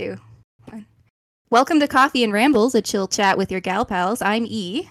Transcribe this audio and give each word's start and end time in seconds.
two, 0.00 0.16
one. 0.64 0.86
Welcome 1.50 1.78
to 1.80 1.86
Coffee 1.86 2.24
and 2.24 2.32
Rambles, 2.32 2.74
a 2.74 2.80
chill 2.80 3.06
chat 3.06 3.36
with 3.36 3.50
your 3.52 3.60
gal 3.60 3.84
pals. 3.84 4.22
I'm 4.22 4.46
E, 4.46 4.88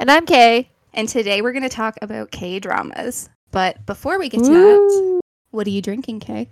And 0.00 0.10
I'm 0.10 0.26
Kay. 0.26 0.70
and 0.92 1.08
today 1.08 1.42
we're 1.42 1.52
going 1.52 1.62
to 1.62 1.68
talk 1.68 1.96
about 2.02 2.32
K 2.32 2.58
dramas. 2.58 3.28
But 3.52 3.86
before 3.86 4.18
we 4.18 4.28
get 4.28 4.42
to 4.42 4.50
that, 4.50 5.20
what 5.52 5.68
are 5.68 5.70
you 5.70 5.80
drinking, 5.80 6.18
Kay? 6.18 6.48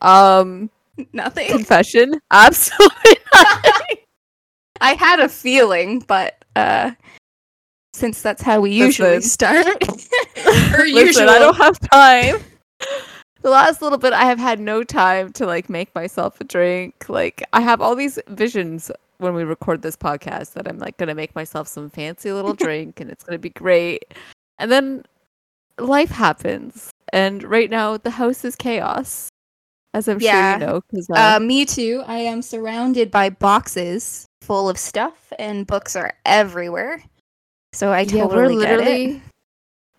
Um, 0.00 0.70
Nothing. 1.12 1.48
confession. 1.48 2.20
Absolutely. 2.30 3.16
nothing. 3.34 3.96
I 4.80 4.94
had 4.94 5.18
a 5.18 5.28
feeling, 5.28 6.04
but 6.06 6.44
uh, 6.54 6.92
since 7.94 8.22
that's 8.22 8.42
how 8.42 8.60
we 8.60 8.70
usually 8.70 9.16
Listen. 9.16 9.28
start, 9.28 9.66
or 10.78 10.86
Listen, 10.86 11.28
I 11.28 11.40
don't 11.40 11.56
have 11.56 11.80
time. 11.90 12.36
The 13.44 13.50
last 13.50 13.82
little 13.82 13.98
bit, 13.98 14.14
I 14.14 14.24
have 14.24 14.38
had 14.38 14.58
no 14.58 14.82
time 14.82 15.30
to 15.34 15.44
like 15.44 15.68
make 15.68 15.94
myself 15.94 16.40
a 16.40 16.44
drink. 16.44 17.10
Like 17.10 17.44
I 17.52 17.60
have 17.60 17.82
all 17.82 17.94
these 17.94 18.18
visions 18.28 18.90
when 19.18 19.34
we 19.34 19.44
record 19.44 19.82
this 19.82 19.96
podcast 19.96 20.54
that 20.54 20.66
I'm 20.66 20.78
like 20.78 20.96
gonna 20.96 21.14
make 21.14 21.34
myself 21.34 21.68
some 21.68 21.90
fancy 21.90 22.32
little 22.32 22.54
drink 22.64 23.00
and 23.00 23.10
it's 23.10 23.22
gonna 23.22 23.38
be 23.38 23.50
great. 23.50 24.14
And 24.58 24.72
then 24.72 25.04
life 25.78 26.08
happens, 26.10 26.90
and 27.12 27.44
right 27.44 27.68
now 27.68 27.98
the 27.98 28.12
house 28.12 28.46
is 28.46 28.56
chaos, 28.56 29.28
as 29.92 30.08
I'm 30.08 30.20
Yeah. 30.20 30.54
sure 30.56 30.60
you 30.60 30.66
know. 30.66 30.80
Because 30.90 31.10
uh, 31.10 31.36
Uh, 31.36 31.40
me 31.40 31.66
too. 31.66 32.02
I 32.06 32.20
am 32.20 32.40
surrounded 32.40 33.10
by 33.10 33.28
boxes 33.28 34.24
full 34.40 34.70
of 34.70 34.78
stuff, 34.78 35.32
and 35.38 35.66
books 35.66 35.94
are 35.96 36.14
everywhere. 36.24 37.02
So 37.74 37.92
I 37.92 38.00
yeah, 38.02 38.22
totally 38.22 38.56
we're 38.56 38.60
get 38.62 38.70
it. 38.72 38.78
literally 38.78 39.22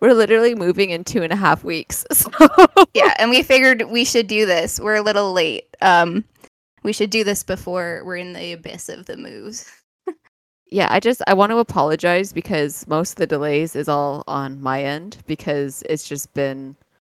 we're 0.06 0.14
literally 0.14 0.54
moving 0.56 0.92
in 0.92 1.04
two 1.04 1.24
and 1.24 1.34
a 1.34 1.36
half 1.36 1.64
weeks. 1.64 2.06
So 2.14 2.30
Yeah, 2.94 3.14
and 3.20 3.30
we 3.30 3.44
figured 3.44 3.84
we 3.90 4.06
should 4.06 4.28
do 4.28 4.46
this. 4.46 4.80
We're 4.80 4.96
a 4.96 5.02
little 5.02 5.34
late. 5.34 5.76
Um, 5.82 6.24
we 6.84 6.94
should 6.94 7.10
do 7.10 7.24
this 7.24 7.44
before 7.44 8.04
we're 8.06 8.18
in 8.18 8.34
the 8.34 8.54
abyss 8.54 8.90
of 8.90 9.06
the 9.08 9.18
moves. 9.18 9.70
yeah, 10.70 10.88
I 10.92 11.00
just 11.00 11.22
I 11.28 11.34
want 11.34 11.52
to 11.52 11.58
apologize 11.58 12.32
because 12.32 12.88
most 12.88 13.12
of 13.12 13.16
the 13.18 13.28
delays 13.28 13.76
is 13.76 13.88
all 13.90 14.24
on 14.28 14.62
my 14.62 14.84
end 14.84 15.18
because 15.28 15.84
it's 15.90 16.08
just 16.08 16.34
been 16.34 16.76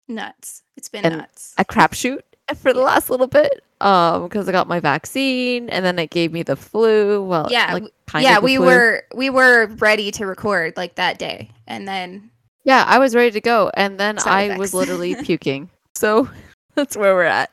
Nuts. 0.09 0.63
It's 0.79 0.89
been 0.89 1.03
nuts. 1.03 1.55
a 1.59 1.65
crapshoot 1.67 2.21
for 2.57 2.73
the 2.73 2.81
Yeah. 2.81 2.87
last 2.87 3.11
little 3.11 3.27
bit. 3.27 3.63
Um, 3.81 4.25
because 4.25 4.49
I 4.49 4.53
got 4.53 4.67
my 4.67 4.81
vaccine 4.81 5.69
and 5.69 5.85
then 5.85 5.99
it 6.01 6.11
gave 6.11 6.33
me 6.33 6.43
the 6.43 6.57
flu. 6.57 7.23
Well, 7.23 7.47
Yeah, 7.51 7.75
like 7.75 7.85
kind 8.07 8.25
yeah, 8.25 8.39
we 8.41 8.57
flu. 8.57 8.67
were 8.67 9.05
we 9.15 9.29
were 9.31 9.67
ready 9.79 10.11
to 10.13 10.27
record 10.27 10.77
like 10.77 10.95
that 10.97 11.19
day, 11.19 11.51
and 11.67 11.87
then 11.87 12.31
Yeah, 12.69 12.85
I 12.87 12.99
was 12.99 13.15
ready 13.15 13.31
to 13.31 13.41
go, 13.41 13.71
and 13.75 13.99
then 13.99 14.19
Side 14.19 14.51
I 14.51 14.59
was 14.59 14.75
literally 14.75 15.15
puking. 15.25 15.71
So 15.95 16.29
that's 16.75 16.99
where 16.99 17.15
we're 17.15 17.23
at. 17.25 17.51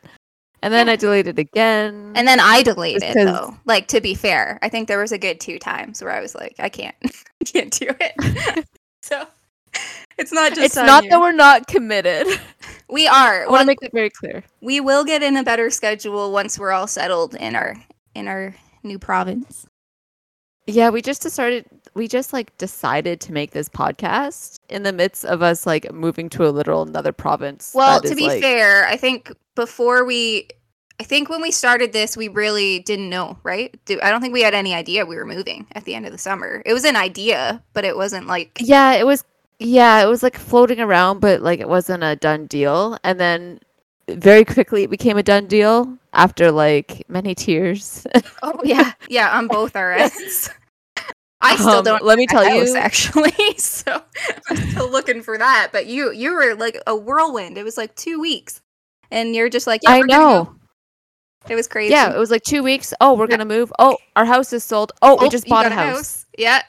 And 0.61 0.73
then 0.73 0.88
Yeah. 0.88 0.94
I 0.94 0.95
deleted 0.97 1.39
again. 1.39 2.11
and 2.16 2.27
then 2.27 2.41
I 2.41 2.63
deleted 2.63 3.13
though. 3.16 3.55
Like 3.63 3.88
to 3.89 4.02
be 4.02 4.13
fair, 4.13 4.59
I 4.61 4.67
think 4.67 4.89
there 4.89 4.99
was 4.99 5.13
a 5.13 5.17
good 5.17 5.39
two 5.39 5.58
times 5.58 6.02
where 6.02 6.11
I 6.11 6.19
was 6.19 6.36
like, 6.36 6.55
I 6.59 6.67
can't, 6.67 6.95
I 7.41 7.45
can't 7.45 7.71
do 7.71 7.88
it. 7.97 8.66
so 9.02 9.25
it's 10.17 10.33
not 10.33 10.49
just 10.53 10.66
it's 10.66 10.75
not 10.75 11.05
you. 11.05 11.11
that 11.11 11.21
we're 11.21 11.31
not 11.31 11.67
committed. 11.67 12.27
we 12.89 13.08
are. 13.08 13.43
I 13.45 13.47
want 13.47 13.61
to 13.61 13.67
make 13.67 13.80
that 13.80 13.93
very 13.93 14.09
clear. 14.09 14.43
we 14.59 14.81
will 14.81 15.05
get 15.05 15.23
in 15.23 15.38
a 15.38 15.43
better 15.43 15.69
schedule 15.69 16.33
once 16.33 16.59
we're 16.59 16.71
all 16.71 16.88
settled 16.88 17.36
in 17.36 17.55
our 17.55 17.77
in 18.16 18.27
our 18.27 18.53
new 18.83 18.99
province. 18.99 19.66
Yeah, 20.67 20.89
we 20.89 21.02
just 21.02 21.30
started. 21.30 21.66
We 21.94 22.08
just 22.08 22.33
like 22.33 22.58
decided 22.58 23.21
to 23.21 23.33
make 23.33 23.52
this 23.52 23.69
podcast 23.69 24.58
in 24.69 24.83
the 24.83 24.91
midst 24.91 25.23
of 25.25 25.41
us 25.41 25.66
like 25.66 25.91
moving 25.94 26.27
to 26.30 26.47
a 26.47 26.49
literal 26.49 26.81
another 26.81 27.11
province. 27.11 27.71
Well, 27.75 28.02
to 28.02 28.08
is, 28.08 28.16
be 28.16 28.27
like- 28.27 28.41
fair, 28.41 28.88
I 28.88 28.97
think 28.97 29.31
before 29.55 30.05
we 30.05 30.47
I 30.99 31.03
think 31.03 31.30
when 31.30 31.41
we 31.41 31.52
started 31.52 31.91
this, 31.91 32.16
we 32.16 32.30
really 32.30 32.80
didn't 32.80 33.09
know, 33.09 33.38
right? 33.43 33.77
I 34.02 34.09
don't 34.09 34.21
think 34.21 34.33
we 34.33 34.41
had 34.41 34.53
any 34.53 34.73
idea 34.73 35.05
we 35.05 35.17
were 35.17 35.25
moving 35.25 35.67
at 35.73 35.83
the 35.83 35.93
end 35.93 36.05
of 36.05 36.11
the 36.11 36.17
summer. 36.17 36.63
It 36.66 36.73
was 36.73 36.86
an 36.86 36.95
idea, 36.95 37.61
but 37.73 37.83
it 37.83 37.97
wasn't 37.97 38.27
like 38.27 38.58
yeah, 38.61 38.93
it 38.93 39.05
was. 39.05 39.23
Yeah, 39.58 40.03
it 40.03 40.08
was 40.08 40.21
like 40.21 40.37
floating 40.37 40.82
around, 40.82 41.21
but 41.21 41.42
like 41.42 41.59
it 41.59 41.70
wasn't 41.70 42.03
a 42.03 42.15
done 42.15 42.45
deal. 42.47 42.97
And 43.03 43.20
then 43.20 43.59
very 44.10 44.45
quickly 44.45 44.83
it 44.83 44.89
became 44.89 45.17
a 45.17 45.23
done 45.23 45.48
deal 45.48 45.98
after 46.14 46.52
like 46.52 47.04
many 47.10 47.36
tears. 47.36 48.05
Oh 48.43 48.60
yeah, 48.64 48.93
yeah, 49.10 49.38
on 49.38 49.48
both 49.48 49.76
our 49.76 49.92
ends. 50.04 50.49
I 51.42 51.55
still 51.55 51.80
Um, 51.80 51.83
don't. 51.83 52.04
let 52.04 52.17
me 52.17 52.27
tell 52.27 52.44
house, 52.44 52.70
you- 52.70 52.77
actually. 52.77 53.33
So 53.58 54.02
I'm 54.49 54.58
still 54.58 54.89
looking 54.89 55.21
for 55.21 55.38
that. 55.38 55.70
But 55.71 55.86
you, 55.88 56.11
you 56.11 56.33
were 56.33 56.55
like 56.55 56.77
a 56.88 56.95
whirlwind. 56.95 57.58
It 57.58 57.64
was 57.64 57.77
like 57.77 57.95
two 57.95 58.20
weeks, 58.20 58.61
and 59.11 59.36
you're 59.36 59.49
just 59.49 59.67
like, 59.67 59.82
yeah, 59.83 59.92
I 59.92 59.99
know. 60.02 60.44
go. 60.45 60.55
It 61.49 61.55
was 61.55 61.67
crazy. 61.67 61.92
Yeah, 61.94 62.14
it 62.14 62.17
was 62.17 62.32
like 62.32 62.42
two 62.44 62.64
weeks. 62.64 62.94
Oh, 63.02 63.14
we're 63.15 63.26
Yeah. 63.26 63.38
gonna 63.38 63.45
move. 63.45 63.71
Oh, 63.80 63.98
our 64.15 64.26
house 64.26 64.54
is 64.54 64.64
sold. 64.64 64.92
Oh, 65.02 65.17
we 65.20 65.27
Oh, 65.27 65.30
just 65.30 65.48
bought 65.48 65.65
a 65.65 65.70
house. 65.70 66.26
Yeah, 66.38 66.61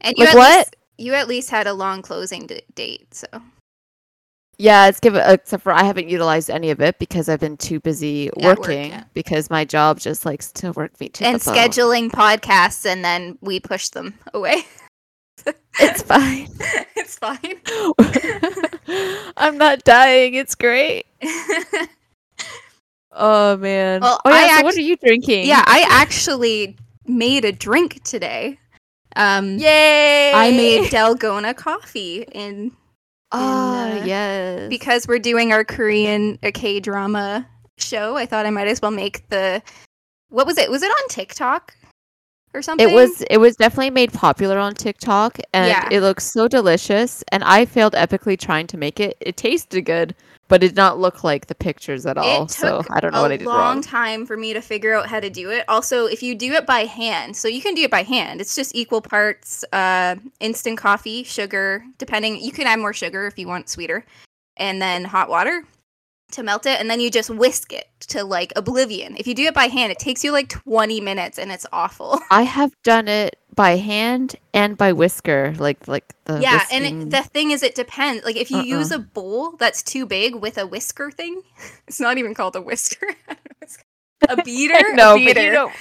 and 0.00 0.14
you 0.16 0.24
Like 0.24 0.34
at 0.34 0.38
what? 0.38 0.56
Least, 0.58 0.76
you 0.98 1.14
at 1.14 1.28
least 1.28 1.50
had 1.50 1.66
a 1.66 1.72
long 1.72 2.02
closing 2.02 2.46
d- 2.46 2.62
date. 2.74 3.14
So 3.14 3.26
Yeah, 4.58 4.86
it's 4.86 5.00
given 5.00 5.22
except 5.24 5.62
for 5.62 5.72
I 5.72 5.82
haven't 5.82 6.08
utilized 6.08 6.50
any 6.50 6.70
of 6.70 6.80
it 6.80 6.98
because 6.98 7.28
I've 7.28 7.40
been 7.40 7.56
too 7.56 7.80
busy 7.80 8.28
At 8.28 8.36
work, 8.36 8.58
working 8.60 8.90
yeah. 8.90 9.04
because 9.14 9.50
my 9.50 9.64
job 9.64 9.98
just 9.98 10.24
likes 10.26 10.52
to 10.52 10.72
work 10.72 10.98
me 11.00 11.08
to 11.10 11.24
and 11.24 11.40
the 11.40 11.44
bone. 11.44 11.54
scheduling 11.56 12.10
podcasts, 12.10 12.86
and 12.86 13.04
then 13.04 13.38
we 13.40 13.58
push 13.60 13.88
them 13.88 14.14
away. 14.34 14.64
It's 15.80 16.02
fine. 16.06 16.48
it's 16.96 17.18
fine. 17.18 17.60
I'm 19.36 19.58
not 19.58 19.82
dying. 19.84 20.34
It's 20.34 20.54
great. 20.54 21.06
Oh 23.14 23.56
man. 23.58 24.00
Well, 24.00 24.20
oh 24.24 24.30
yeah. 24.30 24.36
I 24.36 24.56
so 24.60 24.62
what 24.64 24.74
are 24.76 24.80
you 24.80 24.96
drinking? 24.96 25.46
yeah, 25.46 25.62
I 25.66 25.84
actually 25.88 26.76
made 27.06 27.44
a 27.44 27.52
drink 27.52 28.02
today. 28.04 28.58
Um, 29.16 29.58
Yay! 29.58 30.32
I 30.34 30.50
made 30.52 30.90
Dalgona 30.90 31.54
coffee 31.54 32.22
in 32.32 32.72
Oh 33.32 33.98
uh, 34.00 34.04
yes. 34.04 34.68
because 34.68 35.06
we're 35.08 35.18
doing 35.18 35.52
our 35.52 35.64
Korean 35.64 36.38
K 36.38 36.80
drama 36.80 37.46
show. 37.78 38.16
I 38.16 38.26
thought 38.26 38.46
I 38.46 38.50
might 38.50 38.68
as 38.68 38.80
well 38.82 38.90
make 38.90 39.28
the 39.30 39.62
what 40.28 40.46
was 40.46 40.58
it? 40.58 40.70
Was 40.70 40.82
it 40.82 40.90
on 40.90 41.08
TikTok 41.08 41.74
or 42.54 42.62
something? 42.62 42.88
it 42.88 42.94
was 42.94 43.22
it 43.30 43.38
was 43.38 43.56
definitely 43.56 43.90
made 43.90 44.12
popular 44.12 44.58
on 44.58 44.74
TikTok 44.74 45.38
and 45.54 45.68
Yeah. 45.68 45.88
it 45.90 46.00
looks 46.00 46.30
so 46.32 46.48
delicious 46.48 47.24
and 47.32 47.42
I 47.44 47.64
failed 47.64 47.94
epically 47.94 48.38
trying 48.38 48.66
to 48.68 48.76
make 48.76 49.00
it. 49.00 49.16
It 49.20 49.36
tasted 49.36 49.82
good, 49.82 50.14
but 50.52 50.62
it 50.62 50.68
did 50.68 50.76
not 50.76 50.98
look 50.98 51.24
like 51.24 51.46
the 51.46 51.54
pictures 51.54 52.04
at 52.04 52.18
all. 52.18 52.46
So 52.46 52.82
I 52.90 53.00
don't 53.00 53.14
know 53.14 53.22
what 53.22 53.32
I 53.32 53.38
did 53.38 53.46
wrong. 53.46 53.56
A 53.56 53.58
long 53.58 53.80
time 53.80 54.26
for 54.26 54.36
me 54.36 54.52
to 54.52 54.60
figure 54.60 54.92
out 54.92 55.06
how 55.06 55.18
to 55.18 55.30
do 55.30 55.48
it. 55.48 55.64
Also, 55.66 56.04
if 56.04 56.22
you 56.22 56.34
do 56.34 56.52
it 56.52 56.66
by 56.66 56.80
hand, 56.80 57.34
so 57.34 57.48
you 57.48 57.62
can 57.62 57.74
do 57.74 57.80
it 57.84 57.90
by 57.90 58.02
hand. 58.02 58.38
It's 58.38 58.54
just 58.54 58.74
equal 58.74 59.00
parts 59.00 59.64
uh, 59.72 60.16
instant 60.40 60.76
coffee, 60.76 61.22
sugar, 61.24 61.82
depending. 61.96 62.38
You 62.38 62.52
can 62.52 62.66
add 62.66 62.80
more 62.80 62.92
sugar 62.92 63.26
if 63.26 63.38
you 63.38 63.48
want 63.48 63.70
sweeter, 63.70 64.04
and 64.58 64.82
then 64.82 65.06
hot 65.06 65.30
water 65.30 65.64
to 66.32 66.42
melt 66.42 66.66
it, 66.66 66.80
and 66.80 66.90
then 66.90 67.00
you 67.00 67.10
just 67.10 67.30
whisk 67.30 67.72
it 67.72 67.88
to 68.08 68.24
like 68.24 68.52
oblivion. 68.56 69.16
If 69.16 69.26
you 69.26 69.34
do 69.34 69.44
it 69.44 69.54
by 69.54 69.66
hand, 69.66 69.92
it 69.92 69.98
takes 69.98 70.24
you 70.24 70.32
like 70.32 70.48
twenty 70.48 71.00
minutes, 71.00 71.38
and 71.38 71.50
it's 71.52 71.66
awful. 71.72 72.18
I 72.30 72.42
have 72.42 72.74
done 72.82 73.08
it 73.08 73.38
by 73.54 73.76
hand 73.76 74.36
and 74.54 74.76
by 74.76 74.92
whisker, 74.92 75.54
like 75.58 75.86
like 75.88 76.14
the 76.24 76.40
yeah, 76.40 76.64
and 76.70 76.84
it, 76.84 77.10
the 77.10 77.22
thing 77.22 77.50
is, 77.50 77.62
it 77.62 77.74
depends. 77.74 78.24
Like 78.24 78.36
if 78.36 78.50
you 78.50 78.58
uh-uh. 78.58 78.64
use 78.64 78.92
Uh-uh. 78.92 79.00
a 79.00 79.02
bowl 79.02 79.56
that's 79.56 79.82
too 79.82 80.06
big 80.06 80.34
with 80.34 80.58
a 80.58 80.66
whisker 80.66 81.10
thing, 81.10 81.42
it's 81.88 82.00
not 82.00 82.18
even 82.18 82.34
called 82.34 82.56
a 82.56 82.62
whisker. 82.62 83.06
A 84.28 84.40
beater. 84.40 84.94
no, 84.94 85.14
a 85.14 85.18
beater. 85.18 85.34
but 85.34 85.42
you 85.42 85.50
know 85.50 85.72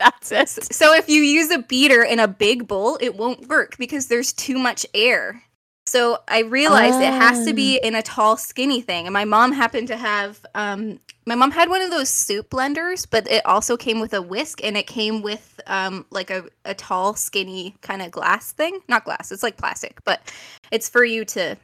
that's 0.00 0.32
it. 0.32 0.48
So 0.48 0.94
if 0.94 1.08
you 1.08 1.20
use 1.22 1.50
a 1.50 1.60
beater 1.60 2.02
in 2.02 2.18
a 2.18 2.26
big 2.26 2.66
bowl, 2.66 2.98
it 3.00 3.14
won't 3.14 3.48
work 3.48 3.76
because 3.78 4.08
there's 4.08 4.32
too 4.32 4.58
much 4.58 4.86
air. 4.94 5.44
So 5.90 6.18
I 6.28 6.42
realized 6.42 7.00
it 7.00 7.12
has 7.12 7.44
to 7.46 7.52
be 7.52 7.76
in 7.76 7.96
a 7.96 8.02
tall, 8.02 8.36
skinny 8.36 8.80
thing. 8.80 9.08
And 9.08 9.12
my 9.12 9.24
mom 9.24 9.50
happened 9.50 9.88
to 9.88 9.96
have, 9.96 10.40
um, 10.54 11.00
my 11.26 11.34
mom 11.34 11.50
had 11.50 11.68
one 11.68 11.82
of 11.82 11.90
those 11.90 12.08
soup 12.08 12.48
blenders, 12.48 13.08
but 13.10 13.28
it 13.28 13.44
also 13.44 13.76
came 13.76 13.98
with 13.98 14.14
a 14.14 14.22
whisk 14.22 14.62
and 14.62 14.76
it 14.76 14.86
came 14.86 15.20
with 15.20 15.60
um, 15.66 16.06
like 16.10 16.30
a, 16.30 16.44
a 16.64 16.74
tall, 16.74 17.14
skinny 17.14 17.74
kind 17.80 18.02
of 18.02 18.12
glass 18.12 18.52
thing. 18.52 18.78
Not 18.86 19.04
glass, 19.04 19.32
it's 19.32 19.42
like 19.42 19.56
plastic, 19.56 19.98
but 20.04 20.32
it's 20.70 20.88
for 20.88 21.02
you 21.02 21.24
to 21.24 21.56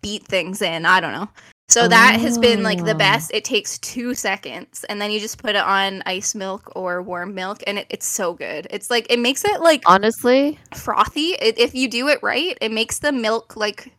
beat 0.00 0.26
things 0.26 0.60
in. 0.60 0.84
I 0.84 0.98
don't 0.98 1.12
know. 1.12 1.28
So 1.74 1.88
that 1.88 2.20
has 2.20 2.38
been 2.38 2.62
like 2.62 2.84
the 2.84 2.94
Oh. 2.94 2.98
best. 2.98 3.32
It 3.34 3.44
takes 3.44 3.78
two 3.80 4.14
seconds, 4.14 4.84
and 4.88 5.02
then 5.02 5.10
you 5.10 5.18
just 5.18 5.38
put 5.38 5.56
it 5.56 5.64
on 5.64 6.04
ice 6.06 6.32
milk 6.32 6.70
or 6.76 7.02
warm 7.02 7.34
milk, 7.34 7.64
and 7.66 7.80
it, 7.80 7.86
it's 7.90 8.06
so 8.06 8.32
good. 8.32 8.68
It's 8.70 8.90
like 8.90 9.08
it 9.10 9.18
makes 9.18 9.44
it 9.44 9.60
like 9.60 9.82
Honestly, 9.84 10.60
frothy. 10.72 11.30
It, 11.30 11.58
if 11.58 11.74
you 11.74 11.88
do 11.88 12.06
it 12.06 12.20
right, 12.22 12.56
it 12.60 12.70
makes 12.70 13.00
the 13.00 13.10
milk 13.10 13.56
like 13.56 13.92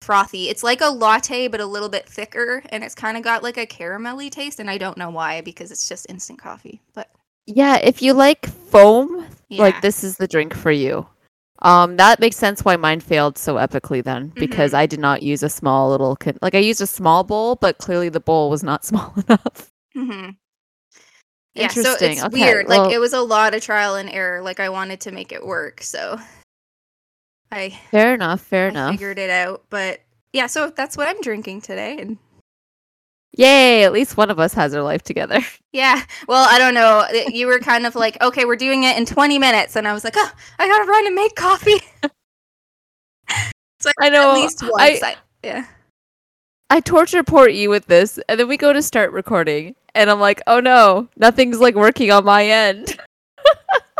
frothy. 0.00 0.48
It's 0.48 0.62
like 0.62 0.80
a 0.80 0.88
latte, 0.88 1.48
but 1.48 1.60
a 1.60 1.66
little 1.66 1.90
bit 1.90 2.08
thicker, 2.08 2.62
and 2.70 2.82
it's 2.82 2.94
kind 2.94 3.18
of 3.18 3.22
got 3.22 3.42
like 3.42 3.58
a 3.58 3.66
caramelly 3.66 4.30
taste. 4.30 4.58
And 4.58 4.70
I 4.70 4.78
don't 4.78 4.96
know 4.96 5.10
why 5.10 5.42
because 5.42 5.70
it's 5.70 5.86
just 5.86 6.08
instant 6.08 6.38
coffee. 6.38 6.80
But 6.94 7.10
yeah, 7.44 7.76
if 7.82 8.00
you 8.00 8.14
like 8.14 8.46
foam, 8.46 9.26
yeah, 9.50 9.64
like 9.64 9.82
this 9.82 10.02
is 10.04 10.16
the 10.16 10.26
drink 10.26 10.54
for 10.54 10.70
you. 10.70 11.06
Um, 11.62 11.96
that 11.96 12.20
makes 12.20 12.36
sense 12.36 12.64
why 12.64 12.76
mine 12.76 13.00
failed 13.00 13.36
so 13.36 13.56
epically 13.56 14.02
then, 14.02 14.28
because 14.34 14.72
I 14.72 14.86
did 14.86 14.98
not 15.00 15.22
use 15.22 15.42
a 15.42 15.48
small 15.50 15.90
little 15.90 16.16
con- 16.16 16.38
like 16.40 16.54
I 16.54 16.58
used 16.58 16.80
a 16.80 16.86
small 16.86 17.22
bowl, 17.22 17.56
but 17.56 17.76
clearly 17.78 18.08
the 18.08 18.20
bowl 18.20 18.48
was 18.48 18.62
not 18.62 18.84
small 18.90 19.12
enough. 19.28 19.70
Mm-hmm. 19.96 20.30
Yeah, 21.54 21.68
so 21.68 21.96
it's 22.00 22.22
Okay, 22.24 22.28
weird. 22.30 22.66
well- 22.68 22.84
like 22.84 22.94
it 22.94 22.98
was 22.98 23.12
a 23.12 23.20
lot 23.20 23.54
of 23.54 23.62
trial 23.62 23.96
and 23.96 24.08
error. 24.08 24.40
Like 24.40 24.60
I 24.60 24.68
wanted 24.70 25.00
to 25.02 25.10
make 25.12 25.32
it 25.32 25.44
work, 25.44 25.82
so 25.82 26.18
I 27.50 27.70
Fair 27.90 28.14
enough. 28.14 28.40
Fair 28.40 28.66
I 28.66 28.68
enough. 28.70 28.90
figured 28.92 29.18
it 29.18 29.28
out. 29.30 29.64
But 29.68 30.00
yeah, 30.32 30.46
so 30.46 30.70
that's 30.70 30.96
what 30.96 31.08
I'm 31.08 31.20
drinking 31.20 31.60
today. 31.62 31.98
And 32.00 32.16
Yay! 33.36 33.84
At 33.84 33.92
least 33.92 34.16
one 34.16 34.30
of 34.30 34.38
us 34.40 34.52
has 34.54 34.74
our 34.74 34.82
life 34.82 35.02
together. 35.02 35.40
yeah, 35.72 36.02
well, 36.26 36.46
I 36.50 36.58
don't 36.58 36.74
know. 36.74 37.06
You 37.32 37.46
were 37.46 37.60
kind 37.60 37.86
of 37.86 37.94
like, 37.94 38.20
okay, 38.22 38.44
we're 38.44 38.56
doing 38.56 38.84
it 38.84 38.96
in 38.96 39.06
20 39.06 39.38
minutes, 39.38 39.76
and 39.76 39.86
I 39.86 39.92
was 39.92 40.04
like, 40.04 40.14
oh, 40.16 40.32
I 40.58 40.66
gotta 40.66 40.88
run 40.90 41.06
and 41.06 41.14
make 41.14 41.34
coffee. 41.36 41.80
so 43.80 43.90
I 44.00 44.08
know, 44.10 44.30
At 44.32 44.34
least 44.34 44.62
once. 44.62 45.02
I- 45.02 45.06
I, 45.10 45.16
yeah. 45.44 45.66
I 46.72 46.78
torture 46.80 47.24
port 47.24 47.52
you 47.52 47.68
with 47.68 47.86
this, 47.86 48.18
and 48.28 48.38
then 48.38 48.46
we 48.46 48.56
go 48.56 48.72
to 48.72 48.80
start 48.82 49.10
recording, 49.12 49.74
and 49.94 50.08
I'm 50.10 50.20
like, 50.20 50.40
oh 50.46 50.60
no, 50.60 51.08
nothing's 51.16 51.58
like 51.58 51.74
working 51.74 52.10
on 52.10 52.24
my 52.24 52.44
end. 52.46 52.98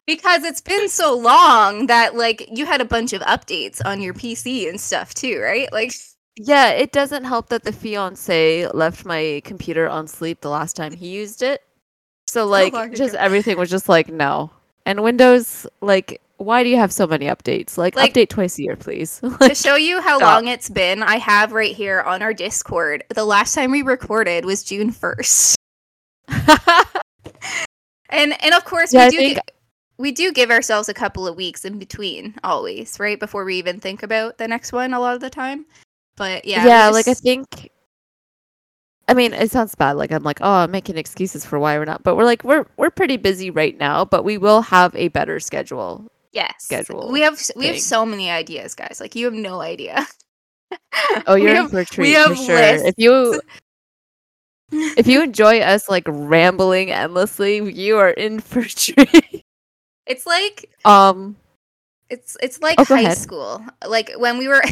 Because 0.07 0.43
it's 0.43 0.61
been 0.63 0.89
so 0.89 1.17
long 1.17 1.87
that 1.87 2.17
like 2.17 2.49
you 2.51 2.67
had 2.67 2.81
a 2.81 2.85
bunch 2.85 3.13
of 3.13 3.23
updates 3.23 3.81
on 3.85 4.01
your 4.01 4.13
PC 4.13 4.69
and 4.69 4.81
stuff 4.81 5.15
too, 5.15 5.39
right? 5.41 5.73
Like 5.73 5.93
Yeah, 6.37 6.71
it 6.71 6.93
doesn't 6.93 7.25
help 7.25 7.49
that 7.49 7.65
the 7.65 7.73
fiance 7.73 8.67
left 8.73 9.05
my 9.05 9.43
computer 9.45 9.89
on 9.89 10.07
sleep 10.07 10.41
the 10.41 10.49
last 10.51 10.77
time 10.77 10.93
he 10.93 11.09
used 11.09 11.43
it. 11.43 11.63
So 12.29 12.47
like 12.47 12.73
long 12.73 12.95
just 12.95 13.15
everything 13.15 13.59
was 13.59 13.71
just 13.71 13.89
like 13.89 14.09
no. 14.09 14.51
And 14.87 15.03
Windows 15.03 15.67
like 15.81 16.21
why 16.39 16.63
do 16.63 16.71
you 16.71 16.77
have 16.79 16.91
so 16.91 17.07
many 17.07 17.27
updates? 17.27 17.77
Like, 17.77 17.95
Like- 17.97 18.15
update 18.15 18.31
twice 18.31 18.59
a 18.59 18.63
year, 18.63 18.75
please. 18.77 19.21
to 19.43 19.55
show 19.55 19.75
you 19.77 20.01
how 20.01 20.17
Stop. 20.17 20.35
long 20.37 20.49
it's 20.49 20.71
been, 20.71 21.03
I 21.03 21.17
have 21.17 21.53
right 21.53 21.77
here 21.77 22.01
on 22.01 22.23
our 22.23 22.33
Discord. 22.33 23.05
The 23.15 23.27
last 23.27 23.55
time 23.55 23.71
we 23.71 23.83
recorded 23.83 24.47
was 24.47 24.63
June 24.65 24.91
1st. 24.91 25.55
And 28.13 28.35
and 28.43 28.55
of 28.55 28.65
course 28.65 28.93
Yeah, 28.93 29.05
we 29.07 29.11
do 29.11 29.17
think- 29.19 29.35
gi- 29.37 29.53
we 29.99 30.11
do 30.13 30.33
give 30.33 30.51
ourselves 30.51 30.89
a 30.89 30.95
couple 30.95 31.29
of 31.29 31.37
weeks 31.37 31.65
in 31.65 31.79
between 31.79 32.35
always, 32.43 32.99
right? 32.99 33.21
Before 33.21 33.45
we 33.45 33.57
even 33.57 33.79
think 33.81 34.03
about 34.03 34.39
the 34.39 34.49
next 34.49 34.73
one 34.73 34.95
a 34.95 34.99
lot 34.99 35.15
of 35.15 35.21
the 35.21 35.31
time. 35.31 35.65
But 36.21 36.45
yeah. 36.45 36.67
yeah, 36.67 36.89
we 36.89 36.93
like 36.93 37.09
I 37.09 37.15
think 37.15 37.71
I 39.09 39.15
mean, 39.15 39.33
it 39.33 39.51
sounds 39.51 39.75
bad. 39.75 39.93
Like 39.97 40.13
I'm 40.13 40.23
like, 40.23 40.39
oh, 40.43 40.53
I'm 40.53 40.71
making 40.71 40.99
excuses 40.99 41.45
for 41.47 41.59
why 41.59 41.79
we're 41.79 41.87
not. 41.87 42.03
But 42.03 42.17
we're 42.17 42.25
like, 42.25 42.45
we're 42.45 42.67
we're 42.77 42.91
pretty 42.91 43.17
busy 43.17 43.51
right 43.51 43.77
now. 43.79 44.05
But 44.05 44.23
we 44.25 44.37
will 44.39 44.61
have 44.61 44.95
a 44.95 45.09
better 45.09 45.41
schedule. 45.41 46.07
yes. 46.33 46.55
schedule 46.59 47.11
We 47.11 47.23
have 47.23 47.33
s- 47.35 47.51
we 47.57 47.67
have 47.67 47.81
so 47.81 48.05
many 48.05 48.31
ideas, 48.31 48.75
guys. 48.75 48.99
Like 49.01 49.17
you 49.17 49.25
have 49.25 49.35
no 49.35 49.63
idea. 49.63 50.07
Oh, 51.27 51.35
you're 51.37 51.55
in 51.55 51.69
for 51.71 51.81
a 51.81 51.87
treat 51.87 52.15
for 52.17 52.37
sure. 52.37 52.57
If 52.59 52.95
you 52.99 53.41
if 54.73 55.07
you 55.09 55.23
enjoy 55.23 55.61
us 55.61 55.89
like 55.89 56.05
rambling 56.07 56.91
endlessly, 56.93 57.57
you 57.73 57.97
are 57.97 58.11
in 58.11 58.41
for 58.41 58.61
a 58.61 58.69
treat. 58.69 59.45
It's 60.07 60.27
like 60.27 60.69
um, 60.85 61.37
It's 62.11 62.37
it's 62.43 62.61
like 62.61 62.79
Oh, 62.79 62.85
high 62.85 63.03
ahead. 63.03 63.19
school. 63.19 63.65
Like 63.87 64.11
when 64.19 64.39
we 64.39 64.49
were 64.49 64.63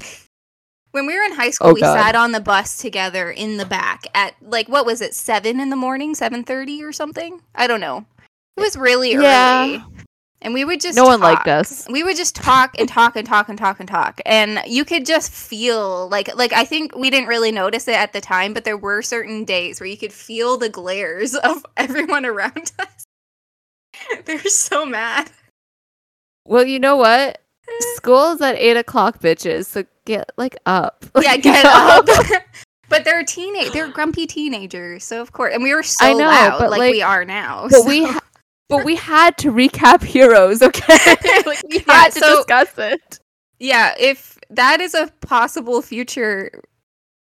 when 0.93 1.07
we 1.07 1.17
were 1.17 1.25
in 1.25 1.33
high 1.35 1.51
school, 1.51 1.69
Oh, 1.71 1.75
we 1.75 1.81
God. 1.81 1.95
sat 1.99 2.15
on 2.15 2.33
the 2.33 2.41
bus 2.41 2.77
together 2.79 3.31
in 3.31 3.57
the 3.57 3.67
back 3.67 4.07
at 4.15 4.35
like 4.43 4.69
what 4.69 4.87
was 4.87 5.01
it, 5.01 5.15
seven 5.15 5.61
in 5.61 5.71
the 5.71 5.77
morning, 5.77 6.15
seven 6.15 6.45
thirty 6.45 6.83
or 6.83 6.93
something? 6.93 7.41
I 7.55 7.67
don't 7.67 7.81
know. 7.81 8.05
It 8.57 8.61
was 8.61 8.77
really 8.77 9.13
Yeah. 9.13 9.65
early. 9.65 9.85
And 10.41 10.55
we 10.55 10.65
would 10.65 10.81
just 10.81 10.95
no 10.97 11.05
one 11.05 11.21
liked 11.21 11.49
us. 11.49 11.85
We 11.91 12.05
would 12.05 12.17
just 12.17 12.37
talk 12.37 12.79
and 12.79 12.89
talk 12.89 13.17
and 13.17 13.27
talk 13.27 13.49
and 13.49 13.59
talk 13.59 13.81
and 13.81 13.89
talk. 13.89 14.21
And 14.25 14.61
you 14.67 14.85
could 14.85 15.05
just 15.05 15.33
feel 15.33 16.09
like 16.11 16.33
like 16.37 16.53
I 16.53 16.65
think 16.65 16.95
we 16.97 17.11
didn't 17.11 17.29
really 17.29 17.51
notice 17.51 17.89
it 17.89 17.97
at 17.97 18.13
the 18.13 18.21
time, 18.21 18.55
but 18.55 18.65
there 18.65 18.77
were 18.77 19.03
certain 19.03 19.45
days 19.45 19.81
where 19.81 19.89
you 19.89 19.97
could 19.97 20.13
feel 20.13 20.57
the 20.57 20.69
glares 20.69 21.35
of 21.43 21.67
everyone 21.77 22.25
around 22.25 22.71
us. 22.79 23.05
They're 24.27 24.39
so 24.45 24.87
mad. 24.87 25.29
Well, 26.47 26.65
you 26.65 26.79
know 26.79 26.97
what? 26.97 27.43
School 27.97 28.33
is 28.33 28.41
at 28.41 28.57
eight 28.57 28.77
o'clock, 28.77 29.21
bitches. 29.21 29.67
So 29.67 29.85
get 30.05 30.31
like 30.37 30.57
up. 30.67 31.05
Yeah, 31.21 31.37
get 31.37 31.65
up. 31.67 32.07
but 32.89 33.05
they're 33.05 33.25
teenage. 33.25 33.73
They're 33.73 33.89
grumpy 33.89 34.27
teenagers, 34.27 35.05
so 35.05 35.21
of 35.21 35.33
course. 35.33 35.55
And 35.55 35.63
we 35.63 35.75
were 35.75 35.83
so 35.83 36.07
I 36.07 36.13
know, 36.13 36.27
loud, 36.27 36.59
but, 36.59 36.71
like, 36.71 36.79
like- 36.81 36.93
we 36.93 37.03
are 37.03 37.25
now. 37.25 37.65
But 37.65 37.83
so- 37.83 37.87
we, 37.89 38.05
ha- 38.05 38.21
but 38.69 38.85
we 38.85 38.97
had 38.97 39.37
to 39.39 39.53
recap 39.53 40.03
heroes. 40.03 40.63
Okay, 40.63 41.17
like 41.47 41.63
we 41.71 41.79
Yeah, 41.87 41.93
had 41.93 42.13
to 42.13 42.21
so- 42.21 42.37
discuss 42.37 42.77
it. 42.79 43.21
yeah, 43.59 43.95
if 43.99 44.39
that 44.51 44.81
is 44.81 44.95
a 44.95 45.11
possible 45.21 45.83
future 45.83 46.51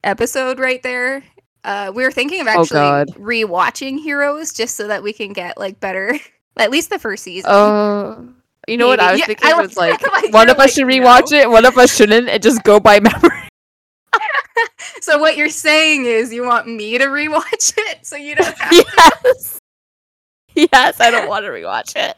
episode 0.03 0.59
right 0.59 0.81
there, 0.83 1.23
uh, 1.63 1.91
we 1.93 2.03
were 2.03 2.11
thinking 2.11 2.39
of 2.41 2.47
Oh, 2.47 2.61
actually 2.61 2.79
God. 2.79 3.07
rewatching 3.15 3.99
Heroes 3.99 4.53
just 4.53 4.75
so 4.75 4.87
that 4.87 5.03
we 5.03 5.11
can 5.13 5.33
get 5.33 5.57
like 5.57 5.79
better, 5.79 6.17
at 6.57 6.71
least 6.71 6.89
the 6.89 6.99
first 6.99 7.23
season. 7.23 7.49
Oh, 7.53 8.33
you 8.67 8.77
know 8.77 8.87
what 8.87 8.99
I 8.99 9.11
was 9.13 9.19
Yeah, 9.19 9.25
thinking 9.27 9.49
I 9.49 9.53
was 9.53 9.69
was- 9.69 9.77
like 9.77 10.01
like, 10.11 10.33
one 10.33 10.49
of 10.49 10.57
us 10.57 10.59
like, 10.59 10.71
should 10.71 10.85
rewatch 10.87 11.31
no. 11.31 11.37
it, 11.37 11.49
one 11.49 11.65
of 11.65 11.77
us 11.77 11.95
shouldn't, 11.95 12.29
and 12.29 12.43
just 12.43 12.63
go 12.63 12.79
by 12.79 12.99
memory. 13.01 13.29
so 15.01 15.17
what 15.19 15.37
you're 15.37 15.49
saying 15.49 16.05
is 16.05 16.33
you 16.33 16.43
want 16.43 16.67
me 16.67 16.97
to 16.97 17.05
rewatch 17.05 17.73
it, 17.77 18.05
so 18.05 18.15
you 18.15 18.35
don't. 18.35 18.57
Have 18.57 18.71
yes, 18.73 19.59
yes, 20.55 20.99
I 20.99 21.09
don't 21.11 21.27
want 21.29 21.45
to 21.45 21.51
rewatch 21.51 21.95
it. 21.95 22.17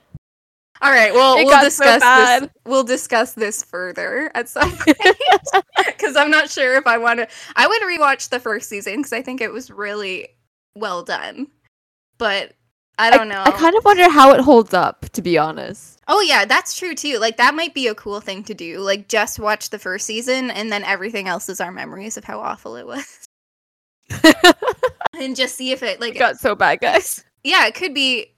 All 0.82 0.92
right, 0.92 1.14
well, 1.14 1.36
It 1.38 1.44
we'll 1.44 1.50
got 1.50 1.72
so 1.74 1.84
discuss 1.84 2.40
this. 2.40 2.50
We'll 2.66 2.84
discuss 2.86 3.34
this 3.34 3.64
further 3.64 4.32
at 4.34 4.48
some 4.48 4.72
point 4.72 4.98
because 5.88 6.16
I'm 6.16 6.32
not 6.32 6.50
sure 6.50 6.76
if 6.78 6.88
I 6.88 6.98
want 6.98 7.20
to. 7.20 7.28
I 7.58 7.68
would 7.68 7.82
rewatch 7.82 8.30
the 8.30 8.40
first 8.40 8.70
season 8.70 8.98
because 8.98 9.12
I 9.12 9.22
think 9.22 9.42
it 9.42 9.52
was 9.52 9.70
really 9.70 10.30
well 10.76 11.04
done, 11.04 11.48
but 12.18 12.54
I 13.00 13.10
don't 13.10 13.30
know. 13.30 13.42
I 13.44 13.52
kind 13.52 13.76
of 13.76 13.84
wonder 13.86 14.10
how 14.10 14.34
it 14.34 14.42
holds 14.42 14.74
up, 14.74 15.10
to 15.14 15.22
be 15.22 15.38
honest. 15.38 16.00
oh 16.08 16.22
yeah, 16.22 16.46
that's 16.46 16.76
true 16.78 16.94
too. 16.94 17.18
Like 17.18 17.38
that 17.38 17.56
might 17.56 17.74
be 17.74 17.88
a 17.88 17.96
cool 17.96 18.20
thing 18.22 18.44
to 18.44 18.54
do. 18.54 18.80
Like 18.80 19.08
just 19.08 19.40
watch 19.40 19.70
the 19.70 19.80
first 19.80 20.06
season 20.06 20.52
and 20.52 20.72
then 20.72 20.84
everything 20.84 21.28
else 21.28 21.50
is 21.50 21.62
our 21.62 21.72
memories 21.72 22.18
of 22.18 22.24
how 22.26 22.40
awful 22.40 22.76
it 22.76 22.86
was, 22.86 23.28
and 25.20 25.36
just 25.36 25.56
see 25.56 25.72
if 25.72 25.84
it 25.84 26.00
like 26.02 26.16
It 26.16 26.20
got 26.20 26.38
so 26.38 26.56
bad, 26.56 26.82
guys. 26.82 27.24
yeah, 27.44 27.66
it 27.68 27.76
could 27.76 27.94
be. 27.94 28.34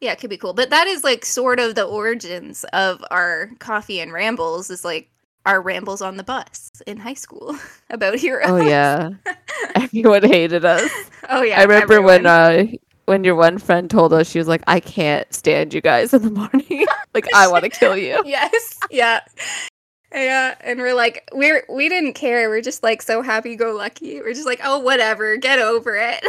Yeah, 0.00 0.12
it 0.12 0.18
could 0.20 0.30
be 0.30 0.36
cool. 0.36 0.52
But 0.52 0.70
that 0.70 0.86
is 0.86 1.02
like 1.02 1.24
sort 1.24 1.58
of 1.60 1.74
the 1.74 1.84
origins 1.84 2.64
of 2.72 3.02
our 3.10 3.50
coffee 3.58 4.00
and 4.00 4.12
rambles 4.12 4.68
is 4.68 4.84
like 4.84 5.08
our 5.46 5.62
rambles 5.62 6.02
on 6.02 6.16
the 6.16 6.24
bus 6.24 6.70
in 6.86 6.98
high 6.98 7.14
school 7.14 7.56
about 7.90 8.16
heroes. 8.18 8.50
Oh 8.50 8.60
yeah, 8.60 9.10
everyone 9.74 10.22
hated 10.24 10.64
us. 10.64 10.90
oh 11.30 11.42
yeah. 11.42 11.58
I 11.60 11.62
remember 11.62 12.02
when 12.02 12.26
everyone. 12.26 12.74
uh 12.74 12.76
when 13.06 13.24
your 13.24 13.34
one 13.34 13.58
friend 13.58 13.90
told 13.90 14.12
us 14.12 14.30
she 14.30 14.38
was 14.38 14.48
like, 14.48 14.62
"I 14.66 14.80
can't 14.80 15.32
stand 15.32 15.74
you 15.74 15.80
guys 15.80 16.12
in 16.14 16.22
the 16.22 16.30
morning. 16.30 16.86
like 17.14 17.26
I 17.34 17.48
want 17.48 17.64
to 17.64 17.70
kill 17.70 17.96
you." 17.96 18.22
yes, 18.26 18.78
yeah. 18.90 19.20
Yeah, 20.12 20.54
and 20.60 20.78
we're 20.78 20.94
like, 20.94 21.28
we're 21.32 21.64
we 21.68 21.88
didn't 21.88 22.12
care. 22.14 22.48
We're 22.48 22.60
just 22.60 22.82
like 22.84 23.02
so 23.02 23.20
happy 23.20 23.56
go 23.56 23.74
lucky. 23.74 24.20
We're 24.20 24.32
just 24.34 24.46
like, 24.46 24.60
oh 24.62 24.78
whatever, 24.78 25.36
get 25.36 25.58
over 25.58 25.96
it. 25.96 26.24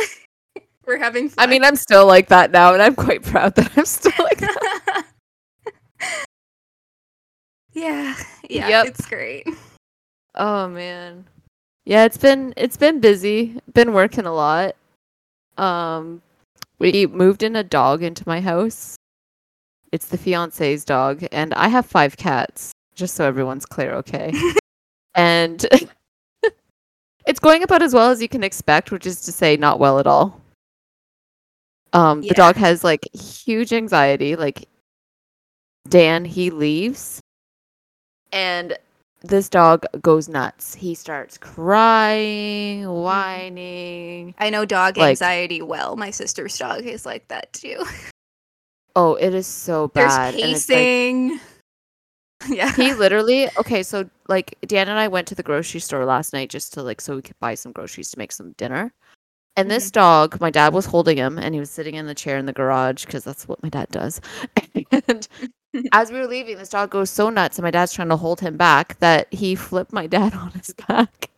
we're 0.88 0.98
having 0.98 1.30
fun. 1.30 1.48
I 1.48 1.52
mean, 1.52 1.64
I'm 1.64 1.76
still 1.76 2.08
like 2.08 2.30
that 2.30 2.50
now, 2.52 2.74
and 2.74 2.82
I'm 2.82 2.96
quite 2.96 3.22
proud 3.22 3.54
that 3.56 3.72
I'm 3.78 3.86
still 3.86 4.12
like 4.20 4.40
that. 4.40 5.04
yeah, 7.74 8.16
yeah, 8.50 8.68
Yep. 8.70 8.86
it's 8.88 9.06
great. 9.08 9.48
Oh 10.34 10.68
man. 10.68 11.26
Yeah, 11.86 12.06
it's 12.06 12.18
been 12.18 12.54
it's 12.58 12.78
been 12.78 13.00
busy. 13.00 13.60
Been 13.74 13.94
working 13.94 14.26
a 14.26 14.34
lot. 14.34 14.76
Um 15.58 16.22
we 16.80 17.08
moved 17.08 17.44
in 17.44 17.56
a 17.56 17.64
dog 17.64 18.04
into 18.04 18.24
my 18.28 18.42
house. 18.42 18.96
It's 19.92 20.08
the 20.08 20.18
fiance's 20.18 20.84
dog 20.86 21.26
and 21.32 21.54
I 21.54 21.68
have 21.70 21.86
5 21.86 22.18
cats, 22.18 22.72
just 22.96 23.16
so 23.16 23.26
everyone's 23.26 23.66
clear, 23.66 23.94
okay? 23.96 24.34
and 25.16 25.66
it's 27.28 27.40
going 27.40 27.64
about 27.64 27.82
as 27.82 27.94
well 27.94 28.10
as 28.10 28.22
you 28.22 28.28
can 28.30 28.44
expect, 28.44 28.92
which 28.92 29.06
is 29.06 29.22
to 29.22 29.32
say 29.32 29.58
not 29.58 29.80
well 29.80 30.00
at 30.00 30.08
all. 30.08 30.42
Um 31.94 32.22
Yeah. 32.22 32.30
the 32.30 32.36
dog 32.36 32.56
has 32.58 32.84
like 32.84 33.08
huge 33.14 33.72
anxiety, 33.74 34.36
like 34.36 34.68
Dan 35.88 36.26
he 36.26 36.50
leaves 36.50 37.22
and 38.32 38.78
this 39.28 39.50
dog 39.50 39.86
goes 40.02 40.30
nuts. 40.30 40.76
He 40.76 40.96
starts 40.96 41.38
crying, 41.38 42.88
whining. 42.88 44.36
I 44.38 44.50
know 44.50 44.66
dog 44.66 44.98
Like- 44.98 45.12
anxiety 45.12 45.62
well. 45.62 45.96
My 45.96 46.12
sister's 46.12 46.58
dog 46.58 46.86
is 46.86 47.06
like 47.06 47.28
that 47.30 47.52
too. 47.54 47.84
Oh, 48.98 49.16
it 49.16 49.34
is 49.34 49.46
so 49.46 49.92
There's 49.94 50.16
bad. 50.16 50.36
and 50.36 50.44
it's 50.52 50.70
like- 50.70 50.78
pacing. 50.78 51.40
yeah. 52.50 52.72
he 52.72 52.94
literally 52.94 53.50
okay, 53.58 53.84
so 53.84 54.10
like 54.30 54.58
Dan 54.66 54.88
and 54.88 54.98
I 54.98 55.10
went 55.10 55.28
to 55.28 55.36
the 55.36 55.44
grocery 55.44 55.82
store 55.82 56.06
last 56.06 56.32
night 56.32 56.50
just 56.50 56.74
to 56.76 56.82
like 56.82 57.02
so 57.02 57.18
we 57.18 57.22
could 57.22 57.38
buy 57.42 57.56
some 57.56 57.74
groceries 57.74 58.12
to 58.12 58.18
make 58.18 58.32
some 58.32 58.54
dinner. 58.54 58.94
And 59.58 59.72
this 59.72 59.88
mm-hmm. 59.88 60.00
dog, 60.00 60.42
my 60.42 60.50
dad 60.50 60.74
was 60.74 60.86
holding 60.86 61.18
him 61.18 61.38
and 61.38 61.54
he 61.54 61.60
was 61.60 61.70
sitting 61.70 61.96
in 61.96 62.08
the 62.08 62.16
chair 62.16 62.38
in 62.38 62.46
the 62.46 62.54
garage 62.54 63.06
because 63.06 63.24
that's 63.24 63.48
what 63.48 63.62
my 63.64 63.70
dad 63.70 63.90
does. 63.90 64.22
and 65.08 65.28
as 65.92 66.12
we 66.12 66.20
were 66.20 66.28
leaving, 66.28 66.58
this 66.58 66.70
dog 66.70 66.90
goes 66.90 67.10
so 67.10 67.30
nuts 67.30 67.58
and 67.58 67.64
my 67.64 67.72
dad's 67.72 67.94
trying 67.94 68.10
to 68.10 68.18
hold 68.18 68.40
him 68.40 68.58
back 68.58 68.98
that 69.00 69.34
he 69.34 69.56
flipped 69.56 69.94
my 69.94 70.08
dad 70.08 70.34
on 70.36 70.52
his 70.52 70.74
back. 70.88 71.30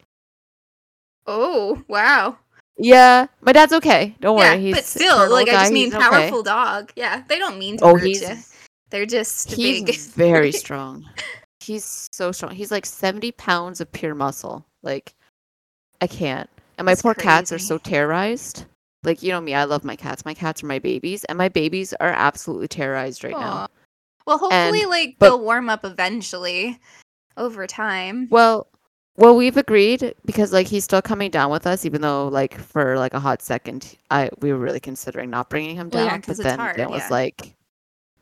oh 1.25 1.81
wow. 1.87 2.37
Yeah, 2.79 3.27
my 3.41 3.53
dad's 3.53 3.73
okay. 3.73 4.15
Don't 4.19 4.37
yeah, 4.37 4.53
worry. 4.53 4.61
He's 4.61 4.75
but 4.75 4.85
still, 4.85 5.31
like 5.31 5.47
I 5.49 5.51
guy, 5.51 5.61
just 5.61 5.73
mean 5.73 5.85
he's 5.85 5.95
okay. 5.95 6.09
powerful 6.09 6.43
dog. 6.43 6.91
Yeah, 6.95 7.23
they 7.27 7.39
don't 7.39 7.57
mean 7.57 7.77
to 7.77 7.85
Oh, 7.85 7.95
hurt 7.95 8.07
you. 8.07 8.35
They're 8.89 9.05
just 9.07 9.51
he's 9.51 9.83
big. 9.83 9.95
very 10.13 10.51
strong. 10.51 11.05
He's 11.59 12.07
so 12.11 12.31
strong. 12.31 12.51
He's 12.53 12.71
like 12.71 12.85
seventy 12.85 13.31
pounds 13.31 13.81
of 13.81 13.91
pure 13.91 14.13
muscle. 14.15 14.65
Like 14.83 15.15
I 16.01 16.07
can't. 16.07 16.49
And 16.77 16.85
my 16.85 16.91
That's 16.91 17.01
poor 17.01 17.15
cats 17.15 17.51
are 17.51 17.59
so 17.59 17.79
terrorized. 17.79 18.65
Like 19.03 19.23
you 19.23 19.31
know 19.31 19.41
me, 19.41 19.55
I 19.55 19.63
love 19.63 19.83
my 19.83 19.95
cats. 19.95 20.23
My 20.23 20.35
cats 20.35 20.61
are 20.61 20.67
my 20.67 20.79
babies, 20.79 21.23
and 21.25 21.37
my 21.37 21.49
babies 21.49 21.93
are 21.99 22.11
absolutely 22.11 22.67
terrorized 22.67 23.23
right 23.23 23.33
now. 23.33 23.67
Well, 24.27 24.37
hopefully, 24.37 24.81
And- 24.81 24.89
like 24.91 25.15
but- 25.17 25.29
they'll 25.29 25.39
warm 25.41 25.69
up 25.69 25.83
eventually 25.85 26.79
over 27.37 27.65
time. 27.65 28.27
Well, 28.29 28.67
well, 29.15 29.35
we've 29.35 29.57
agreed 29.57 30.13
because 30.25 30.53
like 30.53 30.67
he's 30.67 30.83
still 30.83 31.01
coming 31.01 31.31
down 31.31 31.49
with 31.49 31.65
us, 31.65 31.85
even 31.85 32.01
though 32.01 32.27
like 32.27 32.55
for 32.59 32.97
like 32.99 33.15
a 33.15 33.19
hot 33.19 33.41
second, 33.41 33.95
I 34.11 34.29
we 34.41 34.51
were 34.53 34.59
really 34.59 34.79
considering 34.79 35.31
not 35.31 35.49
bringing 35.49 35.75
him 35.75 35.89
Well, 35.91 36.07
down. 36.07 36.19
but 36.21 36.29
it's 36.29 36.39
then 36.43 36.59
hard, 36.59 36.77
Dan 36.77 36.91
was 36.91 37.01
yeah. 37.03 37.07
like, 37.09 37.55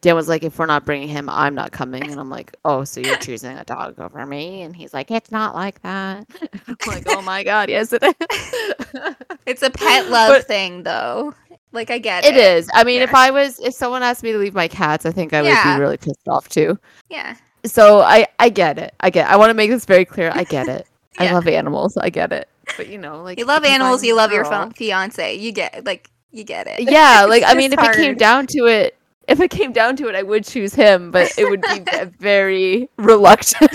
Dan 0.02 0.16
was 0.16 0.30
like, 0.30 0.44
if 0.44 0.58
we're 0.60 0.68
not 0.68 0.86
bringing 0.86 1.08
him, 1.10 1.28
I'm 1.30 1.54
not 1.56 1.72
coming. 1.74 2.10
And 2.10 2.18
I'm 2.20 2.30
like, 2.30 2.56
oh, 2.64 2.84
so 2.86 3.02
you're 3.02 3.18
choosing 3.28 3.58
a 3.58 3.66
dog 3.66 4.00
over 4.00 4.26
me? 4.26 4.62
And 4.62 4.74
he's 4.76 4.94
like, 4.94 5.12
it's 5.12 5.32
not 5.32 5.54
like 5.56 5.82
that. 5.82 6.28
I'm 6.68 6.78
like, 6.88 7.04
oh 7.10 7.22
my 7.24 7.44
god, 7.44 7.68
yes 7.70 7.92
it 7.92 8.02
is. 8.04 9.16
It's 9.46 9.64
a 9.64 9.70
pet 9.72 10.10
love 10.10 10.30
But- 10.30 10.48
thing, 10.48 10.84
though. 10.84 11.34
Like 11.72 11.92
I 11.92 11.98
get 11.98 12.24
it. 12.24 12.36
it 12.36 12.38
is. 12.38 12.70
I 12.74 12.84
mean, 12.84 13.02
if 13.02 13.14
I 13.14 13.32
was, 13.32 13.60
if 13.60 13.74
someone 13.74 14.02
asked 14.02 14.24
me 14.24 14.32
to 14.32 14.38
leave 14.38 14.54
my 14.54 14.68
cats, 14.68 15.06
I 15.06 15.12
think 15.12 15.34
I 15.34 15.42
would 15.42 15.50
be 15.50 15.82
really 15.82 15.98
pissed 15.98 16.28
off 16.28 16.48
too. 16.48 16.80
Yeah. 17.10 17.36
So 17.66 18.00
I, 18.02 18.28
I 18.40 18.50
get 18.50 18.78
it. 18.78 18.94
I 19.00 19.10
get. 19.10 19.30
I 19.30 19.36
want 19.36 19.50
to 19.50 19.54
make 19.54 19.70
this 19.70 19.86
very 19.86 20.06
clear. 20.06 20.32
I 20.34 20.44
get 20.44 20.68
it. 20.68 20.88
I 21.20 21.32
love 21.32 21.48
animals. 21.48 21.98
I 21.98 22.10
get 22.10 22.32
it. 22.32 22.48
But 22.78 22.90
you 22.90 22.98
know, 22.98 23.22
like 23.24 23.40
You 23.40 23.46
love 23.46 23.64
animals. 23.64 24.04
You 24.04 24.16
love 24.16 24.32
your 24.32 24.46
fiance. 24.46 25.36
You 25.36 25.52
get 25.52 25.86
like 25.86 26.10
you 26.32 26.44
get 26.44 26.68
it. 26.68 26.90
Yeah, 26.90 27.26
like 27.30 27.44
I 27.46 27.54
mean, 27.54 27.74
if 27.74 27.80
it 27.80 27.96
came 27.96 28.16
down 28.16 28.48
to 28.48 28.66
it, 28.66 28.98
if 29.28 29.40
it 29.40 29.50
came 29.50 29.72
down 29.72 29.96
to 29.98 30.08
it, 30.08 30.16
I 30.16 30.24
would 30.24 30.44
choose 30.44 30.74
him, 30.74 31.12
but 31.12 31.32
it 31.38 31.50
would 31.50 31.62
be 31.62 31.80
very 32.20 32.90
reluctant. 32.98 33.72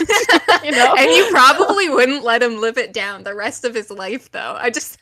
you 0.63 0.71
know, 0.71 0.95
and 0.97 1.11
you 1.11 1.29
probably 1.31 1.89
wouldn't 1.89 2.23
let 2.25 2.43
him 2.43 2.61
live 2.61 2.79
it 2.79 2.93
down 2.93 3.25
the 3.25 3.35
rest 3.35 3.65
of 3.65 3.75
his 3.75 3.91
life, 3.91 4.31
though. 4.31 4.57
I 4.59 4.71
just 4.71 4.99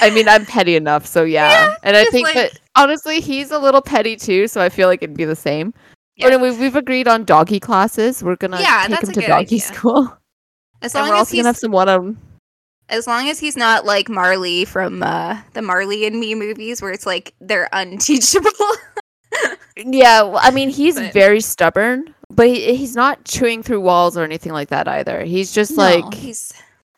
I 0.00 0.10
mean, 0.10 0.28
I'm 0.28 0.44
petty 0.46 0.76
enough, 0.76 1.06
so 1.06 1.24
yeah. 1.24 1.50
Yeah, 1.50 1.74
and 1.82 1.96
I 1.96 2.04
think 2.06 2.26
like- 2.26 2.34
that 2.34 2.58
honestly, 2.76 3.20
he's 3.20 3.50
a 3.50 3.58
little 3.58 3.82
petty 3.82 4.16
too, 4.16 4.48
so 4.48 4.60
I 4.60 4.68
feel 4.68 4.88
like 4.88 5.02
it'd 5.02 5.16
be 5.16 5.24
the 5.24 5.36
same. 5.36 5.72
Yeah. 6.16 6.26
But 6.26 6.32
anyway, 6.34 6.56
we've 6.58 6.76
agreed 6.76 7.08
on 7.08 7.24
doggy 7.24 7.60
classes. 7.60 8.22
We're 8.22 8.36
gonna 8.36 8.60
Yeah, 8.60 8.86
take 8.88 9.02
him 9.02 9.12
to 9.12 9.20
doggy 9.20 9.56
idea. 9.56 9.60
school, 9.60 10.16
as 10.82 10.94
and 10.94 11.02
long 11.02 11.08
we're 11.10 11.14
as 11.16 11.18
also 11.20 11.30
he's 11.32 11.38
gonna 11.42 11.48
have 11.48 11.56
some 11.56 11.72
one 11.72 11.88
on. 11.88 12.18
as 12.88 13.06
long 13.06 13.28
as 13.28 13.38
he's 13.40 13.56
not 13.56 13.84
like 13.84 14.08
Marley 14.08 14.64
from 14.64 15.02
uh, 15.02 15.38
the 15.54 15.62
Marley 15.62 16.06
and 16.06 16.18
Me 16.20 16.34
movies, 16.34 16.80
where 16.82 16.92
it's 16.92 17.06
like 17.06 17.34
they're 17.40 17.68
unteachable. 17.72 18.50
Yeah, 19.76 20.22
well, 20.22 20.38
I 20.40 20.52
mean, 20.52 20.68
he's 20.70 20.94
But- 20.94 21.12
very 21.12 21.40
stubborn, 21.40 22.14
but 22.30 22.46
he, 22.46 22.76
he's 22.76 22.94
not 22.94 23.24
chewing 23.24 23.60
through 23.64 23.80
walls 23.80 24.16
or 24.16 24.22
anything 24.22 24.52
like 24.52 24.68
that 24.68 24.86
either. 24.86 25.24
He's 25.24 25.50
just 25.50 25.72
like 25.76 26.14
he's 26.14 26.52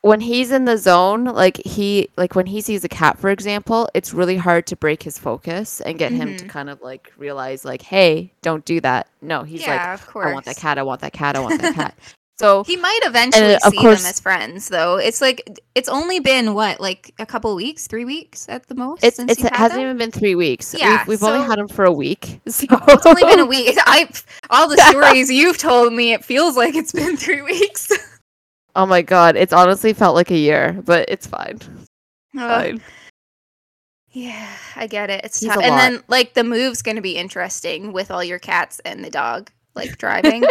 when 0.06 0.20
he's 0.20 0.50
in 0.52 0.64
the 0.64 0.78
zone, 0.78 1.24
like 1.24 1.56
he 1.58 2.08
like 2.16 2.34
when 2.34 2.46
he 2.46 2.60
sees 2.60 2.84
a 2.84 2.88
cat, 2.88 3.18
for 3.18 3.30
example, 3.30 3.88
it's 3.94 4.14
really 4.14 4.36
hard 4.36 4.66
to 4.68 4.76
break 4.76 5.02
his 5.02 5.18
focus 5.18 5.80
and 5.80 5.98
get 5.98 6.12
him 6.12 6.36
to 6.36 6.44
Mhm. 6.44 6.48
kind 6.48 6.70
of 6.70 6.80
like 6.82 7.12
realize 7.18 7.64
like, 7.64 7.82
hey, 7.82 8.32
don't 8.42 8.64
do 8.64 8.80
that. 8.80 9.08
No, 9.20 9.42
he's 9.42 9.62
yeah, 9.62 9.90
like, 9.92 10.00
of 10.00 10.06
course. 10.06 10.26
I 10.28 10.32
want 10.32 10.44
that 10.46 10.56
cat, 10.56 10.78
I 10.78 10.82
want 10.82 11.00
that 11.02 11.12
cat, 11.12 11.36
I 11.36 11.40
want 11.40 11.60
that 11.60 11.74
cat. 11.74 11.94
So 12.38 12.64
He 12.64 12.76
might 12.76 13.00
eventually 13.04 13.54
of 13.54 13.62
see 13.72 13.78
course- 13.78 14.02
them 14.02 14.10
as 14.10 14.20
friends, 14.20 14.68
though. 14.68 14.96
It's 14.96 15.22
like 15.22 15.58
it's 15.74 15.88
only 15.88 16.20
been 16.20 16.52
what, 16.52 16.80
like 16.82 17.14
a 17.18 17.24
couple 17.24 17.54
weeks, 17.56 17.86
three 17.86 18.04
weeks 18.04 18.44
at 18.50 18.66
the 18.68 18.74
most. 18.74 19.02
it's 19.02 19.16
since 19.16 19.32
it's, 19.32 19.42
it 19.44 19.56
hasn't 19.56 19.80
them? 19.80 19.86
even 19.86 19.96
been 19.96 20.10
three 20.10 20.34
weeks. 20.34 20.74
Yeah, 20.78 20.98
we've, 21.08 21.08
we've 21.20 21.22
only 21.22 21.46
had 21.46 21.58
him 21.58 21.66
for 21.66 21.86
a 21.86 21.92
week. 21.92 22.42
So 22.50 22.66
It's 22.88 23.06
only 23.06 23.22
been 23.22 23.40
a 23.40 23.46
week. 23.46 23.74
I 23.86 24.10
all 24.50 24.68
the 24.68 24.76
stories 24.76 25.30
you've 25.30 25.56
told 25.56 25.94
me, 25.94 26.12
it 26.12 26.26
feels 26.26 26.58
like 26.58 26.74
it's 26.74 26.92
been 26.92 27.16
three 27.16 27.40
weeks. 27.40 27.90
Oh 28.76 28.86
my 28.86 29.02
god, 29.02 29.34
it's 29.36 29.52
honestly 29.52 29.92
felt 29.92 30.14
like 30.14 30.30
a 30.30 30.36
year, 30.38 30.80
but 30.84 31.08
it's 31.08 31.26
fine. 31.26 31.58
Fine. 32.34 32.80
yeah, 34.12 34.48
I 34.76 34.86
get 34.86 35.10
it. 35.10 35.24
It's 35.24 35.40
He's 35.40 35.48
tough. 35.48 35.62
And 35.62 35.70
lot. 35.70 35.76
then 35.78 36.02
like 36.08 36.34
the 36.34 36.44
move's 36.44 36.82
going 36.82 36.96
to 36.96 37.02
be 37.02 37.16
interesting 37.16 37.92
with 37.92 38.10
all 38.10 38.22
your 38.22 38.38
cats 38.38 38.80
and 38.84 39.04
the 39.04 39.10
dog 39.10 39.50
like 39.74 39.98
driving. 40.04 40.44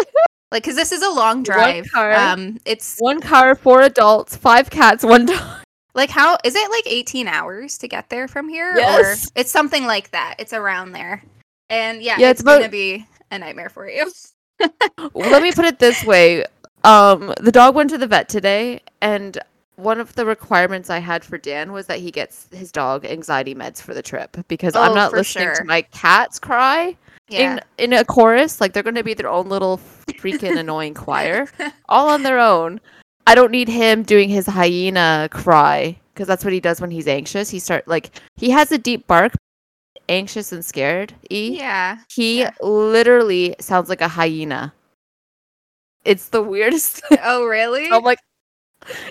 like 0.52 0.64
cuz 0.64 0.76
this 0.76 0.92
is 0.92 1.02
a 1.02 1.10
long 1.10 1.44
drive. 1.44 1.86
One 1.86 1.90
car. 1.90 2.14
Um 2.14 2.60
it's 2.66 2.98
One 3.00 3.22
car, 3.22 3.56
four 3.56 3.82
adults, 3.82 4.36
five 4.36 4.70
cats, 4.70 5.04
one 5.04 5.26
dog. 5.28 5.62
like 5.94 6.10
how 6.10 6.38
is 6.44 6.56
it 6.56 6.70
like 6.72 6.84
18 6.88 7.28
hours 7.28 7.78
to 7.80 7.88
get 7.88 8.10
there 8.10 8.28
from 8.28 8.50
here 8.50 8.74
Yes. 8.78 9.28
or 9.28 9.32
it's 9.40 9.52
something 9.52 9.86
like 9.86 10.12
that. 10.12 10.36
It's 10.40 10.54
around 10.54 10.92
there. 10.92 11.24
And 11.70 12.02
yeah, 12.04 12.18
Yeah, 12.20 12.30
it's, 12.30 12.40
it's 12.40 12.42
about- 12.42 12.60
going 12.60 12.64
to 12.64 12.70
be 12.70 13.08
a 13.32 13.40
nightmare 13.40 13.70
for 13.70 13.90
you. 13.90 14.12
Let 15.14 15.42
me 15.44 15.52
put 15.52 15.66
it 15.66 15.80
this 15.80 16.04
way. 16.04 16.46
Um, 16.86 17.34
the 17.42 17.52
dog 17.52 17.76
went 17.76 17.90
to 17.92 17.98
the 17.98 18.08
vet 18.08 18.30
today, 18.30 18.82
and 19.02 19.38
one 19.76 20.00
of 20.00 20.16
the 20.16 20.26
requirements 20.26 20.90
I 20.90 21.00
had 21.00 21.26
for 21.26 21.38
Dan 21.38 21.72
was 21.74 21.88
that 21.88 22.00
he 22.00 22.12
gets 22.12 22.48
his 22.54 22.72
dog 22.72 23.06
anxiety 23.06 23.54
meds 23.56 23.82
for 23.82 23.94
the 23.94 24.02
trip 24.02 24.38
because 24.48 24.76
I'm 24.76 24.92
Oh, 24.92 24.96
not 24.96 25.12
listening 25.12 25.48
sure. 25.48 25.56
to 25.56 25.64
my 25.66 25.82
cats 25.82 26.40
cry 26.40 26.96
Yeah. 27.28 27.60
in 27.78 27.92
in 27.92 27.94
a 28.00 28.06
chorus. 28.06 28.62
Like 28.62 28.72
they're 28.74 28.84
going 28.84 28.96
to 28.96 29.04
be 29.04 29.14
their 29.16 29.30
own 29.30 29.50
little 29.50 29.80
freaking 30.08 30.58
annoying 30.58 30.94
choir, 31.04 31.48
all 31.90 32.08
on 32.10 32.24
their 32.24 32.40
own. 32.40 32.80
I 33.28 33.36
don't 33.36 33.52
need 33.52 33.68
him 33.68 34.04
doing 34.04 34.30
his 34.30 34.46
hyena 34.46 35.28
cry 35.32 35.98
because 36.14 36.28
that's 36.28 36.44
what 36.46 36.54
he 36.54 36.60
does 36.62 36.80
when 36.80 36.92
he's 36.92 37.08
anxious. 37.08 37.50
He 37.50 37.60
start 37.60 37.88
like 37.88 38.12
he 38.38 38.52
has 38.52 38.72
a 38.72 38.78
deep 38.78 39.08
bark, 39.08 39.34
anxious 40.08 40.52
and 40.52 40.64
scared. 40.64 41.14
E. 41.32 41.58
yeah. 41.58 41.98
He 42.14 42.42
Yeah. 42.42 42.52
literally 42.62 43.56
sounds 43.60 43.90
like 43.90 44.02
a 44.02 44.08
hyena. 44.08 44.74
It's 46.06 46.30
the 46.30 46.42
weirdest. 46.42 47.02
Oh, 47.24 47.46
really? 47.46 47.90
I'm 47.92 48.04
like, 48.04 48.20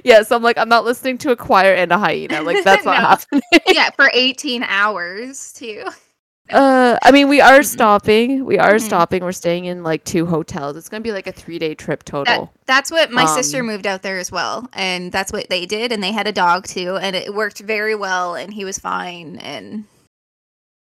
yeah. 0.04 0.22
So 0.22 0.36
I'm 0.36 0.42
like, 0.42 0.56
I'm 0.58 0.68
not 0.68 0.84
listening 0.84 1.18
to 1.18 1.32
a 1.32 1.36
choir 1.36 1.74
and 1.74 1.90
a 1.92 1.98
hyena. 1.98 2.40
Like 2.42 2.62
that's 2.64 2.84
not 2.86 3.00
No. 3.02 3.08
happening. 3.08 3.42
yeah, 3.68 3.90
for 3.90 4.10
18 4.12 4.62
hours 4.62 5.52
too. 5.52 5.84
Uh, 6.50 6.98
I 7.02 7.10
mean, 7.10 7.28
we 7.30 7.40
are 7.40 7.62
stopping. 7.62 8.44
We 8.44 8.58
are 8.58 8.74
Mhm. 8.74 8.80
stopping. 8.82 9.24
We're 9.24 9.32
staying 9.32 9.64
in 9.64 9.82
like 9.82 10.04
two 10.04 10.26
hotels. 10.26 10.76
It's 10.76 10.90
gonna 10.90 11.00
be 11.00 11.10
like 11.10 11.26
a 11.26 11.32
three 11.32 11.58
day 11.58 11.74
trip 11.74 12.04
That, 12.04 12.10
total. 12.10 12.52
that's 12.66 12.90
what 12.90 13.10
my 13.10 13.24
sister 13.24 13.60
Um, 13.60 13.66
moved 13.66 13.86
out 13.86 14.02
there 14.02 14.18
as 14.18 14.30
well, 14.30 14.68
and 14.74 15.10
that's 15.10 15.32
what 15.32 15.48
they 15.48 15.64
did. 15.64 15.90
And 15.90 16.02
they 16.02 16.12
had 16.12 16.26
a 16.26 16.32
dog 16.32 16.66
too, 16.66 16.96
and 16.96 17.16
it 17.16 17.34
worked 17.34 17.60
very 17.60 17.94
well, 17.94 18.34
and 18.34 18.52
he 18.52 18.64
was 18.66 18.78
fine. 18.78 19.38
And 19.38 19.84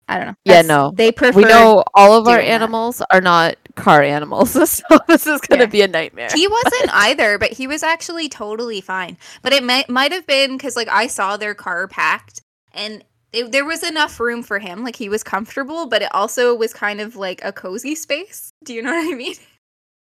I 0.10 0.18
don't 0.18 0.28
know. 0.30 0.34
Yeah, 0.46 0.64
no. 0.64 0.92
they 0.96 1.12
prefer. 1.12 1.38
we 1.38 1.44
know 1.46 1.84
all 1.94 2.14
of 2.14 2.28
our 2.28 2.38
doing 2.38 2.48
that. 2.50 2.54
animals 2.56 3.02
are 3.12 3.22
not 3.22 3.56
car 3.76 4.02
animals, 4.02 4.52
so 4.70 4.84
this 5.08 5.28
is 5.28 5.42
gonna 5.42 5.64
Yeah. 5.64 5.66
be 5.68 5.82
a 5.82 5.88
nightmare. 5.88 6.30
He 6.34 6.48
wasn't 6.48 6.90
either, 6.94 7.38
but 7.38 7.52
he 7.54 7.68
was 7.68 7.84
actually 7.84 8.30
totally 8.30 8.82
fine. 8.82 9.18
But 9.42 9.54
it 9.54 9.64
might 9.64 9.90
might 9.90 10.12
have 10.12 10.28
been 10.28 10.58
because 10.58 10.76
like 10.76 10.90
I 10.90 11.08
saw 11.08 11.38
their 11.38 11.54
car 11.56 11.88
packed, 11.88 12.42
and 12.74 13.04
it, 13.34 13.52
there 13.52 13.66
was 13.66 13.84
enough 13.84 14.20
room 14.20 14.44
for 14.44 14.60
him. 14.60 14.84
Like 14.84 14.96
he 14.96 15.10
was 15.10 15.24
comfortable, 15.24 15.86
but 15.88 16.02
it 16.02 16.14
also 16.14 16.54
was 16.56 16.74
kind 16.74 17.00
of 17.02 17.16
like 17.16 17.42
a 17.44 17.52
cozy 17.54 17.96
space. 17.96 18.52
Do 18.64 18.74
you 18.74 18.82
know 18.82 18.92
what 18.92 19.14
I 19.14 19.16
mean? 19.16 19.36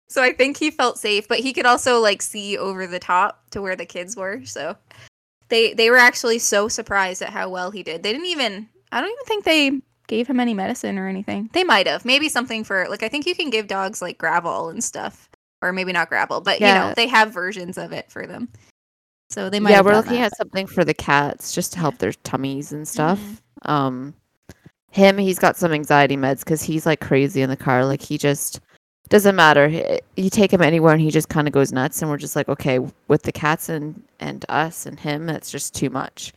So 0.10 0.24
I 0.24 0.34
think 0.34 0.58
he 0.58 0.72
felt 0.72 0.98
safe, 0.98 1.28
but 1.28 1.40
he 1.40 1.54
could 1.54 1.68
also 1.68 2.00
like 2.00 2.22
see 2.24 2.58
over 2.58 2.88
the 2.88 2.98
top 3.00 3.44
to 3.52 3.62
where 3.62 3.76
the 3.76 3.86
kids 3.86 4.16
were. 4.16 4.42
So 4.46 4.76
they 5.50 5.74
they 5.74 5.90
were 5.92 5.98
actually 5.98 6.40
so 6.40 6.68
surprised 6.68 7.22
at 7.22 7.30
how 7.30 7.50
well 7.50 7.70
he 7.72 7.84
did. 7.84 8.02
They 8.04 8.12
didn't 8.12 8.26
even. 8.28 8.70
I 8.92 9.02
don't 9.02 9.12
even 9.12 9.26
think 9.26 9.44
they 9.46 9.80
gave 10.10 10.28
him 10.28 10.42
any 10.42 10.54
medicine 10.54 10.98
or 11.00 11.08
anything. 11.08 11.50
They 11.54 11.64
might 11.64 11.88
have. 11.88 12.04
Maybe 12.04 12.28
something 12.28 12.66
for 12.66 12.86
like 12.90 13.02
I 13.04 13.08
think 13.08 13.26
you 13.26 13.34
can 13.36 13.50
give 13.50 13.68
dogs 13.68 14.02
like 14.02 14.18
Gravol 14.18 14.70
and 14.72 14.84
stuff 14.84 15.30
or 15.62 15.72
maybe 15.72 15.94
not 15.94 16.10
Gravol, 16.10 16.44
but 16.44 16.60
you 16.60 16.68
know, 16.68 16.94
they 16.96 17.08
have 17.08 17.32
versions 17.34 17.78
of 17.78 17.94
it 17.94 18.12
for 18.12 18.28
them. 18.28 18.50
So 19.30 19.50
they 19.50 19.60
might 19.60 19.70
yeah, 19.72 19.82
we're 19.82 19.94
looking 19.96 20.14
that. 20.14 20.32
at 20.34 20.38
something 20.38 20.68
for 20.68 20.84
the 20.84 20.94
cats 20.94 21.54
just 21.54 21.74
to 21.74 21.80
help 21.80 22.00
their 22.00 22.12
tummies 22.24 22.72
and 22.74 22.88
stuff. 22.88 23.20
Mhm. 23.20 23.70
Um, 23.70 24.14
him, 24.92 25.18
he's 25.18 25.38
got 25.38 25.56
some 25.56 25.72
anxiety 25.72 26.18
meds 26.18 26.40
because 26.40 26.64
he's 26.64 26.86
like 26.86 27.00
crazy 27.00 27.42
in 27.42 27.50
the 27.50 27.56
car. 27.58 27.86
Like 27.86 28.02
he 28.02 28.18
just 28.18 28.60
doesn't 29.10 29.36
matter. 29.36 29.68
He- 29.68 30.00
You 30.18 30.30
take 30.32 30.52
him 30.52 30.62
anywhere 30.62 30.94
and 30.94 31.02
he 31.02 31.12
just 31.12 31.30
kind 31.30 31.48
of 31.48 31.54
goes 31.54 31.72
nuts. 31.72 32.02
And 32.02 32.10
we're 32.10 32.18
just 32.18 32.36
like, 32.36 32.50
okay, 32.50 32.80
with 33.08 33.22
the 33.24 33.32
cats 33.32 33.70
and 33.70 34.02
and 34.20 34.46
us 34.50 34.86
and 34.88 35.00
him, 35.00 35.26
that's 35.28 35.52
just 35.52 35.76
too 35.76 35.90
much. 35.92 36.34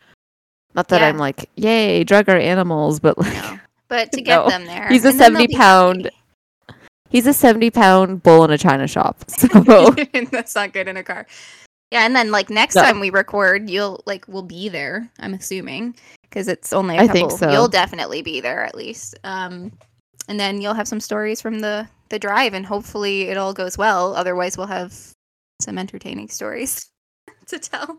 Not 0.75 0.89
that 0.89 1.01
Yeah. 1.01 1.09
I'm 1.09 1.19
like, 1.19 1.49
yay, 1.57 2.05
drug 2.05 2.29
our 2.29 2.37
animals, 2.37 3.01
but 3.01 3.19
like 3.19 3.33
No. 3.35 3.59
But 3.89 4.11
to 4.13 4.23
get 4.23 4.37
No. 4.45 4.49
them 4.49 4.65
there. 4.65 4.89
He's 4.89 5.05
a 5.05 5.09
and 5.11 5.21
then 5.21 5.33
they'll 5.35 5.43
70 5.43 5.47
be 5.49 5.57
pound 5.57 6.11
he's 7.11 7.27
a 7.27 7.33
seventy 7.35 7.71
pound 7.71 8.23
bull 8.23 8.43
in 8.45 8.51
a 8.51 8.57
china 8.59 8.87
shop. 8.89 9.23
So 9.29 9.47
That's 10.31 10.55
not 10.55 10.73
good 10.73 10.89
in 10.89 10.97
a 10.97 11.03
car. 11.05 11.27
Yeah, 11.91 12.07
and 12.07 12.17
then 12.17 12.31
like 12.31 12.49
next 12.49 12.75
No. 12.75 12.83
time 12.83 13.01
we 13.01 13.11
record, 13.11 13.69
you'll 13.69 14.03
like 14.07 14.27
we'll 14.29 14.43
be 14.43 14.71
there. 14.71 15.11
I'm 15.21 15.35
assuming 15.35 15.95
because 16.23 16.49
it's 16.49 16.73
only 16.73 16.97
a 16.97 17.01
I 17.03 17.07
couple. 17.07 17.29
think 17.29 17.39
so. 17.39 17.51
You'll 17.53 17.69
definitely 17.69 18.23
be 18.23 18.41
there 18.41 18.65
at 18.65 18.75
least. 18.75 19.19
Um, 19.25 19.71
and 20.27 20.41
then 20.41 20.63
you'll 20.63 20.73
have 20.73 20.89
some 20.89 21.01
stories 21.01 21.43
from 21.43 21.59
the 21.61 21.87
the 22.09 22.19
drive, 22.19 22.55
and 22.55 22.65
hopefully 22.65 23.29
it 23.29 23.37
all 23.37 23.53
goes 23.53 23.77
well. 23.77 24.15
Otherwise, 24.17 24.57
we'll 24.57 24.69
have 24.69 24.95
some 25.61 25.77
entertaining 25.77 26.29
stories 26.31 26.89
to 27.49 27.59
tell. 27.59 27.99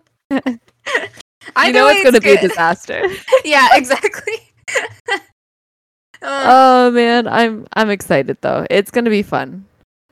You 1.66 1.72
know 1.72 1.88
way, 1.88 1.94
it's 1.94 2.04
going 2.04 2.14
to 2.14 2.22
be 2.22 2.34
a 2.34 2.42
disaster. 2.42 3.02
yeah, 3.46 3.70
exactly. 3.74 4.34
Uh, 6.24 6.44
oh 6.46 6.92
man, 6.92 7.28
I'm 7.28 7.68
I'm 7.74 7.90
excited 7.90 8.38
though. 8.40 8.66
It's 8.70 8.92
going 8.92 9.04
to 9.04 9.12
be 9.12 9.24
fun. 9.24 9.66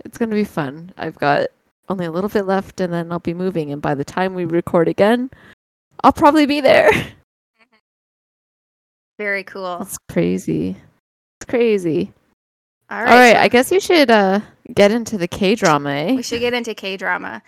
It's 0.03 0.17
going 0.17 0.29
to 0.29 0.35
be 0.35 0.43
fun. 0.43 0.91
I've 0.97 1.15
got 1.15 1.47
only 1.87 2.05
a 2.05 2.11
little 2.11 2.29
bit 2.29 2.45
left 2.45 2.81
and 2.81 2.91
then 2.91 3.13
I'll 3.13 3.19
be 3.19 3.33
moving 3.33 3.71
and 3.71 3.81
by 3.81 3.95
the 3.95 4.03
time 4.03 4.33
we 4.33 4.43
record 4.43 4.89
again, 4.89 5.31
I'll 6.03 6.11
probably 6.11 6.45
be 6.45 6.59
there. 6.59 6.91
very 9.17 9.45
cool. 9.45 9.79
That's 9.79 9.97
crazy. 10.09 10.75
It's 11.39 11.49
crazy. 11.49 12.11
All 12.89 12.97
All 12.97 13.05
right, 13.05 13.15
right, 13.15 13.35
so 13.35 13.39
I 13.39 13.47
guess 13.47 13.71
you 13.71 13.79
should 13.79 14.11
uh 14.11 14.41
get 14.73 14.91
into 14.91 15.17
the 15.17 15.29
K 15.29 15.55
drama, 15.55 15.91
eh? 15.91 16.15
we 16.15 16.23
should 16.23 16.41
get 16.41 16.53
into 16.53 16.75
K 16.75 16.97
drama. 16.97 17.41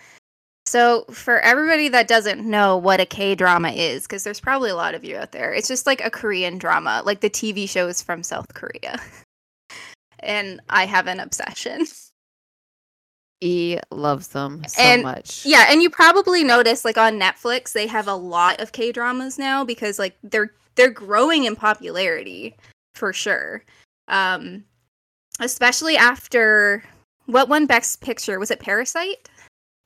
So, 0.66 1.04
for 1.10 1.40
everybody 1.40 1.88
that 1.90 2.08
doesn't 2.08 2.40
know 2.48 2.76
what 2.78 2.98
a 3.00 3.06
K 3.06 3.34
drama 3.34 3.70
is, 3.70 4.04
because 4.04 4.24
there's 4.24 4.40
probably 4.40 4.70
a 4.70 4.76
lot 4.76 4.94
of 4.94 5.04
you 5.04 5.16
out 5.16 5.32
there, 5.32 5.52
it's 5.52 5.68
just 5.68 5.86
like 5.86 6.02
a 6.02 6.10
Korean 6.10 6.56
drama, 6.58 7.02
like 7.04 7.20
the 7.20 7.28
TV 7.30 7.68
shows 7.68 8.00
from 8.00 8.22
South 8.22 8.52
Korea. 8.54 8.98
and 10.20 10.60
I 10.70 10.86
have 10.86 11.06
an 11.06 11.20
obsession. 11.20 11.84
E 13.42 13.78
loves 13.90 14.28
them 14.28 14.62
so 14.66 14.80
And- 14.80 15.02
much. 15.02 15.44
Yeah, 15.44 15.66
and 15.68 15.82
you 15.82 15.90
probably 15.90 16.42
notice 16.44 16.82
like 16.84 16.96
on 16.96 17.20
Netflix 17.20 17.72
they 17.72 17.86
have 17.86 18.08
a 18.08 18.14
lot 18.14 18.60
of 18.60 18.72
K 18.72 18.90
dramas 18.90 19.38
now 19.38 19.64
because 19.64 19.98
like 19.98 20.16
they're 20.22 20.52
they're 20.76 20.90
growing 20.90 21.44
in 21.44 21.54
popularity 21.56 22.56
for 22.94 23.12
sure. 23.12 23.62
Um 24.08 24.64
especially 25.40 25.96
after 25.96 26.84
what 27.26 27.48
won 27.50 27.66
Best 27.66 28.00
Picture? 28.00 28.38
Was 28.38 28.50
it 28.50 28.60
Parasite? 28.60 29.28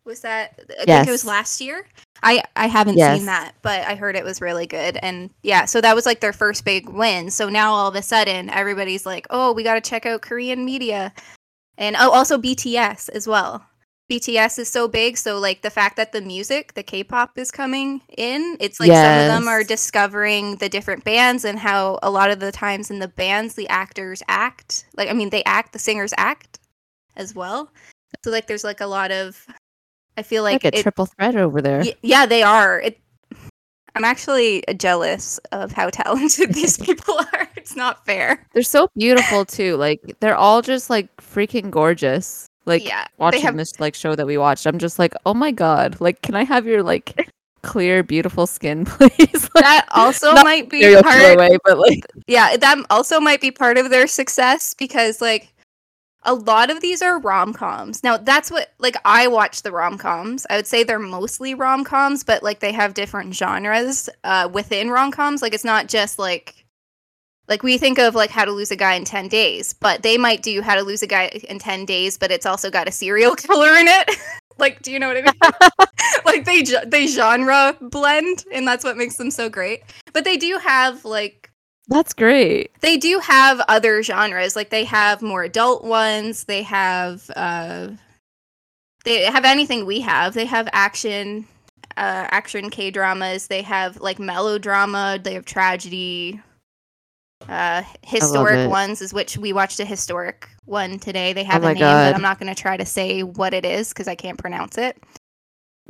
Was 0.09 0.21
that 0.23 0.59
I 0.81 0.85
think 0.87 1.07
it 1.07 1.11
was 1.11 1.27
last 1.27 1.61
year? 1.61 1.87
I 2.23 2.43
I 2.57 2.67
haven't 2.67 2.97
Yes. 2.97 3.19
seen 3.19 3.27
that, 3.27 3.55
but 3.63 3.87
I 3.87 3.95
heard 3.95 4.17
it 4.17 4.25
was 4.25 4.41
really 4.41 4.67
good. 4.67 4.99
And 5.03 5.31
yeah, 5.43 5.67
so 5.67 5.81
that 5.83 5.95
was 5.95 6.07
like 6.07 6.21
their 6.21 6.33
first 6.33 6.65
big 6.65 6.89
win. 6.89 7.31
So 7.31 7.51
now 7.51 7.73
all 7.75 7.89
of 7.89 7.95
a 7.95 8.03
sudden 8.03 8.49
everybody's 8.49 9.05
like, 9.05 9.27
"Oh, 9.29 9.53
we 9.53 9.63
got 9.63 9.75
to 9.75 9.83
check 9.83 10.07
out 10.07 10.23
Korean 10.23 10.65
media." 10.65 11.13
And 11.77 11.95
oh, 11.97 12.11
also 12.11 12.39
BTS 12.39 13.11
as 13.11 13.29
well. 13.29 13.65
BTS 14.11 14.59
is 14.59 14.69
so 14.71 14.89
big, 14.89 15.19
so 15.19 15.39
like 15.39 15.61
the 15.61 15.69
fact 15.71 15.97
that 15.99 16.13
the 16.13 16.23
music, 16.23 16.73
the 16.73 16.83
K-pop 16.83 17.37
is 17.37 17.51
coming 17.51 18.01
in, 18.17 18.57
it's 18.61 18.81
like 18.81 18.91
some 18.91 19.19
of 19.19 19.27
them 19.27 19.47
are 19.47 19.63
discovering 19.63 20.57
the 20.57 20.71
different 20.71 21.05
bands 21.05 21.45
and 21.45 21.59
how 21.59 21.99
a 22.03 22.11
lot 22.11 22.31
of 22.31 22.41
the 22.41 22.51
times 22.51 22.91
in 22.91 22.99
the 23.01 23.09
bands 23.09 23.55
the 23.55 23.69
actors 23.69 24.23
act. 24.27 24.87
Like 24.97 25.11
I 25.11 25.13
mean 25.13 25.29
they 25.29 25.45
act, 25.45 25.75
the 25.75 25.79
singers 25.79 26.15
act 26.17 26.59
as 27.17 27.35
well. 27.35 27.71
So 28.25 28.31
like 28.31 28.47
there's 28.47 28.65
like 28.65 28.81
a 28.81 28.87
lot 28.87 29.11
of 29.11 29.47
I 30.19 30.23
feel 30.23 30.43
like, 30.43 30.65
like, 30.65 30.75
a 30.75 30.79
it, 30.79 30.83
triple 30.83 31.07
threat 31.07 31.37
over 31.37 31.63
there. 31.63 31.81
Y- 31.81 31.95
yeah, 32.03 32.27
they 32.27 32.43
are. 32.43 32.81
It, 32.81 33.01
I'm 33.95 34.05
actually 34.05 34.65
jealous 34.77 35.39
of 35.53 35.71
how 35.71 35.91
talented 35.91 36.55
these 36.55 36.77
people 36.87 37.15
are. 37.33 37.49
It's 37.57 37.77
not 37.77 38.05
fair. 38.05 38.45
They're 38.53 38.65
so 38.65 38.89
beautiful 38.97 39.45
too. 39.45 39.77
Like 39.77 40.01
they're 40.19 40.37
all 40.37 40.61
just 40.61 40.91
like 40.91 41.15
freaking 41.19 41.71
gorgeous. 41.71 42.49
Like 42.65 42.85
yeah, 42.85 43.07
watching 43.17 43.43
have 43.43 43.57
this 43.57 43.79
like 43.79 43.95
show 43.95 44.17
that 44.17 44.27
we 44.27 44.39
watched, 44.39 44.67
I'm 44.67 44.79
just 44.79 44.99
like, 44.99 45.15
oh 45.25 45.35
my 45.35 45.53
god! 45.53 46.01
Like, 46.01 46.21
can 46.23 46.35
I 46.35 46.45
have 46.45 46.67
your 46.67 46.83
like 46.83 47.31
clear, 47.63 48.03
beautiful 48.03 48.47
skin, 48.47 48.85
please? 48.87 49.49
like, 49.55 49.65
that 49.65 49.87
also 49.93 50.35
might 50.35 50.69
be 50.69 51.01
part. 51.01 51.39
way, 51.39 51.57
but 51.65 51.79
like, 51.79 52.05
Yeah, 52.27 52.57
that 52.57 52.85
also 52.91 53.21
might 53.21 53.41
be 53.41 53.51
part 53.53 53.79
of 53.79 53.91
their 53.91 54.07
success 54.09 54.75
because 54.75 55.21
like 55.21 55.55
a 56.23 56.35
lot 56.35 56.71
of 56.71 56.81
these 56.81 57.01
are 57.01 57.19
rom-coms. 57.19 58.03
Now, 58.03 58.17
that's 58.17 58.51
what 58.51 58.73
like 58.79 58.97
I 59.05 59.29
watch 59.29 59.63
the 59.63 59.73
rom-coms. 59.73 60.47
I 60.51 60.57
would 60.57 60.67
say 60.67 60.83
they're 60.83 60.99
mostly 60.99 61.55
rom-coms, 61.55 62.25
but 62.25 62.43
like 62.43 62.61
they 62.61 62.73
have 62.73 62.95
different 62.95 63.35
genres 63.35 64.09
uh 64.25 64.49
within 64.53 64.91
rom-coms. 64.91 65.43
Like 65.43 65.55
it's 65.55 65.65
not 65.65 65.89
just 65.89 66.19
like 66.19 66.67
like 67.49 67.63
we 67.63 67.79
think 67.79 67.99
of 67.99 68.15
like 68.15 68.31
how 68.31 68.45
to 68.45 68.53
lose 68.53 68.71
a 68.71 68.77
guy 68.77 68.95
in 68.95 69.05
10 69.05 69.29
days, 69.29 69.73
but 69.73 70.03
they 70.03 70.19
might 70.19 70.43
do 70.43 70.61
how 70.61 70.75
to 70.75 70.83
lose 70.83 71.03
a 71.03 71.07
guy 71.07 71.29
in 71.49 71.59
10 71.59 71.87
days, 71.87 72.19
but 72.19 72.31
it's 72.31 72.47
also 72.47 72.71
got 72.71 72.89
a 72.89 72.93
serial 72.93 73.35
killer 73.37 73.73
in 73.75 73.87
it. 73.89 74.17
like 74.59 74.83
do 74.83 74.93
you 74.93 74.99
know 74.99 75.09
what 75.09 75.17
I 75.17 75.23
mean? 75.23 75.61
like 76.25 76.45
they 76.45 76.63
they 76.87 77.07
genre 77.07 77.77
blend 77.81 78.45
and 78.53 78.67
that's 78.67 78.85
what 78.85 78.97
makes 78.97 79.17
them 79.17 79.31
so 79.31 79.49
great. 79.49 79.83
But 80.13 80.25
they 80.25 80.37
do 80.37 80.59
have 80.59 81.05
like 81.05 81.48
that's 81.89 82.13
great. 82.13 82.71
they 82.81 82.97
do 82.97 83.19
have 83.21 83.61
other 83.69 84.03
genres 84.03 84.55
like 84.57 84.71
they 84.71 84.85
have 84.85 85.23
more 85.23 85.43
adult 85.43 85.83
ones 85.85 86.45
they 86.45 86.63
have 86.63 87.31
uh 87.37 87.89
they 89.05 89.25
have 89.25 89.45
anything 89.45 89.87
we 89.87 90.01
have 90.01 90.35
they 90.35 90.45
have 90.45 90.69
action 90.73 91.47
uh 91.97 92.27
action 92.31 92.71
k 92.71 92.91
dramas 92.91 93.47
they 93.49 93.63
have 93.63 94.01
like 94.01 94.19
melodrama 94.19 95.19
they 95.23 95.35
have 95.35 95.45
tragedy 95.45 96.41
uh 97.49 97.83
historic 98.03 98.69
ones 98.71 99.01
is 99.01 99.15
which 99.15 99.39
we 99.39 99.53
watched 99.53 99.81
a 99.81 99.85
historic 99.85 100.49
one 100.65 100.99
today 100.99 101.33
they 101.33 101.45
have 101.45 101.65
Oh 101.65 101.69
a 101.69 101.75
name 101.75 101.81
God. 101.81 102.11
but 102.11 102.15
i'm 102.17 102.23
not 102.23 102.39
going 102.39 102.53
to 102.55 102.61
try 102.61 102.77
to 102.77 102.85
say 102.85 103.23
what 103.23 103.55
it 103.55 103.65
is 103.65 103.89
because 103.91 104.09
i 104.09 104.15
can't 104.15 104.39
pronounce 104.39 104.77
it 104.77 105.03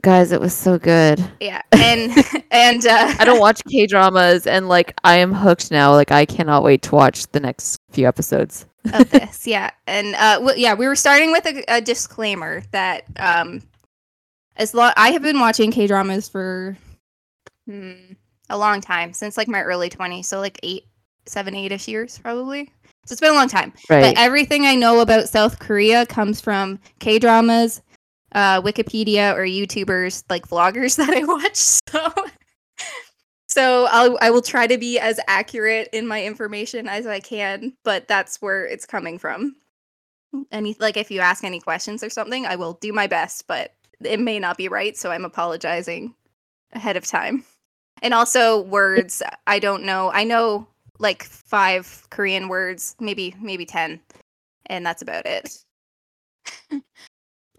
Guys, 0.03 0.31
it 0.33 0.41
was 0.41 0.55
so 0.55 0.79
good. 0.79 1.19
yeah 1.41 1.61
and 1.73 2.13
and 2.51 2.87
uh 2.87 3.15
I 3.19 3.25
don't 3.25 3.41
watch 3.41 3.63
K 3.69 3.87
dramas, 3.87 4.47
and 4.47 4.69
like 4.69 4.95
I 5.05 5.17
am 5.17 5.33
hooked 5.33 5.71
now. 5.71 5.93
Like 5.93 6.13
I 6.13 6.25
cannot 6.25 6.63
wait 6.63 6.83
to 6.83 6.95
watch 6.95 7.27
the 7.33 7.41
next 7.41 7.79
few 7.91 8.07
episodes. 8.07 8.65
of 8.95 9.11
this 9.11 9.47
yeah 9.47 9.71
and 9.87 10.15
uh 10.15 10.35
w- 10.39 10.57
yeah 10.57 10.73
we 10.73 10.87
were 10.87 10.95
starting 10.97 11.31
with 11.33 11.45
a, 11.47 11.63
a 11.69 11.81
disclaimer 11.81 12.63
that 12.71 13.03
um 13.19 13.61
as 14.57 14.73
long 14.73 14.93
i 14.97 15.11
have 15.11 15.21
been 15.21 15.39
watching 15.41 15.71
k 15.71 15.87
dramas 15.87 16.27
for 16.29 16.77
hmm, 17.67 17.93
a 18.49 18.57
long 18.57 18.81
time 18.81 19.13
since 19.13 19.37
like 19.37 19.49
my 19.49 19.61
early 19.63 19.91
20s 19.91 20.25
so 20.25 20.39
like 20.41 20.59
eight 20.63 20.85
seven 21.27 21.55
eight-ish 21.55 21.87
years 21.89 22.19
probably 22.19 22.67
so 23.05 23.13
it's 23.13 23.21
been 23.21 23.33
a 23.33 23.35
long 23.35 23.49
time 23.49 23.73
Right. 23.91 24.15
but 24.15 24.19
everything 24.23 24.65
i 24.65 24.75
know 24.75 25.01
about 25.01 25.29
south 25.29 25.59
korea 25.59 26.07
comes 26.07 26.41
from 26.41 26.79
k 27.01 27.19
dramas 27.19 27.83
uh 28.33 28.61
wikipedia 28.63 29.35
or 29.35 29.45
youtubers 29.45 30.25
like 30.29 30.49
vloggers 30.49 30.97
that 30.99 31.11
i 31.11 31.25
watch 31.25 31.57
so 31.57 32.13
so 33.49 33.89
I'll, 33.91 34.19
I 34.21 34.31
will 34.31 34.43
try 34.43 34.67
to 34.67 34.77
be 34.77 34.99
as 34.99 35.19
accurate 35.27 35.89
in 35.93 36.07
my 36.07 36.23
information 36.23 36.87
as 36.87 37.07
I 37.07 37.19
can, 37.19 37.73
but 37.83 38.07
that's 38.07 38.41
where 38.43 38.67
it's 38.67 38.85
coming 38.85 39.19
from. 39.19 39.57
Any 40.53 40.77
like 40.79 40.99
if 40.99 41.11
you 41.11 41.21
ask 41.21 41.43
any 41.43 41.59
questions 41.59 42.05
or 42.05 42.11
something, 42.11 42.45
I 42.45 42.57
will 42.57 42.75
do 42.75 42.93
my 42.93 43.07
best, 43.07 43.47
but 43.47 43.73
it 44.05 44.21
may 44.21 44.39
not 44.39 44.59
be 44.59 44.69
right, 44.69 44.97
so 44.97 45.11
I'm 45.11 45.25
apologizing 45.25 46.15
ahead 46.75 46.99
of 46.99 47.07
time. 47.07 47.45
And 48.03 48.13
also 48.13 48.61
words, 48.61 49.23
I 49.47 49.59
don't 49.59 49.85
know. 49.85 50.13
I 50.13 50.25
know 50.25 50.69
like 50.99 51.23
5 51.23 52.09
Korean 52.11 52.49
words, 52.49 52.95
maybe 53.01 53.35
maybe 53.41 53.65
10, 53.65 53.99
and 54.67 54.85
that's 54.85 55.01
about 55.01 55.25
it. 55.25 55.65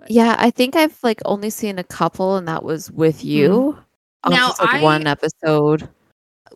yeah, 0.07 0.35
I 0.37 0.51
think 0.51 0.75
I've 0.75 0.97
like 1.03 1.21
only 1.25 1.49
seen 1.49 1.79
a 1.79 1.83
couple, 1.83 2.35
and 2.35 2.47
that 2.47 2.63
was 2.63 2.91
with 2.91 3.19
mm-hmm. 3.19 3.27
you. 3.27 3.77
On 4.23 4.31
Now, 4.31 4.49
just 4.49 4.61
like 4.61 4.75
I- 4.75 4.81
one 4.81 5.07
episode 5.07 5.89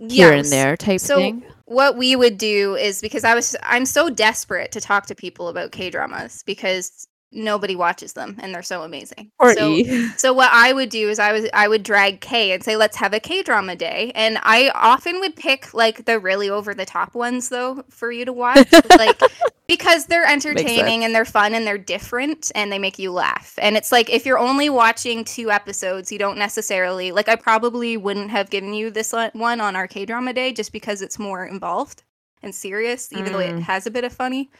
here 0.10 0.32
and 0.34 0.47
there 0.47 0.75
type 0.75 0.99
So 0.99 1.17
thing. 1.17 1.43
what 1.65 1.97
we 1.97 2.15
would 2.15 2.38
do 2.38 2.75
is 2.75 2.99
because 2.99 3.23
I 3.23 3.36
was 3.36 3.56
I'm 3.63 3.86
so 3.86 4.10
desperate 4.10 4.71
to 4.71 4.82
talk 4.82 5.06
to 5.08 5.15
people 5.15 5.47
about 5.47 5.71
K 5.71 5.89
dramas 5.89 6.43
because 6.45 7.08
nobody 7.34 7.76
watches 7.76 8.13
them 8.13 8.38
and 8.41 8.54
they're 8.54 8.63
so 8.63 8.84
amazing. 8.84 9.32
Or 9.39 9.54
so, 9.54 9.69
E. 9.69 10.08
so 10.17 10.34
what 10.34 10.50
I 10.52 10.74
would 10.74 10.89
do 10.89 11.10
is 11.10 11.19
I 11.19 11.32
was 11.32 11.50
I 11.54 11.67
would 11.67 11.84
drag 11.84 12.22
K 12.22 12.52
and 12.52 12.63
say 12.63 12.76
let's 12.76 12.98
have 12.98 13.13
a 13.13 13.19
K 13.19 13.43
drama 13.43 13.76
day, 13.76 14.12
and 14.15 14.38
I 14.43 14.72
often 14.76 15.19
would 15.19 15.36
pick 15.36 15.74
like 15.74 16.06
the 16.06 16.19
really 16.19 16.50
over 16.50 16.74
the 16.74 16.86
top 16.86 17.15
ones 17.15 17.50
though 17.50 17.84
for 17.89 18.12
you 18.12 18.26
to 18.26 18.34
watch, 18.34 18.72
like 18.89 19.19
because 19.67 20.06
they're 20.06 20.26
entertaining 20.26 21.04
and 21.04 21.15
they're 21.15 21.26
fun 21.26 21.54
and 21.54 21.65
they're 21.65 21.78
different 21.78 22.52
and 22.56 22.72
they 22.72 22.80
make 22.80 23.00
you 23.00 23.12
laugh. 23.12 23.54
And 23.62 23.76
it's 23.76 23.91
like 23.91 24.10
if 24.10 24.26
you're 24.26 24.39
only 24.39 24.69
watching 24.69 25.24
two 25.24 25.52
episodes, 25.52 26.12
you 26.12 26.19
don't 26.19 26.38
necessarily 26.38 27.12
like. 27.12 27.30
I 27.30 27.36
probably 27.36 27.98
wouldn't 27.98 28.30
have 28.30 28.50
given 28.50 28.74
you 28.74 28.91
this 28.91 29.13
one 29.34 29.62
on 29.62 29.76
our 29.76 29.88
K 29.88 30.06
drama 30.06 30.34
day 30.34 30.54
just 30.54 30.72
because 30.72 31.02
it's 31.02 31.17
more 31.17 31.46
involved 31.46 32.04
and 32.43 32.54
serious, 32.54 33.12
even 33.13 33.32
though 33.32 33.39
it 33.39 33.56
Mm. 33.56 33.62
has 33.62 33.88
a 33.88 33.91
bit 33.91 34.04
of 34.04 34.12
funny. 34.13 34.52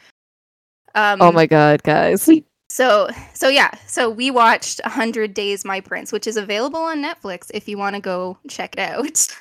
Um, 0.94 1.20
oh 1.20 1.32
my 1.32 1.46
god, 1.46 1.82
guys. 1.82 2.28
so 2.74 3.08
so 3.34 3.48
yeah, 3.48 3.70
so 3.86 4.10
we 4.10 4.32
watched 4.32 4.80
100 4.82 5.32
Days 5.32 5.64
My 5.64 5.80
Prince, 5.80 6.10
which 6.10 6.26
is 6.26 6.36
available 6.36 6.80
on 6.80 7.00
Netflix 7.00 7.48
if 7.54 7.68
you 7.68 7.78
want 7.78 7.94
to 7.94 8.00
go 8.02 8.36
check 8.48 8.74
it 8.76 8.80
out. 8.80 9.28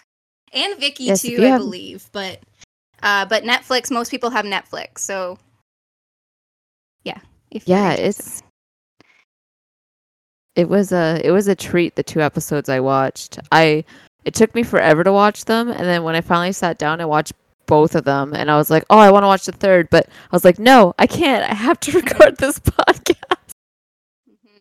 And 0.56 0.80
Viki 0.80 1.08
Yes, 1.08 1.24
too, 1.24 1.38
I 1.41 1.48
have- 1.48 1.62
believe, 1.62 2.08
but 2.12 2.39
uh 3.02 3.26
but 3.26 3.43
Netflix 3.43 3.89
most 3.89 4.12
people 4.12 4.30
have 4.30 4.46
Netflix. 4.46 5.00
So 5.00 5.39
yeah, 7.04 7.17
if 7.50 7.67
Yeah, 7.67 7.93
it's 7.93 8.43
it 10.56 10.69
was 10.69 10.91
a 10.91 11.19
it 11.24 11.32
was 11.32 11.48
a 11.48 11.56
treat 11.56 11.96
the 11.96 12.04
two 12.04 12.22
episodes 12.22 12.69
I 12.69 12.82
watched. 12.82 13.39
I 13.52 13.84
it 14.26 14.36
took 14.36 14.54
me 14.54 14.62
forever 14.62 15.04
to 15.04 15.12
watch 15.12 15.46
them 15.46 15.69
and 15.69 15.82
then 15.86 16.04
when 16.04 16.15
I 16.15 16.22
finally 16.22 16.52
sat 16.54 16.78
down 16.78 17.00
and 17.00 17.10
watched 17.10 17.34
both 17.65 17.95
of 17.95 18.04
them 18.06 18.34
and 18.34 18.49
I 18.52 18.58
was 18.58 18.69
like, 18.69 18.84
"Oh, 18.89 18.97
I 18.97 19.12
want 19.12 19.23
to 19.23 19.28
watch 19.28 19.45
the 19.45 19.52
third," 19.52 19.89
but 19.89 20.08
I 20.08 20.36
was 20.36 20.43
like, 20.45 20.60
"No, 20.60 20.93
I 20.99 21.08
can't. 21.08 21.49
I 21.49 21.54
have 21.54 21.80
to 21.82 21.91
record 21.99 22.38
this 22.38 22.60
podcast." 22.60 23.15
Mm-hmm. 24.30 24.58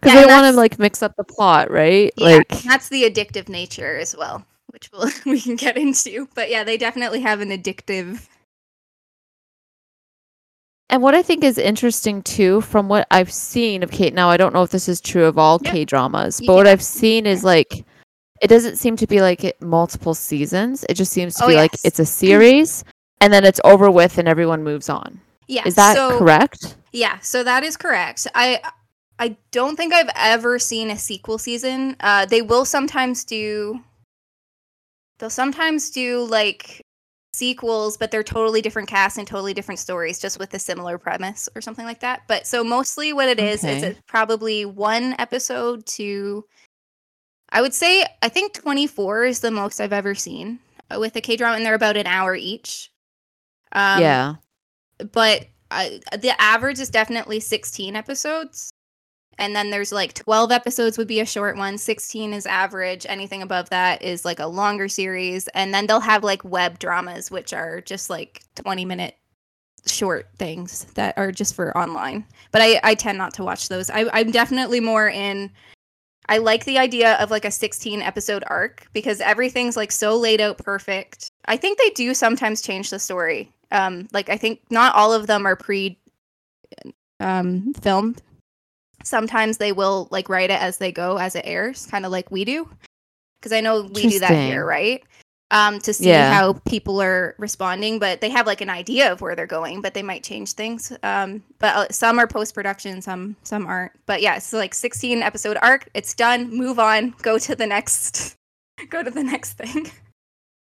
Because 0.00 0.14
Yeah, 0.14 0.20
they 0.20 0.26
want 0.26 0.46
to 0.46 0.52
like 0.56 0.78
mix 0.78 1.02
up 1.02 1.14
the 1.16 1.24
plot, 1.24 1.70
right? 1.70 2.12
Yeah, 2.16 2.36
Like, 2.38 2.48
that's 2.62 2.88
the 2.88 3.04
addictive 3.04 3.48
nature 3.48 3.96
as 3.98 4.16
well, 4.16 4.44
which 4.70 4.90
we'll, 4.92 5.10
we 5.26 5.40
can 5.40 5.56
get 5.56 5.76
into. 5.76 6.28
But 6.34 6.50
yeah, 6.50 6.64
they 6.64 6.76
definitely 6.76 7.20
have 7.20 7.40
an 7.40 7.50
addictive. 7.50 8.26
and 10.90 11.02
what 11.02 11.14
I 11.14 11.22
think 11.22 11.42
is 11.42 11.56
interesting 11.56 12.20
too, 12.22 12.60
from 12.60 12.88
what 12.88 13.06
I've 13.10 13.32
seen 13.32 13.82
of 13.82 13.90
Kate. 13.90 14.12
Now, 14.12 14.28
I 14.28 14.36
don't 14.36 14.52
know 14.52 14.62
if 14.62 14.70
this 14.70 14.88
is 14.88 15.00
true 15.00 15.24
of 15.24 15.38
all 15.38 15.58
Yeah. 15.62 15.72
K 15.72 15.84
dramas, 15.86 16.40
but 16.46 16.54
what 16.54 16.66
I've 16.66 16.82
seen 16.82 17.24
is 17.26 17.42
like, 17.44 17.84
it 18.42 18.48
doesn't 18.48 18.76
seem 18.76 18.96
to 18.96 19.06
be 19.06 19.20
like 19.20 19.44
it, 19.44 19.62
multiple 19.62 20.14
seasons. 20.14 20.84
It 20.88 20.94
just 20.94 21.12
seems 21.12 21.36
to 21.36 21.44
Oh, 21.44 21.48
be 21.48 21.54
like 21.54 21.76
it's 21.84 22.00
a 22.00 22.04
series, 22.04 22.84
and 23.20 23.32
then 23.32 23.44
it's 23.44 23.60
over 23.64 23.88
with, 23.88 24.18
and 24.18 24.26
everyone 24.26 24.64
moves 24.64 24.88
on. 24.88 25.20
Yeah, 25.46 25.62
Is 25.64 25.76
that 25.76 25.96
so, 25.96 26.18
correct? 26.18 26.76
Yeah, 26.92 27.20
so 27.20 27.44
that 27.44 27.62
is 27.62 27.76
correct. 27.76 28.26
I 28.34 28.60
I 29.18 29.36
don't 29.52 29.76
think 29.76 29.94
I've 29.94 30.10
ever 30.16 30.58
seen 30.58 30.90
a 30.90 30.98
sequel 30.98 31.38
season. 31.38 31.96
Uh, 32.00 32.26
they 32.26 32.42
will 32.42 32.64
sometimes 32.64 33.24
do. 33.24 33.80
They'll 35.18 35.30
sometimes 35.30 35.90
do 35.90 36.24
like 36.24 36.84
sequels, 37.34 37.96
but 37.96 38.10
they're 38.10 38.24
totally 38.24 38.60
different 38.60 38.88
casts 38.88 39.18
and 39.18 39.26
totally 39.26 39.54
different 39.54 39.78
stories, 39.78 40.18
just 40.18 40.40
with 40.40 40.52
a 40.54 40.58
similar 40.58 40.98
premise 40.98 41.48
or 41.54 41.60
something 41.60 41.84
like 41.84 42.00
that. 42.00 42.22
But 42.26 42.48
so 42.48 42.64
mostly, 42.64 43.12
what 43.12 43.28
it 43.28 43.38
is 43.38 43.62
is 43.62 43.84
it's 43.84 44.00
probably 44.08 44.64
one 44.64 45.14
episode 45.20 45.86
to. 45.86 46.44
I 47.52 47.60
would 47.60 47.74
say 47.74 48.04
I 48.22 48.28
think 48.28 48.54
twenty 48.54 48.86
four 48.86 49.24
is 49.24 49.40
the 49.40 49.50
most 49.50 49.80
I've 49.80 49.92
ever 49.92 50.14
seen 50.14 50.58
uh, 50.90 50.98
with 50.98 51.14
a 51.16 51.20
K 51.20 51.36
drama, 51.36 51.56
and 51.56 51.64
they're 51.64 51.74
about 51.74 51.96
an 51.96 52.06
hour 52.06 52.34
each. 52.34 52.90
Um, 53.72 54.00
yeah. 54.02 54.34
but 55.12 55.46
I, 55.70 56.00
the 56.18 56.38
average 56.40 56.78
is 56.78 56.90
definitely 56.90 57.40
16 57.40 57.96
episodes 57.96 58.70
and 59.38 59.56
then 59.56 59.70
there's 59.70 59.92
like 59.92 60.14
12 60.14 60.52
episodes 60.52 60.98
would 60.98 61.08
be 61.08 61.20
a 61.20 61.26
short 61.26 61.56
one. 61.56 61.78
16 61.78 62.32
is 62.32 62.46
average. 62.46 63.06
Anything 63.08 63.42
above 63.42 63.70
that 63.70 64.02
is 64.02 64.24
like 64.24 64.38
a 64.38 64.46
longer 64.46 64.88
series. 64.88 65.48
And 65.48 65.72
then 65.72 65.86
they'll 65.86 66.00
have 66.00 66.22
like 66.22 66.44
web 66.44 66.78
dramas 66.78 67.30
which 67.30 67.52
are 67.52 67.80
just 67.80 68.10
like 68.10 68.42
20 68.56 68.84
minute 68.84 69.16
short 69.86 70.28
things 70.36 70.84
that 70.94 71.16
are 71.16 71.32
just 71.32 71.54
for 71.54 71.76
online. 71.76 72.24
But 72.52 72.62
i 72.62 72.80
i 72.84 72.94
tend 72.94 73.18
not 73.18 73.34
to 73.34 73.44
watch 73.44 73.68
those. 73.68 73.90
I, 73.90 74.08
i'm 74.12 74.30
definitely 74.30 74.80
more 74.80 75.08
in 75.08 75.50
i 76.28 76.38
like 76.38 76.64
the 76.64 76.78
idea 76.78 77.14
of 77.14 77.30
like 77.30 77.44
a 77.44 77.50
16 77.50 78.02
episode 78.02 78.44
arc 78.46 78.86
because 78.92 79.20
everything's 79.20 79.76
like 79.76 79.92
so 79.92 80.16
laid 80.16 80.40
out 80.40 80.58
perfect. 80.58 81.28
I 81.46 81.56
think 81.56 81.78
they 81.78 81.90
do 81.90 82.14
sometimes 82.14 82.62
change 82.62 82.90
the 82.90 82.98
story. 82.98 83.52
Um 83.70 84.08
like 84.12 84.28
i 84.28 84.36
think 84.36 84.60
not 84.70 84.94
all 84.94 85.12
of 85.12 85.26
them 85.26 85.46
are 85.46 85.56
pre 85.56 85.98
um 87.20 87.74
filmed. 87.74 88.22
Sometimes 89.04 89.58
they 89.58 89.72
will 89.72 90.08
like 90.10 90.28
write 90.28 90.50
it 90.50 90.60
as 90.60 90.78
they 90.78 90.92
go 90.92 91.16
as 91.16 91.34
it 91.34 91.44
airs 91.44 91.86
kind 91.86 92.06
of 92.06 92.12
like 92.12 92.30
we 92.30 92.44
do. 92.44 92.68
Because 93.40 93.52
i 93.52 93.60
know 93.60 93.82
we 93.82 94.08
do 94.08 94.20
that 94.20 94.32
here 94.32 94.64
right 94.64 95.02
um 95.52 95.78
to 95.78 95.92
see 95.94 96.08
Yeah. 96.08 96.32
how 96.34 96.54
people 96.68 97.00
are 97.00 97.36
responding 97.38 97.98
but 98.00 98.20
they 98.20 98.30
have 98.30 98.46
like 98.48 98.60
an 98.60 98.70
idea 98.70 99.12
of 99.12 99.20
where 99.20 99.36
they're 99.36 99.46
going 99.46 99.80
but 99.80 99.94
they 99.94 100.02
might 100.02 100.24
change 100.24 100.52
things 100.54 100.92
um 101.04 101.42
but 101.60 101.76
uh, 101.76 101.86
some 101.92 102.18
are 102.18 102.26
post 102.26 102.54
production 102.54 103.00
some 103.00 103.36
some 103.44 103.66
aren't 103.66 103.92
but 104.06 104.20
yeah 104.20 104.34
it's 104.36 104.52
like 104.52 104.74
16 104.74 105.22
episode 105.22 105.56
arc 105.62 105.88
it's 105.94 106.14
done 106.14 106.50
move 106.50 106.78
on 106.80 107.14
go 107.22 107.38
to 107.38 107.54
the 107.54 107.66
next 107.66 108.34
go 108.90 109.02
to 109.04 109.10
the 109.10 109.22
next 109.22 109.52
thing 109.52 109.86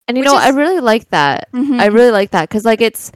And 0.08 0.18
you 0.18 0.22
which 0.24 0.32
know, 0.32 0.36
I 0.36 0.48
really 0.48 0.80
like 0.80 1.08
that. 1.10 1.48
I 1.54 1.56
Mhm. 1.58 1.94
really 1.94 2.10
like 2.10 2.32
that 2.32 2.48
because, 2.48 2.64
like, 2.64 2.80
it's 2.80 3.12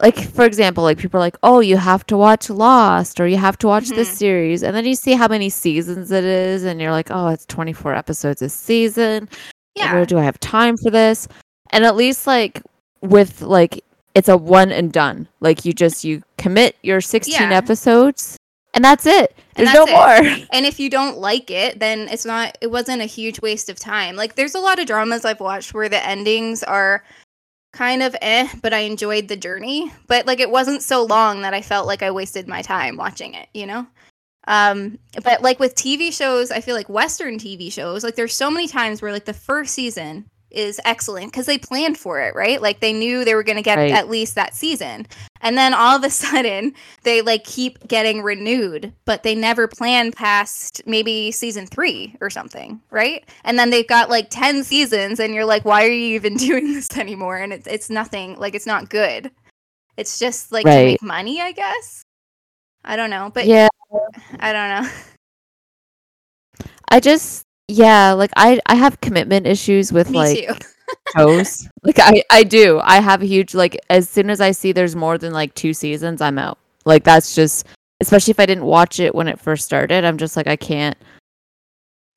like, 0.00 0.16
for 0.16 0.44
example, 0.44 0.84
like 0.84 0.96
people 0.96 1.18
are 1.18 1.26
like, 1.28 1.36
"Oh, 1.42 1.58
you 1.58 1.76
have 1.76 2.06
to 2.06 2.16
watch 2.16 2.48
Lost 2.48 3.18
or 3.18 3.26
you 3.26 3.36
have 3.38 3.58
to 3.58 3.66
watch 3.66 3.88
this 3.88 4.08
Mhm. 4.08 4.14
series," 4.16 4.62
and 4.62 4.72
then 4.76 4.84
you 4.84 4.94
see 4.94 5.14
how 5.14 5.26
many 5.26 5.50
seasons 5.50 6.12
it 6.12 6.22
is, 6.22 6.62
and 6.62 6.80
you're 6.80 6.92
like, 6.92 7.10
"Oh, 7.10 7.26
it's 7.34 7.44
24 7.46 7.92
episodes 7.94 8.40
a 8.40 8.48
season. 8.48 9.28
Yeah 9.78 10.04
do 10.04 10.18
I 10.18 10.22
have 10.24 10.38
time 10.40 10.76
for 10.76 10.90
this?" 10.90 11.28
And 11.70 11.84
at 11.84 11.96
least, 11.96 12.26
like, 12.26 12.62
with 13.02 13.42
like, 13.42 13.84
it's 14.14 14.28
a 14.28 14.36
one 14.36 14.72
and 14.72 14.92
done. 14.92 15.28
Like, 15.40 15.64
you 15.64 15.72
just 15.72 16.04
you 16.04 16.22
commit 16.38 16.76
your 16.82 17.00
16 17.00 17.34
Yeah. 17.34 17.56
episodes, 17.56 18.36
and 18.74 18.84
that's 18.84 19.06
it. 19.06 19.36
And 19.56 19.66
There's 19.66 19.74
no 19.74 19.86
that's 19.86 20.22
more. 20.22 20.46
and 20.52 20.66
if 20.66 20.78
you 20.78 20.88
don't 20.88 21.18
like 21.18 21.50
it 21.50 21.80
then 21.80 22.08
it's 22.08 22.24
not 22.24 22.56
it 22.60 22.70
wasn't 22.70 23.02
a 23.02 23.06
huge 23.06 23.40
waste 23.40 23.68
of 23.68 23.76
time 23.76 24.14
like 24.14 24.36
there's 24.36 24.54
a 24.54 24.60
lot 24.60 24.78
of 24.78 24.86
dramas 24.86 25.24
i've 25.24 25.40
watched 25.40 25.74
where 25.74 25.88
the 25.88 26.06
endings 26.06 26.62
are 26.62 27.02
kind 27.72 28.02
of 28.04 28.14
eh 28.22 28.48
but 28.62 28.72
i 28.72 28.78
enjoyed 28.78 29.26
the 29.26 29.36
journey 29.36 29.92
but 30.06 30.26
like 30.26 30.38
it 30.38 30.48
wasn't 30.50 30.80
so 30.80 31.02
long 31.04 31.42
that 31.42 31.54
i 31.54 31.60
felt 31.60 31.88
like 31.88 32.04
i 32.04 32.10
wasted 32.10 32.46
my 32.46 32.62
time 32.62 32.96
watching 32.96 33.34
it 33.34 33.48
you 33.52 33.66
know 33.66 33.84
um 34.48 34.98
but 35.22 35.40
like 35.40 35.60
with 35.60 35.74
tv 35.76 36.12
shows 36.12 36.50
i 36.50 36.60
feel 36.60 36.74
like 36.74 36.88
western 36.88 37.38
tv 37.38 37.72
shows 37.72 38.02
like 38.02 38.16
there's 38.16 38.34
so 38.34 38.50
many 38.50 38.66
times 38.66 39.00
where 39.00 39.12
like 39.12 39.24
the 39.24 39.32
first 39.32 39.72
season 39.72 40.24
is 40.50 40.80
excellent 40.84 41.30
because 41.30 41.46
they 41.46 41.58
planned 41.58 41.98
for 41.98 42.20
it 42.20 42.34
right? 42.34 42.62
Like 42.62 42.80
they 42.80 42.92
knew 42.92 43.24
they 43.24 43.34
were 43.34 43.42
going 43.42 43.56
to 43.56 43.62
get 43.62 43.76
Right. 43.76 43.92
at 43.92 44.08
least 44.08 44.34
that 44.34 44.54
season. 44.54 45.06
And 45.42 45.56
then 45.58 45.74
all 45.74 45.96
of 45.96 46.04
a 46.04 46.10
sudden 46.24 46.72
they 47.02 47.20
like 47.20 47.44
keep 47.44 47.86
getting 47.86 48.22
renewed 48.22 48.92
but 49.04 49.22
they 49.22 49.34
never 49.34 49.68
plan 49.68 50.10
past 50.10 50.82
maybe 50.86 51.30
season 51.32 51.66
three 51.66 52.16
or 52.20 52.30
something 52.30 52.80
right? 52.90 53.28
And 53.44 53.58
then 53.58 53.70
they've 53.70 53.86
got 53.86 54.10
like 54.10 54.30
10 54.30 54.64
seasons 54.64 55.20
and 55.20 55.34
you're 55.34 55.44
like 55.44 55.64
why 55.64 55.84
are 55.84 55.90
you 55.90 56.14
even 56.14 56.34
doing 56.48 56.72
this 56.72 56.96
anymore? 56.96 57.36
And 57.36 57.52
it's, 57.52 57.66
it's 57.66 57.90
nothing 57.90 58.36
like 58.38 58.54
it's 58.54 58.66
not 58.66 58.88
good. 58.88 59.30
It's 59.96 60.18
just 60.18 60.52
like 60.52 60.64
to 60.64 60.70
make 60.70 61.02
money 61.02 61.40
i 61.40 61.52
guess? 61.52 62.02
I 62.84 62.96
don't 62.96 63.10
know 63.10 63.30
but 63.34 63.46
yeah. 63.46 63.68
I 64.40 64.52
don't 64.52 64.82
know 64.82 64.90
I 66.90 67.00
just 67.00 67.42
yeah, 67.68 68.12
like 68.12 68.30
I 68.36 68.60
I 68.66 68.74
have 68.74 69.00
commitment 69.00 69.46
issues 69.46 69.92
with 69.92 70.10
me 70.10 70.18
like 70.18 70.38
too 70.48 70.54
shows. 71.16 71.68
like 71.82 71.98
I 71.98 72.22
I 72.30 72.42
do. 72.44 72.80
I 72.82 73.00
have 73.00 73.22
a 73.22 73.26
huge 73.26 73.54
like 73.54 73.78
as 73.90 74.08
soon 74.08 74.30
as 74.30 74.40
I 74.40 74.52
see 74.52 74.72
there's 74.72 74.96
more 74.96 75.18
than 75.18 75.32
like 75.32 75.54
two 75.54 75.74
seasons, 75.74 76.20
I'm 76.22 76.38
out. 76.38 76.58
Like 76.86 77.04
that's 77.04 77.34
just 77.34 77.66
especially 78.00 78.30
if 78.30 78.40
I 78.40 78.46
didn't 78.46 78.64
watch 78.64 79.00
it 79.00 79.14
when 79.14 79.28
it 79.28 79.38
first 79.38 79.64
started, 79.66 80.04
I'm 80.04 80.16
just 80.16 80.36
like 80.36 80.46
I 80.46 80.56
can't 80.56 80.96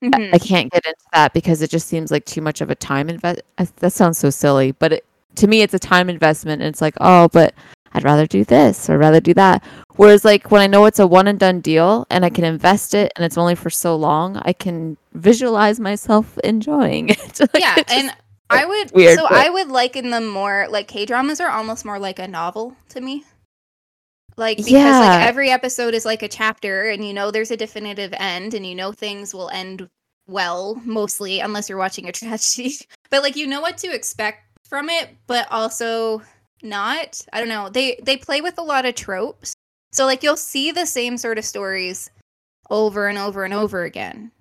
I- 0.03 0.07
Mhm. 0.07 0.33
I 0.33 0.39
can't 0.39 0.71
get 0.71 0.85
into 0.85 0.97
that 1.13 1.33
because 1.33 1.61
it 1.61 1.69
just 1.69 1.87
seems 1.87 2.09
like 2.11 2.25
too 2.25 2.41
much 2.41 2.61
of 2.61 2.69
a 2.71 2.75
time 2.75 3.09
invest. 3.09 3.41
That 3.77 3.93
sounds 3.93 4.17
so 4.17 4.29
silly, 4.31 4.71
but 4.71 4.93
it, 4.93 5.05
to 5.35 5.47
me 5.47 5.61
it's 5.61 5.73
a 5.75 5.79
time 5.79 6.09
investment 6.09 6.61
and 6.61 6.69
it's 6.69 6.81
like, 6.81 6.95
"Oh, 7.01 7.27
but 7.29 7.53
I'd 7.93 8.03
rather 8.03 8.25
do 8.27 8.43
this 8.43 8.89
or 8.89 8.97
rather 8.97 9.19
do 9.19 9.33
that." 9.35 9.63
Whereas 9.95 10.23
like 10.25 10.49
when 10.51 10.61
I 10.61 10.67
know 10.67 10.85
it's 10.85 10.99
a 10.99 11.05
one 11.07 11.27
and 11.27 11.39
done 11.39 11.59
deal 11.61 12.07
and 12.09 12.23
I 12.25 12.29
can 12.29 12.43
invest 12.43 12.93
it 12.93 13.11
and 13.15 13.25
it's 13.25 13.37
only 13.37 13.55
for 13.55 13.69
so 13.69 13.95
long, 13.95 14.37
I 14.43 14.53
can 14.53 14.97
visualize 15.13 15.79
myself 15.79 16.37
enjoying 16.43 17.09
it. 17.09 17.39
Like, 17.39 17.49
yeah 17.61 17.75
it 17.77 17.87
just- 17.87 17.99
and 17.99 18.15
i 18.49 18.65
would 18.65 18.91
weird, 18.91 19.17
so 19.17 19.23
but- 19.29 19.31
i 19.31 19.49
would 19.49 19.69
liken 19.69 20.09
them 20.09 20.27
more 20.27 20.67
like 20.69 20.89
k 20.89 21.05
dramas 21.05 21.39
are 21.39 21.49
almost 21.49 21.85
more 21.85 21.97
like 21.97 22.19
a 22.19 22.27
novel 22.27 22.75
to 22.89 22.99
me 22.99 23.23
like 24.35 24.57
because 24.57 24.71
Yeah. 24.71 24.99
like 24.99 25.25
every 25.27 25.49
episode 25.49 25.93
is 25.93 26.05
like 26.05 26.21
a 26.21 26.27
chapter 26.27 26.89
and 26.89 27.05
you 27.05 27.13
know 27.13 27.31
there's 27.31 27.51
a 27.51 27.55
definitive 27.57 28.13
end 28.17 28.53
and 28.53 28.65
you 28.65 28.75
know 28.75 28.91
things 28.91 29.33
will 29.33 29.49
end 29.51 29.87
well 30.27 30.81
mostly 30.83 31.39
unless 31.39 31.69
you're 31.69 31.77
watching 31.77 32.07
a 32.07 32.11
tragedy 32.19 32.75
but 33.09 33.21
like 33.23 33.37
you 33.37 33.47
know 33.47 33.61
what 33.61 33.77
to 33.77 33.87
expect 33.93 34.39
from 34.67 34.89
it 34.89 35.09
but 35.27 35.47
also 35.49 36.21
not 36.63 37.21
i 37.33 37.39
don't 37.39 37.49
know 37.49 37.69
they 37.69 37.99
they 38.03 38.17
play 38.17 38.41
with 38.41 38.57
a 38.57 38.63
lot 38.63 38.85
of 38.85 38.95
tropes. 38.95 39.53
So 39.91 40.05
like 40.05 40.23
you'll 40.23 40.37
see 40.37 40.71
the 40.71 40.85
same 40.85 41.17
sort 41.17 41.37
of 41.37 41.45
stories 41.45 42.09
over 42.69 43.07
and 43.07 43.17
over 43.17 43.43
and 43.43 43.53
over 43.53 43.83
again. 43.83 44.31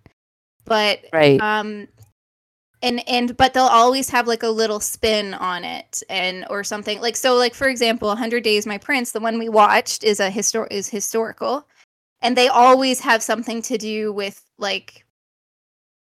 But 0.65 1.01
right. 1.13 1.41
um 1.41 1.89
and 2.83 3.07
and 3.09 3.37
but 3.37 3.53
they'll 3.53 3.65
always 3.65 4.09
have 4.11 4.29
like 4.29 4.43
a 4.43 4.49
little 4.49 4.81
spin 4.81 5.35
on 5.35 5.65
it 5.65 6.03
and 6.09 6.47
or 6.49 6.65
something 6.65 7.01
like 7.01 7.17
so 7.17 7.35
like 7.35 7.55
for 7.55 7.69
example 7.69 8.09
100 8.09 8.43
days 8.43 8.67
my 8.67 8.79
prince 8.79 9.13
the 9.13 9.21
one 9.21 9.39
we 9.39 9.49
watched 9.49 10.05
is 10.05 10.21
a 10.21 10.31
histor- 10.31 10.71
is 10.71 10.89
historical. 10.89 11.67
And 12.23 12.37
they 12.37 12.49
always 12.49 13.01
have 13.01 13.23
something 13.23 13.63
to 13.63 13.79
do 13.79 14.13
with 14.13 14.45
like 14.59 15.05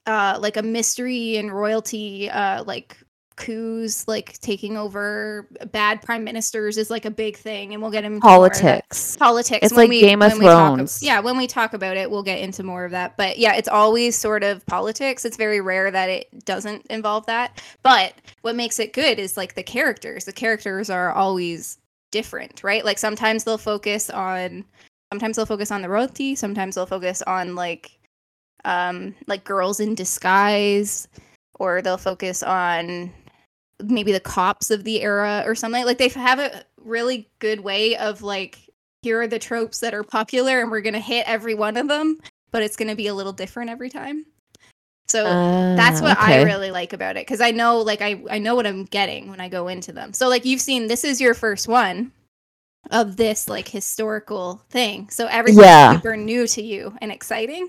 uh 0.06 0.38
like 0.40 0.56
a 0.56 0.62
mystery 0.62 1.36
and 1.36 1.52
royalty 1.52 2.28
uh 2.30 2.64
like 2.64 2.96
coups 3.36 4.08
like 4.08 4.38
taking 4.40 4.76
over 4.76 5.46
bad 5.70 6.00
prime 6.02 6.24
ministers 6.24 6.76
is 6.78 6.90
like 6.90 7.04
a 7.04 7.10
big 7.10 7.36
thing 7.36 7.72
and 7.74 7.82
we'll 7.82 7.90
get 7.90 8.02
into 8.04 8.18
more 8.20 8.46
of 8.46 8.52
that 8.52 8.60
Politics. 8.60 9.16
politics. 9.16 9.60
It's 9.66 9.72
when 9.72 9.84
like 9.84 9.88
we- 9.90 10.00
Game 10.00 10.22
of 10.22 10.32
we 10.34 10.40
talk 10.40 10.76
Thrones. 10.76 11.02
yeah, 11.02 11.20
when 11.20 11.36
we 11.36 11.46
talk 11.46 11.74
about 11.74 11.96
it, 11.96 12.10
we'll 12.10 12.22
get 12.22 12.40
into 12.40 12.62
more 12.62 12.84
of 12.84 12.90
that. 12.92 13.16
But 13.16 13.38
yeah, 13.38 13.54
it's 13.54 13.68
always 13.68 14.16
sort 14.16 14.42
of 14.42 14.64
politics. 14.66 15.24
It's 15.24 15.36
very 15.36 15.60
rare 15.60 15.90
that 15.90 16.08
it 16.08 16.44
doesn't 16.44 16.86
involve 16.88 17.26
that. 17.26 17.62
But 17.82 18.14
what 18.42 18.56
makes 18.56 18.78
it 18.78 18.92
good 18.92 19.18
is 19.18 19.36
like 19.36 19.54
the 19.54 19.62
characters. 19.62 20.24
The 20.24 20.32
characters 20.32 20.88
are 20.90 21.12
always 21.12 21.78
different, 22.10 22.64
right? 22.64 22.84
Like 22.84 22.98
sometimes 22.98 23.44
they'll 23.44 23.58
focus 23.58 24.08
on 24.10 24.64
sometimes 25.12 25.36
they'll 25.36 25.46
focus 25.46 25.70
on 25.70 25.82
the 25.82 25.88
royalty, 25.88 26.34
sometimes 26.34 26.74
they'll 26.74 26.86
focus 26.86 27.22
on 27.22 27.54
like 27.54 27.92
um 28.64 29.14
like 29.26 29.44
girls 29.44 29.78
in 29.78 29.94
disguise 29.94 31.06
or 31.60 31.80
they'll 31.82 31.96
focus 31.98 32.42
on 32.42 33.12
maybe 33.82 34.12
the 34.12 34.20
cops 34.20 34.70
of 34.70 34.84
the 34.84 35.02
era 35.02 35.42
or 35.46 35.54
something 35.54 35.84
like 35.84 35.98
they 35.98 36.08
have 36.08 36.38
a 36.38 36.64
really 36.78 37.28
good 37.40 37.60
way 37.60 37.96
of 37.96 38.22
like 38.22 38.58
here 39.02 39.20
are 39.20 39.26
the 39.28 39.38
tropes 39.38 39.80
that 39.80 39.94
are 39.94 40.02
popular 40.02 40.60
and 40.60 40.70
we're 40.70 40.80
going 40.80 40.94
to 40.94 41.00
hit 41.00 41.28
every 41.28 41.54
one 41.54 41.76
of 41.76 41.88
them 41.88 42.18
but 42.52 42.62
it's 42.62 42.76
going 42.76 42.88
to 42.88 42.94
be 42.96 43.08
a 43.08 43.14
little 43.14 43.32
different 43.32 43.68
every 43.70 43.90
time. 43.90 44.24
So 45.08 45.26
Uh, 45.26 45.76
that's 45.76 46.00
what 46.00 46.18
I 46.18 46.42
really 46.42 46.70
like 46.70 46.92
about 46.92 47.16
it 47.16 47.26
because 47.26 47.40
I 47.40 47.50
know 47.50 47.78
like 47.80 48.00
I 48.00 48.22
I 48.30 48.38
know 48.38 48.54
what 48.54 48.66
I'm 48.66 48.84
getting 48.84 49.28
when 49.28 49.40
I 49.40 49.48
go 49.48 49.68
into 49.68 49.92
them. 49.92 50.12
So 50.12 50.28
like 50.28 50.44
you've 50.44 50.60
seen 50.60 50.86
this 50.88 51.04
is 51.04 51.20
your 51.20 51.34
first 51.34 51.68
one 51.68 52.12
of 52.90 53.16
this 53.16 53.48
like 53.48 53.68
historical 53.68 54.62
thing. 54.70 55.10
So 55.10 55.26
everything's 55.26 55.64
Yeah. 55.66 55.92
super 55.92 56.16
new 56.16 56.46
to 56.48 56.62
you 56.62 56.96
and 57.00 57.12
exciting. 57.12 57.68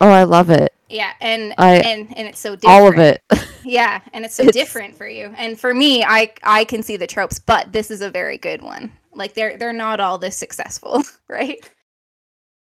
Oh, 0.00 0.08
I 0.08 0.24
love 0.24 0.50
it. 0.50 0.72
Yeah, 0.88 1.12
and 1.20 1.54
I- 1.58 1.76
and 1.78 2.08
and 2.16 2.26
it's 2.28 2.40
so 2.40 2.56
different. 2.56 2.74
All 2.82 2.88
of 2.88 2.98
it. 2.98 3.22
Yeah, 3.62 4.00
and 4.14 4.24
it's 4.24 4.34
so 4.34 4.44
It's- 4.44 4.54
different 4.54 4.96
for 4.96 5.06
you. 5.06 5.34
And 5.36 5.60
for 5.60 5.74
me, 5.74 6.02
I 6.02 6.32
I 6.42 6.64
can 6.64 6.82
see 6.82 6.96
the 6.96 7.06
tropes, 7.06 7.38
but 7.38 7.72
this 7.72 7.90
is 7.90 8.00
a 8.00 8.10
very 8.10 8.38
good 8.38 8.62
one. 8.62 8.90
Like 9.14 9.34
they're 9.34 9.58
they're 9.58 9.74
not 9.74 10.00
all 10.00 10.16
this 10.16 10.36
successful, 10.36 11.02
right? 11.28 11.58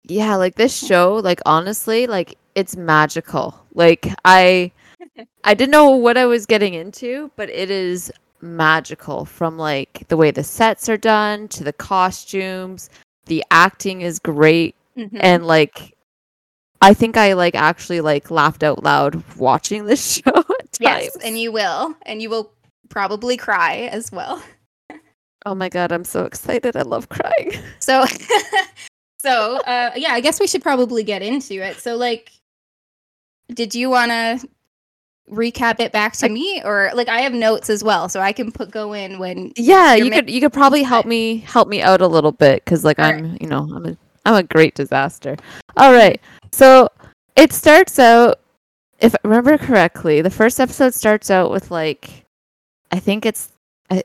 yeah, 0.04 0.34
like 0.34 0.56
this 0.56 0.76
show, 0.86 1.14
like 1.22 1.40
honestly, 1.46 2.06
like 2.08 2.36
it's 2.56 2.76
magical. 2.76 3.54
Like 3.74 4.08
I 4.24 4.72
I 5.44 5.54
didn't 5.54 5.70
know 5.70 5.90
what 5.90 6.16
I 6.18 6.26
was 6.26 6.44
getting 6.44 6.74
into, 6.74 7.30
but 7.36 7.48
it 7.50 7.70
is 7.70 8.12
magical 8.40 9.24
from 9.24 9.56
like 9.56 10.04
the 10.08 10.16
way 10.16 10.32
the 10.32 10.42
sets 10.44 10.88
are 10.88 10.96
done 10.96 11.46
to 11.48 11.62
the 11.62 11.72
costumes. 11.72 12.90
The 13.26 13.44
acting 13.52 14.00
is 14.00 14.18
great 14.18 14.74
Mhm. 14.98 15.18
and 15.20 15.46
like 15.46 15.94
I 16.82 16.94
think 16.94 17.16
I 17.16 17.34
like 17.34 17.54
actually 17.54 18.00
like 18.00 18.30
laughed 18.30 18.62
out 18.62 18.82
loud 18.82 19.22
watching 19.36 19.84
this 19.84 20.14
show 20.24 20.32
at 20.34 20.78
yes, 20.80 21.16
and 21.22 21.38
you 21.38 21.52
will, 21.52 21.94
and 22.06 22.22
you 22.22 22.30
will 22.30 22.52
probably 22.88 23.36
cry 23.36 23.88
as 23.92 24.10
well. 24.10 24.42
oh 25.46 25.54
my 25.54 25.68
god, 25.68 25.92
I'm 25.92 26.04
so 26.04 26.24
excited. 26.24 26.76
I 26.76 26.82
love 26.82 27.08
crying. 27.08 27.52
So, 27.80 28.04
so 29.18 29.56
uh, 29.60 29.90
yeah, 29.96 30.12
I 30.12 30.20
guess 30.20 30.38
we 30.40 30.46
should 30.46 30.62
probably 30.62 31.02
get 31.02 31.22
into 31.22 31.54
it. 31.54 31.76
So, 31.78 31.96
like, 31.96 32.30
did 33.52 33.74
you 33.74 33.90
want 33.90 34.10
to 34.10 34.48
recap 35.30 35.80
it 35.80 35.92
back 35.92 36.14
to 36.18 36.26
I- 36.26 36.30
me, 36.30 36.62
or 36.64 36.90
like 36.94 37.08
I 37.08 37.20
have 37.22 37.32
notes 37.32 37.68
as 37.70 37.82
well, 37.84 38.08
so 38.08 38.20
I 38.20 38.32
can 38.32 38.52
put 38.52 38.70
go 38.70 38.92
in 38.92 39.18
when 39.18 39.52
Yeah, 39.56 39.94
you 39.94 40.10
could 40.10 40.30
you 40.30 40.40
could 40.40 40.52
probably 40.52 40.82
help 40.82 41.06
me 41.06 41.38
help 41.38 41.68
me 41.68 41.82
out 41.82 42.00
a 42.00 42.06
little 42.06 42.32
bit 42.32 42.64
because 42.64 42.84
like 42.84 42.98
Alright. 42.98 43.22
I'm 43.24 43.38
you 43.40 43.46
know 43.48 43.68
I'm 43.74 43.86
a 43.86 43.96
I'm 44.26 44.34
a 44.34 44.42
great 44.42 44.74
disaster. 44.74 45.36
All 45.76 45.92
right, 45.92 46.20
so 46.52 46.88
it 47.36 47.52
starts 47.52 47.98
out 47.98 48.40
if 49.00 49.14
I 49.14 49.18
remember 49.24 49.56
correctly, 49.56 50.20
the 50.20 50.30
first 50.30 50.60
episode 50.60 50.92
starts 50.94 51.30
out 51.30 51.50
with 51.50 51.70
like 51.70 52.24
I 52.92 52.98
think 52.98 53.24
it's 53.26 53.48
I, 53.90 54.02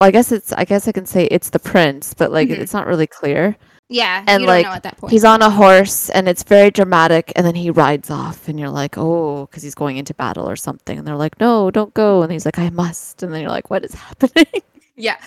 well, 0.00 0.08
I 0.08 0.10
guess 0.10 0.32
it's 0.32 0.52
I 0.52 0.64
guess 0.64 0.86
I 0.88 0.92
can 0.92 1.06
say 1.06 1.26
it's 1.30 1.50
the 1.50 1.58
prince, 1.58 2.14
but 2.14 2.30
like 2.32 2.48
Mhm. 2.48 2.58
it's 2.58 2.72
not 2.72 2.86
really 2.86 3.06
clear. 3.06 3.56
yeah, 3.90 4.24
And, 4.26 4.40
you 4.40 4.46
don't 4.46 4.56
like, 4.56 4.66
know 4.66 4.72
at 4.72 4.82
that 4.82 4.96
point. 4.96 5.12
He's 5.12 5.24
on 5.24 5.40
a 5.42 5.50
horse 5.50 6.08
and 6.10 6.26
it's 6.28 6.42
very 6.42 6.70
dramatic, 6.70 7.32
and 7.36 7.46
then 7.46 7.54
he 7.54 7.70
rides 7.70 8.10
off, 8.10 8.48
and 8.48 8.58
you're 8.58 8.70
like, 8.70 8.96
oh, 8.96 9.46
because 9.46 9.62
he's 9.62 9.74
going 9.74 9.98
into 9.98 10.14
battle 10.14 10.48
or 10.48 10.56
something, 10.56 10.98
and 10.98 11.06
they're 11.06 11.16
like, 11.16 11.38
no, 11.38 11.70
don't 11.70 11.92
go, 11.94 12.22
and 12.22 12.32
he's 12.32 12.46
like, 12.46 12.58
I 12.58 12.70
must, 12.70 13.22
and 13.22 13.32
then 13.32 13.42
you're 13.42 13.50
like, 13.50 13.68
what 13.70 13.84
is 13.84 13.92
happening? 14.06 14.46
yeah, 14.96 15.18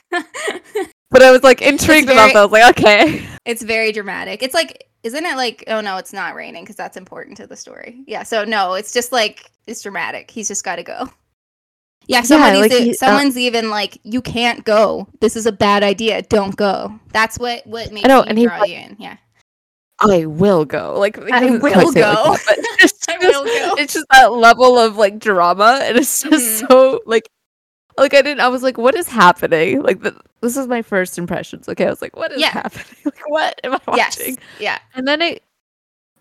But 1.10 1.22
I 1.24 1.32
was 1.32 1.44
like 1.44 1.62
intrigued 1.62 2.10
about 2.10 2.34
that. 2.34 2.36
I 2.36 2.44
was 2.46 2.52
like, 2.52 2.78
okay. 2.80 3.26
it's 3.46 3.62
very 3.62 3.92
dramatic. 3.94 4.44
It's 4.44 4.54
like, 4.56 4.88
isn't 5.08 5.26
it 5.26 5.36
like? 5.38 5.64
Oh 5.68 5.82
no, 5.82 5.98
it's 5.98 6.14
not 6.14 6.36
raining 6.36 6.64
because 6.64 6.76
that's 6.76 6.98
important 6.98 7.38
to 7.38 7.48
the 7.48 7.56
story. 7.56 8.04
Yeah, 8.08 8.24
so 8.24 8.44
no, 8.44 8.74
it's 8.76 8.94
just 8.94 9.12
like 9.12 9.52
it's 9.66 9.82
dramatic. 9.82 10.30
He's 10.32 10.48
just 10.48 10.64
got 10.64 10.76
to 10.78 10.84
go. 10.84 11.10
Yeah, 12.08 12.22
somebody's 12.22 12.62
like 12.62 12.72
e- 12.72 12.84
he- 12.86 12.92
uh 12.92 12.94
someone's 12.94 13.38
even 13.38 13.70
like, 13.70 13.98
you 14.04 14.22
can't 14.22 14.64
go. 14.64 15.08
This 15.20 15.36
is 15.36 15.46
a 15.46 15.52
bad 15.52 15.84
idea. 15.84 16.22
Don't 16.22 16.56
go. 16.56 16.98
That's 17.12 17.38
what 17.38 17.66
what 17.68 17.92
makes 17.92 18.08
know, 18.08 18.20
you 18.20 18.24
and 18.30 18.38
draw 18.44 18.60
like- 18.60 18.70
you 18.70 18.76
in. 18.78 18.96
Yeah. 19.00 19.18
I 20.00 20.26
will 20.28 20.64
go. 20.64 20.96
Like 21.00 21.18
I 21.18 21.46
will 21.50 21.56
it 21.66 21.76
like 21.76 21.86
go. 21.86 21.92
that, 21.94 22.38
I 22.48 22.78
just, 22.80 23.08
will 23.20 23.44
go. 23.76 23.76
It's 23.82 23.94
just 23.94 24.06
that 24.12 24.32
level 24.32 24.78
of 24.78 24.96
like 24.96 25.18
drama, 25.20 25.80
and 25.84 25.98
it's 25.98 26.22
just 26.22 26.64
Mhm. 26.64 26.68
so 26.70 27.02
like, 27.08 27.28
like 27.98 28.14
I 28.14 28.22
didn't. 28.22 28.42
I 28.42 28.48
was 28.48 28.64
like, 28.64 28.78
what 28.78 28.96
is 28.96 29.08
happening? 29.08 29.82
Like 29.82 30.02
the, 30.02 30.20
this 30.42 30.56
is 30.58 30.68
my 30.68 30.82
first 30.82 31.18
impressions. 31.18 31.68
Okay, 31.70 31.86
I 31.86 31.90
was 31.90 32.02
like, 32.02 32.16
what 32.16 32.32
is 32.32 32.40
Yeah. 32.42 32.52
happening? 32.52 32.86
Like 33.06 33.22
what 33.30 33.60
am 33.64 33.74
I 33.74 33.80
watching? 33.88 34.28
Yes. 34.36 34.38
Yeah. 34.60 34.80
And 34.96 35.08
then 35.08 35.22
it, 35.22 35.44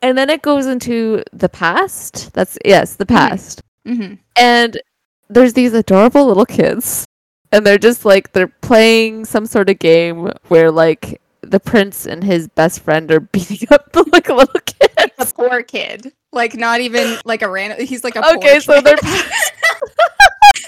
and 0.03 0.17
then 0.17 0.31
it 0.31 0.43
goes 0.43 0.67
into 0.67 1.23
the 1.33 1.49
past. 1.49 2.33
That's 2.33 2.59
yes, 2.65 2.97
the 2.97 3.07
past. 3.07 3.63
hmm 3.87 4.15
and 4.37 4.79
there's 5.29 5.55
these 5.55 5.73
adorable 5.73 6.25
little 6.27 6.47
kids 6.47 7.05
and 7.51 7.67
they're 7.67 7.79
just 7.79 8.05
like 8.05 8.33
they're 8.33 8.47
playing 8.47 9.25
some 9.25 9.45
sort 9.47 9.69
of 9.69 9.77
game 9.81 10.31
where 10.49 10.71
like 10.71 11.21
the 11.41 11.59
prince 11.59 12.07
and 12.07 12.23
his 12.23 12.47
best 12.49 12.81
friend 12.81 13.11
are 13.11 13.21
beating 13.35 13.67
up 13.73 13.91
the 13.93 14.05
like 14.13 14.29
little 14.29 14.61
kids 14.61 15.15
A 15.19 15.27
poor 15.35 15.63
kid. 15.63 16.13
Like 16.33 16.55
not 16.55 16.81
even 16.81 17.19
like 17.25 17.43
a 17.43 17.49
random. 17.49 17.85
He's 17.87 18.05
like 18.05 18.15
a 18.17 18.23
poor 18.23 18.37
okay 18.37 18.61
so 18.61 18.75
kid. 18.81 18.85
they're 18.85 18.97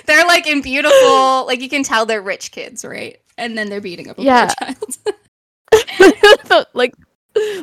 they're 0.09 0.27
like 0.27 0.49
in 0.49 0.63
beautiful. 0.63 1.47
Like 1.47 1.61
you 1.61 1.69
can 1.69 1.85
tell 1.85 2.07
they're 2.07 2.23
rich 2.23 2.51
kids, 2.51 2.85
right? 2.85 3.19
And 3.39 3.57
then 3.57 3.69
they're 3.71 3.81
beating 3.81 4.11
up 4.11 4.19
a 4.19 4.23
Yeah. 4.23 4.53
poor 4.61 4.75
child. 4.75 6.67
like 6.75 6.95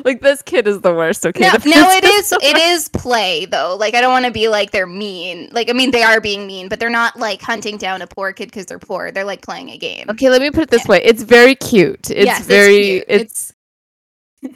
like 0.04 0.22
this 0.22 0.40
kid 0.42 0.66
is 0.66 0.80
the 0.80 0.94
worst 0.94 1.26
okay 1.26 1.44
no, 1.44 1.50
no, 1.66 1.90
it 1.90 2.04
is 2.04 2.32
it 2.32 2.56
is 2.56 2.88
play 2.88 3.44
though. 3.44 3.76
Like 3.78 3.94
I 3.94 4.00
don't 4.00 4.12
want 4.12 4.24
to 4.24 4.30
be 4.30 4.48
like 4.48 4.70
they're 4.70 4.86
mean. 4.86 5.50
Like 5.52 5.68
I 5.68 5.74
mean 5.74 5.90
they 5.90 6.02
are 6.02 6.20
being 6.20 6.46
mean, 6.46 6.68
but 6.68 6.80
they're 6.80 6.88
not 6.88 7.18
like 7.18 7.42
hunting 7.42 7.76
down 7.76 8.00
a 8.00 8.06
poor 8.06 8.32
kid 8.32 8.46
because 8.46 8.64
they're 8.66 8.78
poor. 8.78 9.10
They're 9.10 9.24
like 9.24 9.42
playing 9.42 9.70
a 9.70 9.76
game. 9.78 10.06
okay 10.10 10.30
let 10.30 10.40
me 10.40 10.50
put 10.50 10.62
it 10.62 10.70
this 10.70 10.86
way 10.86 11.02
it's 11.04 11.22
very 11.22 11.54
cute 11.54 12.10
it's 12.10 12.24
Yes, 12.24 12.46
very 12.46 12.84
cute. 12.84 13.04
it's 13.08 13.52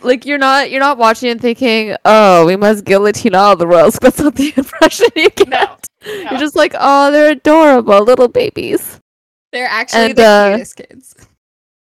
like 0.02 0.24
you're 0.24 0.38
not 0.38 0.70
you're 0.70 0.80
not 0.80 0.98
watching 0.98 1.30
and 1.30 1.40
thinking 1.40 1.96
oh 2.04 2.46
we 2.46 2.56
must 2.56 2.84
guillotine 2.84 3.34
all 3.34 3.56
the 3.56 3.66
royals 3.66 3.98
that's 4.00 4.18
not 4.20 4.34
the 4.36 4.52
impression 4.56 5.06
you 5.16 5.28
get 5.30 5.48
No, 5.48 5.76
you're 6.30 6.38
just 6.38 6.56
like 6.56 6.74
oh 6.78 7.10
they're 7.10 7.32
adorable 7.32 8.02
little 8.02 8.28
babies 8.28 9.00
they're 9.52 9.66
actually 9.66 10.10
And, 10.10 10.16
the 10.16 10.24
uh, 10.24 10.50
cutest 10.52 10.76
kids. 10.76 11.14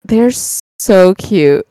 They're 0.03 0.31
so 0.79 1.13
cute. 1.15 1.67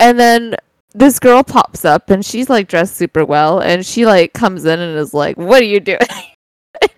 And 0.00 0.18
then 0.18 0.56
this 0.94 1.18
girl 1.18 1.42
pops 1.42 1.84
up 1.84 2.10
and 2.10 2.24
she's 2.24 2.48
like 2.48 2.68
dressed 2.68 2.96
super 2.96 3.24
well 3.24 3.60
and 3.60 3.84
she 3.84 4.06
like 4.06 4.32
comes 4.32 4.64
in 4.64 4.80
and 4.80 4.98
is 4.98 5.12
like, 5.12 5.36
"What 5.36 5.60
are 5.60 5.66
you 5.66 5.80
doing?" 5.80 5.98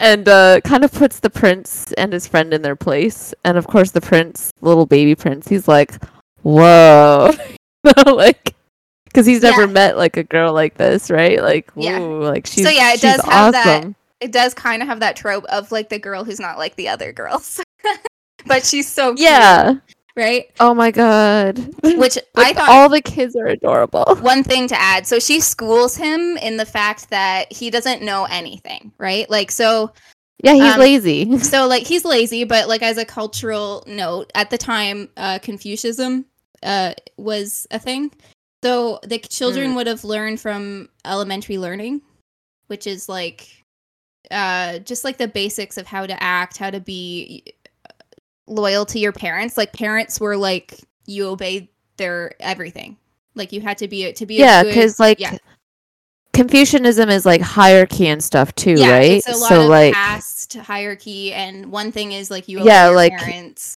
and 0.00 0.28
uh 0.28 0.60
kind 0.60 0.84
of 0.84 0.92
puts 0.92 1.20
the 1.20 1.30
prince 1.30 1.92
and 1.94 2.12
his 2.12 2.26
friend 2.26 2.54
in 2.54 2.62
their 2.62 2.76
place. 2.76 3.34
And 3.44 3.58
of 3.58 3.66
course 3.66 3.90
the 3.90 4.00
prince, 4.00 4.52
little 4.60 4.86
baby 4.86 5.14
prince, 5.14 5.48
he's 5.48 5.66
like, 5.66 6.02
"Whoa." 6.42 7.32
like 8.06 8.54
cuz 9.16 9.26
he's 9.26 9.42
never 9.42 9.62
Yeah. 9.62 9.66
met 9.72 9.96
like 9.96 10.16
a 10.16 10.22
girl 10.22 10.52
like 10.52 10.76
this, 10.76 11.10
right? 11.10 11.42
Like, 11.42 11.70
Yeah. 11.74 11.98
like 11.98 12.46
she's 12.46 12.64
so 12.64 12.70
yeah, 12.70 12.92
it 12.92 13.00
does 13.00 13.20
have 13.24 13.52
that- 13.52 13.86
It 14.20 14.32
does 14.32 14.54
kind 14.54 14.80
of 14.82 14.88
have 14.88 15.00
that 15.00 15.16
trope 15.16 15.44
of 15.46 15.72
like 15.72 15.88
the 15.88 15.98
girl 15.98 16.24
who's 16.24 16.40
not 16.40 16.56
like 16.58 16.76
the 16.76 16.88
other 16.88 17.12
girls. 17.12 17.60
but 18.46 18.64
she's 18.64 18.88
so 18.90 19.08
cute, 19.14 19.20
Yeah. 19.28 19.74
right? 20.16 20.46
Oh 20.60 20.72
my 20.74 20.90
god. 20.90 21.58
Which 21.82 22.16
I 22.36 22.52
thought 22.54 22.68
all 22.68 22.88
the 22.88 23.02
kids 23.02 23.36
are 23.36 23.46
adorable. 23.46 24.16
one 24.20 24.42
thing 24.44 24.68
to 24.68 24.80
add. 24.80 25.06
So 25.06 25.18
she 25.18 25.40
schools 25.40 25.96
him 25.96 26.36
in 26.38 26.56
the 26.56 26.64
fact 26.64 27.10
that 27.10 27.52
he 27.52 27.70
doesn't 27.70 28.02
know 28.02 28.24
anything, 28.30 28.92
right? 28.98 29.28
Like 29.28 29.50
so 29.50 29.92
Yeah, 30.42 30.52
he's 30.54 30.74
Um, 30.74 30.80
lazy. 30.80 31.38
so 31.52 31.66
like 31.66 31.84
he's 31.86 32.04
lazy, 32.04 32.44
but 32.44 32.68
like 32.68 32.82
as 32.82 32.98
a 32.98 33.04
cultural 33.04 33.82
note, 33.86 34.30
at 34.34 34.50
the 34.50 34.58
time 34.58 35.08
uh 35.16 35.38
Confucianism 35.40 36.24
uh 36.62 36.92
was 37.18 37.66
a 37.70 37.78
thing. 37.78 38.10
So 38.64 38.98
the 39.04 39.18
children 39.18 39.72
Mm. 39.72 39.76
would 39.76 39.86
have 39.86 40.04
learned 40.04 40.40
from 40.40 40.88
elementary 41.04 41.58
learning, 41.58 42.02
which 42.68 42.86
is 42.86 43.08
like 43.08 43.48
uh 44.30 44.80
just 44.80 45.04
like 45.04 45.18
the 45.18 45.28
basics 45.28 45.76
of 45.78 45.86
how 45.86 46.04
to 46.06 46.20
act, 46.22 46.56
how 46.58 46.70
to 46.70 46.80
be 46.80 47.44
uh, 47.88 47.92
loyal 48.48 48.84
to 48.86 48.98
your 48.98 49.12
parents. 49.12 49.56
Like 49.56 49.72
parents 49.72 50.18
were 50.20 50.36
like 50.36 50.80
you 51.06 51.28
obeyed 51.28 51.68
their 51.96 52.32
everything. 52.40 52.96
Like 53.34 53.52
you 53.52 53.60
had 53.60 53.78
to 53.78 53.88
be 53.88 54.04
a, 54.06 54.12
to 54.14 54.26
be 54.26 54.36
yeah, 54.36 54.62
because 54.64 54.98
like 54.98 55.20
yeah. 55.20 55.36
Confucianism 56.32 57.08
is 57.08 57.24
like 57.24 57.40
hierarchy 57.40 58.08
and 58.08 58.22
stuff 58.22 58.54
too, 58.54 58.74
yeah, 58.76 58.90
right? 58.90 59.10
It's 59.12 59.28
a 59.28 59.36
lot 59.36 59.48
so 59.48 59.62
of 59.62 59.68
like, 59.68 59.94
caste 59.94 60.52
hierarchy, 60.54 61.32
and 61.32 61.72
one 61.72 61.92
thing 61.92 62.12
is 62.12 62.30
like 62.30 62.46
you 62.46 62.58
Yeah, 62.62 62.84
obey 62.84 62.88
your 62.88 62.96
like- 62.96 63.12
parents. 63.18 63.76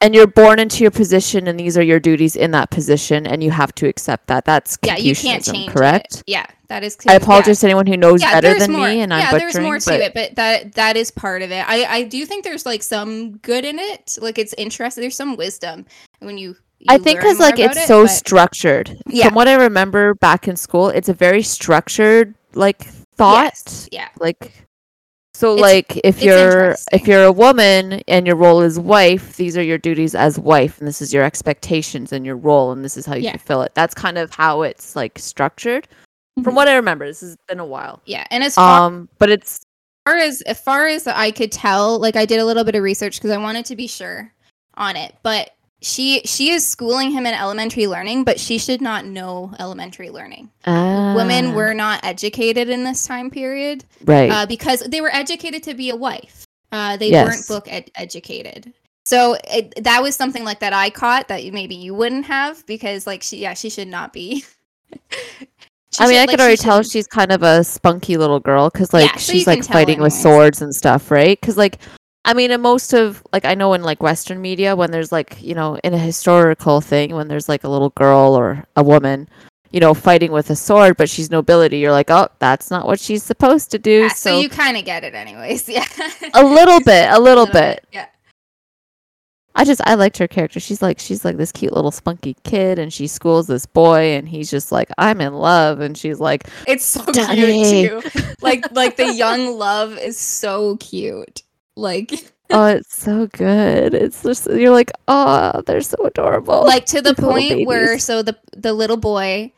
And 0.00 0.14
you're 0.14 0.26
born 0.26 0.58
into 0.58 0.82
your 0.84 0.90
position, 0.90 1.48
and 1.48 1.58
these 1.58 1.76
are 1.76 1.82
your 1.82 1.98
duties 2.00 2.36
in 2.36 2.52
that 2.52 2.70
position, 2.70 3.26
and 3.26 3.42
you 3.42 3.50
have 3.50 3.74
to 3.76 3.88
accept 3.88 4.28
that. 4.28 4.44
That's 4.44 4.78
Yeah, 4.82 4.96
you 4.96 5.14
can't 5.14 5.44
change 5.44 5.72
correct? 5.72 6.16
It. 6.16 6.22
Yeah, 6.28 6.46
that 6.68 6.84
is. 6.84 6.96
I 7.06 7.12
yeah. 7.12 7.16
apologize 7.16 7.60
to 7.60 7.66
anyone 7.66 7.86
who 7.86 7.96
knows 7.96 8.22
Yeah, 8.22 8.40
better 8.40 8.58
than 8.58 8.72
more. 8.72 8.88
me, 8.88 9.00
and 9.00 9.12
I'm 9.12 9.20
yeah, 9.20 9.30
butchering. 9.32 9.52
there's 9.52 9.62
more 9.64 9.78
but 9.78 9.98
to 9.98 10.04
it, 10.04 10.14
but 10.14 10.36
that 10.36 10.72
that 10.74 10.96
is 10.96 11.10
part 11.10 11.42
of 11.42 11.50
it. 11.50 11.64
I 11.68 11.84
I 11.84 12.02
do 12.04 12.24
think 12.26 12.44
there's 12.44 12.64
like 12.64 12.82
some 12.82 13.38
good 13.38 13.64
in 13.64 13.78
it. 13.78 14.16
Like 14.20 14.38
it's 14.38 14.54
interesting. 14.54 15.02
There's 15.02 15.16
some 15.16 15.36
wisdom 15.36 15.86
when 16.20 16.38
you. 16.38 16.56
I 16.88 16.96
think 16.98 17.18
because 17.18 17.40
like 17.40 17.58
it's 17.58 17.76
it, 17.76 17.86
so 17.88 18.04
but- 18.04 18.08
structured. 18.10 18.96
Yeah. 19.08 19.26
From 19.26 19.34
what 19.34 19.48
I 19.48 19.54
remember 19.54 20.14
back 20.14 20.46
in 20.46 20.54
school, 20.54 20.90
it's 20.90 21.08
a 21.08 21.14
very 21.14 21.42
structured 21.42 22.34
like 22.54 22.84
thought. 23.16 23.52
Yes, 23.66 23.88
yeah. 23.90 24.08
Like, 24.20 24.67
So 25.38 25.54
It's- 25.54 25.62
like 25.62 26.00
if 26.02 26.20
you're 26.20 26.74
if 26.90 27.06
you're 27.06 27.22
a 27.22 27.30
woman 27.30 28.02
and 28.08 28.26
your 28.26 28.34
role 28.34 28.60
is 28.60 28.76
wife, 28.76 29.36
these 29.36 29.56
are 29.56 29.62
your 29.62 29.78
duties 29.78 30.16
as 30.16 30.36
wife 30.36 30.78
and 30.80 30.88
this 30.88 31.00
is 31.00 31.14
your 31.14 31.22
expectations 31.22 32.12
and 32.12 32.26
your 32.26 32.34
role 32.36 32.72
and 32.72 32.84
this 32.84 32.96
is 32.96 33.06
how 33.06 33.14
you 33.14 33.22
Yeah. 33.22 33.30
fulfill 33.36 33.62
it. 33.62 33.70
That's 33.74 33.94
kind 33.94 34.18
of 34.18 34.34
how 34.34 34.62
it's 34.62 34.96
like 34.96 35.16
structured. 35.16 35.86
From 36.42 36.54
Mhm. 36.54 36.56
what 36.56 36.66
I 36.66 36.74
remember, 36.74 37.06
this 37.06 37.20
has 37.20 37.36
been 37.46 37.60
a 37.60 37.64
while. 37.64 38.00
Yeah, 38.04 38.24
and 38.32 38.42
as 38.42 38.56
far 38.56 38.86
Um 38.88 39.08
but 39.20 39.30
it's 39.30 39.60
far 40.04 40.16
as 40.16 40.40
as 40.42 40.60
far 40.60 40.88
as 40.88 41.06
I 41.06 41.30
could 41.30 41.52
tell, 41.52 42.00
like 42.00 42.16
I 42.16 42.24
did 42.24 42.40
a 42.40 42.44
little 42.44 42.64
bit 42.64 42.74
of 42.74 42.82
research 42.82 43.18
because 43.18 43.30
I 43.30 43.36
wanted 43.38 43.64
to 43.66 43.76
be 43.76 43.86
sure 43.86 44.32
on 44.76 44.96
it. 44.96 45.14
But 45.22 45.50
she 45.80 46.20
she 46.24 46.50
is 46.50 46.66
schooling 46.66 47.10
him 47.12 47.24
in 47.26 47.34
elementary 47.34 47.86
learning, 47.86 48.24
but 48.24 48.40
she 48.40 48.58
should 48.58 48.80
not 48.80 49.04
know 49.04 49.52
elementary 49.58 50.10
learning. 50.10 50.50
Women 50.66 51.46
Ah, 51.46 51.52
were 51.54 51.74
not 51.74 52.04
educated 52.04 52.68
in 52.68 52.82
this 52.84 53.06
time 53.06 53.30
period 53.30 53.84
right. 54.04 54.30
uh, 54.30 54.46
because 54.46 54.80
they 54.80 55.00
were 55.00 55.14
educated 55.14 55.62
to 55.64 55.74
be 55.74 55.90
a 55.90 55.96
wife. 55.96 56.44
Uh, 56.72 56.96
they 56.96 57.10
Yes. 57.10 57.26
weren't 57.26 57.48
book 57.48 57.72
ed- 57.72 57.90
educated. 57.94 58.72
So 59.06 59.38
it, 59.50 59.72
that 59.84 60.02
was 60.02 60.14
something 60.16 60.44
like 60.44 60.60
that 60.60 60.72
I 60.74 60.90
caught 60.90 61.28
that 61.28 61.42
maybe 61.52 61.74
you 61.76 61.94
wouldn't 61.94 62.26
have 62.26 62.66
because 62.66 63.06
like 63.06 63.22
she 63.22 63.38
yeah 63.38 63.54
she 63.54 63.70
should 63.70 63.88
not 63.88 64.12
be. 64.12 64.44
I 66.00 66.06
mean, 66.06 66.14
should- 66.14 66.16
I 66.16 66.20
like, 66.20 66.28
could 66.30 66.38
she 66.40 66.42
already 66.42 66.56
tell 66.58 66.76
shouldn't- 66.78 66.92
she's 66.92 67.06
kind 67.06 67.32
of 67.32 67.42
a 67.42 67.64
spunky 67.64 68.16
little 68.18 68.40
girl 68.40 68.68
because, 68.70 68.92
like, 68.92 69.10
Yeah, 69.10 69.16
so 69.16 69.32
she's 69.32 69.46
like 69.46 69.62
tell 69.62 69.72
fighting 69.74 70.00
with 70.00 70.12
swords 70.12 70.60
and 70.60 70.74
stuff, 70.74 71.10
right? 71.10 71.40
Because, 71.40 71.56
like, 71.56 71.78
I 72.28 72.34
mean, 72.34 72.50
in 72.50 72.60
most 72.60 72.92
of, 72.92 73.22
like, 73.32 73.46
I 73.46 73.54
know 73.54 73.72
in 73.72 73.82
like 73.82 74.02
Western 74.02 74.40
media, 74.42 74.76
when 74.76 74.90
there's 74.90 75.10
like, 75.10 75.42
you 75.42 75.54
know, 75.54 75.76
in 75.82 75.94
a 75.94 75.98
historical 75.98 76.82
thing, 76.82 77.14
when 77.14 77.26
there's 77.28 77.48
like 77.48 77.64
a 77.64 77.68
little 77.68 77.88
girl 77.90 78.34
or 78.34 78.64
a 78.76 78.82
woman, 78.82 79.28
you 79.70 79.80
know, 79.80 79.94
fighting 79.94 80.30
with 80.30 80.50
a 80.50 80.56
sword, 80.56 80.98
but 80.98 81.08
she's 81.08 81.30
nobility, 81.30 81.78
you're 81.78 81.90
like, 81.90 82.10
oh, 82.10 82.28
that's 82.38 82.70
not 82.70 82.86
what 82.86 83.00
she's 83.00 83.22
supposed 83.22 83.70
to 83.70 83.78
do. 83.78 84.02
Yeah, 84.02 84.08
so, 84.08 84.30
so 84.32 84.40
you 84.40 84.50
kind 84.50 84.76
of 84.76 84.84
get 84.84 85.04
it 85.04 85.14
anyways. 85.14 85.68
Yeah. 85.70 85.86
a 86.34 86.44
little 86.44 86.80
bit, 86.80 87.08
a 87.10 87.18
little 87.18 87.44
Little 87.44 87.46
bit. 87.46 87.86
Yeah. 87.92 88.06
I 89.54 89.64
just 89.64 89.80
I 89.84 89.94
liked 89.94 90.18
her 90.18 90.28
character. 90.28 90.60
She's 90.60 90.82
like 90.82 91.00
she's 91.00 91.24
like 91.24 91.36
this 91.36 91.50
cute 91.50 91.72
little 91.72 91.90
spunky 91.90 92.36
kid, 92.44 92.78
and 92.78 92.92
she 92.92 93.08
schools 93.08 93.48
this 93.48 93.66
boy, 93.66 94.12
and 94.16 94.28
he's 94.28 94.50
just 94.50 94.70
like 94.70 94.88
I'm 94.98 95.20
in 95.20 95.34
love, 95.34 95.80
and 95.80 95.98
she's 95.98 96.20
like 96.20 96.46
It's 96.68 96.84
so 96.84 97.04
Daddy. 97.06 97.64
cute 97.64 98.04
too. 98.12 98.20
Like 98.40 98.70
like 98.72 98.96
the 98.96 99.12
young 99.24 99.58
love 99.58 99.98
is 99.98 100.16
so 100.16 100.76
cute. 100.76 101.42
Like 101.78 102.12
oh, 102.50 102.66
it's 102.66 102.94
so 102.96 103.26
good. 103.28 103.94
It's 103.94 104.22
just 104.22 104.46
you're 104.50 104.72
like 104.72 104.90
oh, 105.06 105.62
they're 105.66 105.80
so 105.80 106.04
adorable. 106.04 106.64
like 106.64 106.86
to 106.86 107.00
the 107.00 107.14
point 107.28 107.66
where 107.66 107.98
so 107.98 108.22
the 108.22 108.36
the 108.56 108.72
little 108.72 108.96
boy 108.96 109.52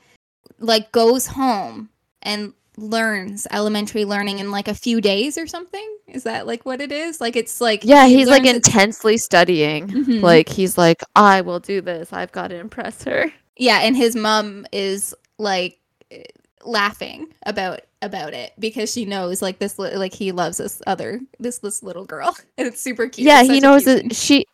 like 0.58 0.92
goes 0.92 1.26
home 1.26 1.88
and 2.22 2.52
learns 2.76 3.46
elementary 3.50 4.04
learning 4.04 4.38
in 4.38 4.50
like 4.50 4.68
a 4.68 4.74
few 4.74 5.00
days 5.00 5.38
or 5.38 5.46
something. 5.46 5.86
Is 6.08 6.24
that 6.24 6.46
like 6.46 6.64
what 6.66 6.80
it 6.80 6.92
is? 6.92 7.20
Like 7.20 7.36
it's 7.36 7.60
like 7.60 7.84
yeah, 7.84 8.06
he 8.06 8.16
he's 8.18 8.28
like 8.28 8.42
it's- 8.44 8.54
intensely 8.56 9.16
studying. 9.16 9.88
Mhm. 9.88 10.20
Like 10.22 10.48
he's 10.48 10.76
like 10.76 11.02
I 11.16 11.40
will 11.40 11.60
do 11.60 11.80
this. 11.80 12.12
I've 12.12 12.32
got 12.32 12.48
to 12.48 12.56
impress 12.56 13.02
her. 13.04 13.32
yeah, 13.56 13.80
and 13.82 13.96
his 13.96 14.14
mom 14.16 14.66
is 14.72 15.14
like 15.38 15.78
eh, 16.10 16.24
laughing 16.64 17.28
about 17.46 17.80
about 18.02 18.32
it 18.34 18.52
because 18.58 18.90
she 18.92 19.04
knows 19.04 19.42
like 19.42 19.58
this 19.58 19.78
li- 19.78 19.94
like 19.96 20.14
he 20.14 20.32
loves 20.32 20.56
this 20.58 20.80
other 20.86 21.20
this 21.38 21.58
this 21.58 21.82
little 21.82 22.04
girl 22.04 22.34
and 22.58 22.66
it's 22.66 22.80
super 22.80 23.08
cute. 23.08 23.26
yeah, 23.26 23.42
he 23.42 23.60
knows 23.60 23.86
it. 23.86 24.14
She 24.14 24.46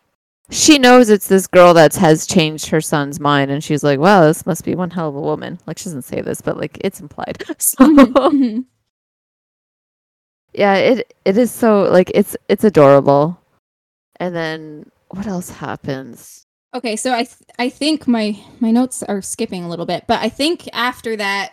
she 0.51 0.79
knows 0.79 1.11
it's 1.11 1.27
this 1.27 1.47
girl 1.49 1.75
that 1.75 1.95
has 1.97 2.25
changed 2.27 2.69
her 2.69 2.81
son's 2.81 3.19
mind, 3.19 3.51
and 3.51 3.65
she's 3.65 3.83
like, 3.83 3.99
"Wow, 3.99 4.27
this 4.27 4.47
must 4.47 4.65
be 4.65 4.75
one 4.77 4.91
hell 4.91 5.09
of 5.09 5.17
a 5.17 5.21
woman." 5.21 5.59
Like 5.67 5.79
she 5.79 5.85
doesn't 5.87 6.03
say 6.03 6.21
this, 6.21 6.41
but 6.41 6.57
like 6.57 6.79
it's 6.83 7.01
implied. 7.01 7.43
So 7.59 7.85
Mhm, 7.85 8.13
mhm. 8.13 8.65
yeah, 10.53 10.75
it 10.77 11.15
it 11.25 11.37
is 11.37 11.51
so 11.51 11.83
like 11.91 12.11
it's 12.15 12.37
it's 12.49 12.65
adorable. 12.65 13.41
And 14.19 14.35
then 14.35 14.91
what 15.09 15.27
else 15.27 15.51
happens? 15.51 16.47
Okay, 16.75 16.97
so 16.97 17.13
I 17.13 17.25
th- 17.25 17.37
I 17.59 17.69
think 17.69 18.07
my 18.07 18.39
my 18.61 18.71
notes 18.71 19.03
are 19.03 19.23
skipping 19.23 19.65
a 19.65 19.69
little 19.69 19.87
bit, 19.87 20.05
but 20.07 20.21
I 20.23 20.29
think 20.29 20.69
after 20.73 21.17
that 21.17 21.53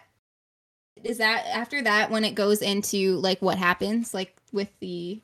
is 1.03 1.17
that 1.17 1.45
after 1.47 1.81
that 1.83 2.09
when 2.09 2.23
it 2.23 2.35
goes 2.35 2.61
into 2.61 3.17
like 3.17 3.41
what 3.41 3.57
happens 3.57 4.13
like 4.13 4.35
with 4.51 4.69
the 4.79 5.19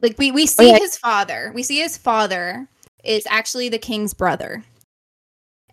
like 0.00 0.16
we 0.18 0.30
we 0.30 0.46
see 0.46 0.70
yeah. 0.70 0.78
his 0.78 0.96
father. 0.96 1.50
We 1.54 1.62
see 1.62 1.80
his 1.80 1.96
father 1.96 2.68
is 3.04 3.26
actually 3.28 3.68
the 3.68 3.78
king's 3.78 4.14
brother. 4.14 4.62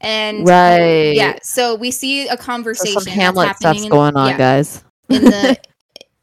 And 0.02 0.48
Right. 0.48 1.14
yeah, 1.16 1.38
so 1.42 1.76
we 1.76 1.92
see 1.92 2.28
a 2.28 2.32
So 2.32 2.38
conversation 2.38 3.02
some 3.02 3.14
Hamlet 3.14 3.48
happening 3.48 3.74
stuff's 3.74 3.84
in- 3.86 3.90
going 3.92 4.18
on, 4.18 4.30
yeah 4.30 4.38
guys. 4.38 4.84
in 5.10 5.24
the 5.26 5.58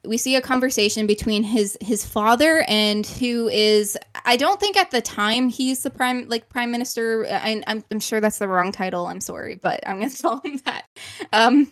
we 0.05 0.17
see 0.19 0.35
a 0.35 0.41
conversation 0.41 1.07
between 1.07 1.43
his 1.43 1.79
his 1.81 2.05
father 2.05 2.65
and 2.67 3.07
who 3.07 3.49
is 3.49 3.97
I 4.25 4.37
don't 4.37 4.59
think 4.59 4.77
at 4.77 4.91
the 4.91 5.01
time 5.01 5.49
he's 5.49 5.83
the 5.83 5.91
prime 5.91 6.29
like 6.29 6.49
prime 6.49 6.71
minister. 6.73 7.27
I, 7.27 7.63
I'm 7.67 7.85
I'm 7.91 8.01
sure 8.01 8.21
that's 8.21 8.39
the 8.39 8.49
wrong 8.49 8.73
title. 8.73 9.07
I'm 9.07 9.21
sorry 9.21 9.57
but 9.57 9.81
I'm 9.87 10.01
gonna 10.01 10.11
call 10.23 10.41
him 10.41 10.61
that. 10.65 10.87
Um 11.33 11.71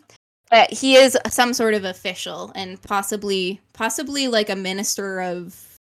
but 0.51 0.73
he 0.73 0.97
is 0.97 1.19
some 1.29 1.53
sort 1.55 1.75
of 1.75 1.85
official 1.85 2.53
and 2.55 2.81
possibly 2.83 3.61
possibly 3.73 4.29
like 4.29 4.49
a 4.49 4.57
minister 4.57 5.21
of 5.23 5.79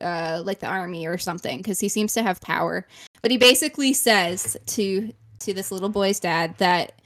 uh 0.00 0.42
like 0.44 0.60
the 0.60 0.66
army 0.66 1.06
or 1.06 1.18
something 1.18 1.58
because 1.58 1.78
he 1.78 1.88
seems 1.88 2.14
to 2.14 2.22
have 2.22 2.40
power. 2.40 2.86
But 3.20 3.30
he 3.30 3.36
basically 3.36 3.92
says 3.92 4.56
to 4.66 5.12
to 5.40 5.52
this 5.52 5.70
little 5.70 5.90
boy's 5.90 6.20
dad 6.20 6.56
that 6.56 7.02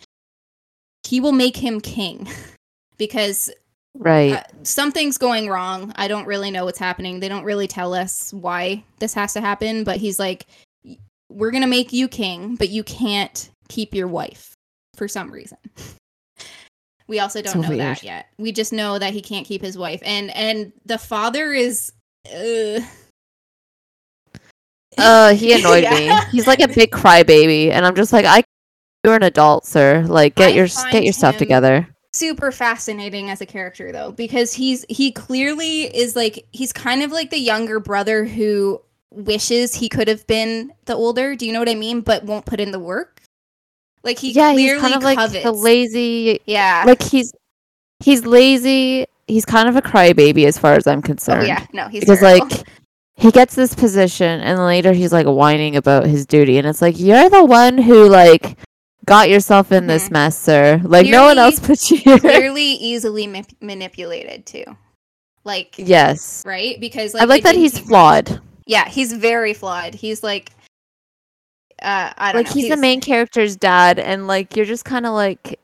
he 1.02 1.20
will 1.20 1.32
make 1.32 1.56
him 1.56 1.80
king 1.80 2.28
because 2.98 3.50
Right. 3.98 4.32
uh, 4.34 4.42
something's 4.62 5.18
going 5.18 5.48
wrong. 5.48 5.92
I 5.96 6.08
don't 6.08 6.26
really 6.26 6.50
know 6.50 6.64
what's 6.64 6.78
happening. 6.78 7.20
They 7.20 7.28
don't 7.28 7.44
really 7.44 7.66
tell 7.66 7.94
us 7.94 8.32
why 8.32 8.84
this 8.98 9.14
has 9.14 9.32
to 9.34 9.40
happen, 9.40 9.84
but 9.84 9.96
he's 9.96 10.18
like, 10.18 10.46
we're 11.28 11.50
going 11.50 11.62
to 11.62 11.68
make 11.68 11.92
you 11.92 12.08
king, 12.08 12.56
but 12.56 12.68
you 12.68 12.84
can't 12.84 13.50
keep 13.68 13.94
your 13.94 14.06
wife 14.08 14.54
for 14.96 15.08
some 15.08 15.30
reason. 15.30 15.58
We 17.08 17.20
also 17.20 17.40
don't 17.40 17.52
So 17.52 17.60
know 17.60 17.68
weird. 17.68 17.80
that 17.80 18.02
yet. 18.02 18.26
We 18.36 18.50
just 18.50 18.72
know 18.72 18.98
that 18.98 19.12
he 19.12 19.22
can't 19.22 19.46
keep 19.46 19.62
his 19.62 19.78
wife. 19.78 20.02
And 20.04 20.28
and 20.32 20.72
the 20.86 20.98
father 20.98 21.52
is 21.52 21.92
uh, 22.34 22.80
uh 24.98 25.34
he 25.34 25.52
annoyed 25.60 25.84
me. 25.84 26.10
He's 26.32 26.48
like 26.48 26.60
a 26.60 26.66
big 26.66 26.90
crybaby 26.90 27.70
and 27.70 27.86
I'm 27.86 27.94
just 27.94 28.12
like 28.12 28.24
I 28.24 28.42
you're 29.04 29.14
an 29.14 29.22
adult, 29.22 29.66
sir. 29.66 30.04
Like 30.08 30.34
get 30.34 30.50
I 30.50 30.54
your 30.54 30.66
get 30.90 31.04
your 31.04 31.12
stuff 31.12 31.36
together. 31.36 31.86
Super 32.12 32.50
fascinating 32.50 33.30
as 33.30 33.40
a 33.40 33.46
character 33.46 33.92
though 33.92 34.12
because 34.12 34.52
he's 34.52 34.84
he 34.88 35.12
clearly 35.12 35.82
is 35.82 36.16
like 36.16 36.46
he's 36.52 36.72
kind 36.72 37.02
of 37.02 37.12
like 37.12 37.30
the 37.30 37.38
younger 37.38 37.78
brother 37.78 38.24
who 38.24 38.80
wishes 39.10 39.74
he 39.74 39.88
could 39.88 40.08
have 40.08 40.26
been 40.26 40.72
the 40.86 40.94
older 40.94 41.34
do 41.34 41.46
you 41.46 41.52
know 41.52 41.58
what 41.58 41.68
i 41.68 41.74
mean 41.74 42.00
but 42.00 42.24
won't 42.24 42.46
put 42.46 42.60
in 42.60 42.70
the 42.70 42.78
work 42.78 43.22
like 44.02 44.18
he 44.18 44.32
yeah, 44.32 44.52
clearly 44.52 44.72
he's 44.72 44.80
kind 44.80 44.94
of 44.94 45.02
like 45.02 45.18
covets. 45.18 45.44
the 45.44 45.52
lazy 45.52 46.40
yeah 46.46 46.84
like 46.86 47.02
he's 47.02 47.32
he's 48.00 48.24
lazy. 48.24 49.06
He's 49.26 49.44
kind 49.44 49.68
of 49.68 49.74
a 49.74 49.82
crybaby 49.82 50.46
as 50.46 50.56
far 50.56 50.74
as 50.74 50.86
I'm 50.86 51.00
oh, 51.00 51.02
concerned. 51.02 51.42
oh 51.42 51.46
yeah 51.46 51.66
no 51.72 51.88
he's 51.88 52.00
because 52.00 52.20
terrible. 52.20 52.48
like 52.48 52.68
he 53.16 53.32
gets 53.32 53.54
this 53.54 53.74
position 53.74 54.40
and 54.40 54.60
later 54.60 54.92
he's 54.92 55.12
like 55.12 55.26
whining 55.26 55.74
about 55.74 56.06
his 56.06 56.26
duty 56.26 56.58
and 56.58 56.66
it's 56.66 56.80
like 56.80 56.98
you're 56.98 57.28
the 57.28 57.44
one 57.44 57.78
who 57.78 58.08
like 58.08 58.56
got 59.06 59.30
yourself 59.30 59.72
in 59.72 59.86
this 59.86 60.08
Mhm. 60.08 60.12
mess 60.12 60.38
sir. 60.38 60.80
Like 60.84 61.06
no 61.06 61.24
one 61.24 61.38
else 61.38 61.58
put 61.60 61.90
you 61.90 61.96
here. 61.98 62.18
clearly 62.20 62.62
easily 62.62 63.26
ma- 63.26 63.42
manipulated 63.60 64.44
too. 64.46 64.64
Like 65.44 65.74
yes. 65.78 66.42
right? 66.44 66.78
Because 66.80 67.14
like 67.14 67.22
i 67.22 67.26
like 67.26 67.42
that 67.44 67.54
he's 67.54 67.78
flawed. 67.78 68.40
Yeah 68.66 68.88
he's 68.88 69.12
very 69.12 69.54
flawed. 69.54 69.94
He's 69.94 70.22
like 70.22 70.50
uh 71.82 72.12
i 72.16 72.32
don't 72.32 72.42
know. 72.42 72.48
like 72.48 72.56
know. 72.56 72.60
he's, 72.62 72.70
the 72.70 72.76
main 72.76 73.00
character's 73.00 73.54
dad 73.54 73.98
and 73.98 74.26
like 74.26 74.56
you're 74.56 74.64
just 74.64 74.84
kind 74.84 75.04
of 75.06 75.12
like 75.12 75.60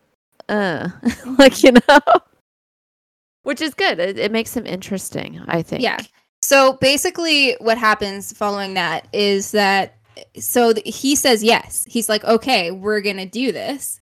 uh 0.49 0.89
like 1.39 1.63
you 1.63 1.73
know? 1.73 1.99
Which 3.43 3.61
is 3.61 3.75
good. 3.75 3.99
It, 3.99 4.19
it 4.19 4.31
makes 4.31 4.57
him 4.57 4.67
interesting 4.67 5.41
i 5.49 5.63
think. 5.63 5.83
Yeah. 5.83 5.99
So 6.45 6.73
basically, 6.75 7.57
what 7.61 7.79
happens 7.79 8.33
following 8.33 8.75
that 8.75 9.07
is 9.13 9.53
that 9.53 9.95
so 10.39 10.73
th- 10.73 10.97
he 10.97 11.15
says 11.15 11.43
yes. 11.43 11.85
He's 11.89 12.09
like, 12.09 12.25
okay, 12.25 12.71
we're 12.71 13.01
gonna 13.01 13.27
do 13.27 13.53
this. 13.53 14.01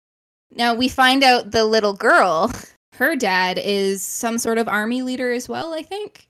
Now 0.55 0.75
we 0.75 0.89
find 0.89 1.23
out 1.25 1.51
the 1.51 1.65
little 1.65 1.95
girl, 1.95 2.53
her 2.95 3.17
dad 3.17 3.59
is 3.63 4.03
some 4.03 4.39
sort 4.39 4.59
of 4.59 4.69
army 4.69 5.03
leader 5.03 5.33
as 5.33 5.49
well, 5.49 5.75
I 5.75 5.83
think. 5.83 6.27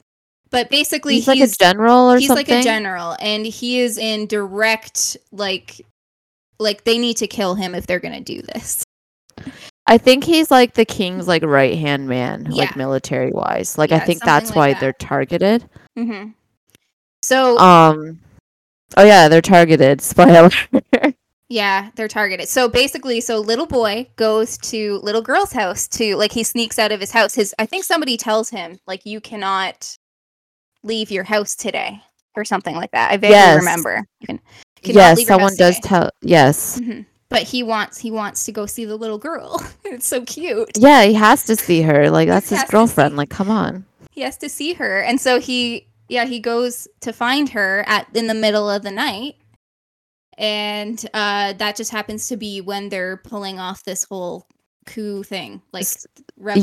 But 0.51 0.71
basically, 0.71 1.15
he's 1.17 1.27
like 1.29 1.41
a 1.41 1.47
general 1.49 2.11
or 2.13 2.19
he's 2.19 2.29
something 2.29 2.47
like 2.47 2.61
a 2.61 2.63
general, 2.63 3.17
and 3.21 3.45
he 3.45 3.81
is 3.81 3.99
in 3.99 4.27
direct 4.27 5.17
like 5.33 5.81
like 6.61 6.85
they 6.85 6.97
need 6.99 7.17
to 7.19 7.27
kill 7.27 7.55
him 7.57 7.75
if 7.75 7.87
they're 7.87 7.99
gonna 8.01 8.21
do 8.21 8.41
this. 8.43 8.85
I 9.87 9.99
think 9.99 10.25
he's 10.25 10.51
like 10.51 10.75
the 10.75 10.85
king's 10.85 11.27
like 11.29 11.43
right 11.43 11.77
hand 11.77 12.07
man, 12.09 12.47
Yeah. 12.51 12.65
like 12.67 12.77
military 12.77 13.33
wise. 13.33 13.77
Like 13.77 13.91
I 13.93 13.99
think 13.99 14.23
that's 14.23 14.51
like 14.51 14.57
why 14.57 14.73
that. 14.73 14.81
they're 14.81 14.93
targeted. 14.95 15.69
hmm 15.97 16.29
So 17.23 17.59
Um, 17.59 18.21
oh 18.97 19.05
yeah, 19.05 19.29
they're 19.29 19.41
targeted. 19.43 20.01
Spoiler. 20.03 20.51
Yeah, 21.49 21.91
they're 21.95 22.09
targeted. 22.09 22.49
So 22.49 22.69
basically, 22.69 23.21
so 23.21 23.39
little 23.39 23.67
boy 23.67 24.09
goes 24.17 24.57
to 24.59 24.99
little 25.03 25.21
girl's 25.23 25.53
house 25.53 25.87
to 25.89 26.17
like 26.17 26.33
he 26.33 26.43
sneaks 26.43 26.79
out 26.79 26.91
of 26.91 27.01
his 27.01 27.11
house. 27.13 27.35
His 27.35 27.55
I 27.59 27.67
think 27.67 27.85
somebody 27.85 28.17
tells 28.17 28.51
him 28.51 28.79
like 28.87 29.05
you 29.05 29.21
cannot 29.21 29.97
leave 30.83 31.11
your 31.11 31.25
house 31.25 31.55
today 31.55 32.01
or 32.35 32.45
something 32.45 32.75
like 32.75 32.91
that. 32.93 33.13
I 33.13 33.17
vaguely 33.19 33.37
Yes. 33.37 33.59
remember. 33.59 34.05
You 34.21 34.27
can, 34.27 34.41
you 34.83 34.93
cannot 34.95 35.19
yes, 35.19 35.27
someone 35.27 35.55
does 35.57 35.77
today. 35.77 35.89
tell. 35.89 36.11
Yes. 36.23 36.81
Mhm. 36.81 37.07
But 37.29 37.43
he 37.43 37.63
wants 37.63 37.99
he 37.99 38.11
wants 38.11 38.45
to 38.47 38.53
go 38.53 38.65
see 38.65 38.85
the 38.87 38.97
little 38.97 39.19
girl. 39.19 39.63
it's 39.85 40.07
so 40.07 40.25
cute. 40.25 40.71
Yeah, 40.79 41.05
he 41.05 41.15
has 41.15 41.45
to 41.45 41.57
see 41.57 41.83
her. 41.83 42.11
Like 42.11 42.29
that's 42.29 42.49
his 42.49 42.65
girlfriend. 42.65 43.17
Like, 43.17 43.29
come 43.31 43.51
on. 43.51 43.85
He 44.11 44.23
has 44.23 44.39
to 44.39 44.49
see 44.49 44.75
her, 44.75 45.01
and 45.01 45.21
so 45.21 45.41
he 45.41 45.89
yeah 46.09 46.25
he 46.25 46.41
goes 46.41 46.89
to 47.01 47.13
find 47.13 47.49
her 47.51 47.85
at 47.87 48.07
in 48.15 48.27
the 48.27 48.35
middle 48.35 48.69
of 48.69 48.83
the 48.83 48.91
night, 48.91 49.37
and 50.39 51.05
uh, 51.15 51.53
that 51.55 51.77
just 51.77 51.91
happens 51.91 52.29
to 52.29 52.37
be 52.37 52.61
when 52.61 52.89
they're 52.89 53.19
pulling 53.19 53.59
off 53.59 53.85
this 53.85 54.05
whole 54.05 54.47
coup 54.87 55.23
thing, 55.23 55.63
like 55.73 55.87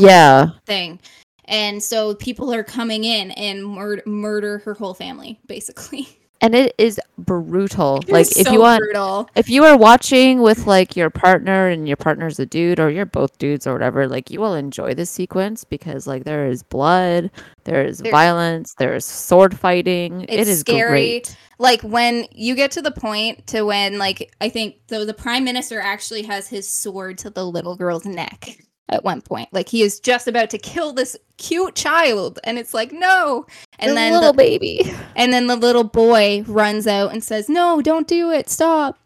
Yeah. 0.01 0.49
thing. 0.65 0.99
And 1.45 1.81
so 1.81 2.15
people 2.15 2.53
are 2.53 2.63
coming 2.63 3.03
in 3.03 3.31
and 3.31 3.65
mur- 3.65 4.03
murder 4.05 4.59
her 4.59 4.73
whole 4.73 4.93
family, 4.93 5.39
basically. 5.47 6.07
And 6.43 6.55
it 6.55 6.73
is 6.79 6.99
brutal. 7.19 8.01
like 8.07 8.21
It's 8.27 8.37
if 8.37 8.47
so 8.47 8.53
you 8.53 8.59
want 8.61 8.79
brutal. 8.79 9.29
if 9.35 9.47
you 9.49 9.63
are 9.63 9.77
watching 9.77 10.41
with 10.41 10.65
like 10.65 10.95
your 10.95 11.09
partner 11.11 11.67
and 11.67 11.87
your 11.87 11.97
partner's 11.97 12.39
a 12.39 12.45
dude 12.47 12.79
or 12.79 12.89
you're 12.89 13.05
both 13.05 13.37
dudes 13.37 13.67
or 13.67 13.73
whatever, 13.73 14.07
like 14.07 14.31
you 14.31 14.39
will 14.39 14.55
enjoy 14.55 14.93
this 14.95 15.09
sequence 15.11 15.63
because 15.63 16.07
like 16.07 16.23
there 16.23 16.47
is 16.47 16.63
blood, 16.63 17.29
there 17.65 17.83
is 17.85 17.99
There- 17.99 18.11
violence, 18.11 18.73
there 18.79 18.95
is 18.95 19.05
sword 19.05 19.57
fighting. 19.57 20.21
It's 20.23 20.33
it 20.33 20.47
is 20.47 20.59
scary. 20.61 20.89
great. 20.89 21.37
like 21.59 21.81
when 21.83 22.25
you 22.31 22.55
get 22.55 22.71
to 22.71 22.81
the 22.81 22.91
point 22.91 23.45
to 23.47 23.61
when 23.63 23.99
like 23.99 24.33
I 24.41 24.49
think 24.49 24.77
so 24.89 25.05
the 25.05 25.13
prime 25.13 25.43
minister 25.43 25.79
actually 25.79 26.23
has 26.23 26.47
his 26.47 26.67
sword 26.67 27.19
to 27.19 27.29
the 27.29 27.45
little 27.45 27.75
girl's 27.75 28.05
neck 28.05 28.57
at 28.91 29.03
one 29.03 29.21
point. 29.21 29.49
Like 29.51 29.69
he 29.69 29.81
is 29.81 29.99
just 29.99 30.27
about 30.27 30.49
to 30.51 30.57
kill 30.57 30.93
this 30.93 31.17
cute 31.37 31.75
child 31.75 32.39
and 32.43 32.57
it's 32.57 32.73
like 32.73 32.91
no. 32.91 33.45
And 33.79 33.89
then 33.89 33.95
The 33.95 33.95
then 33.95 34.13
little 34.13 34.33
the, 34.33 34.37
baby. 34.37 34.93
and 35.15 35.33
then 35.33 35.47
the 35.47 35.55
little 35.55 35.83
boy 35.83 36.43
runs 36.47 36.87
out 36.87 37.11
and 37.11 37.23
says, 37.23 37.49
"No, 37.49 37.81
don't 37.81 38.07
do 38.07 38.31
it. 38.31 38.49
Stop." 38.49 38.97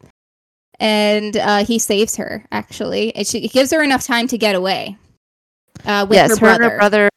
And 0.79 1.37
uh, 1.37 1.63
he 1.63 1.79
saves 1.79 2.15
her 2.17 2.45
actually. 2.51 3.15
And 3.15 3.25
she 3.25 3.39
it 3.45 3.51
gives 3.51 3.71
her 3.71 3.83
enough 3.83 4.05
time 4.05 4.27
to 4.27 4.37
get 4.37 4.55
away. 4.55 4.97
Uh, 5.85 6.05
with 6.09 6.15
yes, 6.15 6.31
her 6.31 6.37
brother. 6.37 6.69
her 6.69 6.77
brother 6.77 7.09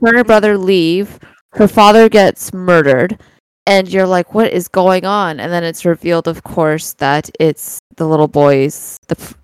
her 0.00 0.08
and 0.08 0.16
her 0.16 0.24
brother 0.24 0.56
leave. 0.58 1.18
Her 1.52 1.68
father 1.68 2.08
gets 2.08 2.52
murdered. 2.52 3.18
And 3.66 3.88
you're 3.88 4.06
like, 4.06 4.34
what 4.34 4.52
is 4.52 4.66
going 4.66 5.04
on? 5.04 5.40
And 5.40 5.52
then 5.52 5.62
it's 5.62 5.84
revealed, 5.84 6.26
of 6.26 6.42
course, 6.42 6.94
that 6.94 7.30
it's 7.38 7.80
the 7.96 8.06
little 8.08 8.28
boy's, 8.28 8.98
the 9.08 9.34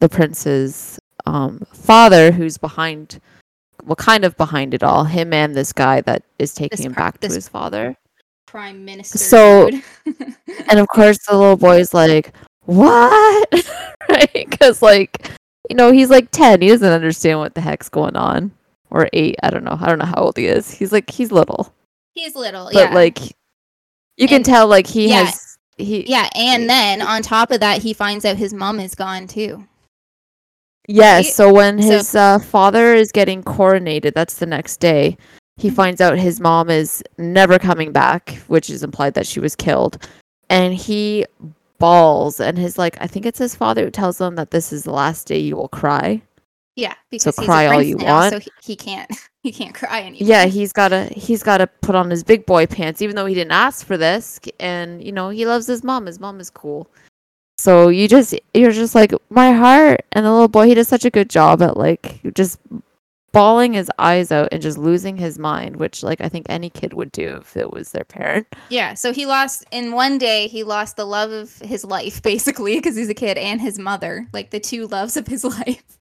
the 0.00 0.08
prince's 0.08 0.98
um, 1.26 1.60
father, 1.72 2.30
who's 2.32 2.58
behind, 2.58 3.20
well, 3.84 3.96
kind 3.96 4.24
of 4.24 4.36
behind 4.36 4.74
it 4.74 4.82
all. 4.82 5.04
Him 5.04 5.32
and 5.32 5.54
this 5.54 5.72
guy 5.72 6.00
that 6.02 6.22
is 6.38 6.54
taking 6.54 6.76
This 6.76 6.86
him 6.86 6.92
back 6.92 7.18
to 7.20 7.28
his 7.28 7.48
father. 7.48 7.96
prime 8.46 8.84
minister. 8.84 9.18
So- 9.18 9.70
And 10.70 10.78
of 10.78 10.86
course, 10.88 11.18
the 11.26 11.36
little 11.36 11.56
boy's 11.56 11.92
like, 11.92 12.32
what? 12.66 13.48
right? 14.08 14.46
Because, 14.48 14.80
like, 14.82 15.30
you 15.68 15.76
know, 15.76 15.90
he's 15.92 16.10
like 16.10 16.30
10. 16.30 16.62
He 16.62 16.68
doesn't 16.68 16.92
understand 16.92 17.38
what 17.38 17.54
the 17.54 17.60
heck's 17.60 17.88
going 17.88 18.16
on. 18.16 18.52
Or 18.90 19.08
eight. 19.12 19.36
I 19.42 19.50
don't 19.50 19.64
know. 19.64 19.76
I 19.80 19.86
don't 19.88 19.98
know 19.98 20.04
how 20.04 20.22
old 20.22 20.36
he 20.36 20.46
is. 20.46 20.70
He's 20.70 20.92
like, 20.92 21.10
he's 21.10 21.32
little. 21.32 21.74
he's 22.14 22.34
little, 22.36 22.66
But, 22.72 22.90
yeah. 22.90 22.94
like, 22.94 23.18
you 24.16 24.28
can 24.28 24.36
And- 24.36 24.44
tell, 24.44 24.68
like, 24.68 24.86
he 24.86 25.08
yeah. 25.08 25.24
has. 25.24 25.58
He, 25.76 26.08
Yeah, 26.08 26.28
and 26.36 26.70
then 26.70 27.02
on 27.02 27.22
top 27.22 27.50
of 27.50 27.58
that, 27.60 27.82
he 27.82 27.92
finds 27.92 28.24
out 28.24 28.36
his 28.36 28.54
mom 28.54 28.78
is 28.78 28.94
gone 28.94 29.26
too. 29.26 29.66
Yes. 30.86 31.24
right? 31.26 31.32
So 31.34 31.52
when 31.52 31.80
So- 31.80 31.88
his 31.88 32.14
uh, 32.14 32.38
father 32.38 32.94
is 32.94 33.10
getting 33.12 33.42
coronated, 33.42 34.14
that's 34.14 34.34
the 34.34 34.46
next 34.46 34.78
day. 34.80 35.16
He 35.56 35.70
Mhm. 35.70 35.74
finds 35.76 36.00
out 36.00 36.18
his 36.18 36.40
mom 36.40 36.68
is 36.68 37.02
never 37.18 37.58
coming 37.58 37.92
back, 37.92 38.40
which 38.48 38.68
is 38.68 38.82
implied 38.82 39.14
that 39.14 39.26
she 39.26 39.38
was 39.40 39.54
killed, 39.54 39.98
and 40.50 40.74
he 40.74 41.24
bawls. 41.78 42.40
And 42.40 42.58
his 42.58 42.76
like, 42.78 42.96
I 43.00 43.06
think 43.06 43.24
it's 43.26 43.38
his 43.38 43.54
father 43.54 43.84
who 43.84 43.90
tells 43.90 44.20
him 44.20 44.34
that 44.36 44.50
this 44.50 44.72
is 44.72 44.82
the 44.84 44.92
last 44.92 45.26
day 45.26 45.38
you 45.38 45.56
will 45.56 45.68
cry. 45.68 46.22
Yeah, 46.76 46.94
because 47.08 47.36
he's 47.36 47.44
cry 47.46 47.66
all 47.66 47.80
you 47.80 47.94
now, 47.96 48.18
want. 48.18 48.32
so 48.32 48.38
he, 48.40 48.50
he 48.60 48.74
can't 48.76 49.08
he 49.44 49.52
can't 49.52 49.74
cry 49.74 50.00
anymore. 50.00 50.18
Yeah, 50.28 50.46
he's 50.46 50.72
gotta 50.72 51.04
he's 51.14 51.44
gotta 51.44 51.68
put 51.68 51.94
on 51.94 52.10
his 52.10 52.24
big 52.24 52.46
boy 52.46 52.66
pants, 52.66 53.00
even 53.00 53.14
though 53.14 53.26
he 53.26 53.34
didn't 53.34 53.52
ask 53.52 53.86
for 53.86 53.96
this. 53.96 54.40
And 54.58 55.02
you 55.04 55.12
know 55.12 55.28
he 55.28 55.46
loves 55.46 55.68
his 55.68 55.84
mom. 55.84 56.06
His 56.06 56.18
mom 56.18 56.40
is 56.40 56.50
cool. 56.50 56.88
So 57.58 57.88
you 57.88 58.08
just 58.08 58.34
you're 58.52 58.72
just 58.72 58.94
like 58.94 59.12
my 59.30 59.52
heart, 59.52 60.04
and 60.12 60.26
the 60.26 60.32
little 60.32 60.48
boy 60.48 60.66
he 60.66 60.74
does 60.74 60.88
such 60.88 61.04
a 61.04 61.10
good 61.10 61.30
job 61.30 61.62
at 61.62 61.76
like 61.76 62.20
just 62.34 62.58
bawling 63.34 63.72
his 63.72 63.90
eyes 63.98 64.30
out 64.30 64.48
and 64.52 64.62
just 64.62 64.78
losing 64.78 65.16
his 65.16 65.38
mind, 65.38 65.76
which 65.76 66.02
like 66.02 66.20
I 66.20 66.28
think 66.28 66.46
any 66.48 66.70
kid 66.70 66.94
would 66.94 67.12
do 67.12 67.38
if 67.42 67.56
it 67.56 67.70
was 67.70 67.92
their 67.92 68.04
parent. 68.04 68.46
yeah. 68.70 68.94
So 68.94 69.12
he 69.12 69.26
lost 69.26 69.64
in 69.70 69.92
one 69.92 70.18
day. 70.18 70.46
He 70.46 70.62
lost 70.62 70.96
the 70.96 71.04
love 71.04 71.30
of 71.30 71.58
his 71.58 71.84
life, 71.84 72.22
basically, 72.32 72.76
because 72.76 72.96
he's 72.96 73.08
a 73.10 73.14
kid, 73.14 73.36
and 73.36 73.60
his 73.60 73.78
mother, 73.78 74.28
like 74.32 74.50
the 74.50 74.60
two 74.60 74.86
loves 74.86 75.16
of 75.16 75.26
his 75.26 75.44
life. 75.58 75.98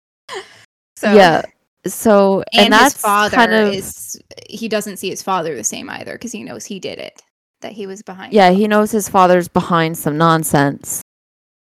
So 0.96 1.14
yeah. 1.14 1.44
So 1.86 2.44
and, 2.54 2.66
and, 2.66 2.74
that's 2.74 2.94
his 2.94 3.02
father 3.02 3.36
kind 3.36 3.54
of 3.54 3.74
is 3.74 4.18
he 4.50 4.70
doesn't 4.70 4.98
see 4.98 5.10
his 5.10 5.22
father 5.22 5.54
the 5.54 5.66
same 5.66 5.90
either 5.90 6.14
because 6.14 6.32
he 6.32 6.44
knows 6.44 6.64
he 6.66 6.80
did 6.80 6.98
it, 6.98 7.22
that 7.62 7.74
he 7.74 7.86
was 7.88 8.02
behind. 8.02 8.32
yeah 8.32 8.52
he 8.52 8.70
knows 8.70 8.92
his 8.92 9.10
father's 9.10 9.50
behind 9.50 9.98
some 9.98 10.18
nonsense, 10.18 11.03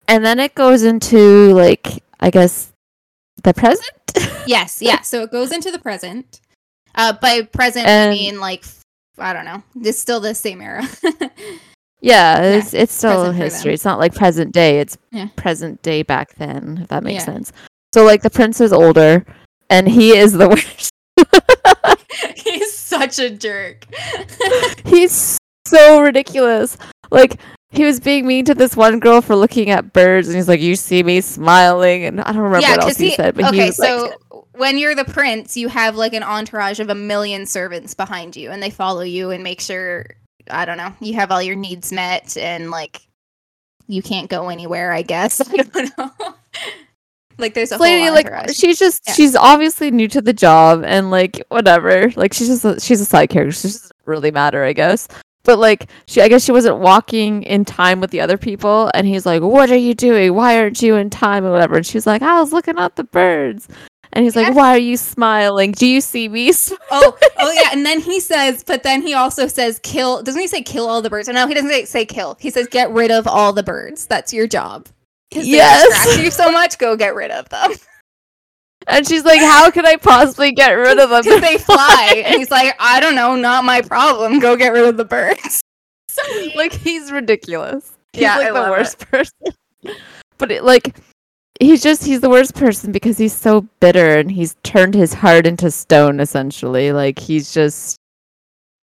and 0.07 0.25
then 0.25 0.39
it 0.39 0.55
goes 0.55 0.83
into 0.83 1.53
like 1.53 2.03
I 2.19 2.29
guess 2.29 2.71
the 3.43 3.53
present. 3.53 3.91
Yes, 4.47 4.81
yeah. 4.81 5.01
So 5.01 5.23
it 5.23 5.31
goes 5.31 5.51
into 5.51 5.71
the 5.71 5.77
present. 5.79 6.39
Uh, 6.95 7.13
by 7.21 7.41
present, 7.41 7.85
I 7.87 8.09
mean 8.09 8.39
like 8.39 8.63
I 9.17 9.33
don't 9.33 9.43
know. 9.45 9.61
It's 9.81 9.99
still 9.99 10.19
the 10.19 10.33
same 10.35 10.61
era. 10.61 10.87
Yeah, 11.99 12.41
it's 12.43 12.73
it's 12.75 12.93
still 12.93 13.31
history. 13.31 13.73
it's 13.73 13.83
not 13.83 13.97
like 13.97 14.13
present 14.13 14.53
day. 14.53 14.79
It's 14.79 14.97
Yeah. 15.11 15.29
present 15.35 15.81
day 15.81 16.03
back 16.03 16.35
then, 16.35 16.79
if 16.83 16.89
that 16.89 17.03
makes 17.03 17.21
Yeah. 17.25 17.33
sense. 17.33 17.51
So 17.93 18.05
like 18.05 18.21
the 18.21 18.29
prince 18.29 18.61
is 18.61 18.71
older, 18.71 19.25
and 19.71 19.87
he 19.89 20.15
is 20.15 20.33
the 20.33 20.47
worst. 20.53 20.91
He's 22.35 22.71
such 22.77 23.17
a 23.19 23.31
jerk. 23.31 23.85
He's 24.85 25.39
so 25.67 26.01
ridiculous. 26.01 26.77
Like 27.09 27.39
he 27.77 27.85
was 27.85 27.99
being 27.99 28.27
mean 28.27 28.45
to 28.45 28.55
this 28.55 28.75
one 28.75 28.99
girl 28.99 29.21
for 29.21 29.35
looking 29.35 29.69
at 29.69 29.93
birds, 29.93 30.27
and 30.27 30.35
he's 30.35 30.47
like, 30.47 30.59
"You 30.59 30.75
see 30.75 31.03
me 31.03 31.21
smiling," 31.21 32.03
and 32.03 32.19
I 32.21 32.31
don't 32.33 32.41
remember 32.41 32.59
yeah, 32.67 32.71
what 32.71 32.83
else 32.83 32.97
he, 32.97 33.09
he. 33.09 33.15
said, 33.15 33.35
but 33.35 33.53
he 33.53 33.61
okay, 33.61 33.71
so 33.71 34.13
like, 34.31 34.43
when 34.57 34.77
you're 34.77 34.95
the 34.95 35.05
prince, 35.05 35.55
you 35.55 35.67
have 35.69 35.95
like 35.95 36.13
an 36.13 36.23
entourage 36.23 36.79
of 36.79 36.89
a 36.89 36.95
million 36.95 37.45
servants 37.45 37.93
behind 37.93 38.35
you, 38.35 38.51
and 38.51 38.61
they 38.61 38.69
follow 38.69 39.01
you 39.01 39.31
and 39.31 39.43
make 39.43 39.61
sure 39.61 40.07
I 40.49 40.65
don't 40.65 40.77
know 40.77 40.93
you 40.99 41.13
have 41.15 41.31
all 41.31 41.41
your 41.41 41.55
needs 41.55 41.93
met, 41.93 42.35
and 42.35 42.71
like 42.71 43.01
you 43.87 44.01
can't 44.01 44.29
go 44.29 44.49
anywhere. 44.49 44.91
I 44.91 45.01
guess 45.03 45.39
I 45.49 45.57
don't 45.57 45.97
know. 45.97 46.11
like 47.37 47.53
there's 47.53 47.71
a 47.71 47.77
lady, 47.77 48.09
like 48.09 48.49
she's 48.49 48.79
just 48.79 49.03
Yeah. 49.07 49.13
she's 49.13 49.35
obviously 49.35 49.91
new 49.91 50.07
to 50.09 50.21
the 50.21 50.33
job 50.33 50.83
and 50.83 51.11
like 51.11 51.43
whatever 51.49 52.11
like 52.15 52.33
she's 52.33 52.47
just 52.47 52.65
a, 52.65 52.79
she's 52.79 52.99
a 52.99 53.05
side 53.05 53.29
character 53.29 53.51
so 53.53 53.67
it 53.67 53.71
doesn't 53.73 53.91
really 54.05 54.31
matter 54.31 54.63
i 54.63 54.73
guess 54.73 55.07
but 55.47 55.57
like 55.57 55.89
she 56.05 56.21
i 56.21 56.27
guess 56.27 56.43
she 56.43 56.51
wasn't 56.51 56.77
walking 56.77 57.41
in 57.43 57.65
time 57.65 57.99
with 57.99 58.11
the 58.11 58.21
other 58.21 58.37
people 58.37 58.91
and 58.93 59.07
he's 59.07 59.25
like 59.25 59.41
what 59.41 59.71
are 59.71 59.75
you 59.75 59.95
doing 59.95 60.35
why 60.35 60.59
aren't 60.59 60.81
you 60.83 60.95
in 60.95 61.09
time 61.09 61.43
and 61.43 61.51
whatever 61.51 61.77
and 61.77 61.85
she's 61.87 62.05
like 62.05 62.21
i 62.21 62.39
was 62.39 62.53
looking 62.53 62.77
at 62.77 62.95
the 62.97 63.03
birds 63.03 63.67
and 64.13 64.23
he's 64.25 64.35
Yeah. 64.35 64.43
like 64.43 64.55
why 64.55 64.75
are 64.75 64.77
you 64.79 64.95
smiling 64.97 65.71
do 65.71 65.87
you 65.87 65.99
see 66.01 66.29
me 66.29 66.51
oh, 66.91 67.17
oh 67.39 67.51
yeah, 67.51 67.69
and 67.71 67.85
then 67.85 67.99
he 67.99 68.19
says, 68.19 68.63
but 68.63 68.83
then 68.83 69.01
he 69.01 69.13
also 69.13 69.47
says, 69.47 69.79
"Kill." 69.83 70.23
Doesn't 70.23 70.39
he 70.39 70.47
say 70.47 70.61
kill 70.61 70.87
all 70.87 71.01
the 71.01 71.09
birds? 71.09 71.27
Oh, 71.27 71.33
no, 71.33 71.45
he 71.47 71.53
doesn't 71.53 71.69
say, 71.69 71.85
say 71.85 72.05
kill. 72.05 72.37
He 72.39 72.49
says, 72.49 72.67
"Get 72.67 72.89
rid 72.91 73.11
of 73.11 73.27
all 73.27 73.51
the 73.53 73.63
birds." 73.63 74.05
That's 74.07 74.31
your 74.33 74.47
job 74.47 74.87
Yes. 75.31 75.85
distract 75.87 76.23
you 76.23 76.31
so 76.31 76.51
much. 76.59 76.77
Go 76.77 76.95
get 76.95 77.15
rid 77.15 77.31
of 77.31 77.49
them 77.49 77.71
and 78.87 79.07
she's 79.07 79.25
like 79.25 79.39
how 79.39 79.69
could 79.69 79.85
i 79.85 79.95
possibly 79.97 80.51
get 80.51 80.71
rid 80.71 80.97
of 80.99 81.09
them 81.09 81.21
because 81.23 81.41
they 81.41 81.57
fly. 81.73 82.23
and 82.25 82.35
he's 82.37 82.51
like, 82.51 82.75
"I 82.79 82.99
don't 82.99 83.15
know, 83.15 83.35
not 83.35 83.63
my 83.65 83.81
problem. 83.81 84.39
Go 84.39 84.55
get 84.55 84.69
rid 84.73 84.87
of 84.87 84.97
the 84.97 85.05
birds." 85.05 85.61
So 86.09 86.21
like 86.55 86.73
he's 86.73 87.11
ridiculous. 87.11 87.91
He's 88.13 88.23
Yeah, 88.23 88.37
like 88.37 88.47
I 88.47 88.51
the 88.51 88.59
love 88.61 88.69
worst 88.71 88.99
person. 88.99 89.37
But 90.39 90.51
it, 90.51 90.63
like 90.63 90.95
he's 91.59 91.81
just 91.83 92.03
he's 92.03 92.21
the 92.21 92.29
worst 92.29 92.55
person 92.55 92.91
because 92.91 93.17
he's 93.17 93.35
so 93.35 93.61
bitter 93.79 94.17
and 94.17 94.31
he's 94.31 94.55
turned 94.63 94.93
his 94.95 95.13
heart 95.13 95.45
into 95.45 95.69
stone 95.69 96.19
essentially. 96.19 96.91
Like 96.91 97.19
he's 97.19 97.53
just 97.53 97.97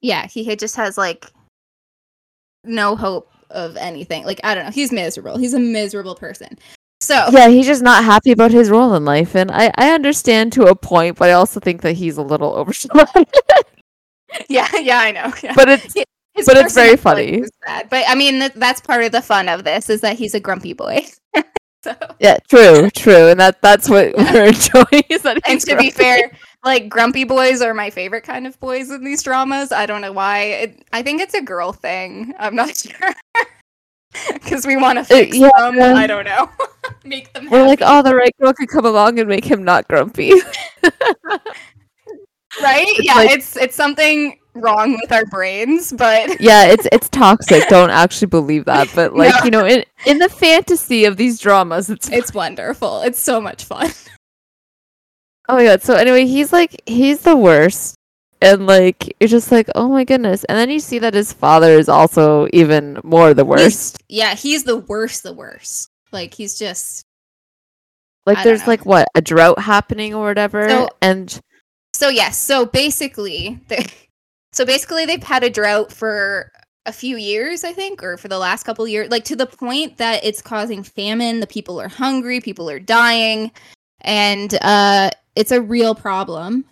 yeah, 0.01 0.27
he 0.27 0.55
just 0.55 0.77
has 0.77 0.97
like 0.99 1.27
no 2.65 2.95
hope 2.95 3.31
of 3.51 3.77
anything. 3.77 4.25
Like 4.25 4.41
I 4.45 4.55
don't 4.55 4.65
know. 4.67 4.71
He's 4.71 4.93
miserable. 4.93 5.37
He's 5.39 5.55
a 5.55 5.61
miserable 5.61 6.15
person. 6.15 6.59
So 7.05 7.27
yeah, 7.31 7.49
he's 7.49 7.67
just 7.67 7.83
not 7.83 8.03
happy 8.03 8.33
about 8.33 8.51
his 8.51 8.71
role 8.71 8.95
in 8.95 9.05
life 9.05 9.35
and 9.37 9.51
I 9.51 9.71
I 9.77 9.93
understand 9.93 10.53
to 10.55 10.65
a 10.65 10.75
point, 10.75 11.19
but 11.19 11.29
I 11.29 11.33
also 11.33 11.61
think 11.61 11.83
that 11.83 11.93
he's 11.93 12.17
a 12.17 12.23
little 12.23 12.55
overshadowed. 12.57 13.27
yeah, 14.49 14.69
yeah, 14.79 14.99
I 14.99 15.13
know. 15.13 15.33
Yeah. 15.43 15.55
but 15.55 15.69
it's 15.69 15.95
But 16.47 16.57
it's 16.57 16.75
very 16.75 16.97
funny. 16.97 17.45
But 17.65 18.05
I 18.09 18.15
mean, 18.15 18.41
th- 18.41 18.55
that's 18.55 18.81
part 18.81 19.05
of 19.05 19.13
the 19.13 19.23
fun 19.23 19.49
of 19.49 19.65
this 19.65 19.89
is 19.89 20.01
that 20.01 20.17
he's 20.19 20.35
a 20.35 20.41
grumpy 20.41 20.73
boy. 20.73 21.07
so, 21.85 21.95
Yeah, 22.19 22.39
true, 22.49 22.91
true, 22.91 23.29
and 23.29 23.39
that 23.39 23.63
that's 23.63 23.89
what 23.89 24.15
we're 24.17 24.47
enjoying. 24.47 25.05
Is 25.11 25.23
that 25.23 25.39
and 25.47 25.61
to 25.61 25.77
be 25.77 25.91
fair, 25.91 26.33
like 26.65 26.89
grumpy 26.89 27.25
boys 27.25 27.61
are 27.63 27.75
my 27.75 27.91
favorite 27.91 28.25
kind 28.25 28.47
of 28.47 28.59
boys 28.59 28.91
in 28.91 29.05
these 29.05 29.23
dramas. 29.23 29.71
I 29.71 29.87
don't 29.87 30.01
know 30.01 30.13
why. 30.13 30.39
It, 30.41 30.89
I 30.93 31.03
think 31.03 31.21
it's 31.21 31.35
a 31.35 31.43
girl 31.43 31.73
thing. 31.73 32.35
I'm 32.39 32.57
not 32.57 32.77
sure. 32.77 33.15
Because 34.33 34.67
we 34.67 34.77
want 34.77 34.97
to 34.97 35.01
uh, 35.03 35.05
fix 35.05 35.37
yeah. 35.37 35.51
them. 35.57 35.79
I 35.81 36.07
don't 36.07 36.25
know. 36.25 36.51
Make 37.05 37.33
them. 37.33 37.49
we're 37.51 37.67
like, 37.67 37.81
oh, 37.83 38.03
the 38.03 38.15
right 38.15 38.35
girl 38.41 38.53
could 38.53 38.69
come 38.69 38.87
along 38.87 39.19
and 39.19 39.29
make 39.29 39.45
him 39.45 39.65
not 39.65 39.89
grumpy. 39.89 40.33
right? 40.83 41.41
it's 42.89 43.05
yeah, 43.05 43.15
like- 43.15 43.31
it's 43.31 43.57
it's 43.57 43.75
something 43.75 44.39
wrong 44.55 44.93
with 45.01 45.11
our 45.13 45.25
brains, 45.27 45.93
but 45.93 46.41
yeah, 46.41 46.67
it's 46.67 46.87
it's 46.93 47.09
toxic. 47.09 47.69
Don't 47.69 47.91
actually 47.91 48.29
believe 48.29 48.65
that, 48.67 48.89
but 48.95 49.15
like 49.15 49.35
No. 49.35 49.45
you 49.45 49.51
know, 49.51 49.67
in 49.67 49.85
in 50.07 50.19
the 50.19 50.29
fantasy 50.29 51.05
of 51.05 51.17
these 51.17 51.39
dramas, 51.39 51.91
it's 51.91 52.09
it's 52.11 52.35
wonderful. 52.35 53.01
It's 53.03 53.19
so 53.19 53.41
much 53.41 53.65
fun. 53.65 53.91
Oh 55.49 55.57
my 55.57 55.65
god. 55.65 55.83
So 55.83 55.95
anyway, 55.95 56.27
he's 56.27 56.53
like 56.53 56.83
he's 56.87 57.21
the 57.21 57.37
worst. 57.37 57.97
And 58.41 58.67
like 58.67 59.17
you're 59.21 59.29
just 59.29 59.51
like, 59.51 59.71
oh 59.75 59.89
my 59.89 60.05
goodness. 60.05 60.45
And 60.45 60.59
then 60.59 60.69
you 60.71 60.81
see 60.81 60.99
that 60.99 61.15
his 61.15 61.33
father 61.33 61.73
is 61.73 61.89
also 61.89 62.47
even 62.53 62.99
more 63.03 63.33
the 63.33 63.45
worst. 63.45 64.03
Yeah, 64.09 64.35
he's 64.35 64.65
the 64.65 64.79
worst. 64.79 65.23
The 65.23 65.33
worst. 65.33 65.89
Like 66.15 66.33
he's 66.33 66.59
just 66.59 67.03
Like 68.25 68.39
I 68.39 68.45
there's 68.45 68.67
like 68.67 68.87
what, 68.87 69.09
a 69.15 69.21
drought 69.21 69.59
happening 69.59 70.15
or 70.15 70.25
whatever. 70.25 70.67
So- 70.69 70.89
and 71.03 71.39
So 71.93 72.09
yes, 72.09 72.39
so 72.39 72.65
basically, 72.65 73.61
they, 73.69 73.85
so 74.53 74.65
basically 74.65 75.05
they've 75.05 75.23
had 75.23 75.45
a 75.45 75.51
drought 75.51 75.93
for 75.93 76.51
a 76.87 76.93
few 76.93 77.17
years, 77.17 77.65
I 77.65 77.73
think, 77.73 78.03
or 78.03 78.17
for 78.17 78.29
the 78.29 78.39
last 78.39 78.65
couple 78.65 78.87
years, 78.87 79.11
like 79.11 79.25
to 79.25 79.37
the 79.37 79.47
point 79.47 79.99
that 79.99 80.25
it's 80.25 80.43
causing 80.43 80.83
famine. 80.83 81.41
The 81.41 81.47
people 81.47 81.81
are 81.81 81.89
hungry, 81.89 82.41
people 82.41 82.69
are 82.71 82.79
dying, 82.81 83.51
and 84.01 84.55
uh, 84.63 85.11
it's 85.35 85.51
a 85.53 85.61
real 85.61 85.95
problem. 85.95 86.65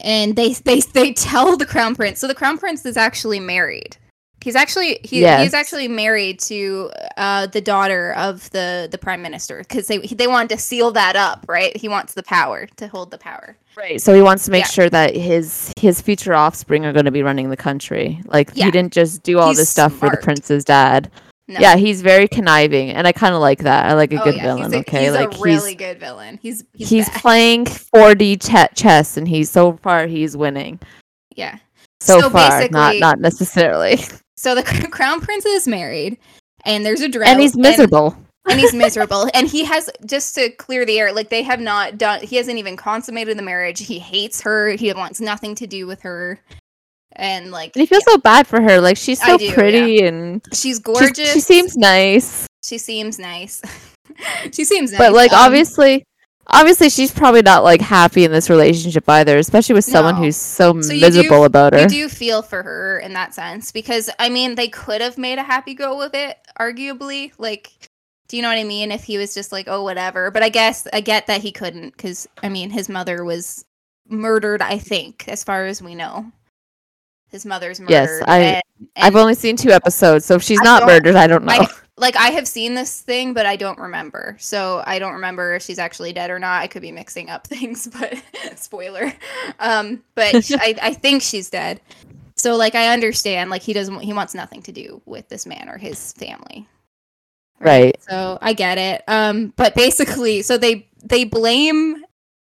And 0.00 0.34
they 0.36 0.54
they 0.54 0.80
they 0.80 1.12
tell 1.12 1.56
the 1.56 1.66
crown 1.66 1.94
prince. 1.94 2.20
So 2.20 2.26
the 2.26 2.34
crown 2.34 2.58
prince 2.58 2.86
is 2.86 2.96
actually 2.96 3.40
married. 3.40 3.96
He's 4.40 4.54
actually 4.54 5.00
he, 5.02 5.20
Yes. 5.20 5.42
he's 5.42 5.54
actually 5.54 5.88
married 5.88 6.38
to 6.40 6.90
uh, 7.16 7.46
the 7.48 7.60
daughter 7.60 8.12
of 8.14 8.48
the 8.50 8.88
the 8.90 8.96
prime 8.98 9.20
minister 9.20 9.58
because 9.58 9.86
they 9.88 9.98
they 9.98 10.26
wanted 10.28 10.50
to 10.50 10.58
seal 10.58 10.92
that 10.92 11.16
up, 11.16 11.44
right? 11.48 11.76
He 11.76 11.88
wants 11.88 12.14
the 12.14 12.22
power 12.22 12.66
to 12.76 12.88
hold 12.88 13.10
the 13.10 13.18
power. 13.18 13.56
right. 13.76 14.00
So 14.00 14.14
he 14.14 14.22
wants 14.22 14.44
to 14.44 14.50
make 14.52 14.64
Yeah. 14.64 14.70
sure 14.70 14.90
that 14.90 15.16
his 15.16 15.72
his 15.78 16.00
future 16.00 16.34
offspring 16.34 16.84
are 16.86 16.92
gonna 16.92 17.10
be 17.10 17.22
running 17.22 17.50
the 17.50 17.56
country. 17.56 18.20
Like 18.26 18.50
Yeah. 18.54 18.66
he 18.66 18.70
didn't 18.70 18.92
just 18.92 19.22
do 19.24 19.38
all 19.40 19.48
He's 19.48 19.58
this 19.58 19.70
stuff 19.70 19.92
for 19.92 20.08
the 20.08 20.16
prince's 20.18 20.64
dad. 20.64 21.10
No. 21.50 21.58
Yeah, 21.60 21.76
he's 21.76 22.02
very 22.02 22.28
conniving 22.28 22.90
and 22.90 23.06
I 23.08 23.12
kinda 23.12 23.38
like 23.38 23.60
that. 23.60 23.86
I 23.86 23.94
like 23.94 24.12
a 24.12 24.20
Oh, 24.20 24.24
good 24.24 24.36
yeah, 24.36 24.42
villain, 24.42 24.64
he's 24.64 24.72
a, 24.74 24.78
okay? 24.80 25.04
He's 25.04 25.12
like 25.14 25.34
a 25.34 25.38
really 25.40 25.70
he's 25.70 25.78
good 25.78 25.98
villain. 25.98 26.38
He's 26.42 26.62
he's, 26.74 26.88
he's 26.90 27.08
playing 27.10 27.64
4D 27.64 28.36
ch- 28.36 28.76
chess 28.78 29.16
and 29.16 29.26
he's 29.26 29.50
so 29.50 29.78
far 29.82 30.06
he's 30.06 30.36
winning. 30.36 30.78
yeah. 31.34 31.58
So, 32.00 32.20
So 32.20 32.30
far, 32.30 32.48
not 32.48 32.58
basically- 32.60 33.00
not 33.00 33.20
necessarily. 33.20 33.98
So 34.36 34.54
the 34.54 34.62
crown 34.62 35.20
prince 35.20 35.44
is 35.44 35.66
married, 35.66 36.16
and 36.64 36.86
there's 36.86 37.00
a 37.00 37.08
drought, 37.08 37.26
and 37.26 37.40
he's 37.40 37.56
miserable. 37.56 38.16
and, 38.48 38.60
he's 38.60 38.72
miserable, 38.84 39.28
and 39.34 39.48
he 39.48 39.64
has 39.64 39.90
just 40.06 40.36
to 40.36 40.50
clear 40.50 40.86
the 40.86 40.96
air. 41.00 41.12
Like 41.12 41.28
they 41.28 41.42
have 41.42 41.58
not 41.58 41.98
done. 41.98 42.20
He 42.22 42.36
hasn't 42.36 42.56
even 42.56 42.76
consummated 42.76 43.36
the 43.36 43.42
marriage. 43.42 43.80
He 43.80 43.98
hates 43.98 44.40
her. 44.42 44.70
He 44.76 44.92
wants 44.92 45.20
nothing 45.20 45.56
to 45.56 45.66
do 45.66 45.88
with 45.88 46.02
her, 46.02 46.38
and 47.16 47.50
like 47.50 47.72
And 47.74 47.80
he 47.80 47.86
feels 47.86 48.04
so 48.04 48.16
bad 48.18 48.46
for 48.46 48.60
her. 48.62 48.80
Like 48.80 48.96
she's 48.96 49.20
so 49.20 49.36
do, 49.38 49.52
pretty 49.52 50.02
and 50.06 50.40
she's 50.52 50.60
she's- 50.60 50.78
gorgeous. 50.78 51.32
she 51.32 51.40
seems 51.40 51.76
nice. 51.76 52.46
She 52.62 52.78
seems 52.78 53.18
nice. 53.18 53.60
she 54.52 54.62
seems 54.64 54.92
nice. 54.92 54.98
But 55.00 55.14
like 55.14 55.32
Um, 55.32 55.40
obviously 55.40 56.04
obviously 56.48 56.88
she's 56.90 57.12
probably 57.12 57.42
not 57.42 57.64
like 57.64 57.80
happy 57.80 58.24
in 58.24 58.32
this 58.32 58.48
relationship 58.50 59.08
either, 59.08 59.36
especially 59.38 59.74
with 59.74 59.84
someone 59.84 60.14
No. 60.16 60.22
who's 60.22 60.36
so, 60.36 60.80
So 60.80 60.94
miserable 60.94 61.40
do- 61.40 61.44
about 61.44 61.72
her. 61.74 61.80
You 61.80 61.88
do 61.88 62.08
feel 62.08 62.42
for 62.42 62.62
her 62.62 62.98
in 63.00 63.12
that 63.14 63.34
sense 63.34 63.72
because 63.72 64.10
I 64.18 64.28
mean 64.28 64.54
they 64.54 64.68
could 64.68 65.00
have 65.00 65.18
made 65.18 65.38
a 65.38 65.42
happy 65.42 65.74
go 65.74 65.96
with 65.98 66.14
it, 66.14 66.36
arguably. 66.58 67.32
Like, 67.38 67.70
do 68.28 68.36
you 68.36 68.42
know 68.42 68.48
what 68.48 68.58
I 68.58 68.64
mean? 68.64 68.92
If 68.92 69.04
he 69.04 69.18
was 69.18 69.34
just 69.34 69.52
like, 69.52 69.68
oh, 69.68 69.82
whatever. 69.82 70.30
But 70.30 70.42
I 70.42 70.48
guess 70.48 70.86
I 70.92 71.00
get 71.00 71.26
that 71.28 71.40
he 71.42 71.52
couldn't 71.52 71.96
because 71.96 72.28
I 72.42 72.48
mean 72.48 72.70
his 72.70 72.88
mother 72.88 73.24
was 73.24 73.64
murdered. 74.08 74.62
I 74.62 74.78
think, 74.78 75.26
as 75.28 75.44
far 75.44 75.66
as 75.66 75.82
we 75.82 75.94
know, 75.94 76.30
his 77.30 77.44
mother's 77.46 77.78
murdered. 77.80 77.92
Yes, 77.92 78.22
I- 78.26 78.38
and- 78.38 78.62
I've 78.96 79.16
only 79.16 79.34
seen 79.34 79.56
two 79.56 79.70
episodes, 79.70 80.24
so 80.24 80.36
if 80.36 80.42
she's 80.42 80.60
I 80.60 80.64
not 80.64 80.86
murdered, 80.86 81.16
I 81.16 81.26
don't 81.26 81.44
know. 81.44 81.52
I- 81.52 81.66
like 81.98 82.16
I 82.16 82.28
have 82.28 82.48
seen 82.48 82.74
this 82.74 83.00
thing, 83.00 83.34
but 83.34 83.46
I 83.46 83.56
don't 83.56 83.78
remember. 83.78 84.36
So 84.38 84.82
I 84.86 84.98
don't 84.98 85.14
remember 85.14 85.54
if 85.54 85.62
she's 85.62 85.78
actually 85.78 86.12
dead 86.12 86.30
or 86.30 86.38
not. 86.38 86.62
I 86.62 86.66
could 86.66 86.82
be 86.82 86.92
mixing 86.92 87.30
up 87.30 87.46
things, 87.46 87.86
but 87.86 88.14
spoiler. 88.56 89.12
Um, 89.58 90.02
but 90.14 90.34
I, 90.52 90.76
I 90.80 90.94
think 90.94 91.22
she's 91.22 91.50
dead. 91.50 91.80
So 92.36 92.56
like 92.56 92.74
I 92.74 92.92
understand, 92.92 93.50
like 93.50 93.62
he 93.62 93.72
doesn't, 93.72 94.00
he 94.00 94.12
wants 94.12 94.34
nothing 94.34 94.62
to 94.62 94.72
do 94.72 95.02
with 95.06 95.28
this 95.28 95.44
man 95.44 95.68
or 95.68 95.76
his 95.76 96.12
family. 96.12 96.66
right. 97.58 97.96
So 98.08 98.38
I 98.40 98.52
get 98.52 98.78
it. 98.78 99.02
Um, 99.08 99.52
but 99.56 99.74
basically, 99.74 100.42
so 100.42 100.56
they 100.56 100.86
they 101.02 101.24
blame 101.24 102.04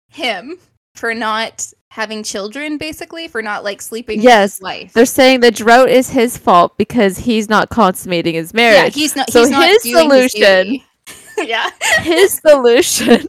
him 0.08 0.58
for 0.94 1.14
not 1.14 1.72
having 1.92 2.22
children, 2.22 2.78
basically 2.78 3.28
for 3.28 3.42
not 3.42 3.64
like 3.64 3.82
sleeping 3.82 4.16
with 4.18 4.24
Yes, 4.24 4.54
his 4.54 4.62
wife. 4.62 4.92
They're 4.94 5.04
saying 5.04 5.40
the 5.40 5.50
drought 5.50 5.90
is 5.90 6.08
his 6.08 6.38
fault 6.38 6.78
because 6.78 7.18
he's 7.18 7.50
not 7.50 7.68
consummating 7.68 8.34
his 8.34 8.54
marriage. 8.54 8.96
Yeah, 8.96 9.00
he's 9.02 9.14
not. 9.14 9.30
So 9.30 9.40
he's 9.40 9.50
not 9.50 9.68
his 9.68 9.82
solution- 9.82 10.80
yeah. 11.38 11.68
his 12.00 12.32
solution 12.38 13.26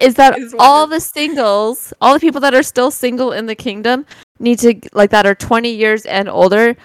is 0.00 0.14
that 0.14 0.38
Is 0.38 0.54
all 0.58 0.86
the 0.86 1.00
singles, 1.00 1.92
all 2.00 2.14
the 2.14 2.20
people 2.20 2.40
that 2.42 2.54
are 2.54 2.62
still 2.62 2.92
single 2.92 3.32
in 3.32 3.46
the 3.46 3.56
kingdom, 3.56 4.06
need 4.38 4.60
to 4.60 4.78
like 4.92 5.10
that 5.10 5.26
are 5.26 5.34
20 5.34 5.70
years 5.70 6.06
and 6.06 6.28
older. 6.28 6.76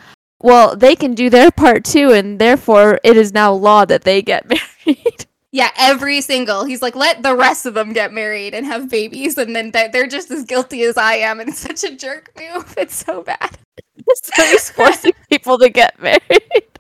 Well, 0.42 0.76
they 0.76 0.96
can 0.96 1.14
do 1.14 1.30
their 1.30 1.52
part 1.52 1.84
too, 1.86 2.12
and 2.14 2.40
therefore 2.40 3.00
it 3.04 3.16
is 3.16 3.32
now 3.32 3.54
law 3.54 3.86
that 3.86 4.04
they 4.04 4.24
get 4.24 4.50
married. 4.86 5.26
Yeah, 5.52 5.70
every 5.78 6.22
single. 6.22 6.64
He's 6.64 6.82
like, 6.82 6.96
let 6.96 7.24
the 7.24 7.36
rest 7.36 7.66
of 7.66 7.74
them 7.74 7.92
get 7.92 8.14
married 8.14 8.54
and 8.54 8.66
have 8.66 8.90
babies, 8.90 9.38
and 9.38 9.54
then 9.54 9.72
they're, 9.72 9.90
they're 9.90 10.08
just 10.08 10.32
as 10.32 10.46
guilty 10.46 10.84
as 10.84 10.98
I 10.98 11.16
am. 11.16 11.40
And 11.40 11.50
it's 11.50 11.60
such 11.82 11.84
a 11.84 11.96
jerk 11.96 12.32
move. 12.38 12.74
It's 12.78 12.96
so 12.96 13.22
bad. 13.24 13.58
so 14.24 14.44
he's 14.44 14.70
forcing 14.70 15.14
people 15.30 15.58
to 15.60 15.70
get 15.70 16.02
married. 16.02 16.80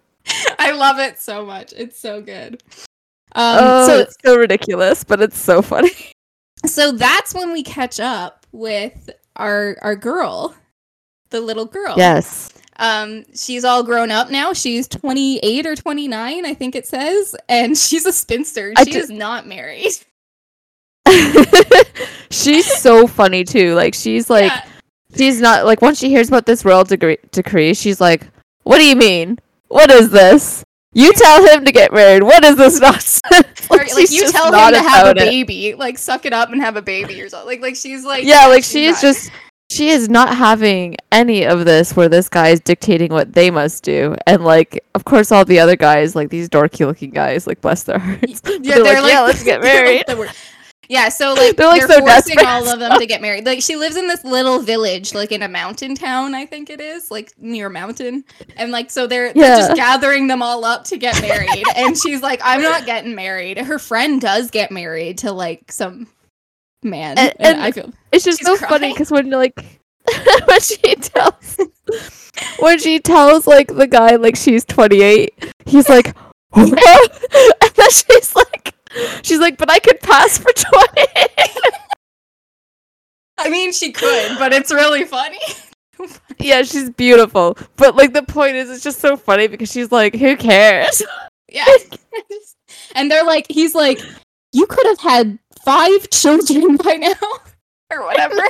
I 0.59 0.71
love 0.71 0.99
it 0.99 1.19
so 1.19 1.45
much. 1.45 1.73
It's 1.75 1.99
so 1.99 2.21
good. 2.21 2.63
Um, 3.33 3.57
oh, 3.59 3.87
so 3.87 3.99
it's 3.99 4.15
so 4.23 4.37
ridiculous, 4.37 5.03
but 5.03 5.21
it's 5.21 5.37
so 5.37 5.61
funny. 5.61 5.91
so 6.65 6.91
that's 6.91 7.33
when 7.33 7.51
we 7.51 7.63
catch 7.63 7.99
up 7.99 8.45
with 8.51 9.09
our 9.35 9.77
our 9.81 9.95
girl, 9.95 10.55
the 11.29 11.41
little 11.41 11.65
girl. 11.65 11.95
Yes. 11.97 12.51
Um, 12.81 13.25
she's 13.35 13.63
all 13.63 13.83
grown 13.83 14.09
up 14.11 14.31
now. 14.31 14.53
She's 14.53 14.87
28 14.87 15.65
or 15.67 15.75
29, 15.75 16.45
I 16.45 16.53
think 16.55 16.75
it 16.75 16.87
says, 16.87 17.35
and 17.47 17.77
she's 17.77 18.05
a 18.07 18.11
spinster. 18.11 18.73
She 18.83 18.91
ju- 18.91 18.99
is 18.99 19.09
not 19.11 19.45
married. 19.47 19.91
she's 22.31 22.65
so 22.81 23.07
funny 23.07 23.43
too. 23.43 23.73
Like 23.75 23.93
she's 23.93 24.29
like 24.29 24.51
Yeah. 24.51 24.65
she's 25.15 25.39
not 25.41 25.65
like 25.65 25.81
once 25.81 25.99
she 25.99 26.09
hears 26.09 26.27
about 26.27 26.45
this 26.45 26.65
royal 26.65 26.83
degree- 26.83 27.17
decree, 27.31 27.73
she's 27.73 27.99
like, 28.01 28.27
"What 28.63 28.77
do 28.77 28.85
you 28.85 28.95
mean? 28.95 29.39
What 29.67 29.91
is 29.91 30.09
this? 30.11 30.63
You 30.93 31.11
tell 31.13 31.45
him 31.47 31.63
to 31.65 31.71
get 31.71 31.93
married. 31.93 32.23
What 32.23 32.43
is 32.43 32.55
this 32.57 32.79
nonsense?" 32.79 33.69
Like, 33.69 33.93
like 33.95 34.11
you 34.11 34.29
tell 34.31 34.47
him 34.47 34.73
to 34.73 34.81
have 34.81 35.07
a 35.07 35.11
about 35.11 35.17
it. 35.17 35.29
baby, 35.29 35.73
like 35.75 35.97
suck 35.97 36.25
it 36.25 36.33
up 36.33 36.51
and 36.51 36.61
have 36.61 36.75
a 36.77 36.81
baby 36.81 37.21
or 37.21 37.29
something. 37.29 37.47
Like, 37.47 37.61
like 37.61 37.75
she's 37.75 38.03
like, 38.03 38.23
Yeah, 38.25 38.47
like 38.47 38.63
she's 38.63 38.71
she 38.71 38.85
is 38.85 39.01
just 39.01 39.31
she 39.71 39.87
is 39.89 40.09
not 40.09 40.35
having 40.35 40.97
any 41.13 41.45
of 41.45 41.63
this 41.63 41.95
where 41.95 42.09
this 42.09 42.27
guy 42.27 42.49
is 42.49 42.59
dictating 42.59 43.11
what 43.11 43.31
they 43.31 43.49
must 43.49 43.83
do, 43.83 44.15
and 44.27 44.43
like 44.43 44.83
of 44.95 45.05
course 45.05 45.31
all 45.31 45.45
the 45.45 45.59
other 45.59 45.77
guys, 45.77 46.13
like 46.13 46.29
these 46.29 46.49
dorky 46.49 46.85
looking 46.85 47.11
guys, 47.11 47.47
like 47.47 47.61
bless 47.61 47.83
their 47.83 47.97
hearts, 47.97 48.41
yeah, 48.45 48.57
they're, 48.61 48.83
they're 48.83 49.01
like, 49.01 49.11
yeah, 49.13 49.21
let's 49.21 49.43
get 49.43 49.61
married. 49.63 50.03
yeah, 50.89 51.07
so 51.07 51.33
like 51.33 51.55
They're, 51.55 51.67
like, 51.67 51.79
they're 51.87 51.87
so 51.87 51.99
forcing 51.99 52.35
desperate. 52.35 52.45
all 52.45 52.67
of 52.67 52.79
them 52.79 52.99
to 52.99 53.05
get 53.05 53.21
married. 53.21 53.45
Like 53.45 53.61
she 53.61 53.77
lives 53.77 53.95
in 53.95 54.09
this 54.09 54.25
little 54.25 54.59
village, 54.59 55.13
like 55.13 55.31
in 55.31 55.41
a 55.41 55.47
mountain 55.47 55.95
town, 55.95 56.35
I 56.35 56.45
think 56.45 56.69
it 56.69 56.81
is, 56.81 57.09
like 57.09 57.31
near 57.37 57.67
a 57.67 57.69
mountain, 57.69 58.25
and 58.57 58.73
like 58.73 58.91
so 58.91 59.07
they're, 59.07 59.31
they're 59.33 59.55
just 59.57 59.75
gathering 59.75 60.27
them 60.27 60.41
all 60.41 60.65
up 60.65 60.83
to 60.85 60.97
get 60.97 61.21
married. 61.21 61.63
and 61.77 61.97
she's 61.97 62.21
like, 62.21 62.41
I'm 62.43 62.61
not 62.61 62.85
getting 62.85 63.15
married. 63.15 63.57
Her 63.57 63.79
friend 63.79 64.19
does 64.19 64.51
get 64.51 64.69
married 64.69 65.19
to 65.19 65.31
like 65.31 65.71
some 65.71 66.07
man, 66.83 67.17
And- 67.17 67.33
and, 67.39 67.47
and 67.57 67.61
I 67.61 67.71
feel 67.71 67.91
It's 68.11 68.23
just 68.25 68.43
so 68.43 68.55
funny 68.57 68.91
because 68.93 69.11
when 69.11 69.29
like 69.29 69.55
when 70.45 70.59
she 70.61 70.95
tells 70.95 71.57
when 72.59 72.79
she 72.79 72.99
tells 72.99 73.47
like 73.47 73.67
the 73.75 73.87
guy 73.87 74.15
like 74.15 74.35
she's 74.35 74.65
28, 74.65 75.53
he's 75.65 75.89
like, 75.89 76.15
and 76.55 76.71
then 76.73 77.89
she's 77.91 78.35
like, 78.35 78.73
she's 79.23 79.39
like, 79.39 79.57
but 79.57 79.69
I 79.69 79.79
could 79.79 79.99
pass 80.01 80.37
for 80.37 80.51
20. 80.51 81.07
I 83.37 83.49
mean, 83.49 83.71
she 83.71 83.91
could, 83.91 84.37
but 84.37 84.53
it's 84.53 84.71
really 84.71 85.05
funny 85.05 85.39
funny. 86.07 86.19
Yeah, 86.39 86.63
she's 86.63 86.89
beautiful. 86.89 87.57
But 87.77 87.95
like 87.95 88.13
the 88.13 88.23
point 88.23 88.55
is 88.55 88.69
it's 88.69 88.83
just 88.83 88.99
so 88.99 89.15
funny 89.15 89.47
because 89.47 89.71
she's 89.71 89.91
like, 89.91 90.15
who 90.15 90.35
cares? 90.35 91.01
Yeah. 91.51 91.65
and 92.95 93.09
they're 93.11 93.25
like, 93.25 93.45
he's 93.49 93.75
like, 93.75 93.99
you 94.53 94.65
could 94.65 94.85
have 94.87 94.99
had 94.99 95.39
five 95.63 96.09
children 96.09 96.77
by 96.77 96.93
now, 96.95 97.13
or 97.91 98.05
whatever. 98.05 98.41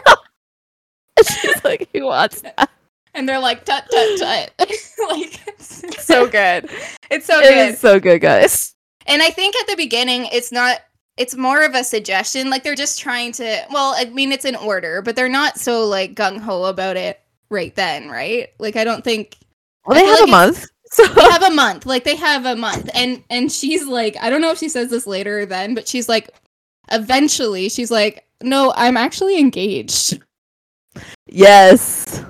she's 1.28 1.64
like, 1.64 1.90
who 1.94 2.06
wants 2.06 2.42
that? 2.42 2.70
And 3.14 3.28
they're 3.28 3.40
like, 3.40 3.66
tut 3.66 3.86
tut 3.92 4.20
tut. 4.20 4.52
like, 4.60 5.48
it's, 5.48 5.84
it's 5.84 6.06
so 6.06 6.28
good. 6.28 6.70
It's 7.10 7.26
so 7.26 7.40
It 7.40 7.50
good. 7.50 7.70
is 7.74 7.80
so 7.80 8.00
good, 8.00 8.20
guys. 8.22 8.74
And 9.08 9.22
I 9.22 9.30
think 9.30 9.56
at 9.58 9.68
the 9.68 9.76
beginning, 9.76 10.28
it's 10.32 10.52
not. 10.52 10.80
It's 11.18 11.36
more 11.36 11.64
of 11.66 11.76
a 11.76 11.84
suggestion. 11.84 12.50
Like 12.50 12.64
they're 12.64 12.76
just 12.76 13.00
trying 13.00 13.34
to. 13.34 13.66
Well, 13.72 13.94
I 13.98 14.06
mean, 14.06 14.32
it's 14.32 14.46
an 14.46 14.56
order, 14.56 15.02
but 15.02 15.16
they're 15.16 15.28
not 15.30 15.60
so 15.60 15.86
like 15.86 16.16
gung 16.16 16.40
ho 16.40 16.66
about 16.66 16.96
it 16.98 17.20
right 17.50 17.76
then, 17.76 18.10
right? 18.10 18.50
Like 18.60 18.76
I 18.78 18.84
don't 18.86 19.04
think 19.04 19.38
Well, 19.86 20.00
they 20.00 20.06
have 20.06 20.22
a 20.22 20.32
month. 20.32 20.66
So 20.94 21.06
they 21.06 21.22
have 21.24 21.44
a 21.44 21.52
month. 21.54 21.86
Like 21.86 22.04
they 22.06 22.16
have 22.16 22.46
a 22.46 22.56
month, 22.56 22.90
and 22.94 23.24
and 23.30 23.52
she's 23.52 23.86
like, 23.88 24.16
I 24.22 24.30
don't 24.30 24.42
know 24.42 24.52
if 24.52 24.58
she 24.58 24.70
says 24.70 24.90
this 24.90 25.06
later 25.06 25.40
or 25.40 25.46
then, 25.46 25.74
but 25.76 25.88
she's 25.88 26.08
like, 26.08 26.30
eventually, 26.92 27.70
she's 27.70 27.92
like, 27.92 28.26
no, 28.42 28.74
I'm 28.76 28.98
actually 28.98 29.38
engaged 29.40 30.20
yes. 31.28 32.24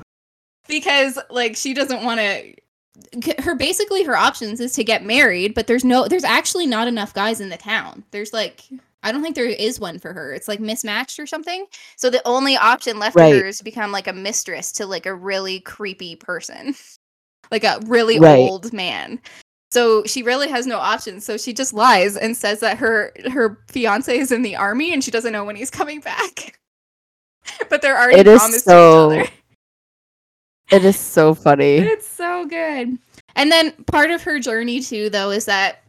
because 0.68 1.18
like 1.30 1.56
she 1.56 1.74
doesn't 1.74 2.04
want 2.04 2.20
to. 2.20 2.54
Her 3.42 3.56
basically 3.56 4.04
her 4.04 4.16
options 4.16 4.60
is 4.60 4.74
to 4.74 4.84
get 4.84 5.04
married, 5.06 5.54
but 5.54 5.68
there's 5.68 5.84
no, 5.84 6.08
there's 6.08 6.24
actually 6.24 6.68
not 6.68 6.88
enough 6.88 7.14
guys 7.14 7.42
in 7.42 7.50
the 7.50 7.58
town. 7.58 8.04
There's 8.12 8.34
like. 8.34 8.64
I 9.04 9.12
don't 9.12 9.24
think 9.24 9.36
there 9.36 9.46
is 9.48 9.80
one 9.80 9.98
for 9.98 10.14
her. 10.14 10.32
It's 10.32 10.48
like 10.48 10.60
mismatched 10.60 11.18
or 11.18 11.26
something. 11.26 11.66
So 11.96 12.12
the 12.12 12.22
only 12.24 12.56
option 12.56 13.00
left 13.00 13.16
Right. 13.16 13.34
for 13.34 13.40
her 13.40 13.48
is 13.48 13.58
to 13.58 13.64
become 13.64 13.92
like 13.92 14.06
a 14.06 14.14
mistress 14.14 14.72
to 14.74 14.86
like 14.86 15.08
a 15.08 15.16
really 15.16 15.60
creepy 15.62 16.16
person. 16.16 16.76
like 17.52 17.64
a 17.64 17.80
really 17.88 18.20
Right. 18.20 18.38
old 18.38 18.72
man. 18.74 19.20
So 19.72 20.04
she 20.06 20.22
really 20.22 20.50
has 20.50 20.68
no 20.68 20.78
options. 20.78 21.26
So 21.26 21.38
she 21.38 21.54
just 21.54 21.74
lies 21.74 22.18
and 22.18 22.36
says 22.36 22.60
that 22.60 22.78
her 22.80 23.14
her 23.32 23.58
fiance 23.70 24.18
is 24.18 24.32
in 24.32 24.42
the 24.42 24.56
army 24.56 24.94
and 24.94 25.04
she 25.04 25.12
doesn't 25.12 25.32
know 25.32 25.46
when 25.46 25.56
he's 25.56 25.70
coming 25.72 26.02
back. 26.02 26.60
but 27.70 27.82
they're 27.82 27.98
already 28.00 28.20
It 28.20 28.28
is 28.28 28.42
so- 28.64 29.10
to 29.12 29.16
each 29.16 29.22
other. 29.28 29.32
It 30.72 30.86
is 30.86 30.98
so 31.00 31.34
funny. 31.34 31.78
It's 31.80 32.08
so 32.08 32.46
good. 32.46 32.98
And 33.36 33.52
then 33.52 33.72
part 33.88 34.12
of 34.12 34.24
her 34.24 34.40
journey 34.40 34.80
too, 34.82 35.10
though, 35.10 35.32
is 35.32 35.46
that 35.46 35.84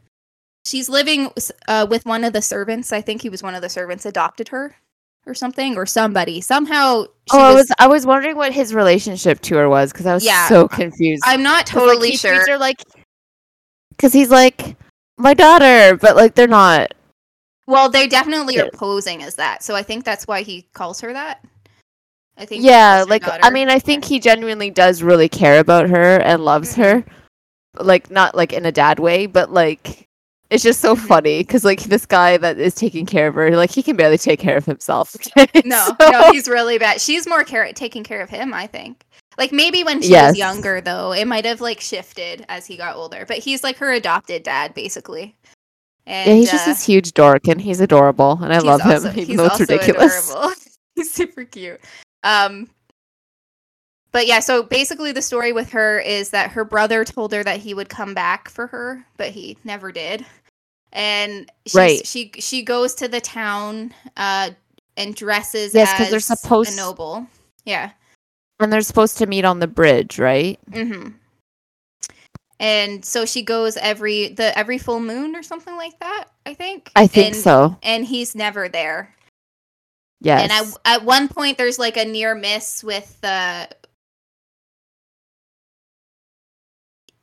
she's 0.64 0.88
living 0.88 1.30
uh, 1.68 1.86
with 1.88 2.04
one 2.06 2.24
of 2.24 2.32
the 2.32 2.42
servants. 2.42 2.92
I 2.92 3.00
think 3.00 3.22
he 3.22 3.28
was 3.28 3.42
one 3.42 3.54
of 3.54 3.62
the 3.62 3.68
servants 3.68 4.06
adopted 4.06 4.48
her 4.48 4.74
or 5.26 5.34
something, 5.34 5.76
or 5.76 5.86
somebody. 5.86 6.40
Somehow, 6.40 7.04
she 7.04 7.08
Oh, 7.36 7.38
I 7.40 7.54
was, 7.54 7.68
was 7.68 7.72
I 7.78 7.86
was 7.86 8.06
wondering 8.06 8.36
what 8.36 8.52
his 8.52 8.74
relationship 8.74 9.40
to 9.42 9.54
her 9.56 9.68
was 9.68 9.92
because 9.92 10.06
I 10.06 10.14
was 10.14 10.24
Yeah. 10.24 10.48
so 10.48 10.66
confused. 10.66 11.22
I'm 11.24 11.44
not 11.44 11.58
like, 11.58 11.66
totally 11.66 12.10
he 12.10 12.16
sure. 12.16 12.34
treats 12.34 12.48
her 12.48 12.58
like 12.58 12.82
because 13.96 14.12
he's 14.12 14.30
like 14.30 14.76
my 15.18 15.34
daughter, 15.34 15.96
but 15.96 16.16
like 16.16 16.34
they're 16.34 16.46
not. 16.46 16.94
Well, 17.66 17.88
they 17.88 18.08
definitely 18.08 18.58
are 18.60 18.70
posing 18.72 19.22
as 19.22 19.36
that, 19.36 19.62
so 19.62 19.74
I 19.74 19.82
think 19.82 20.04
that's 20.04 20.26
why 20.26 20.42
he 20.42 20.66
calls 20.74 21.00
her 21.00 21.12
that. 21.12 21.44
I 22.36 22.44
think. 22.44 22.64
Yeah, 22.64 23.04
like 23.08 23.22
I 23.26 23.50
mean, 23.50 23.68
I 23.68 23.78
think 23.78 24.04
he 24.04 24.18
genuinely 24.18 24.70
does 24.70 25.02
really 25.02 25.28
care 25.28 25.60
about 25.60 25.88
her 25.88 26.20
and 26.22 26.44
loves 26.44 26.74
her, 26.74 27.04
like 27.78 28.10
not 28.10 28.34
like 28.34 28.52
in 28.52 28.66
a 28.66 28.72
dad 28.72 28.98
way, 28.98 29.26
but 29.26 29.52
like 29.52 30.08
it's 30.50 30.62
just 30.62 30.80
so 30.80 30.94
Mhm. 30.94 31.06
funny 31.06 31.38
because 31.38 31.64
like 31.64 31.80
this 31.84 32.04
guy 32.04 32.36
that 32.36 32.58
is 32.58 32.74
taking 32.74 33.06
care 33.06 33.28
of 33.28 33.34
her, 33.36 33.56
like 33.56 33.70
he 33.70 33.82
can 33.82 33.96
barely 33.96 34.18
take 34.18 34.40
care 34.40 34.56
of 34.56 34.66
himself. 34.66 35.14
okay? 35.16 35.46
No, 35.64 35.94
So- 36.00 36.10
no, 36.10 36.30
he's 36.32 36.48
really 36.48 36.78
bad. 36.78 37.00
She's 37.00 37.26
more 37.26 37.44
care- 37.44 37.72
taking 37.72 38.02
care 38.04 38.20
of 38.20 38.28
him, 38.28 38.52
I 38.52 38.66
think. 38.66 39.04
Like 39.38 39.52
maybe 39.52 39.82
when 39.84 40.02
she 40.02 40.08
Yes. 40.10 40.32
was 40.32 40.38
younger, 40.38 40.80
though, 40.80 41.12
it 41.12 41.26
might 41.26 41.44
have 41.44 41.60
like 41.60 41.80
shifted 41.80 42.44
as 42.48 42.66
he 42.66 42.76
got 42.76 42.96
older. 42.96 43.24
But 43.26 43.38
he's 43.38 43.62
like 43.64 43.76
her 43.78 43.90
adopted 43.92 44.42
dad, 44.42 44.74
basically. 44.74 45.36
And 46.06 46.28
yeah, 46.30 46.34
he's 46.36 46.50
just 46.50 46.66
uh, 46.66 46.70
this 46.70 46.84
huge 46.84 47.12
dork, 47.14 47.46
and 47.48 47.60
he's 47.60 47.80
adorable, 47.80 48.38
and 48.42 48.52
I 48.52 48.58
love 48.58 48.82
him, 48.82 49.06
even 49.06 49.12
he's 49.26 49.36
though 49.36 49.44
it's 49.44 49.52
also 49.60 49.72
ridiculous. 49.72 50.30
adorable. 50.30 50.52
he's 50.96 51.12
super 51.12 51.44
cute. 51.44 51.80
Um, 52.24 52.68
but 54.10 54.26
yeah, 54.26 54.40
so 54.40 54.62
basically 54.62 55.12
the 55.12 55.22
story 55.22 55.52
with 55.52 55.70
her 55.70 55.98
is 56.00 56.30
that 56.30 56.50
her 56.50 56.64
brother 56.64 57.04
told 57.04 57.32
her 57.32 57.42
that 57.44 57.60
he 57.60 57.72
would 57.72 57.88
come 57.88 58.14
back 58.14 58.48
for 58.50 58.66
her, 58.66 59.04
but 59.16 59.30
he 59.30 59.56
never 59.64 59.90
did. 59.92 60.26
And 60.92 61.50
Right. 61.72 62.06
she 62.06 62.32
she 62.38 62.62
goes 62.62 62.94
to 62.96 63.08
the 63.08 63.20
town 63.22 63.94
uh, 64.16 64.50
and 64.98 65.14
dresses 65.14 65.72
Yes, 65.74 65.96
'cause 65.96 66.08
they're 66.10 66.16
as 66.16 66.26
supposed- 66.26 66.72
a 66.74 66.76
noble. 66.76 67.26
Yeah. 67.64 67.92
And 68.62 68.72
they're 68.72 68.80
supposed 68.82 69.18
to 69.18 69.26
meet 69.26 69.44
on 69.44 69.58
the 69.58 69.66
bridge, 69.66 70.18
right? 70.18 70.58
Mm-hmm. 70.70 71.10
And 72.60 73.04
so 73.04 73.26
she 73.26 73.42
goes 73.42 73.76
every 73.76 74.28
the 74.28 74.56
every 74.56 74.78
full 74.78 75.00
moon 75.00 75.34
or 75.34 75.42
something 75.42 75.76
like 75.76 75.98
that. 75.98 76.26
I 76.46 76.54
think. 76.54 76.92
I 76.94 77.08
think 77.08 77.34
and, 77.34 77.42
so. 77.42 77.76
And 77.82 78.04
he's 78.04 78.36
never 78.36 78.68
there. 78.68 79.14
Yes. 80.20 80.42
And 80.42 80.52
at, 80.52 80.98
at 80.98 81.04
one 81.04 81.26
point, 81.28 81.58
there's 81.58 81.80
like 81.80 81.96
a 81.96 82.04
near 82.04 82.36
miss 82.36 82.84
with 82.84 83.18
uh 83.24 83.66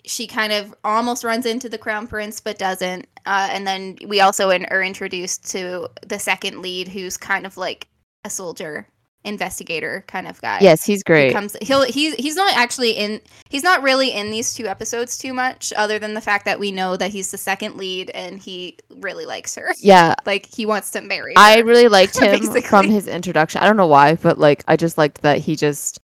She 0.05 0.27
kind 0.27 0.51
of 0.51 0.73
almost 0.83 1.23
runs 1.23 1.45
into 1.45 1.69
the 1.69 1.77
crown 1.77 2.07
prince, 2.07 2.41
but 2.41 2.57
doesn't. 2.57 3.07
Uh, 3.27 3.47
and 3.51 3.67
then 3.67 3.95
we 4.07 4.21
also 4.21 4.49
in, 4.49 4.65
are 4.65 4.81
introduced 4.81 5.49
to 5.51 5.87
the 6.07 6.17
second 6.17 6.61
lead, 6.61 6.87
who's 6.87 7.15
kind 7.15 7.45
of 7.45 7.57
like 7.57 7.87
a 8.25 8.29
soldier 8.29 8.87
investigator 9.25 10.03
kind 10.07 10.27
of 10.27 10.39
guy. 10.41 10.59
yes, 10.61 10.83
he's 10.85 10.99
He 10.99 11.03
great. 11.03 11.33
comes. 11.33 11.55
He'll. 11.61 11.83
He's. 11.83 12.15
He's 12.15 12.35
not 12.35 12.55
actually 12.55 12.91
in. 12.91 13.21
He's 13.49 13.63
not 13.63 13.81
really 13.83 14.11
in 14.11 14.31
these 14.31 14.53
two 14.53 14.65
episodes 14.67 15.17
too 15.17 15.33
much, 15.33 15.73
other 15.75 15.99
than 15.99 16.13
the 16.13 16.21
fact 16.21 16.45
that 16.45 16.59
we 16.59 16.71
know 16.71 16.95
that 16.97 17.11
he's 17.11 17.31
the 17.31 17.37
second 17.37 17.75
lead 17.75 18.09
and 18.11 18.39
he 18.39 18.77
really 18.97 19.25
likes 19.25 19.55
her. 19.55 19.73
yeah, 19.79 20.15
Like 20.25 20.45
he 20.53 20.65
wants 20.65 20.91
to 20.91 21.01
marry. 21.01 21.33
I 21.37 21.59
really 21.59 21.87
liked 21.89 22.17
him 22.21 22.61
from 22.63 22.87
his 22.89 23.07
introduction. 23.07 23.61
I 23.61 23.65
don't 23.67 23.77
know 23.77 23.87
why, 23.87 24.15
but 24.15 24.37
like 24.37 24.63
I 24.67 24.75
just 24.77 24.97
liked 24.97 25.21
that 25.23 25.39
he 25.39 25.55
just 25.55 25.99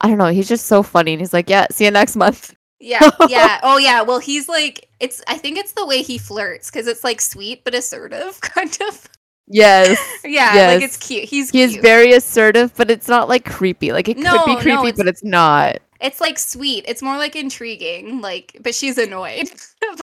I 0.00 0.08
don't 0.08 0.18
know, 0.18 0.26
he's 0.26 0.48
just 0.48 0.66
so 0.66 0.82
funny 0.82 1.12
and 1.14 1.20
he's 1.20 1.32
like, 1.32 1.48
"Yeah, 1.50 1.66
see 1.70 1.84
you 1.86 1.90
next 1.90 2.16
month." 2.16 2.54
Yeah, 2.78 3.08
yeah. 3.28 3.58
Oh, 3.64 3.78
yeah. 3.78 4.02
Well, 4.02 4.18
he's 4.18 4.48
like, 4.50 4.86
it's. 5.00 5.22
I 5.26 5.38
think 5.38 5.56
it's 5.56 5.72
the 5.72 5.86
way 5.86 6.02
he 6.02 6.18
flirts 6.18 6.70
because 6.70 6.86
it's 6.86 7.02
like 7.02 7.22
sweet 7.22 7.64
but 7.64 7.74
assertive, 7.74 8.38
kind 8.42 8.76
of. 8.88 9.08
Yes. 9.48 9.98
Yeah, 10.24 10.54
Yes. 10.54 10.74
like 10.74 10.82
it's 10.84 10.96
cute. 10.96 11.24
He's 11.24 11.50
He 11.50 11.62
is 11.62 11.72
cute. 11.72 11.82
very 11.82 12.12
assertive, 12.12 12.74
but 12.76 12.90
it's 12.90 13.06
not 13.08 13.28
like 13.28 13.44
creepy. 13.44 13.92
Like 13.92 14.08
it 14.08 14.16
No, 14.18 14.32
could 14.38 14.46
be 14.46 14.54
no, 14.54 14.60
creepy, 14.60 14.88
it's- 14.88 14.96
but 14.96 15.06
it's 15.08 15.22
not. 15.24 15.78
It's 16.00 16.20
like 16.20 16.38
sweet. 16.38 16.84
It's 16.88 17.00
more 17.00 17.16
like 17.16 17.36
intriguing. 17.36 18.20
Like, 18.20 18.56
but 18.60 18.74
she's 18.74 18.98
annoyed. 18.98 19.48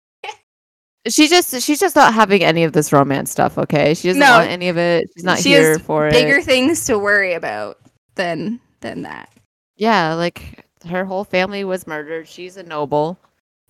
She 1.08 1.28
just 1.28 1.62
she's 1.62 1.80
just 1.80 1.96
not 1.96 2.12
having 2.12 2.44
any 2.44 2.62
of 2.62 2.74
this 2.74 2.92
romance 2.92 3.30
stuff, 3.30 3.56
okay? 3.56 3.94
She 3.94 4.08
doesn't 4.08 4.20
No. 4.20 4.32
want 4.38 4.50
any 4.50 4.68
of 4.68 4.76
it. 4.76 5.08
She's 5.14 5.24
not 5.24 5.38
She 5.38 5.48
here 5.48 5.70
has 5.70 5.78
for 5.80 6.10
Bigger 6.10 6.36
it. 6.36 6.44
things 6.44 6.84
to 6.84 6.98
worry 6.98 7.32
about 7.32 7.78
than 8.16 8.60
than 8.82 9.02
that. 9.02 9.30
Yeah, 9.76 10.12
like 10.12 10.66
her 10.86 11.06
whole 11.06 11.24
family 11.24 11.64
was 11.64 11.86
murdered. 11.86 12.28
She's 12.28 12.58
a 12.58 12.62
noble 12.62 13.18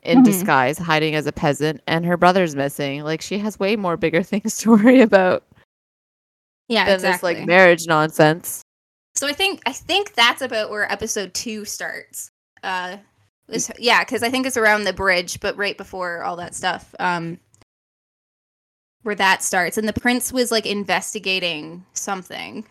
in 0.03 0.19
Mhm. 0.19 0.25
disguise, 0.25 0.77
hiding 0.77 1.15
as 1.15 1.27
a 1.29 1.33
peasant, 1.33 1.81
and 1.87 2.05
her 2.05 2.17
brother's 2.17 2.57
missing. 2.57 3.05
Like 3.05 3.21
she 3.23 3.39
has 3.39 3.61
way 3.61 3.77
more 3.77 3.97
bigger 3.97 4.23
things 4.25 4.57
to 4.59 4.71
worry 4.73 5.01
about 5.01 5.45
Yeah, 6.71 6.85
than 6.87 6.95
exactly. 6.95 7.33
this 7.35 7.41
like 7.41 7.47
marriage 7.49 7.87
nonsense. 7.87 8.63
So 9.17 9.27
I 9.27 9.33
think 9.35 9.61
I 9.67 9.73
think 9.73 10.15
that's 10.15 10.41
about 10.41 10.71
where 10.71 10.91
episode 10.91 11.35
two 11.35 11.65
starts. 11.67 12.31
Uh, 12.63 12.97
yeah, 13.79 14.03
because 14.05 14.23
I 14.23 14.31
think 14.31 14.47
it's 14.47 14.57
around 14.57 14.85
the 14.85 14.93
bridge, 14.93 15.41
but 15.41 15.57
right 15.57 15.77
before 15.77 16.23
all 16.23 16.37
that 16.37 16.55
stuff. 16.55 16.95
Um, 16.99 17.39
where 19.03 19.15
that 19.17 19.43
starts, 19.43 19.79
and 19.79 19.89
the 19.89 19.93
prince 19.99 20.33
was 20.33 20.51
like 20.53 20.67
investigating 20.67 21.85
something. 21.95 22.65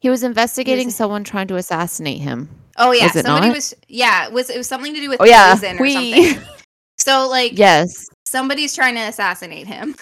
He 0.00 0.10
was 0.10 0.22
investigating 0.22 0.88
Is- 0.88 0.96
someone 0.96 1.24
trying 1.24 1.48
to 1.48 1.56
assassinate 1.56 2.20
him. 2.20 2.48
Oh 2.76 2.92
yeah, 2.92 3.04
Was 3.04 3.22
somebody 3.24 3.48
not? 3.48 3.54
was. 3.56 3.74
Yeah, 3.88 4.26
it 4.26 4.32
was 4.32 4.50
it 4.50 4.58
was 4.58 4.68
something 4.68 4.94
to 4.94 5.00
do 5.00 5.08
with 5.08 5.20
Oh, 5.20 5.24
yeah, 5.24 5.54
poison 5.54 5.78
or 5.78 5.82
we- 5.82 6.24
something. 6.26 6.48
So 6.98 7.26
like, 7.28 7.58
Yes. 7.58 8.06
somebody's 8.24 8.72
trying 8.74 8.94
to 8.94 9.00
assassinate 9.00 9.66
him, 9.66 9.96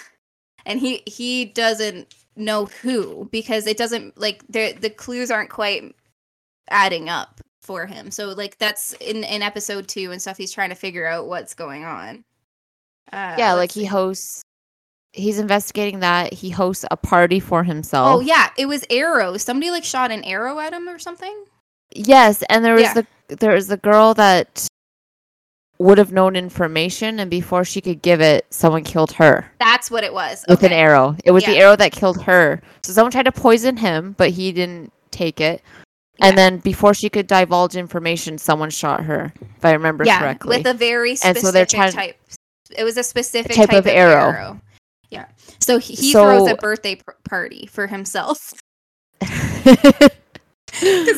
and 0.66 0.78
he 0.78 1.03
he 1.07 1.47
doesn't 1.47 2.14
know 2.37 2.66
who 2.66 3.28
because 3.30 3.66
it 3.66 3.76
doesn't 3.76 4.18
like 4.18 4.43
the 4.49 4.72
the 4.72 4.91
clues 4.91 5.30
aren't 5.30 5.51
quite 5.51 5.95
adding 6.70 7.09
up 7.09 7.41
for 7.61 7.87
him. 7.87 8.11
So 8.11 8.28
like 8.28 8.59
that's 8.59 8.93
in 8.95 9.24
in 9.24 9.43
episode 9.43 9.89
two 9.89 10.11
and 10.12 10.20
stuff. 10.20 10.37
He's 10.39 10.53
trying 10.53 10.70
to 10.70 10.74
figure 10.76 11.07
out 11.07 11.26
what's 11.26 11.55
going 11.55 11.85
on. 11.85 12.24
Uh, 13.12 13.37
yeah, 13.39 13.53
like 13.53 13.72
he 13.72 13.85
hosts 13.85 14.43
he's 15.12 15.39
investigating 15.39 16.01
that. 16.01 16.33
He 16.33 16.51
hosts 16.51 16.85
a 16.91 16.97
party 16.97 17.41
for 17.41 17.62
himself. 17.62 18.16
Oh 18.16 18.20
yeah, 18.20 18.51
it 18.57 18.66
was 18.66 18.85
arrow. 18.91 19.37
Somebody 19.37 19.70
like 19.70 19.85
shot 19.85 20.11
an 20.11 20.24
arrow 20.24 20.59
at 20.59 20.72
him 20.72 20.89
or 20.89 20.99
something. 20.99 21.45
Yes, 21.95 22.43
and 22.49 22.64
there 22.64 22.74
was 22.74 22.83
Yeah. 22.85 22.95
the 23.28 23.37
there 23.37 23.53
was 23.55 23.66
the 23.68 23.76
girl 23.76 24.14
that 24.14 24.66
would 25.83 25.99
have 25.99 26.12
known 26.12 26.37
information 26.37 27.20
and 27.20 27.30
before 27.30 27.64
she 27.64 27.80
could 27.80 28.01
give 28.03 28.20
it, 28.20 28.47
someone 28.51 28.85
killed 28.85 29.12
her 29.12 29.51
That's 29.59 29.91
what 29.91 30.05
it 30.05 30.12
was. 30.12 30.45
with 30.49 30.62
an 30.62 30.72
arrow. 30.72 31.16
It 31.24 31.30
was 31.33 31.45
the 31.45 31.57
arrow 31.59 31.76
that 31.76 31.93
killed 31.93 32.22
her. 32.22 32.62
So 32.83 32.93
someone 32.93 33.11
tried 33.12 33.24
to 33.24 33.33
poison 33.33 33.76
him, 33.76 34.14
but 34.18 34.30
he 34.30 34.53
didn't 34.53 34.93
take 35.11 35.41
it. 35.41 35.62
And 36.20 36.39
then 36.39 36.59
before 36.59 36.95
she 36.95 37.09
could 37.09 37.26
divulge 37.26 37.74
information, 37.74 38.39
someone 38.39 38.70
shot 38.70 39.03
her, 39.05 39.33
if 39.57 39.64
I 39.64 39.72
remember 39.72 40.05
yeah, 40.05 40.20
correctly. 40.20 40.59
with 40.59 40.66
a 40.66 40.74
very 40.74 41.11
And 41.11 41.18
specific 41.18 41.43
so 41.43 41.51
they're 41.51 41.66
trying- 41.66 41.93
type. 41.93 42.16
It 42.76 42.85
was 42.85 42.97
a 42.97 43.03
specific 43.03 43.53
type 43.57 43.70
type, 43.70 43.78
of 43.80 43.87
of, 43.87 43.93
arrow. 43.93 44.30
arrow. 44.33 44.61
Yeah. 45.11 45.26
So 45.59 45.78
he, 45.78 45.95
he 45.95 46.12
throws 46.12 46.49
a 46.49 46.55
birthday 46.55 46.95
p- 46.95 47.03
party 47.28 47.66
for 47.66 47.87
himself 47.87 48.39
because 49.20 50.11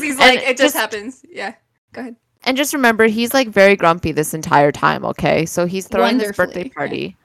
he's 0.02 0.18
like, 0.18 0.38
And 0.38 0.42
it 0.42 0.56
just 0.56 0.58
just- 0.58 0.76
happens. 0.76 1.22
Yeah. 1.30 1.54
Go 1.92 2.00
ahead. 2.00 2.16
Just 2.52 2.74
remember, 2.74 3.06
he's 3.06 3.32
like 3.32 3.48
very 3.48 3.76
grumpy 3.76 4.12
this 4.12 4.34
entire 4.34 4.70
time, 4.72 5.04
okay? 5.04 5.46
So 5.46 5.66
he's 5.66 5.88
throwing 5.88 6.18
this 6.18 6.36
birthday 6.36 6.68
party. 6.68 7.16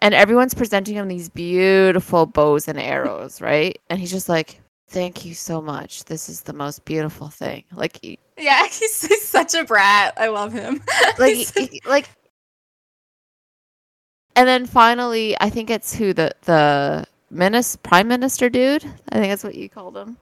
And 0.00 0.14
everyone's 0.14 0.54
presenting 0.54 0.94
him 0.94 1.08
these 1.08 1.28
beautiful 1.28 2.26
bows 2.26 2.68
and 2.68 2.78
arrows, 2.78 3.40
right? 3.40 3.78
And 3.90 3.98
he's 3.98 4.10
just 4.10 4.28
like, 4.28 4.60
Thank 4.90 5.26
you 5.26 5.34
so 5.34 5.60
much. 5.60 6.04
This 6.06 6.30
is 6.30 6.40
the 6.40 6.54
most 6.54 6.86
beautiful 6.86 7.28
thing. 7.28 7.64
Like, 7.72 7.98
he- 8.00 8.18
Yeah, 8.38 8.66
he's, 8.70 9.06
he's 9.06 9.22
such 9.28 9.54
a 9.54 9.64
brat. 9.64 10.14
I 10.16 10.28
love 10.28 10.52
him. 10.54 10.80
like 11.18 11.34
he- 11.34 11.82
like 11.86 12.08
and 14.36 14.46
then 14.46 14.66
finally 14.66 15.36
i 15.40 15.50
think 15.50 15.68
it's 15.68 15.92
who 15.94 16.12
the 16.14 16.30
the 16.42 17.04
minis, 17.32 17.76
prime 17.82 18.06
minister 18.06 18.48
dude 18.48 18.84
i 19.10 19.16
think 19.18 19.30
that's 19.32 19.42
what 19.42 19.56
you 19.56 19.68
called 19.68 19.96
him 19.96 20.16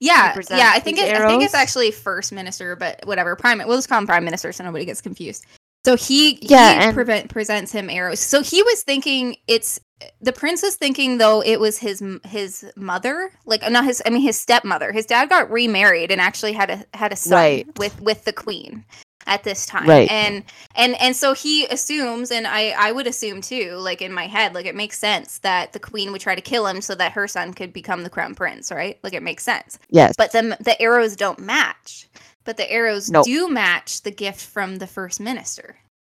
yeah, 0.00 0.34
yeah. 0.50 0.72
I 0.74 0.80
think 0.80 0.98
it, 0.98 1.14
I 1.14 1.28
think 1.28 1.42
it's 1.42 1.54
actually 1.54 1.90
first 1.90 2.32
minister, 2.32 2.74
but 2.76 3.00
whatever. 3.04 3.36
Prime. 3.36 3.58
We'll 3.66 3.76
just 3.78 3.88
call 3.88 3.98
him 3.98 4.06
prime 4.06 4.24
minister 4.24 4.50
so 4.52 4.64
nobody 4.64 4.84
gets 4.84 5.00
confused. 5.00 5.44
So 5.84 5.96
he 5.96 6.38
Yeah, 6.42 6.72
he 6.74 6.84
and- 6.86 6.94
prevent, 6.94 7.30
presents 7.30 7.72
him 7.72 7.88
arrows. 7.88 8.20
So 8.20 8.42
he 8.42 8.62
was 8.62 8.82
thinking 8.82 9.36
it's 9.46 9.80
the 10.22 10.32
prince 10.32 10.62
was 10.62 10.76
thinking 10.76 11.18
though 11.18 11.42
it 11.42 11.60
was 11.60 11.78
his 11.78 12.02
his 12.24 12.64
mother, 12.76 13.30
like 13.44 13.62
not 13.70 13.84
his. 13.84 14.02
I 14.06 14.10
mean 14.10 14.22
his 14.22 14.40
stepmother. 14.40 14.92
His 14.92 15.06
dad 15.06 15.28
got 15.28 15.50
remarried 15.50 16.10
and 16.10 16.20
actually 16.20 16.52
had 16.52 16.70
a 16.70 16.84
had 16.94 17.12
a 17.12 17.16
son 17.16 17.32
Right. 17.36 17.78
with 17.78 18.00
with 18.00 18.24
the 18.24 18.32
queen 18.32 18.84
at 19.30 19.44
this 19.44 19.64
time. 19.64 19.88
Right. 19.88 20.10
And 20.10 20.44
and 20.74 21.00
and 21.00 21.16
so 21.16 21.32
he 21.32 21.64
assumes, 21.66 22.30
and 22.30 22.46
I 22.46 22.74
I 22.76 22.92
would 22.92 23.06
assume 23.06 23.40
too, 23.40 23.76
like 23.76 24.02
in 24.02 24.12
my 24.12 24.26
head, 24.26 24.54
like 24.54 24.66
it 24.66 24.74
makes 24.74 24.98
sense 24.98 25.38
that 25.38 25.72
the 25.72 25.80
queen 25.80 26.12
would 26.12 26.20
try 26.20 26.34
to 26.34 26.42
kill 26.42 26.66
him 26.66 26.82
so 26.82 26.94
that 26.96 27.12
her 27.12 27.26
son 27.26 27.54
could 27.54 27.72
become 27.72 28.02
the 28.02 28.10
crown 28.10 28.34
prince, 28.34 28.70
right? 28.70 28.98
Like 29.02 29.14
it 29.14 29.22
makes 29.22 29.44
sense 29.44 29.78
yes 29.88 30.14
but 30.16 30.32
the 30.32 30.56
the 30.60 30.80
arrows 30.82 31.16
don't 31.16 31.38
match. 31.38 32.08
But 32.44 32.56
the 32.56 32.70
arrows 32.70 33.10
Nope. 33.10 33.26
do 33.26 33.48
match 33.48 34.02
the 34.02 34.10
gift 34.10 34.40
from 34.40 34.76
the 34.76 34.86
first 34.86 35.20
minister 35.20 35.76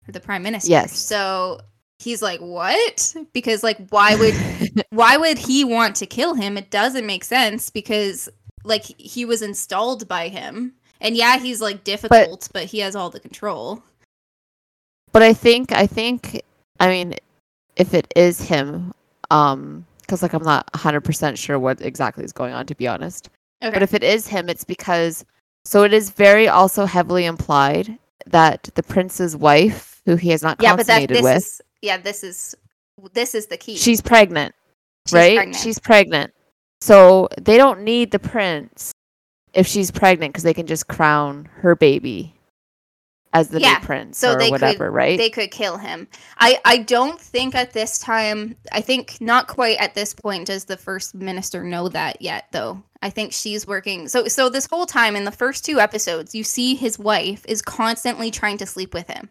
or 0.09 0.13
the 0.13 0.21
prime 0.21 0.43
minister. 0.43 0.71
Yes. 0.71 0.97
So 0.97 1.61
he's 1.99 2.23
like, 2.23 2.41
"What?" 2.41 3.15
Because 3.33 3.63
like, 3.63 3.89
why 3.91 4.15
would 4.17 4.35
why 4.91 5.17
would 5.17 5.39
he 5.39 5.65
want 5.65 5.97
to 5.97 6.07
kill 6.07 6.35
him? 6.35 6.57
It 6.57 6.71
doesn't 6.71 7.07
make 7.07 7.25
sense 7.25 7.71
because 7.71 8.29
like 8.65 8.85
he 8.99 9.25
was 9.25 9.43
installed 9.43 10.07
by 10.09 10.29
him, 10.29 10.75
and 11.03 11.17
yeah, 11.17 11.39
he's 11.39 11.61
like 11.61 11.85
difficult, 11.85 12.49
but, 12.53 12.65
he 12.65 12.79
has 12.79 12.97
all 12.97 13.11
the 13.11 13.21
control. 13.21 13.83
but 15.13 15.23
i 15.23 15.33
think 15.35 15.73
i 15.73 15.87
think 15.87 16.41
i 16.81 16.89
mean 16.89 17.15
if 17.77 17.93
it 17.93 18.07
is 18.17 18.41
him 18.41 18.93
um 19.31 19.85
because 20.01 20.23
like 20.23 20.33
i'm 20.33 20.43
not 20.43 20.71
100% 20.73 21.37
sure 21.37 21.59
what 21.59 21.81
exactly 21.83 22.25
is 22.25 22.33
going 22.33 22.55
on 22.55 22.65
to 22.67 22.75
be 22.75 22.89
honest 22.89 23.29
Okay. 23.63 23.73
but 23.75 23.83
if 23.83 23.95
it 23.95 24.03
is 24.03 24.27
him 24.27 24.49
it's 24.49 24.65
because 24.65 25.25
so 25.65 25.85
it 25.85 25.93
is 25.93 26.11
very 26.11 26.49
also 26.49 26.85
heavily 26.87 27.25
implied 27.27 27.99
that 28.27 28.69
the 28.75 28.83
prince's 28.83 29.37
wife 29.37 30.01
who 30.07 30.17
he 30.17 30.31
has 30.31 30.43
not 30.43 30.57
yeah, 30.61 30.75
but 30.77 30.87
that 30.87 31.09
consummated 31.09 31.17
this 31.19 31.23
with 31.23 31.37
is 31.37 31.61
yeah, 31.83 31.97
this 31.99 32.23
is 32.25 32.55
this 33.13 33.35
is 33.35 33.47
the 33.47 33.57
key. 33.57 33.77
she's 33.77 34.01
pregnant 34.01 34.55
She's 35.07 35.15
right? 35.15 35.37
pregnant. 35.37 35.63
She's 35.63 35.79
pregnant. 35.81 36.33
So 36.81 37.29
they 37.41 37.57
don't 37.57 37.83
need 37.83 38.11
the 38.13 38.19
prince 38.21 38.93
if 39.55 39.67
she's 39.67 39.91
pregnant 39.91 40.33
because 40.33 40.45
they 40.45 40.55
can 40.55 40.67
just 40.67 40.89
crown 40.89 41.49
her 41.57 41.75
baby 41.77 42.35
as 43.35 43.49
the 43.49 43.61
Yeah, 43.61 43.75
new 43.79 43.81
prince 43.87 44.19
so 44.19 44.33
or 44.33 44.39
they 44.39 44.47
could- 44.47 44.53
whatever, 44.53 44.91
right? 44.91 45.17
they 45.17 45.31
could 45.31 45.51
kill 45.51 45.79
him. 45.79 46.07
I 46.39 46.59
I 46.65 46.79
don't 46.79 47.19
think 47.21 47.55
at 47.55 47.73
this 47.73 47.99
time. 47.99 48.57
I 48.73 48.81
think 48.83 49.17
not 49.21 49.49
quite 49.49 49.79
at 49.79 49.95
this 49.95 50.13
point 50.15 50.47
does 50.49 50.65
the 50.67 50.77
first 50.77 51.15
minister 51.15 51.65
know 51.65 51.89
that 51.89 52.21
yet, 52.21 52.47
though. 52.53 52.83
I 53.01 53.11
think 53.11 53.33
she's 53.33 53.67
working. 53.67 54.07
So 54.09 54.29
so 54.29 54.49
this 54.51 54.67
whole 54.67 54.87
time 54.87 55.17
in 55.17 55.25
the 55.25 55.31
first 55.33 55.65
two 55.65 55.81
episodes, 55.81 56.35
you 56.35 56.45
see 56.45 56.75
his 56.75 56.99
wife 56.99 57.45
is 57.49 57.63
constantly 57.63 58.31
trying 58.31 58.59
to 58.59 58.67
sleep 58.67 58.93
with 58.93 59.09
him, 59.09 59.31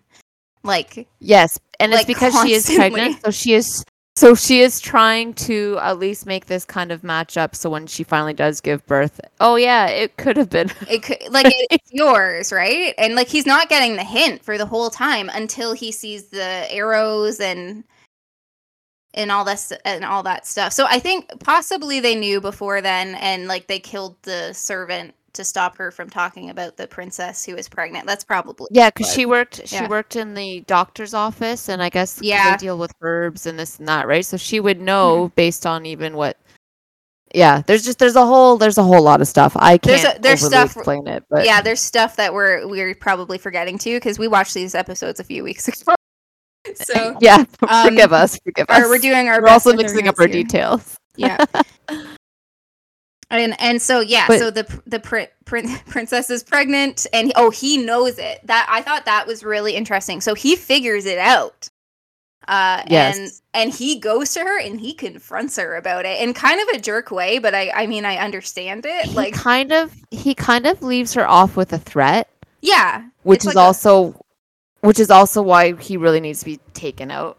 like 0.63 1.07
yes, 1.19 1.59
and 1.79 1.91
like, 1.91 2.01
it's 2.01 2.07
because 2.07 2.33
she 2.41 2.53
is 2.53 2.65
pregnant. 2.75 3.21
So 3.23 3.29
she 3.31 3.53
is. 3.53 3.83
So 4.17 4.35
she 4.35 4.59
is 4.59 4.81
trying 4.81 5.33
to 5.35 5.79
at 5.81 5.97
least 5.97 6.25
make 6.25 6.47
this 6.47 6.65
kind 6.65 6.91
of 6.91 7.03
match 7.03 7.37
up. 7.37 7.55
So 7.55 7.69
when 7.69 7.87
she 7.87 8.03
finally 8.03 8.33
does 8.33 8.59
give 8.59 8.85
birth, 8.85 9.21
oh 9.39 9.55
yeah, 9.55 9.87
it 9.87 10.17
could 10.17 10.35
have 10.35 10.49
been. 10.49 10.69
it 10.89 11.01
could 11.03 11.17
like 11.29 11.47
it's 11.71 11.91
yours, 11.91 12.51
right? 12.51 12.93
And 12.97 13.15
like 13.15 13.29
he's 13.29 13.45
not 13.45 13.69
getting 13.69 13.95
the 13.95 14.03
hint 14.03 14.43
for 14.43 14.57
the 14.57 14.65
whole 14.65 14.89
time 14.89 15.29
until 15.33 15.73
he 15.73 15.91
sees 15.91 16.27
the 16.27 16.65
arrows 16.69 17.39
and 17.39 17.85
and 19.13 19.31
all 19.31 19.45
this 19.45 19.71
and 19.85 20.03
all 20.03 20.23
that 20.23 20.45
stuff. 20.45 20.73
So 20.73 20.85
I 20.89 20.99
think 20.99 21.29
possibly 21.39 21.99
they 21.99 22.15
knew 22.15 22.41
before 22.41 22.81
then 22.81 23.15
and 23.15 23.47
like 23.47 23.67
they 23.67 23.79
killed 23.79 24.15
the 24.23 24.53
servant 24.53 25.15
to 25.33 25.43
stop 25.43 25.77
her 25.77 25.91
from 25.91 26.09
talking 26.09 26.49
about 26.49 26.75
the 26.77 26.87
princess 26.87 27.45
who 27.45 27.55
was 27.55 27.69
pregnant. 27.69 28.05
That's 28.05 28.23
probably 28.23 28.67
Yeah, 28.71 28.89
because 28.89 29.13
she 29.13 29.25
worked. 29.25 29.67
She 29.67 29.75
yeah. 29.75 29.87
worked 29.87 30.15
in 30.15 30.33
the 30.33 30.61
doctor's 30.67 31.13
office, 31.13 31.69
and 31.69 31.81
I 31.81 31.89
guess 31.89 32.19
Yeah. 32.21 32.51
they 32.51 32.57
deal 32.57 32.77
with 32.77 32.93
herbs 33.01 33.45
and 33.45 33.57
this 33.57 33.79
and 33.79 33.87
that, 33.87 34.07
right? 34.07 34.25
So 34.25 34.37
she 34.37 34.59
would 34.59 34.81
know 34.81 35.31
based 35.35 35.65
on 35.65 35.85
even 35.85 36.15
what. 36.15 36.37
Yeah, 37.33 37.61
there's 37.65 37.85
just 37.85 37.97
there's 37.97 38.17
a 38.17 38.25
whole 38.25 38.57
there's 38.57 38.77
a 38.77 38.83
whole 38.83 39.01
lot 39.01 39.21
of 39.21 39.27
stuff. 39.27 39.53
I 39.55 39.77
can't 39.77 40.17
a- 40.17 40.19
there's 40.19 40.45
stuff- 40.45 40.75
explain 40.75 41.07
it, 41.07 41.23
but 41.29 41.45
yeah, 41.45 41.61
there's 41.61 41.79
stuff 41.79 42.17
that 42.17 42.33
we're 42.33 42.67
we're 42.67 42.93
probably 42.93 43.37
forgetting 43.37 43.77
too 43.77 43.95
because 43.95 44.19
we 44.19 44.27
watched 44.27 44.53
these 44.53 44.75
episodes 44.75 45.21
a 45.21 45.23
few 45.23 45.41
weeks 45.41 45.65
ago. 45.69 45.95
So 46.75 47.15
yeah, 47.21 47.45
Um, 47.69 47.87
forgive 47.87 48.11
us, 48.11 48.37
forgive 48.43 48.65
us. 48.69 48.83
we're 48.85 48.97
doing 48.97 49.29
our 49.29 49.35
We're 49.39 49.47
best 49.47 49.65
also 49.65 49.77
mixing 49.77 50.09
up 50.09 50.15
our 50.19 50.27
here. 50.27 50.43
details. 50.43 50.97
yeah 51.15 51.37
and 53.39 53.59
and 53.59 53.81
so 53.81 53.99
yeah 54.01 54.25
But- 54.27 54.39
so 54.39 54.51
the 54.51 54.81
the 54.85 54.99
pr- 54.99 55.31
prin- 55.45 55.77
princess 55.87 56.29
is 56.29 56.43
pregnant 56.43 57.07
and 57.13 57.31
oh 57.35 57.49
he 57.49 57.77
knows 57.77 58.17
it 58.19 58.39
that 58.45 58.67
i 58.69 58.81
thought 58.81 59.05
that 59.05 59.25
was 59.27 59.43
really 59.43 59.75
interesting 59.75 60.21
so 60.21 60.33
he 60.35 60.55
figures 60.55 61.05
it 61.05 61.17
out 61.17 61.69
uh 62.47 62.81
Yes. 62.87 63.17
and 63.17 63.31
and 63.53 63.73
he 63.73 63.99
goes 63.99 64.33
to 64.33 64.39
her 64.41 64.59
and 64.59 64.79
he 64.79 64.93
confronts 64.93 65.57
her 65.57 65.75
about 65.75 66.05
it 66.05 66.21
in 66.21 66.33
kind 66.33 66.59
of 66.61 66.67
a 66.75 66.79
jerk 66.79 67.11
way 67.11 67.37
but 67.39 67.53
i 67.55 67.69
i 67.75 67.87
mean 67.87 68.03
i 68.05 68.17
understand 68.17 68.85
it 68.85 69.05
He 69.05 69.15
like 69.15 69.33
kind 69.33 69.71
of 69.71 69.93
he 70.11 70.33
kind 70.35 70.65
of 70.65 70.81
leaves 70.81 71.13
her 71.13 71.27
off 71.27 71.55
with 71.55 71.71
a 71.73 71.77
threat, 71.77 72.29
yeah 72.61 73.03
which 73.23 73.41
is 73.41 73.45
like 73.47 73.55
a- 73.55 73.59
also 73.59 74.19
which 74.81 74.99
is 74.99 75.11
also 75.11 75.43
why 75.43 75.73
he 75.75 75.95
really 75.97 76.19
needs 76.19 76.39
to 76.39 76.45
be 76.45 76.57
taken 76.73 77.11
out. 77.11 77.37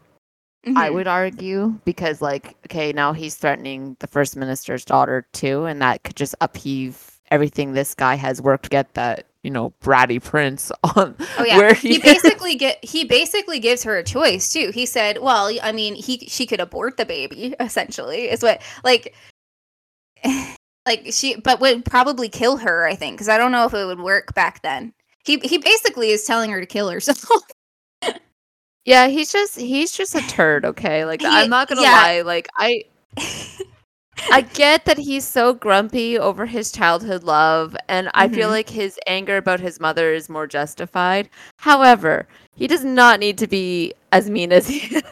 I 0.66 0.88
Mhm. 0.90 0.94
would 0.94 1.08
argue 1.08 1.74
because 1.84 2.22
like 2.22 2.56
okay, 2.66 2.92
now 2.92 3.12
he's 3.12 3.34
threatening 3.34 3.96
the 4.00 4.06
first 4.06 4.36
minister's 4.36 4.84
daughter 4.84 5.26
too, 5.32 5.64
and 5.64 5.82
that 5.82 6.04
could 6.04 6.16
just 6.16 6.34
upheave 6.40 7.20
everything 7.30 7.72
this 7.72 7.94
guy 7.94 8.14
has 8.14 8.40
worked 8.42 8.64
to 8.64 8.70
get 8.70 8.94
that 8.94 9.26
you 9.42 9.50
know 9.50 9.72
bratty 9.82 10.22
prince 10.22 10.70
on. 10.96 11.16
Oh 11.38 11.44
yeah, 11.44 11.56
where 11.58 11.74
he 11.74 11.98
basically 11.98 12.54
get 12.54 12.82
he 12.84 13.04
basically 13.04 13.58
gives 13.58 13.82
her 13.84 13.96
a 13.96 14.04
choice 14.04 14.52
too. 14.52 14.70
He 14.72 14.86
said, 14.86 15.18
"Well, 15.20 15.50
I 15.62 15.72
mean, 15.72 15.94
he 15.96 16.18
she 16.28 16.46
could 16.46 16.60
abort 16.60 16.96
the 16.96 17.04
baby. 17.06 17.54
Essentially, 17.60 18.30
is 18.30 18.42
what 18.42 18.62
like." 18.84 19.14
Like 20.84 21.06
she, 21.12 21.36
but 21.36 21.60
would 21.60 21.84
probably 21.84 22.28
kill 22.28 22.56
her. 22.56 22.84
I 22.84 22.96
think 22.96 23.14
because 23.14 23.28
I 23.28 23.38
don't 23.38 23.52
know 23.52 23.66
if 23.66 23.72
it 23.72 23.84
would 23.86 24.00
work 24.00 24.34
back 24.34 24.62
then. 24.62 24.92
He 25.24 25.38
he 25.38 25.58
basically 25.58 26.10
is 26.10 26.24
telling 26.24 26.50
her 26.50 26.58
to 26.60 26.66
kill 26.66 26.88
herself. 26.90 27.20
Yeah, 28.84 29.08
he's 29.08 29.32
just 29.32 29.58
he's 29.58 29.92
just 29.92 30.14
a 30.14 30.20
turd. 30.28 30.64
Okay, 30.64 31.04
like 31.04 31.20
He- 31.20 31.26
I'm 31.26 31.50
not 31.50 31.68
gonna 31.68 31.82
yeah. 31.82 31.92
lie, 31.92 32.20
like 32.22 32.48
I. 32.56 32.84
I 34.30 34.42
get 34.42 34.84
that 34.84 34.98
he's 34.98 35.26
so 35.26 35.52
grumpy 35.54 36.18
over 36.18 36.46
his 36.46 36.70
childhood 36.70 37.24
love, 37.24 37.74
and 37.88 38.08
I 38.14 38.28
feel 38.28 38.48
Mhm. 38.48 38.52
like 38.52 38.68
his 38.68 39.00
anger 39.06 39.36
about 39.38 39.58
his 39.58 39.80
mother 39.80 40.12
is 40.12 40.28
more 40.28 40.46
justified. 40.46 41.28
However, 41.56 42.28
he 42.54 42.66
does 42.68 42.84
not 42.84 43.18
need 43.20 43.38
to 43.38 43.46
be 43.48 43.94
as 44.12 44.28
mean 44.30 44.52
as 44.52 44.68
he 44.68 44.78
is. 44.96 45.02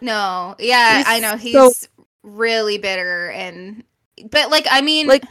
no, 0.00 0.54
yeah, 0.58 0.98
He's 0.98 1.06
I 1.06 1.20
know 1.20 1.36
he's 1.36 1.52
so- 1.54 1.70
really 2.22 2.78
bitter 2.78 3.30
and, 3.30 3.84
but 4.30 4.50
like 4.50 4.66
I 4.70 4.80
mean, 4.82 5.06
Like, 5.06 5.24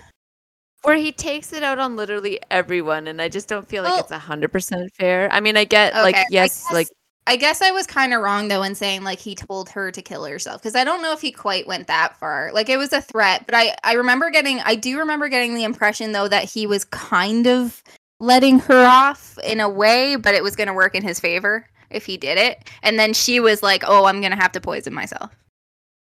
Where 0.83 0.95
he 0.95 1.11
takes 1.11 1.51
it 1.53 1.61
out 1.63 1.77
on 1.79 1.95
literally 1.97 2.39
everyone, 2.49 3.07
and 3.07 3.21
I 3.21 3.27
just 3.29 3.49
don't 3.49 3.67
feel 3.67 3.83
like 3.83 3.91
Well- 3.93 4.01
it's 4.03 4.11
a 4.11 4.19
hundred 4.19 4.51
percent 4.53 4.89
fair. 4.95 5.29
I 5.31 5.41
mean, 5.41 5.57
I 5.57 5.65
get 5.65 5.93
like 5.93 6.15
Okay, 6.15 6.21
I 6.23 6.27
yes, 6.31 6.65
like 6.73 6.87
I 7.27 7.35
guess 7.35 7.61
I 7.61 7.71
was 7.71 7.85
kind 7.85 8.13
of 8.13 8.21
wrong 8.21 8.47
though 8.47 8.63
in 8.63 8.73
saying 8.75 9.03
like 9.03 9.19
he 9.19 9.35
told 9.35 9.69
her 9.69 9.91
to 9.91 10.01
kill 10.01 10.25
herself 10.25 10.61
because 10.61 10.75
I 10.75 10.83
don't 10.83 11.01
know 11.03 11.13
if 11.13 11.21
he 11.21 11.31
quite 11.31 11.67
went 11.67 11.87
that 11.87 12.17
far. 12.19 12.51
Like 12.53 12.69
it 12.69 12.77
was 12.77 12.91
a 12.91 13.01
threat, 13.01 13.45
but 13.45 13.55
I 13.55 13.75
I 13.83 13.93
remember 13.93 14.29
getting 14.31 14.59
I 14.61 14.75
do 14.75 14.97
remember 14.99 15.29
getting 15.29 15.53
the 15.53 15.63
impression 15.63 16.11
though 16.11 16.27
that 16.27 16.45
he 16.45 16.65
was 16.65 16.85
kind 16.85 17.47
of 17.47 17.83
letting 18.19 18.59
her 18.59 18.85
off 18.85 19.37
in 19.43 19.59
a 19.59 19.69
way, 19.69 20.15
but 20.15 20.35
it 20.35 20.43
was 20.43 20.55
going 20.55 20.67
to 20.67 20.73
work 20.73 20.95
in 20.95 21.03
his 21.03 21.19
favor 21.19 21.65
if 21.89 22.05
he 22.05 22.17
did 22.17 22.37
it. 22.37 22.69
And 22.83 22.99
then 22.99 23.13
she 23.13 23.39
was 23.39 23.63
like, 23.63 23.83
"Oh, 23.87 24.05
I'm 24.05 24.21
going 24.21 24.31
to 24.31 24.37
have 24.41 24.51
to 24.53 24.61
poison 24.61 24.93
myself." 24.93 25.31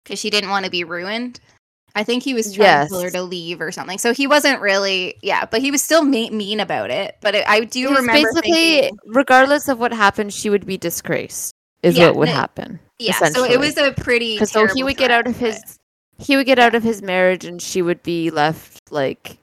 Cuz 0.05 0.19
she 0.19 0.31
didn't 0.31 0.51
want 0.51 0.65
to 0.67 0.71
be 0.71 0.85
ruined. 0.85 1.41
I 1.97 2.05
think 2.05 2.23
he 2.23 2.35
was 2.35 2.53
trying 2.55 2.67
Yes. 2.67 2.89
to 2.89 2.95
tell 2.95 3.01
her 3.03 3.11
to 3.11 3.23
leave 3.23 3.61
or 3.61 3.73
something. 3.73 3.97
So 3.99 4.13
he 4.13 4.27
wasn't 4.27 4.61
really, 4.61 5.17
yeah, 5.23 5.47
but 5.47 5.63
he 5.63 5.71
was 5.71 5.83
still 5.83 6.05
me- 6.05 6.29
mean 6.31 6.61
about 6.61 6.91
it. 6.91 7.17
But 7.23 7.35
it, 7.35 7.49
I 7.49 7.61
do 7.65 7.89
remember 7.89 8.13
basically, 8.13 8.53
thinking, 8.83 8.99
regardless 9.07 9.67
of 9.69 9.81
what 9.81 9.93
happened, 9.95 10.33
she 10.35 10.51
would 10.51 10.67
be 10.67 10.77
disgraced. 10.77 11.53
Is 11.83 11.97
Yeah, 11.97 12.09
what 12.09 12.17
would 12.17 12.29
happen. 12.29 12.81
yeah. 12.99 13.13
So 13.29 13.45
it 13.45 13.59
was 13.59 13.77
a 13.79 13.93
pretty 13.93 14.35
Because 14.35 14.51
so 14.51 14.67
he 14.67 14.83
would 14.85 14.97
get 14.97 15.11
out 15.11 15.27
of 15.27 15.37
his 15.37 15.59
he 16.19 16.37
would 16.37 16.47
get 16.47 16.59
out 16.59 16.75
of 16.75 16.83
his 16.83 17.03
marriage, 17.03 17.45
and 17.45 17.61
she 17.61 17.83
would 17.83 18.03
be 18.03 18.31
left 18.31 18.81
like 18.91 19.39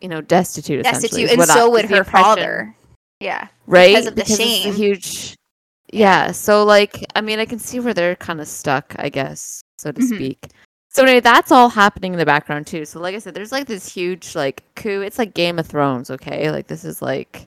you 0.00 0.08
know 0.08 0.20
destitute. 0.20 0.84
destitute, 0.84 1.30
and 1.30 1.38
what 1.38 1.50
I- 1.50 1.54
so 1.54 1.70
would 1.70 1.86
her 1.86 2.04
father. 2.04 2.74
Yeah, 3.20 3.48
right? 3.66 3.88
because 3.96 4.06
of 4.06 4.14
the 4.16 4.22
a 4.22 4.26
shame. 4.26 4.74
huge. 4.74 5.34
Yeah. 5.92 6.32
So 6.32 6.64
like, 6.64 7.04
I 7.16 7.20
mean, 7.20 7.38
I 7.38 7.46
can 7.46 7.58
see 7.58 7.80
where 7.80 7.94
they're 7.94 8.14
kind 8.16 8.40
of 8.40 8.46
stuck, 8.48 8.94
I 8.98 9.08
guess, 9.08 9.60
so 9.78 9.90
to 9.90 10.00
Mhm. 10.00 10.14
speak. 10.14 10.46
So 10.90 11.02
anyway, 11.02 11.20
that's 11.20 11.52
all 11.52 11.68
happening 11.68 12.12
in 12.14 12.18
the 12.18 12.24
background 12.26 12.66
too. 12.66 12.84
So 12.84 12.98
like 12.98 13.14
I 13.14 13.18
said, 13.18 13.34
there's 13.34 13.52
like 13.52 13.66
this 13.66 13.92
huge 13.92 14.34
like 14.34 14.62
coup. 14.74 15.02
It's 15.02 15.18
like 15.18 15.34
Game 15.34 15.58
of 15.58 15.66
Thrones, 15.66 16.10
okay? 16.10 16.50
Like 16.50 16.66
this 16.66 16.84
is 16.84 17.02
like 17.02 17.46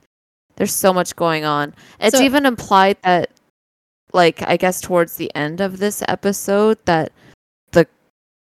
there's 0.58 0.74
so 0.74 0.94
much 0.94 1.16
going 1.16 1.44
on. 1.44 1.74
It's 2.00 2.18
So- 2.18 2.24
even 2.24 2.46
implied 2.46 2.98
that 3.04 3.32
like 4.14 4.42
I 4.44 4.58
guess 4.58 4.80
towards 4.82 5.16
the 5.16 5.34
end 5.36 5.60
of 5.62 5.80
this 5.80 6.04
episode 6.08 6.78
that 6.86 7.12
the 7.72 7.88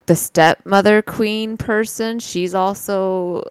the 0.06 0.14
stepmother 0.14 1.02
queen 1.02 1.56
person, 1.56 2.18
she's 2.20 2.54
also 2.54 3.42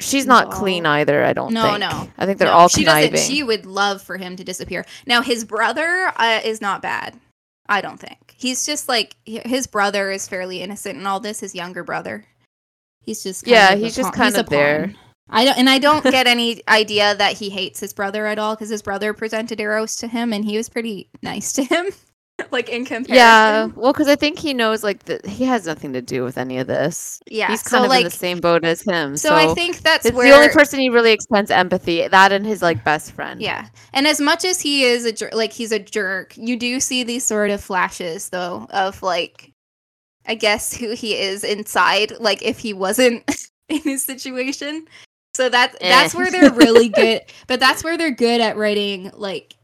she's 0.00 0.26
not 0.26 0.50
clean 0.50 0.86
either, 0.86 1.24
I 1.24 1.32
don't 1.32 1.52
No, 1.52 1.62
think. 1.70 1.80
no. 1.80 2.08
I 2.16 2.24
think 2.24 2.38
they're 2.38 2.48
No, 2.48 2.54
all 2.54 2.68
she 2.68 2.84
conniving. 2.84 3.10
doesn't. 3.12 3.32
She 3.34 3.42
would 3.42 3.66
love 3.66 4.00
for 4.00 4.16
him 4.16 4.36
to 4.36 4.44
disappear. 4.44 4.86
Now 5.06 5.22
his 5.22 5.44
brother 5.44 6.12
uh, 6.16 6.40
is 6.44 6.60
not 6.60 6.80
bad. 6.82 7.18
I 7.68 7.80
don't 7.80 8.00
think 8.00 8.34
he's 8.36 8.64
just 8.64 8.88
like 8.88 9.16
his 9.24 9.66
brother 9.66 10.10
is 10.10 10.26
fairly 10.28 10.62
innocent 10.62 10.98
in 10.98 11.06
all 11.06 11.20
this. 11.20 11.40
His 11.40 11.54
younger 11.54 11.84
brother, 11.84 12.24
he's 13.04 13.22
just 13.22 13.44
kind 13.44 13.52
Yeah, 13.52 13.74
he's 13.74 13.94
just 13.94 14.12
pawn- 14.12 14.18
kind 14.32 14.36
a 14.36 14.40
of 14.40 14.48
there. 14.48 14.94
I 15.30 15.44
don't, 15.44 15.58
and 15.58 15.68
I 15.68 15.78
don't 15.78 16.02
get 16.02 16.26
any 16.26 16.62
idea 16.68 17.14
that 17.14 17.34
he 17.36 17.50
hates 17.50 17.80
his 17.80 17.92
brother 17.92 18.24
at 18.26 18.38
all 18.38 18.54
because 18.54 18.70
his 18.70 18.80
brother 18.80 19.12
presented 19.12 19.60
arrows 19.60 19.96
to 19.96 20.08
him 20.08 20.32
and 20.32 20.42
he 20.42 20.56
was 20.56 20.70
pretty 20.70 21.10
nice 21.22 21.52
to 21.52 21.64
him, 21.64 21.88
like 22.50 22.68
in 22.68 22.84
comparison. 22.84 23.14
Yeah, 23.14 23.66
well, 23.74 23.92
because 23.92 24.08
I 24.08 24.16
think 24.16 24.38
he 24.38 24.54
knows 24.54 24.82
like 24.84 25.04
that 25.04 25.26
he 25.26 25.44
has 25.44 25.66
nothing 25.66 25.92
to 25.94 26.02
do 26.02 26.22
with 26.24 26.38
any 26.38 26.58
of 26.58 26.66
this. 26.66 27.20
yeah. 27.26 27.48
He's 27.48 27.62
so 27.62 27.70
kind 27.70 27.84
of 27.84 27.88
like, 27.90 27.98
in 28.00 28.04
the 28.04 28.10
same 28.10 28.40
boat 28.40 28.64
as 28.64 28.82
him. 28.82 29.16
so, 29.16 29.34
I 29.34 29.52
think 29.54 29.78
that's 29.78 30.06
it's 30.06 30.16
where 30.16 30.28
the 30.30 30.34
only 30.36 30.48
person 30.48 30.80
he 30.80 30.88
really 30.88 31.12
extends 31.12 31.50
empathy. 31.50 32.06
That 32.06 32.32
and 32.32 32.46
his 32.46 32.62
like 32.62 32.84
best 32.84 33.12
friend. 33.12 33.40
Yeah. 33.40 33.68
And 33.92 34.06
as 34.06 34.20
much 34.20 34.44
as 34.44 34.60
he 34.60 34.84
is 34.84 35.04
a 35.04 35.12
jerk, 35.12 35.34
like 35.34 35.52
he's 35.52 35.72
a 35.72 35.78
jerk, 35.78 36.36
you 36.36 36.56
do 36.56 36.80
see 36.80 37.02
these 37.04 37.24
sort 37.24 37.50
of 37.50 37.60
flashes 37.60 38.28
though 38.30 38.66
of 38.70 39.02
like 39.02 39.52
I 40.26 40.34
guess 40.34 40.74
who 40.76 40.90
he 40.94 41.16
is 41.16 41.42
inside 41.42 42.12
like 42.20 42.42
if 42.42 42.58
he 42.58 42.72
wasn't 42.72 43.24
in 43.68 43.80
his 43.80 44.04
situation. 44.04 44.86
So 45.34 45.48
that 45.48 45.76
that's 45.80 46.14
Eh. 46.14 46.18
where 46.18 46.30
they're 46.30 46.52
really 46.52 46.88
good. 47.02 47.22
But 47.46 47.60
that's 47.60 47.82
where 47.82 47.96
they're 47.96 48.10
good 48.10 48.40
at 48.40 48.56
writing 48.56 49.10
like 49.14 49.54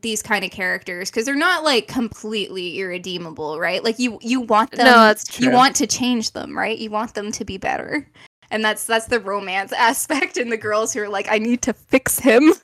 these 0.00 0.22
kind 0.22 0.44
of 0.44 0.50
characters 0.50 1.10
because 1.10 1.26
they're 1.26 1.34
not 1.34 1.62
like 1.64 1.86
completely 1.88 2.78
irredeemable, 2.78 3.58
right? 3.58 3.84
Like 3.84 3.98
you 3.98 4.18
you 4.22 4.40
want 4.40 4.70
them 4.70 4.86
no, 4.86 4.92
that's 4.92 5.26
true. 5.28 5.46
you 5.46 5.52
want 5.52 5.76
to 5.76 5.86
change 5.86 6.32
them, 6.32 6.56
right? 6.56 6.78
You 6.78 6.90
want 6.90 7.14
them 7.14 7.30
to 7.32 7.44
be 7.44 7.58
better. 7.58 8.06
And 8.50 8.64
that's 8.64 8.84
that's 8.86 9.06
the 9.06 9.20
romance 9.20 9.72
aspect 9.76 10.36
in 10.36 10.48
the 10.50 10.56
girls 10.56 10.92
who 10.92 11.02
are 11.02 11.08
like, 11.08 11.26
I 11.30 11.38
need 11.38 11.62
to 11.62 11.72
fix 11.72 12.18
him. 12.18 12.54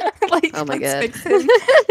like, 0.30 0.50
Oh 0.54 0.64
my 0.64 0.78
god. 0.78 1.00
fix 1.02 1.22
him. 1.22 1.48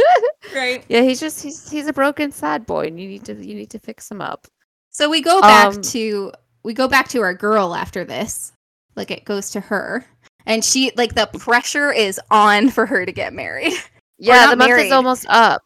right. 0.55 0.83
yeah, 0.87 1.01
he's 1.01 1.19
just 1.19 1.43
he's 1.43 1.69
he's 1.69 1.87
a 1.87 1.93
broken 1.93 2.31
sad 2.31 2.65
boy, 2.65 2.87
and 2.87 2.99
you 2.99 3.07
need 3.07 3.25
to 3.25 3.33
you 3.35 3.53
need 3.53 3.69
to 3.71 3.79
fix 3.79 4.09
him 4.09 4.21
up. 4.21 4.47
So 4.91 5.09
we 5.09 5.21
go 5.21 5.41
back 5.41 5.75
Um, 5.75 5.81
to 5.83 6.31
we 6.63 6.73
go 6.73 6.87
back 6.87 7.09
to 7.09 7.21
our 7.21 7.33
girl 7.33 7.75
after 7.75 8.03
this. 8.03 8.53
Like 8.95 9.11
it 9.11 9.25
goes 9.25 9.51
to 9.51 9.59
her. 9.59 10.05
And 10.47 10.63
she 10.63 10.91
like 10.95 11.13
the 11.13 11.27
pressure 11.27 11.91
is 11.91 12.19
on 12.31 12.69
for 12.69 12.85
her 12.87 13.05
to 13.05 13.11
get 13.11 13.33
married. 13.33 13.73
Yeah, 14.19 14.49
the 14.49 14.55
month 14.55 14.69
married. 14.69 14.85
is 14.87 14.91
almost 14.91 15.25
up. 15.29 15.61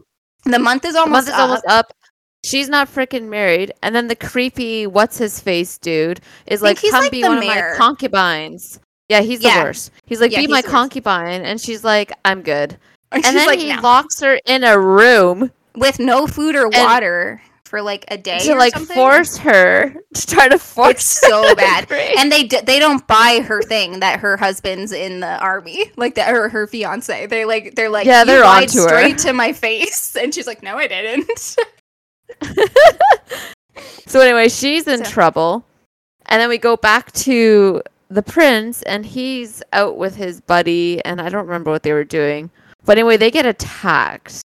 The 0.46 0.60
month 0.60 0.86
is 0.86 0.94
The 0.94 1.00
almost 1.02 1.12
month 1.14 1.28
is 1.28 1.34
up. 1.34 1.40
almost 1.40 1.66
up. 1.68 1.94
She's 2.44 2.70
not 2.70 2.88
freaking 2.88 3.30
married, 3.30 3.72
and 3.84 3.96
then 3.96 4.08
the 4.08 4.16
creepy 4.16 4.88
what's 4.88 5.18
his 5.18 5.40
face 5.40 5.78
dude 5.78 6.22
is 6.48 6.62
like, 6.62 6.82
"Come 6.82 7.02
like 7.04 7.12
be 7.12 7.24
one 7.24 7.40
mayor." 7.40 7.68
of 7.72 7.72
my 7.74 7.78
concubines." 7.78 8.80
Yeah, 9.10 9.22
he's 9.22 9.42
the 9.42 9.50
worst. 9.50 9.92
He's 10.06 10.20
like, 10.22 10.32
Yeah, 10.32 10.38
"Be 10.40 10.42
he's 10.44 10.50
my 10.50 10.62
concubine," 10.64 11.42
and 11.44 11.60
she's 11.62 11.84
like, 11.84 12.12
"I'm 12.26 12.42
good." 12.42 12.78
And, 13.14 13.26
And 13.26 13.36
then 13.36 13.46
like, 13.48 13.60
he 13.60 13.76
"No." 13.76 13.82
locks 13.82 14.22
her 14.22 14.40
in 14.46 14.64
a 14.64 14.80
room 14.80 15.52
with 15.76 16.00
no 16.00 16.28
food 16.28 16.56
or 16.56 16.70
water 16.70 17.42
for 17.72 17.82
like 17.82 18.04
a 18.10 18.18
day 18.18 18.38
to 18.40 18.54
like 18.54 18.74
something. 18.74 18.94
force 18.96 19.38
her 19.38 19.96
to 20.14 20.28
try 20.28 20.50
to 20.50 20.60
force. 20.60 20.92
It's 20.92 21.06
so 21.06 21.56
bad. 21.56 21.90
and 22.18 22.30
they 22.30 22.44
d- 22.44 22.60
they 22.66 22.80
don't 22.80 23.08
buy 23.08 23.40
her 23.48 23.62
thing 23.62 24.02
that 24.02 24.20
her 24.20 24.36
husband's 24.36 24.92
in 24.92 25.22
the 25.22 25.40
army, 25.40 25.90
like 25.96 26.16
that 26.16 26.34
or 26.36 26.50
her 26.50 26.68
fiance. 26.68 27.26
They 27.28 27.46
like 27.46 27.76
they're 27.76 27.90
like 27.90 28.06
Yeah, 28.06 28.26
they're 28.26 28.44
lied 28.44 28.64
onto 28.64 28.82
her." 28.82 28.88
straight 28.90 29.18
to 29.20 29.32
my 29.32 29.54
face, 29.54 30.16
and 30.22 30.36
she's 30.36 30.48
like, 30.48 30.62
no, 30.62 30.76
I 30.76 30.88
didn't. 30.88 31.40
so 34.06 34.20
anyway, 34.20 34.50
she's 34.50 34.86
in 34.88 35.04
So- 35.06 35.10
trouble, 35.12 35.66
and 36.26 36.42
then 36.42 36.50
we 36.50 36.58
go 36.58 36.76
back 36.76 37.12
to 37.14 37.82
the 38.10 38.22
prince, 38.22 38.82
and 38.84 39.06
he's 39.06 39.64
out 39.72 39.98
with 39.98 40.16
his 40.18 40.42
buddy, 40.42 41.04
and 41.06 41.22
I 41.22 41.30
don't 41.30 41.46
remember 41.46 41.72
what 41.72 41.84
they 41.84 41.94
were 41.94 42.04
doing. 42.04 42.52
But 42.84 42.98
anyway, 42.98 43.16
they 43.16 43.32
get 43.32 43.46
attacked. 43.46 44.42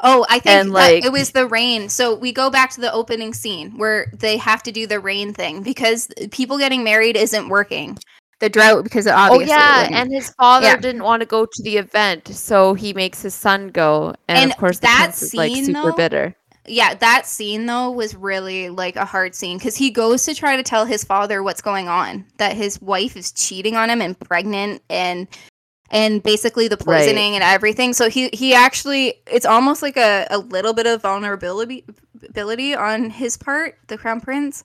Oh, 0.00 0.24
I 0.28 0.38
think 0.38 0.46
And, 0.54 0.72
like- 0.72 1.04
it 1.04 1.12
was 1.12 1.30
the 1.32 1.46
rain. 1.46 1.88
So 1.88 2.14
we 2.14 2.32
go 2.32 2.50
back 2.50 2.70
to 2.72 2.80
the 2.80 2.92
opening 2.92 3.34
scene 3.34 3.76
where 3.78 4.12
they 4.18 4.36
have 4.36 4.62
to 4.64 4.72
do 4.72 4.86
the 4.86 5.00
rain 5.00 5.32
thing 5.34 5.62
because 5.62 6.08
people 6.30 6.58
getting 6.58 6.84
married 6.84 7.16
isn't 7.16 7.48
working. 7.48 7.98
The 8.40 8.48
drought 8.48 8.84
because 8.84 9.06
it 9.06 9.14
Oh 9.16 9.40
yeah, 9.40 9.78
wouldn't. 9.82 9.96
and 9.96 10.12
his 10.12 10.30
father 10.34 10.66
Yeah. 10.66 10.76
didn't 10.76 11.02
want 11.02 11.20
to 11.22 11.26
go 11.26 11.44
to 11.44 11.62
the 11.64 11.76
event, 11.76 12.28
so 12.28 12.74
he 12.74 12.92
makes 12.92 13.20
his 13.20 13.34
son 13.34 13.68
go, 13.68 14.14
and, 14.28 14.38
And 14.38 14.50
of 14.52 14.56
course 14.58 14.78
the 14.78 14.82
that 14.82 14.98
prince 15.06 15.22
is 15.24 15.34
like 15.34 15.52
scene, 15.52 15.64
super 15.64 15.90
though, 15.90 15.96
bitter. 15.96 16.36
yeah, 16.64 16.94
that 16.94 17.26
scene 17.26 17.66
though 17.66 17.90
was 17.90 18.14
really 18.14 18.68
like 18.70 18.94
a 18.94 19.04
hard 19.04 19.34
scene 19.34 19.58
because 19.58 19.74
he 19.74 19.90
goes 19.90 20.22
to 20.26 20.34
try 20.36 20.54
to 20.54 20.62
tell 20.62 20.84
his 20.84 21.02
father 21.02 21.42
what's 21.42 21.60
going 21.60 21.88
on, 21.88 22.24
that 22.36 22.52
his 22.56 22.80
wife 22.80 23.16
is 23.16 23.32
cheating 23.32 23.74
on 23.74 23.90
him 23.90 24.00
and 24.00 24.16
pregnant 24.20 24.82
and 24.88 25.26
and 25.90 26.22
basically 26.22 26.68
the 26.68 26.76
Right. 26.84 26.98
poisoning 27.00 27.34
and 27.34 27.42
everything. 27.44 27.92
So 27.92 28.08
he 28.08 28.28
he 28.32 28.54
actually 28.54 29.14
it's 29.26 29.46
almost 29.46 29.82
like 29.82 29.96
a, 29.96 30.26
a 30.30 30.38
little 30.38 30.72
bit 30.74 30.86
of 30.86 31.02
vulnerability 31.02 31.84
ability 32.28 32.74
on 32.74 33.10
his 33.10 33.36
part, 33.36 33.78
the 33.88 33.96
crown 33.98 34.20
prince. 34.20 34.64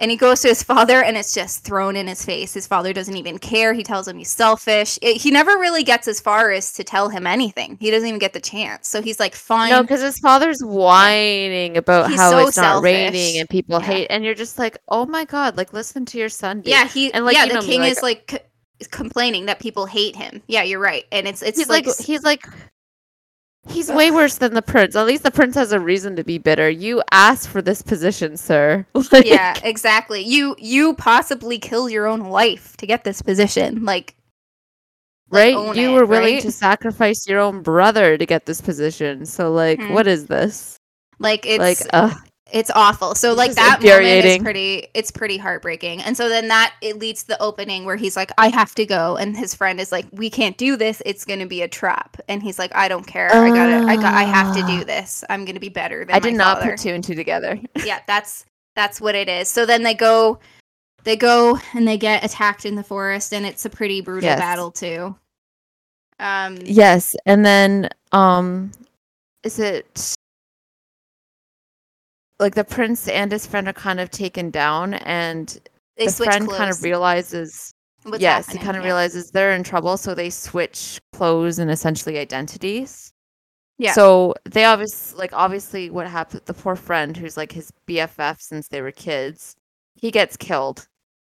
And 0.00 0.12
he 0.12 0.16
goes 0.16 0.42
to 0.42 0.48
his 0.48 0.62
father 0.62 1.02
and 1.02 1.16
it's 1.16 1.34
just 1.34 1.64
thrown 1.64 1.96
in 1.96 2.06
his 2.06 2.24
face. 2.24 2.54
His 2.54 2.68
father 2.68 2.92
doesn't 2.92 3.16
even 3.16 3.36
care. 3.38 3.72
He 3.74 3.82
tells 3.82 4.06
him 4.06 4.16
he's 4.16 4.30
selfish. 4.30 4.96
It- 5.02 5.16
he 5.20 5.32
never 5.32 5.58
really 5.58 5.82
gets 5.82 6.06
as 6.06 6.20
far 6.20 6.52
as 6.52 6.72
to 6.74 6.84
tell 6.84 7.08
him 7.08 7.26
anything. 7.26 7.76
He 7.80 7.90
doesn't 7.90 8.06
even 8.08 8.20
get 8.20 8.32
the 8.32 8.38
chance. 8.40 8.86
So 8.86 9.02
he's 9.02 9.18
like, 9.18 9.34
fine. 9.34 9.70
No, 9.70 9.82
because 9.82 10.00
his 10.00 10.16
father's 10.20 10.60
whining 10.62 11.76
about 11.76 12.10
He's 12.10 12.18
how 12.20 12.30
so 12.30 12.46
it's 12.46 12.56
not 12.56 12.80
raining 12.80 13.38
and 13.38 13.48
people 13.48 13.80
Yeah. 13.80 13.86
hate, 13.86 14.06
and 14.10 14.22
you're 14.24 14.34
just 14.36 14.56
like, 14.56 14.78
oh 14.88 15.04
my 15.04 15.24
god, 15.24 15.56
like 15.56 15.72
listen 15.72 16.04
to 16.06 16.18
your 16.18 16.28
son. 16.28 16.58
dude." 16.60 16.68
Yeah, 16.68 16.86
he 16.86 17.12
And, 17.12 17.24
like, 17.24 17.34
yeah, 17.36 17.46
the 17.46 17.54
know 17.54 17.62
king 17.62 17.80
like- 17.80 17.90
is 17.90 18.00
like 18.02 18.47
complaining 18.86 19.46
that 19.46 19.58
people 19.58 19.86
hate 19.86 20.14
him. 20.14 20.42
Yeah, 20.46 20.62
you're 20.62 20.78
right, 20.80 21.04
and 21.10 21.26
it's 21.26 21.42
it's 21.42 21.58
he's 21.58 21.68
like, 21.68 21.86
like, 21.86 21.98
he's 21.98 22.22
like 22.22 22.46
he's 23.68 23.90
way 23.90 24.10
worse 24.10 24.36
than 24.36 24.54
the 24.54 24.62
prince. 24.62 24.96
At 24.96 25.06
least 25.06 25.22
the 25.22 25.30
prince 25.30 25.54
has 25.56 25.72
a 25.72 25.80
reason 25.80 26.16
to 26.16 26.24
be 26.24 26.38
bitter. 26.38 26.70
You 26.70 27.02
asked 27.10 27.48
for 27.48 27.60
this 27.60 27.82
position, 27.82 28.36
sir. 28.36 28.86
Like, 29.12 29.26
yeah, 29.26 29.54
exactly. 29.62 30.22
You 30.22 30.54
you 30.58 30.94
possibly 30.94 31.58
killed 31.58 31.90
your 31.90 32.06
own 32.06 32.28
wife 32.28 32.76
to 32.78 32.86
get 32.86 33.04
this 33.04 33.22
position. 33.22 33.84
Like 33.84 34.14
right. 35.30 35.54
own 35.54 35.76
You 35.76 35.90
it, 35.90 35.94
were 35.94 36.06
willing 36.06 36.34
right? 36.34 36.42
to 36.42 36.52
sacrifice 36.52 37.26
your 37.28 37.40
own 37.40 37.62
brother 37.62 38.16
to 38.18 38.26
get 38.26 38.46
this 38.46 38.60
position. 38.60 39.24
So 39.26 39.52
like, 39.52 39.78
Mhm. 39.80 39.92
what 39.94 40.06
is 40.06 40.26
this? 40.26 40.78
like 41.20 41.44
it's 41.46 41.58
like, 41.58 41.78
uh, 41.92 42.14
it's 42.52 42.70
awful. 42.74 43.14
So 43.14 43.34
like 43.34 43.52
that 43.52 43.82
moment 43.82 44.24
is 44.24 44.38
pretty 44.38 44.86
it's 44.94 45.10
pretty 45.10 45.36
heartbreaking. 45.36 46.02
And 46.02 46.16
so 46.16 46.28
then 46.28 46.48
that 46.48 46.74
it 46.80 46.98
leads 46.98 47.22
to 47.22 47.28
the 47.28 47.42
opening 47.42 47.84
where 47.84 47.96
he's 47.96 48.16
like, 48.16 48.32
I 48.38 48.48
have 48.48 48.74
to 48.76 48.86
go, 48.86 49.16
and 49.16 49.36
his 49.36 49.54
friend 49.54 49.78
is 49.80 49.92
like, 49.92 50.06
We 50.12 50.30
can't 50.30 50.56
do 50.56 50.76
this. 50.76 51.02
It's 51.04 51.24
gonna 51.24 51.46
be 51.46 51.62
a 51.62 51.68
trap. 51.68 52.16
And 52.28 52.42
he's 52.42 52.58
like, 52.58 52.74
I 52.74 52.88
don't 52.88 53.06
care. 53.06 53.30
I 53.32 53.48
gotta. 53.50 53.86
I 53.90 53.96
got. 53.96 54.14
I 54.14 54.22
have 54.24 54.54
to 54.54 54.62
do 54.66 54.80
Ah. 54.80 54.84
this. 54.84 55.24
I'm 55.28 55.44
gonna 55.44 55.60
be 55.60 55.68
better 55.68 56.04
than 56.04 56.14
I 56.14 56.18
did 56.18 56.34
not 56.34 56.58
father. 56.58 56.70
put 56.72 56.80
two 56.80 56.90
and 56.90 57.04
two 57.04 57.14
together. 57.14 57.58
yeah, 57.84 58.00
that's 58.06 58.44
that's 58.76 59.00
what 59.00 59.14
it 59.14 59.28
is. 59.28 59.48
So 59.48 59.66
then 59.66 59.82
they 59.82 59.94
go 59.94 60.38
they 61.04 61.16
go 61.16 61.58
and 61.74 61.86
they 61.86 61.96
get 61.98 62.24
attacked 62.24 62.64
in 62.66 62.74
the 62.76 62.82
forest 62.82 63.32
and 63.32 63.44
it's 63.46 63.64
a 63.64 63.70
pretty 63.70 64.00
brutal 64.00 64.28
Yes. 64.28 64.38
battle 64.40 64.70
too. 64.70 65.16
Um 66.20 66.56
Yes, 66.64 67.14
and 67.26 67.44
then 67.44 67.88
um 68.12 68.72
is 69.44 69.58
it 69.58 70.14
like 72.40 72.54
the 72.54 72.64
prince 72.64 73.08
and 73.08 73.32
his 73.32 73.46
friend 73.46 73.68
are 73.68 73.72
kind 73.72 74.00
of 74.00 74.10
taken 74.10 74.50
down 74.50 74.94
and 74.94 75.58
they 75.96 76.06
the 76.06 76.12
friend 76.12 76.46
clothes. 76.46 76.58
kind 76.58 76.70
of 76.70 76.82
realizes 76.82 77.72
What's 78.04 78.22
yes, 78.22 78.48
he 78.48 78.58
kind 78.58 78.76
of 78.76 78.82
yeah. 78.82 78.88
realizes 78.88 79.30
they're 79.30 79.52
in 79.54 79.64
trouble 79.64 79.96
so 79.96 80.14
they 80.14 80.30
switch 80.30 81.00
clothes 81.12 81.58
and 81.58 81.70
essentially 81.70 82.16
identities. 82.18 83.12
Yeah. 83.78 83.92
So 83.92 84.34
they 84.44 84.64
obviously 84.64 85.18
like 85.18 85.32
obviously 85.32 85.90
what 85.90 86.06
happened 86.06 86.42
the 86.46 86.54
poor 86.54 86.76
friend 86.76 87.16
who's 87.16 87.36
like 87.36 87.52
his 87.52 87.72
BFF 87.88 88.40
since 88.40 88.68
they 88.68 88.82
were 88.82 88.92
kids, 88.92 89.54
he 89.94 90.10
gets 90.10 90.36
killed. 90.36 90.86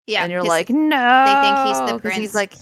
Yeah. 0.07 0.23
and 0.23 0.31
you're 0.31 0.43
like, 0.43 0.69
no. 0.69 1.25
they 1.25 1.41
think 1.41 1.67
he's 1.67 1.91
the 1.91 1.99
prince. 1.99 2.17
He's 2.17 2.35
like, 2.35 2.53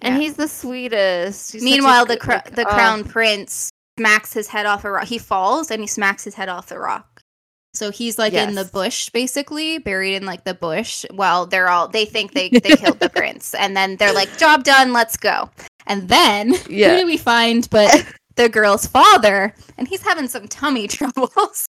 and 0.00 0.14
Yeah. 0.14 0.20
he's 0.20 0.36
the 0.36 0.48
sweetest. 0.48 1.52
He's 1.52 1.62
a 1.62 1.64
Meanwhile, 1.64 2.06
the 2.06 2.16
cr- 2.16 2.32
like, 2.32 2.54
the 2.54 2.66
oh. 2.66 2.72
crown 2.72 3.04
prince 3.04 3.70
smacks 3.98 4.32
his 4.32 4.48
head 4.48 4.64
off 4.66 4.84
a 4.84 4.90
rock. 4.90 5.04
He 5.04 5.18
falls 5.18 5.70
and 5.70 5.80
he 5.80 5.86
smacks 5.86 6.24
his 6.24 6.34
head 6.34 6.48
off 6.48 6.68
the 6.68 6.78
rock. 6.78 7.20
So 7.76 7.90
he's 7.90 8.18
like 8.18 8.32
in 8.32 8.54
the 8.54 8.64
bush, 8.64 9.10
basically 9.10 9.78
buried 9.78 10.14
in 10.16 10.26
like 10.26 10.44
the 10.44 10.54
bush. 10.54 11.04
While 11.12 11.46
they're 11.46 11.68
all 11.68 11.88
they 11.88 12.04
think 12.04 12.32
they 12.32 12.48
they 12.48 12.76
killed 12.76 12.98
the 13.00 13.08
prince, 13.10 13.54
and 13.54 13.76
then 13.76 13.96
they're 13.96 14.14
like, 14.14 14.36
"Job 14.38 14.64
done, 14.64 14.92
let's 14.92 15.16
go." 15.16 15.50
And 15.86 16.08
then 16.08 16.54
Yeah. 16.68 16.90
who 16.94 17.00
do 17.02 17.06
we 17.06 17.16
find 17.16 17.68
but 17.70 18.06
the 18.36 18.48
girl's 18.48 18.86
father? 18.86 19.54
And 19.78 19.86
he's 19.86 20.02
having 20.02 20.28
some 20.28 20.48
tummy 20.48 20.88
troubles. 20.96 21.66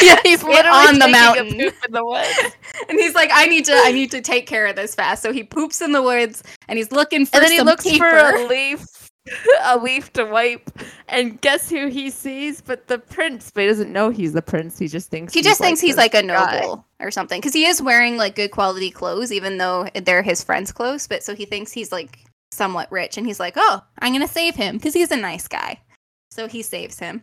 yeah, 0.00 0.16
he's 0.22 0.44
literally 0.44 0.68
on 0.88 0.98
the 1.00 1.08
mountain. 1.08 1.60
in 1.60 1.72
the 1.90 2.04
woods. 2.04 2.54
and 2.88 2.98
he's 3.00 3.14
like, 3.16 3.30
"I 3.32 3.46
need 3.46 3.64
to, 3.64 3.72
I 3.74 3.90
need 3.90 4.12
to 4.12 4.20
take 4.20 4.46
care 4.46 4.66
of 4.66 4.76
this 4.76 4.94
fast." 4.94 5.22
So 5.22 5.32
he 5.32 5.42
poops 5.42 5.80
in 5.82 5.90
the 5.92 6.02
woods, 6.02 6.42
and 6.68 6.78
he's 6.78 6.92
looking 6.92 7.26
for 7.26 7.36
and 7.36 7.44
then 7.44 7.50
he 7.52 7.60
looks 7.62 7.82
paper. 7.84 8.08
for 8.08 8.36
a 8.36 8.46
leaf, 8.46 9.05
a 9.62 9.78
leaf 9.78 10.12
to 10.14 10.24
wipe, 10.24 10.70
and 11.08 11.40
guess 11.40 11.68
who 11.70 11.88
he 11.88 12.10
sees? 12.10 12.60
But 12.60 12.86
the 12.88 12.98
prince. 12.98 13.50
But 13.50 13.62
he 13.62 13.66
doesn't 13.68 13.92
know 13.92 14.10
he's 14.10 14.32
the 14.32 14.42
prince. 14.42 14.78
He 14.78 14.88
just 14.88 15.08
thinks 15.10 15.32
He 15.34 15.42
just 15.42 15.60
thinks 15.60 15.80
he's 15.80 15.96
like 15.96 16.14
a 16.14 16.22
guy. 16.22 16.60
noble 16.60 16.84
or 17.00 17.10
something 17.10 17.40
because 17.40 17.52
he 17.52 17.66
is 17.66 17.82
wearing 17.82 18.16
like 18.16 18.34
good 18.36 18.50
quality 18.50 18.90
clothes, 18.90 19.32
even 19.32 19.58
though 19.58 19.88
they're 20.04 20.22
his 20.22 20.42
friends' 20.44 20.72
clothes. 20.72 21.06
But 21.08 21.22
so 21.22 21.34
he 21.34 21.44
thinks 21.44 21.72
he's 21.72 21.90
like 21.92 22.18
somewhat 22.52 22.90
rich, 22.92 23.16
and 23.18 23.26
he's 23.26 23.40
like, 23.40 23.54
"Oh, 23.56 23.82
I'm 23.98 24.12
gonna 24.12 24.28
save 24.28 24.54
him 24.54 24.76
because 24.76 24.94
he's 24.94 25.10
a 25.10 25.16
nice 25.16 25.48
guy." 25.48 25.80
So 26.30 26.46
he 26.48 26.62
saves 26.62 26.98
him, 26.98 27.22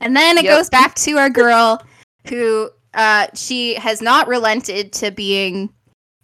and 0.00 0.16
then 0.16 0.38
it 0.38 0.44
Yep. 0.44 0.56
goes 0.56 0.70
back 0.70 0.94
to 0.96 1.18
our 1.18 1.30
girl 1.30 1.82
who 2.28 2.70
uh 2.94 3.26
she 3.34 3.74
has 3.74 4.00
not 4.02 4.26
relented 4.28 4.92
to 4.94 5.10
being 5.10 5.72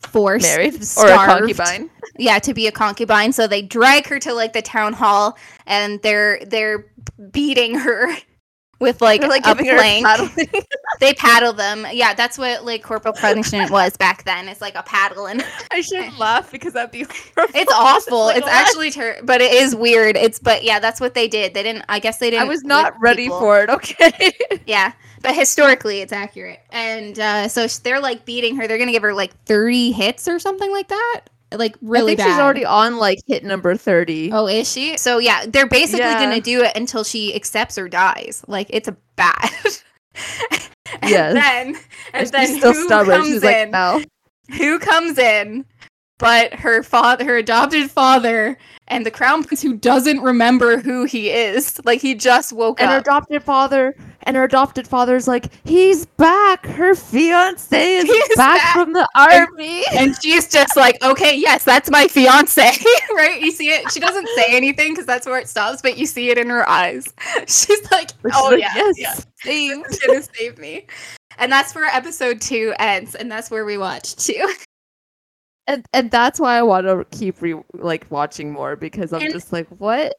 forced 0.07 0.45
married 0.45 0.75
or 0.99 1.07
a 1.07 1.17
concubine. 1.17 1.91
yeah 2.19 2.39
to 2.39 2.55
be 2.55 2.67
a 2.67 2.73
concubine 2.73 3.33
so 3.33 3.47
they 3.47 3.63
drag 3.63 4.07
her 4.07 4.19
to 4.19 4.33
like 4.33 4.53
the 4.53 4.63
town 4.63 4.93
hall 4.93 5.37
and 5.67 6.01
they're 6.03 6.39
they're 6.47 6.87
beating 7.31 7.75
her 7.75 8.09
with 8.81 9.01
like, 9.01 9.21
They're, 9.21 9.31
like 9.31 9.47
a 9.47 9.55
plank 9.55 10.05
paddling. 10.05 10.49
they 11.01 11.15
paddle 11.15 11.53
them 11.53 11.87
yeah 11.93 12.13
that's 12.13 12.37
what 12.37 12.65
like 12.65 12.83
corporal 12.83 13.15
punishment 13.15 13.71
was 13.71 13.97
back 13.97 14.25
then 14.25 14.49
it's 14.49 14.61
like 14.61 14.75
a 14.75 14.83
paddle 14.83 15.27
and 15.27 15.45
I 15.71 15.81
shouldn't 15.81 16.19
laugh 16.19 16.51
because 16.53 16.73
that'd 16.75 16.91
be 16.91 17.05
horrible. 17.37 17.55
it's 17.55 17.73
awful 17.73 18.19
like, 18.27 18.37
it's 18.39 18.49
actually 18.49 18.91
ter- 18.91 19.21
but 19.23 19.41
it 19.41 19.53
is 19.53 19.75
weird 19.75 20.17
it's 20.17 20.39
but 20.39 20.65
yeah 20.65 20.81
that's 20.81 21.01
what 21.01 21.15
they 21.15 21.29
did 21.29 21.55
they 21.55 21.63
didn't 21.63 21.85
i 21.89 21.99
guess 21.99 22.19
they 22.19 22.31
didn't 22.31 22.47
I 22.47 22.49
was 22.49 22.65
not 22.65 23.01
ready 23.01 23.25
people. 23.25 23.39
for 23.39 23.63
it. 23.63 23.71
Okay. 23.71 24.33
yeah 24.67 24.93
but 25.25 25.35
historically 25.35 26.01
it's 26.01 26.13
accurate 26.13 26.61
and 26.71 27.19
uh 27.19 27.49
so 27.49 27.67
they're 27.83 27.99
like 28.01 28.25
beating 28.25 28.55
her 28.55 28.69
they're 28.69 28.79
gonna 28.79 28.93
give 28.93 29.03
her 29.03 29.13
like 29.15 29.35
30 29.47 29.91
hits 29.91 30.29
or 30.29 30.39
something 30.39 30.71
like 30.71 30.87
that 30.89 31.23
like 31.53 31.77
really 31.83 32.13
I 32.13 32.17
think 32.17 32.19
bad 32.19 32.27
she's 32.31 32.39
already 32.41 32.65
on 32.65 32.97
like 32.99 33.21
hit 33.29 33.45
number 33.45 33.77
thirty. 33.77 34.33
Oh, 34.33 34.49
is 34.49 34.69
she? 34.69 34.97
So 34.97 35.19
yeah, 35.19 35.45
they're 35.47 35.69
basically 35.69 36.01
Yeah. 36.01 36.19
gonna 36.25 36.41
do 36.41 36.63
it 36.65 36.77
until 36.77 37.05
she 37.05 37.33
accepts 37.33 37.79
or 37.79 37.89
dies. 37.89 38.45
Like 38.49 38.67
it's 38.71 38.89
a 38.89 38.97
bad. 39.15 39.51
and 41.01 41.11
Yes. 41.11 41.35
then 41.35 41.77
and 42.13 42.27
And 42.27 42.33
then 42.33 42.47
she's 42.49 42.57
still 42.59 42.73
who 42.73 42.87
stubborn. 42.87 43.15
comes 43.15 43.29
She's 43.29 43.43
in? 43.45 43.71
like, 43.71 43.71
no. 43.71 44.03
Who 44.57 44.79
comes 44.81 45.17
in? 45.17 45.65
But 46.19 46.55
her 46.55 46.85
father, 46.85 47.25
her 47.25 47.37
adopted 47.37 47.91
father, 47.91 48.57
and 48.87 49.05
the 49.05 49.11
crown 49.11 49.43
prince 49.43 49.61
who 49.61 49.75
doesn't 49.75 50.21
remember 50.21 50.79
who 50.79 51.05
he 51.05 51.31
is. 51.31 51.81
Like 51.85 52.01
he 52.01 52.15
just 52.15 52.53
woke 52.53 52.81
up. 52.81 52.85
And 52.85 52.93
her 52.93 52.99
adopted 52.99 53.43
father, 53.43 53.97
and 54.23 54.37
her 54.37 54.45
adopted 54.45 54.87
father's 54.87 55.27
like, 55.27 55.51
he's 55.65 56.07
back. 56.07 56.67
Her 56.67 56.95
fiance 56.95 57.97
is 57.97 58.09
back, 58.37 58.61
back." 58.61 58.75
from 58.75 58.93
the 58.93 59.09
army. 59.17 59.83
and 59.93 60.15
she's 60.23 60.49
just 60.49 60.77
like, 60.77 61.03
okay, 61.03 61.37
yes, 61.37 61.65
that's 61.65 61.91
my 61.91 62.07
fiance, 62.07 62.63
right? 63.17 63.41
You 63.41 63.51
see 63.51 63.71
it. 63.71 63.91
She 63.91 63.99
doesn't 63.99 64.29
say 64.37 64.57
anything 64.57 64.93
because 64.93 65.07
that's 65.07 65.27
where 65.27 65.39
it 65.39 65.49
stops, 65.49 65.83
but 65.83 65.99
you 65.99 66.07
see 66.07 66.31
it 66.31 66.39
in 66.39 66.49
her 66.49 66.69
eyes. 66.69 67.13
She's 67.49 67.91
like, 67.91 68.11
She's 68.11 68.33
oh 68.35 68.51
like, 68.51 68.61
yeah, 68.61 68.73
yes, 68.77 68.95
yeah. 68.99 69.15
saved." 69.43 70.01
Gonna 70.07 70.23
save 70.23 70.59
me. 70.59 70.87
And 71.39 71.51
that's 71.51 71.75
where 71.75 71.87
episode 71.87 72.41
two 72.41 72.73
ends, 72.79 73.17
and 73.17 73.31
that's 73.31 73.51
where 73.51 73.65
we 73.65 73.79
watch 73.79 74.15
too. 74.15 74.49
And 75.67 75.87
and 75.93 76.11
that's 76.11 76.39
why 76.39 76.57
I 76.59 76.63
want 76.63 76.87
to 76.87 77.07
keep 77.17 77.41
re- 77.41 77.63
like 77.75 78.07
watching 78.11 78.53
more 78.53 78.77
because 78.77 79.13
I'm 79.13 79.23
And- 79.23 79.33
just 79.33 79.53
like, 79.53 79.67
what? 79.79 80.17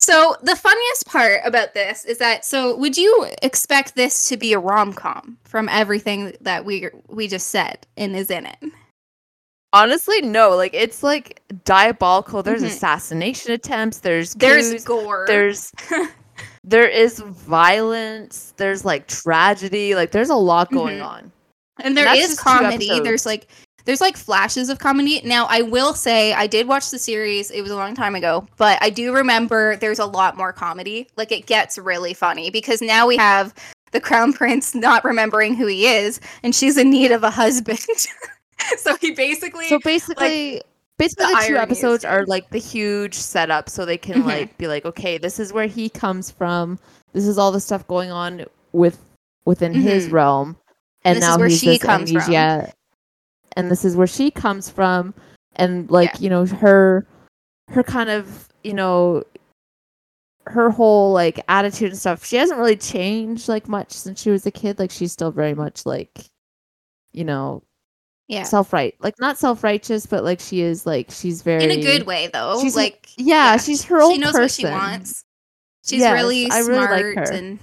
So 0.00 0.34
the 0.42 0.56
funniest 0.56 1.06
part 1.06 1.40
about 1.44 1.74
this 1.74 2.04
is 2.04 2.18
that 2.18 2.44
so 2.44 2.74
would 2.76 2.96
you 2.96 3.26
expect 3.42 3.94
this 3.94 4.28
to 4.28 4.36
be 4.36 4.52
a 4.52 4.58
rom 4.58 4.92
com 4.92 5.38
from 5.44 5.68
everything 5.68 6.34
that 6.40 6.64
we 6.64 6.88
we 7.08 7.28
just 7.28 7.48
said 7.48 7.86
and 7.96 8.16
is 8.16 8.30
in 8.30 8.46
it? 8.46 8.56
Honestly, 9.72 10.22
no. 10.22 10.56
Like 10.56 10.72
it's 10.74 11.02
like 11.02 11.42
diabolical. 11.64 12.42
There's 12.42 12.62
Mhm. 12.62 12.68
assassination 12.68 13.52
attempts. 13.52 13.98
There's 14.00 14.34
There's 14.34 14.82
gore. 14.84 15.26
there's 15.28 15.70
there 16.64 16.88
is 16.88 17.18
violence. 17.20 18.54
There's 18.56 18.84
like 18.84 19.06
tragedy. 19.06 19.94
Like 19.94 20.10
there's 20.10 20.30
a 20.30 20.34
lot 20.36 20.70
going 20.72 20.98
Mhm. 20.98 21.06
on. 21.06 21.32
and 21.80 21.96
there 21.96 22.06
that's 22.06 22.32
is 22.32 22.40
comedy. 22.40 22.98
There's 23.00 23.26
like 23.26 23.46
there's 23.88 24.02
like 24.02 24.18
flashes 24.18 24.68
of 24.68 24.78
comedy. 24.78 25.22
Now 25.24 25.46
I 25.48 25.62
will 25.62 25.94
say 25.94 26.34
I 26.34 26.46
did 26.46 26.68
watch 26.68 26.90
the 26.90 26.98
series. 26.98 27.50
It 27.50 27.62
was 27.62 27.70
a 27.70 27.76
long 27.76 27.94
time 27.94 28.14
ago, 28.14 28.46
but 28.58 28.76
I 28.82 28.90
do 28.90 29.14
remember 29.14 29.76
there's 29.76 29.98
a 29.98 30.04
lot 30.04 30.36
more 30.36 30.52
comedy. 30.52 31.08
Like 31.16 31.32
it 31.32 31.46
gets 31.46 31.78
really 31.78 32.12
funny 32.12 32.50
because 32.50 32.82
now 32.82 33.06
we 33.06 33.16
have 33.16 33.54
the 33.92 34.00
crown 34.00 34.34
prince 34.34 34.74
not 34.74 35.04
remembering 35.04 35.54
who 35.54 35.66
he 35.66 35.86
is, 35.86 36.20
and 36.42 36.54
she's 36.54 36.76
in 36.76 36.90
need 36.90 37.12
of 37.12 37.24
a 37.24 37.30
husband. 37.30 37.78
so 38.76 38.94
he 39.00 39.12
basically 39.12 39.68
So 39.70 39.78
basically, 39.82 40.60
basically 40.98 41.24
the 41.24 41.40
the, 41.40 41.46
two 41.48 41.56
episodes 41.56 42.04
are 42.04 42.26
like 42.26 42.50
the 42.50 42.58
huge 42.58 43.14
setup, 43.14 43.70
so 43.70 43.86
they 43.86 43.96
can 43.96 44.16
Mhm. 44.22 44.26
like 44.26 44.58
be 44.58 44.68
like, 44.68 44.84
okay, 44.84 45.16
this 45.16 45.40
is 45.40 45.50
where 45.50 45.66
he 45.66 45.88
comes 45.88 46.30
from. 46.30 46.78
This 47.14 47.26
is 47.26 47.38
all 47.38 47.52
the 47.52 47.60
stuff 47.60 47.86
going 47.86 48.10
on 48.10 48.44
with 48.72 48.98
within 49.46 49.72
his 49.72 50.08
Mhm. 50.08 50.12
realm, 50.12 50.56
and 51.06 51.16
This 51.16 51.24
is 51.24 51.30
now 51.30 51.38
where 51.38 51.48
he's 51.48 51.58
she 51.58 51.78
comes 51.78 52.10
from. 52.10 52.20
amnesia, 52.20 52.70
and 53.58 53.70
this 53.70 53.84
is 53.84 53.96
where 53.96 54.06
she 54.06 54.30
comes 54.30 54.70
from, 54.70 55.12
and 55.56 55.90
like 55.90 56.10
Yeah. 56.14 56.20
you 56.20 56.30
know 56.30 56.46
her, 56.46 57.06
her 57.70 57.82
kind 57.82 58.10
of 58.10 58.48
you 58.64 58.74
know. 58.74 59.22
Her 60.46 60.70
whole 60.70 61.12
like 61.12 61.38
attitude 61.48 61.90
and 61.90 61.98
stuff, 61.98 62.24
she 62.24 62.36
hasn't 62.36 62.58
really 62.58 62.74
changed 62.76 63.50
like 63.50 63.68
much 63.68 63.92
since 63.92 64.22
she 64.22 64.30
was 64.30 64.46
a 64.46 64.50
kid. 64.50 64.78
Like 64.78 64.90
she's 64.90 65.12
still 65.12 65.30
very 65.30 65.52
much 65.52 65.84
like, 65.84 66.24
you 67.12 67.22
know, 67.22 67.62
yeah. 68.28 68.44
self 68.44 68.72
right 68.72 68.94
like 68.98 69.12
not 69.20 69.36
self 69.36 69.62
righteous, 69.62 70.06
but 70.06 70.24
like 70.24 70.40
she 70.40 70.62
is 70.62 70.86
like 70.86 71.10
she's 71.10 71.42
very 71.42 71.62
in 71.64 71.70
a 71.70 71.82
good 71.82 72.06
way 72.06 72.30
though. 72.32 72.58
she's 72.62 72.76
like 72.76 73.10
Yeah, 73.18 73.50
yeah, 73.52 73.56
she's 73.58 73.84
her 73.84 74.00
own 74.00 74.14
she 74.14 74.18
knows 74.20 74.32
person. 74.32 74.70
what 74.70 74.70
she 74.80 74.80
wants. 74.88 75.24
She's 75.84 76.00
Yes, 76.00 76.14
really 76.14 76.50
I 76.50 76.60
really 76.60 76.78
like 76.78 76.88
smart 77.12 77.28
her. 77.28 77.32
and 77.34 77.58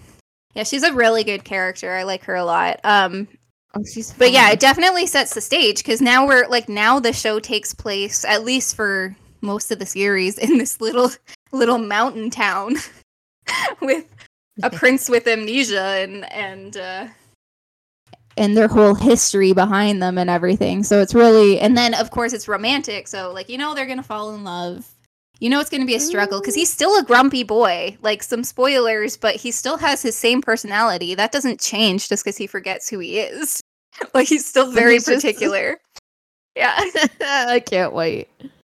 yeah, 0.53 0.61
she's 0.63 0.83
a 0.83 0.93
really 0.93 1.23
good 1.23 1.43
character. 1.43 1.91
I 1.91 2.03
like 2.03 2.23
her 2.25 2.35
a 2.35 2.45
lot. 2.45 2.79
Um 2.83 3.27
Oh, 3.77 3.83
she's 3.83 4.13
but 4.13 4.31
yeah, 4.31 4.51
it 4.51 4.59
definitely 4.59 5.05
sets 5.05 5.33
the 5.33 5.41
stage 5.41 5.83
cuz 5.83 6.01
now 6.01 6.25
we're 6.25 6.47
like 6.47 6.69
now 6.69 6.99
the 6.99 7.11
show 7.11 7.39
takes 7.39 7.73
place 7.73 8.23
at 8.23 8.45
least 8.45 8.75
for 8.75 9.15
most 9.41 9.69
of 9.71 9.79
the 9.79 9.85
series 9.85 10.37
in 10.37 10.57
this 10.57 10.79
little 10.79 11.11
little 11.51 11.77
mountain 11.77 12.29
town 12.29 12.75
with 13.81 14.05
a 14.63 14.69
prince 14.69 15.09
with 15.09 15.27
amnesia 15.27 15.81
and 15.81 16.31
and 16.31 16.77
uh 16.77 17.07
and 18.37 18.55
their 18.57 18.67
whole 18.67 18.95
history 18.95 19.53
behind 19.53 20.01
them 20.01 20.17
and 20.17 20.29
everything. 20.29 20.83
So 20.83 21.01
it's 21.01 21.15
really 21.15 21.59
and 21.59 21.77
then 21.77 21.93
of 21.93 22.11
course 22.11 22.33
it's 22.33 22.47
romantic, 22.47 23.07
so 23.07 23.31
like 23.33 23.49
you 23.49 23.57
know 23.57 23.73
they're 23.73 23.85
going 23.85 23.97
to 23.97 24.03
fall 24.03 24.33
in 24.33 24.43
love. 24.43 24.89
You 25.39 25.49
know 25.49 25.59
it's 25.59 25.69
going 25.69 25.81
to 25.81 25.87
be 25.87 25.95
a 25.95 25.99
struggle 25.99 26.41
cuz 26.41 26.55
he's 26.55 26.71
still 26.71 26.97
a 26.97 27.03
grumpy 27.03 27.43
boy. 27.43 27.97
Like 28.01 28.23
some 28.23 28.43
spoilers, 28.43 29.17
but 29.17 29.35
he 29.35 29.51
still 29.51 29.77
has 29.77 30.01
his 30.01 30.15
same 30.15 30.41
personality. 30.41 31.15
That 31.15 31.31
doesn't 31.31 31.59
change 31.59 32.09
just 32.09 32.23
cuz 32.23 32.37
he 32.37 32.47
forgets 32.47 32.89
who 32.89 32.99
he 32.99 33.19
is. 33.19 33.61
like 34.13 34.27
he's 34.27 34.45
still 34.45 34.71
very 34.71 34.93
he's 34.93 35.05
just- 35.05 35.23
particular. 35.23 35.79
yeah. 36.55 36.75
I 37.21 37.61
can't 37.65 37.93
wait. 37.93 38.29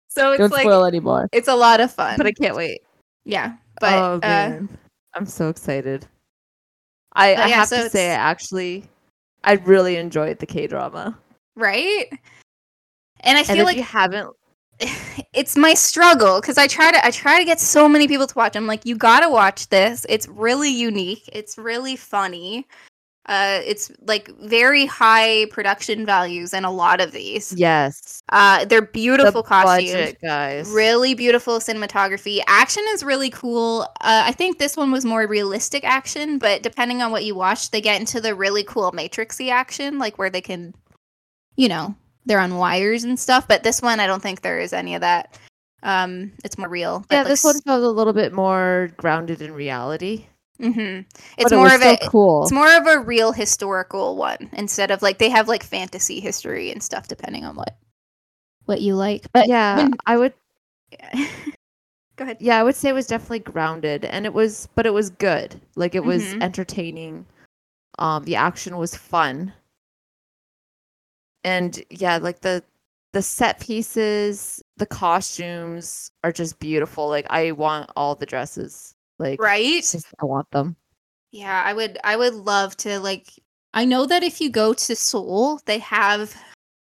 So 0.09 0.31
it's 0.31 0.39
Don't 0.39 0.51
like 0.51 0.61
spoil 0.61 0.85
anymore. 0.85 1.29
it's 1.31 1.47
a 1.47 1.55
lot 1.55 1.79
of 1.81 1.91
fun. 1.91 2.17
But 2.17 2.25
I 2.27 2.31
can't 2.31 2.55
wait. 2.55 2.81
yeah. 3.25 3.53
But 3.79 3.93
oh 3.93 4.15
uh 4.15 4.19
man, 4.27 4.77
I'm 5.13 5.25
so 5.25 5.49
excited. 5.49 6.05
I, 7.13 7.29
I 7.35 7.47
yeah, 7.47 7.55
have 7.55 7.67
so 7.69 7.83
to 7.83 7.89
say, 7.89 8.09
I 8.11 8.13
actually, 8.15 8.83
I 9.43 9.53
really 9.53 9.95
enjoyed 9.95 10.39
the 10.39 10.45
K 10.45 10.67
drama. 10.67 11.17
right? 11.55 12.05
And 13.21 13.37
I 13.37 13.39
And 13.41 13.47
feel 13.47 13.57
if 13.59 13.65
like 13.65 13.77
you 13.77 13.83
haven't, 13.83 14.29
it's 15.33 15.55
my 15.57 15.73
struggle 15.73 16.39
because 16.41 16.57
I 16.57 16.67
try 16.67 16.91
to 16.91 17.05
I 17.05 17.11
try 17.11 17.39
to 17.39 17.45
get 17.45 17.59
so 17.59 17.87
many 17.89 18.07
people 18.07 18.27
to 18.27 18.35
watch. 18.35 18.55
I'm 18.55 18.67
like, 18.67 18.85
you 18.85 18.95
gotta 18.95 19.29
watch 19.29 19.69
this. 19.69 20.05
It's 20.09 20.27
really 20.27 20.69
unique. 20.69 21.27
It's 21.33 21.57
really 21.57 21.95
funny. 21.95 22.67
Uh, 23.25 23.61
it's 23.63 23.91
like 24.07 24.31
very 24.39 24.87
high 24.87 25.45
production 25.51 26.05
values 26.05 26.53
in 26.53 26.65
a 26.65 26.71
lot 26.71 26.99
of 26.99 27.11
these. 27.11 27.53
Yes. 27.55 28.23
Uh, 28.29 28.65
they're 28.65 28.81
beautiful 28.81 29.43
the 29.43 29.47
costumes. 29.47 29.91
budget, 29.91 30.17
guys. 30.21 30.69
Really 30.71 31.13
beautiful 31.13 31.59
cinematography. 31.59 32.41
Action 32.47 32.83
is 32.89 33.03
really 33.03 33.29
cool. 33.29 33.83
Uh, 34.01 34.23
I 34.25 34.31
think 34.31 34.57
this 34.57 34.75
one 34.75 34.91
was 34.91 35.05
more 35.05 35.27
realistic 35.27 35.83
action, 35.83 36.39
but 36.39 36.63
depending 36.63 37.03
on 37.03 37.11
what 37.11 37.23
you 37.23 37.35
watch, 37.35 37.69
they 37.69 37.81
get 37.81 37.99
into 37.99 38.19
the 38.19 38.33
really 38.33 38.63
cool 38.63 38.91
Matrixy 38.93 39.51
action, 39.51 39.99
like 39.99 40.17
where 40.17 40.31
they 40.31 40.41
can, 40.41 40.73
you 41.55 41.67
know, 41.67 41.95
they're 42.25 42.39
on 42.39 42.55
wires 42.55 43.03
and 43.03 43.19
stuff. 43.19 43.47
But 43.47 43.61
this 43.61 43.81
one, 43.81 43.99
I 43.99 44.07
don't 44.07 44.23
think 44.23 44.41
there 44.41 44.59
is 44.59 44.73
any 44.73 44.95
of 44.95 45.01
that. 45.01 45.37
Um, 45.83 46.31
it's 46.43 46.57
more 46.57 46.67
real. 46.67 47.05
Yeah, 47.11 47.23
this 47.23 47.43
one 47.43 47.61
felt 47.61 47.83
a 47.83 47.89
little 47.89 48.13
bit 48.13 48.33
more 48.33 48.89
grounded 48.97 49.41
in 49.41 49.53
reality. 49.53 50.25
Mm-hmm. 50.61 51.07
It's 51.37 51.51
it 51.51 51.55
more 51.55 51.73
of 51.73 51.81
a. 51.81 51.97
cool. 52.07 52.43
It's 52.43 52.51
more 52.51 52.75
of 52.75 52.85
a 52.87 52.99
real 52.99 53.31
historical 53.31 54.17
one 54.17 54.49
instead 54.53 54.91
of 54.91 55.01
like 55.01 55.17
they 55.17 55.29
have 55.29 55.47
like 55.47 55.63
fantasy 55.63 56.19
history 56.19 56.71
and 56.71 56.83
stuff 56.83 57.07
depending 57.07 57.45
on 57.45 57.55
what 57.55 57.77
what 58.65 58.81
you 58.81 58.95
like. 58.95 59.31
But 59.31 59.47
yeah, 59.47 59.77
when- 59.77 59.93
I 60.05 60.17
would 60.17 60.33
Yeah. 60.91 61.11
go 62.17 62.25
ahead. 62.25 62.37
yeah, 62.41 62.59
I 62.59 62.63
would 62.63 62.75
say 62.75 62.89
it 62.89 62.93
was 62.93 63.07
definitely 63.07 63.39
grounded 63.39 64.03
and 64.05 64.25
it 64.25 64.33
was 64.33 64.67
but 64.75 64.85
it 64.85 64.93
was 64.93 65.09
good. 65.09 65.59
Like 65.75 65.95
it 65.95 66.03
was 66.03 66.23
Mhm. 66.23 66.41
entertaining. 66.43 67.25
Um 67.97 68.23
the 68.25 68.35
action 68.35 68.77
was 68.77 68.93
fun. 68.95 69.53
And 71.43 71.81
yeah, 71.89 72.17
like 72.17 72.41
the 72.41 72.63
the 73.13 73.21
set 73.21 73.59
pieces, 73.59 74.61
the 74.77 74.85
costumes 74.85 76.11
are 76.23 76.31
just 76.31 76.59
beautiful. 76.59 77.07
Like 77.07 77.25
I 77.29 77.51
want 77.53 77.89
all 77.95 78.13
the 78.15 78.25
dresses. 78.25 78.93
Like 79.19 79.41
Right? 79.41 79.83
just- 79.83 80.07
I 80.21 80.25
want 80.25 80.49
them. 80.51 80.75
Yeah, 81.31 81.61
I 81.63 81.73
would 81.73 81.99
I 82.03 82.15
would 82.15 82.33
love 82.33 82.75
to 82.77 82.99
like 82.99 83.27
I 83.73 83.85
know 83.85 84.07
that 84.07 84.23
if 84.23 84.41
you 84.41 84.49
go 84.49 84.73
to 84.73 84.95
Seoul, 84.95 85.59
they 85.65 85.77
have 85.79 86.35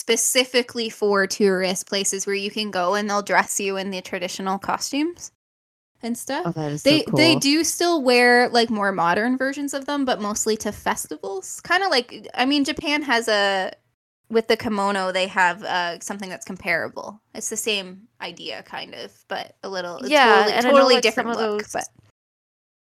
specifically 0.02 0.90
for 0.90 1.28
tourist 1.28 1.88
places 1.88 2.26
where 2.26 2.36
you 2.36 2.52
can 2.52 2.72
go 2.72 2.96
and 2.96 3.10
they'll 3.10 3.22
dress 3.22 3.60
you 3.60 3.78
in 3.78 3.92
the 3.92 4.02
traditional 4.02 4.58
costumes 4.58 5.32
and 6.02 6.18
stuff. 6.18 6.44
Oh, 6.56 6.78
they 6.78 7.00
so 7.00 7.04
cool. 7.06 7.18
they 7.18 7.36
do 7.36 7.64
still 7.64 8.02
wear 8.04 8.50
like 8.50 8.70
more 8.70 8.92
modern 8.92 9.38
versions 9.38 9.74
of 9.74 9.86
them, 9.86 10.06
but 10.06 10.22
mostly 10.22 10.56
to 10.58 10.72
festivals. 10.72 11.60
Kind 11.62 11.84
of 11.84 11.90
like 11.90 12.28
I 12.34 12.46
mean 12.46 12.64
Japan 12.66 13.02
has 13.04 13.28
a 13.28 13.72
with 14.30 14.48
the 14.48 14.56
kimono 14.58 15.12
they 15.12 15.26
have 15.28 15.64
uh 15.64 16.00
something 16.02 16.30
that's 16.30 16.46
comparable. 16.46 17.20
It's 17.34 17.50
the 17.50 17.58
same 17.58 18.08
idea 18.22 18.64
kind 18.64 18.94
of, 18.96 19.12
but 19.28 19.56
a 19.64 19.70
little 19.70 19.98
it's 19.98 20.10
Yeah, 20.10 20.36
totally, 20.46 20.54
and 20.54 20.66
totally 20.66 21.02
different 21.02 21.30
look, 21.30 21.62
those- 21.64 21.72
but 21.72 21.88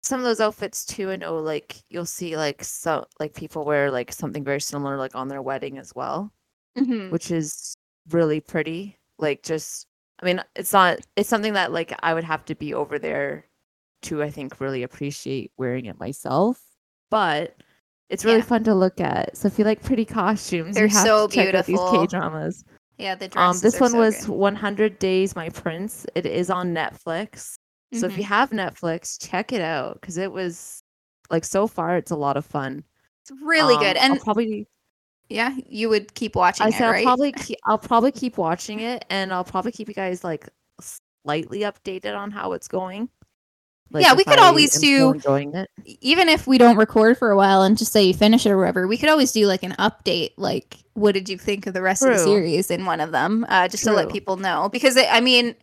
some 0.04 0.20
of 0.20 0.26
those 0.26 0.40
outfits 0.42 0.86
too 0.86 1.10
i 1.12 1.16
know 1.16 1.38
like 1.40 1.82
you'll 1.90 2.06
see 2.06 2.36
like 2.38 2.64
so 2.64 3.06
like 3.20 3.34
people 3.34 3.66
wear 3.66 3.90
like 3.90 4.12
something 4.12 4.44
very 4.44 4.62
similar 4.62 4.98
like 4.98 5.16
on 5.16 5.28
their 5.28 5.42
wedding 5.42 5.78
as 5.78 5.94
well 5.96 6.32
Mhm. 6.78 7.12
which 7.12 7.32
is 7.32 7.76
really 8.10 8.40
pretty 8.42 8.98
like 9.20 9.44
just 9.44 9.88
i 10.22 10.26
mean 10.26 10.44
it's 10.56 10.74
not 10.74 11.00
it's 11.16 11.30
something 11.30 11.54
that 11.54 11.72
like 11.72 11.94
i 12.04 12.14
would 12.14 12.24
have 12.24 12.44
to 12.46 12.56
be 12.56 12.74
over 12.74 13.00
there 13.00 13.46
to 14.02 14.22
i 14.24 14.30
think 14.30 14.60
really 14.60 14.84
appreciate 14.84 15.52
wearing 15.58 15.86
it 15.86 16.00
myself 16.00 16.62
but 17.10 17.56
it's 18.10 18.26
really 18.26 18.40
Yeah. 18.40 18.44
fun 18.44 18.64
to 18.66 18.76
look 18.76 19.00
at 19.00 19.38
so 19.38 19.48
if 19.48 19.58
you 19.58 19.66
like 19.66 19.82
pretty 19.82 20.06
costumes 20.06 20.76
They're 20.76 20.86
you 20.86 20.90
have 20.90 21.06
so 21.06 21.28
to 21.28 21.36
check 21.36 21.54
out 21.56 21.66
beautiful. 21.66 21.92
these 21.92 22.02
k 22.02 22.08
dramas 22.08 22.66
yeah, 23.00 23.16
the 23.16 23.28
dresses 23.28 23.64
um 23.64 23.72
this 23.72 23.82
one 23.82 23.92
so 23.92 23.98
was 24.00 24.26
good. 24.26 24.30
100 24.30 25.00
days 25.00 25.36
my 25.36 25.50
prince 25.50 26.06
it 26.16 26.26
is 26.26 26.50
on 26.50 26.74
netflix 26.74 27.56
so 28.00 28.08
if 28.08 28.18
you 28.18 28.24
have 28.24 28.50
Netflix, 28.52 29.18
check 29.20 29.52
it 29.54 29.62
out 29.62 30.00
because 30.02 30.18
it 30.18 30.32
was 30.32 30.84
like 31.30 31.46
so 31.46 31.68
far 31.68 31.98
it's 31.98 32.12
a 32.12 32.16
lot 32.16 32.38
of 32.38 32.46
fun. 32.46 32.84
It's 33.22 33.32
really 33.42 33.76
good, 33.78 33.98
Um, 33.98 34.04
I'll 34.04 34.12
and 34.14 34.22
probably 34.22 34.68
yeah, 35.30 35.56
you 35.68 35.90
would 35.90 36.14
keep 36.14 36.36
watching 36.36 36.66
I 36.66 36.70
it, 36.70 36.74
said 36.74 36.90
I'll 36.96 37.04
probably 37.04 37.32
keep, 37.32 37.58
I'll 37.66 37.78
probably 37.78 38.12
keep 38.12 38.38
watching 38.38 38.82
it 38.82 39.06
and 39.10 39.34
I'll 39.34 39.44
probably 39.46 39.72
keep 39.72 39.88
you 39.88 39.94
guys 39.94 40.24
like 40.24 40.48
slightly 41.26 41.60
updated 41.62 42.16
on 42.18 42.32
how 42.32 42.52
it's 42.54 42.68
going. 42.68 43.10
Like, 43.92 44.04
Yeah, 44.04 44.14
we 44.16 44.24
could 44.24 44.40
I 44.40 44.48
always 44.48 44.80
do- 44.80 45.12
enjoying 45.12 45.54
it. 45.56 45.70
Even 46.02 46.28
if 46.28 46.48
we 46.48 46.58
don't 46.58 46.78
record 46.78 47.18
for 47.18 47.30
a 47.32 47.38
while 47.38 47.62
and 47.62 47.78
just 47.78 47.92
say 47.94 48.04
you 48.04 48.14
finish 48.14 48.46
it 48.46 48.50
or 48.50 48.58
whatever, 48.58 48.88
we 48.88 48.98
could 48.98 49.10
always 49.10 49.32
do 49.32 49.46
like 49.46 49.62
an 49.64 49.74
update. 49.80 50.32
Like, 50.36 50.78
what 50.94 51.14
did 51.14 51.30
you 51.30 51.38
think 51.38 51.68
of 51.68 51.74
the 51.74 51.82
rest 51.82 52.04
of 52.04 52.10
the 52.10 52.20
series 52.20 52.72
in 52.72 52.86
one 52.86 53.00
of 53.00 53.12
them, 53.12 53.46
uh, 53.50 53.68
just 53.68 53.84
to 53.84 53.94
let 53.94 54.10
people 54.10 54.38
know? 54.38 54.68
Because 54.70 54.96
it, 54.96 55.08
I 55.12 55.22
mean, 55.22 55.56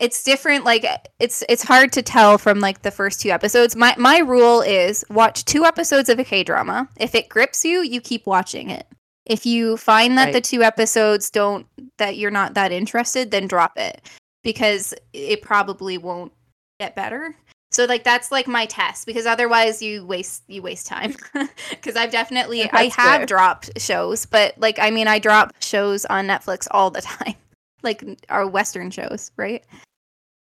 it's 0.00 0.22
different. 0.22 0.64
Like, 0.64 0.84
it's 1.18 1.42
it's 1.48 1.62
hard 1.62 1.92
to 1.92 2.02
tell 2.02 2.38
from 2.38 2.60
like 2.60 2.82
the 2.82 2.90
first 2.90 3.20
two 3.20 3.30
episodes. 3.30 3.76
My 3.76 3.94
my 3.98 4.18
rule 4.18 4.60
is 4.60 5.04
watch 5.10 5.44
two 5.44 5.64
episodes 5.64 6.08
of 6.08 6.18
a 6.18 6.24
K 6.24 6.44
drama. 6.44 6.88
If 6.98 7.14
it 7.14 7.28
grips 7.28 7.64
you, 7.64 7.82
you 7.82 8.00
keep 8.00 8.26
watching 8.26 8.70
it. 8.70 8.86
If 9.26 9.46
you 9.46 9.76
find 9.76 10.16
that 10.18 10.32
the 10.32 10.40
two 10.40 10.62
episodes 10.62 11.30
don't 11.30 11.66
that 11.98 12.16
you're 12.16 12.30
not 12.30 12.54
that 12.54 12.72
interested, 12.72 13.30
then 13.30 13.46
drop 13.46 13.76
it 13.76 14.08
because 14.42 14.94
it 15.12 15.42
probably 15.42 15.98
won't 15.98 16.32
get 16.80 16.96
better. 16.96 17.36
So 17.72 17.84
like 17.84 18.02
that's 18.02 18.32
like 18.32 18.48
my 18.48 18.66
test 18.66 19.06
because 19.06 19.26
otherwise 19.26 19.80
you 19.80 20.04
waste 20.04 20.42
you 20.48 20.62
waste 20.62 20.86
time. 20.86 21.14
Cuz 21.82 21.94
I've 21.94 22.10
definitely 22.10 22.68
I 22.72 22.84
have 22.96 23.18
fair. 23.18 23.26
dropped 23.26 23.80
shows, 23.80 24.26
but 24.26 24.58
like 24.58 24.78
I 24.80 24.90
mean 24.90 25.06
I 25.06 25.20
drop 25.20 25.52
shows 25.60 26.04
on 26.06 26.26
Netflix 26.26 26.66
all 26.70 26.90
the 26.90 27.02
time. 27.16 27.34
Like 27.82 28.04
our 28.28 28.46
western 28.46 28.90
shows, 28.90 29.30
right? 29.36 29.64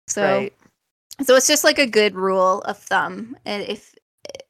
So 0.09 0.22
right. 0.22 0.53
so 1.22 1.37
it's 1.37 1.47
just 1.47 1.64
like 1.64 1.79
a 1.79 1.87
good 1.87 2.14
rule 2.14 2.61
of 2.62 2.79
thumb 2.79 3.37
and 3.45 3.62
if 3.64 3.95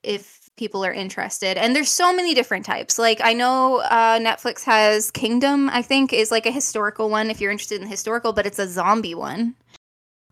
if 0.03 0.51
people 0.57 0.85
are 0.85 0.93
interested. 0.93 1.57
And 1.57 1.75
there's 1.75 1.91
so 1.91 2.15
many 2.15 2.33
different 2.33 2.65
types. 2.65 2.99
Like 2.99 3.21
I 3.23 3.33
know 3.33 3.79
uh 3.81 4.19
Netflix 4.19 4.63
has 4.65 5.11
Kingdom, 5.11 5.69
I 5.71 5.83
think 5.83 6.13
is 6.13 6.31
like 6.31 6.47
a 6.47 6.51
historical 6.51 7.11
one 7.11 7.31
if 7.31 7.41
you're 7.41 7.53
interested 7.53 7.81
in 7.81 7.89
historical, 7.89 8.33
but 8.33 8.47
it's 8.47 8.59
a 8.59 8.69
zombie 8.69 9.15
one. 9.15 9.55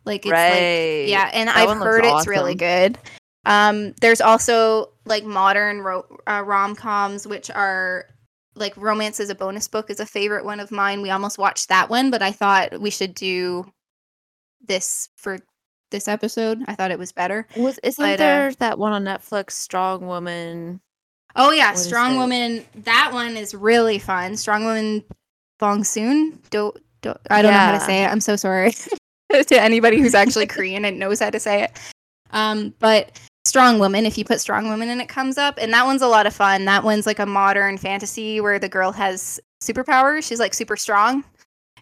Like 0.04 0.26
it's 0.26 0.32
like 0.32 0.52
right. 0.52 1.06
yeah, 1.08 1.30
and 1.32 1.48
That 1.48 1.56
I've 1.68 1.76
heard 1.78 2.04
it's 2.04 2.26
really 2.26 2.54
good. 2.54 2.98
Um, 3.44 3.92
there's 4.00 4.20
also 4.20 4.90
like 5.04 5.24
modern 5.24 5.80
ro- 5.80 6.06
uh, 6.26 6.42
rom 6.44 6.74
coms, 6.74 7.26
which 7.26 7.50
are 7.50 8.06
like 8.54 8.76
Romance 8.76 9.20
is 9.20 9.30
a 9.30 9.34
Bonus 9.34 9.68
Book 9.68 9.90
is 9.90 10.00
a 10.00 10.06
favorite 10.06 10.44
one 10.44 10.60
of 10.60 10.70
mine. 10.70 11.02
We 11.02 11.10
almost 11.10 11.38
watched 11.38 11.68
that 11.68 11.88
one, 11.88 12.10
but 12.10 12.22
I 12.22 12.32
thought 12.32 12.80
we 12.80 12.90
should 12.90 13.14
do 13.14 13.64
this 14.66 15.08
for 15.16 15.38
this 15.90 16.08
episode. 16.08 16.62
I 16.66 16.74
thought 16.74 16.90
it 16.90 16.98
was 16.98 17.12
better. 17.12 17.46
Was 17.56 17.78
isn't 17.82 18.02
but, 18.02 18.14
uh, 18.14 18.16
there 18.16 18.52
that 18.54 18.78
one 18.78 18.92
on 18.92 19.04
Netflix, 19.04 19.52
Strong 19.52 20.06
Woman? 20.06 20.80
Oh 21.36 21.50
yeah, 21.50 21.70
What 21.70 21.78
Strong? 21.78 22.16
Woman. 22.16 22.64
That 22.74 23.10
one 23.12 23.36
is 23.36 23.54
really 23.54 23.98
fun. 23.98 24.36
Strong 24.36 24.64
Woman 24.64 25.04
Bong 25.58 25.84
Soon. 25.84 26.38
Do, 26.50 26.72
do, 27.00 27.14
I 27.30 27.40
don't 27.42 27.52
know 27.52 27.58
how 27.58 27.72
to 27.72 27.80
say 27.80 28.04
it. 28.04 28.08
I'm 28.08 28.20
so 28.20 28.36
sorry 28.36 28.74
to 29.32 29.62
anybody 29.62 29.98
who's 29.98 30.14
actually 30.14 30.46
Korean 30.46 30.84
and 30.84 30.98
knows 30.98 31.20
how 31.20 31.30
to 31.30 31.40
say 31.40 31.62
it. 31.64 31.78
Um, 32.32 32.74
but 32.78 33.18
Strong 33.44 33.80
Woman. 33.80 34.06
If 34.06 34.16
you 34.16 34.24
put 34.24 34.40
Strong 34.40 34.68
Woman 34.68 34.88
in, 34.88 35.00
it 35.00 35.08
comes 35.08 35.38
up, 35.38 35.58
and 35.60 35.72
that 35.72 35.84
one's 35.84 36.02
a 36.02 36.08
lot 36.08 36.26
of 36.26 36.34
fun. 36.34 36.64
That 36.64 36.84
one's 36.84 37.06
like 37.06 37.18
a 37.18 37.26
modern 37.26 37.76
fantasy 37.76 38.40
where 38.40 38.58
the 38.58 38.68
girl 38.68 38.92
has 38.92 39.40
superpowers. 39.62 40.24
She's 40.24 40.40
like 40.40 40.54
super 40.54 40.76
strong, 40.76 41.24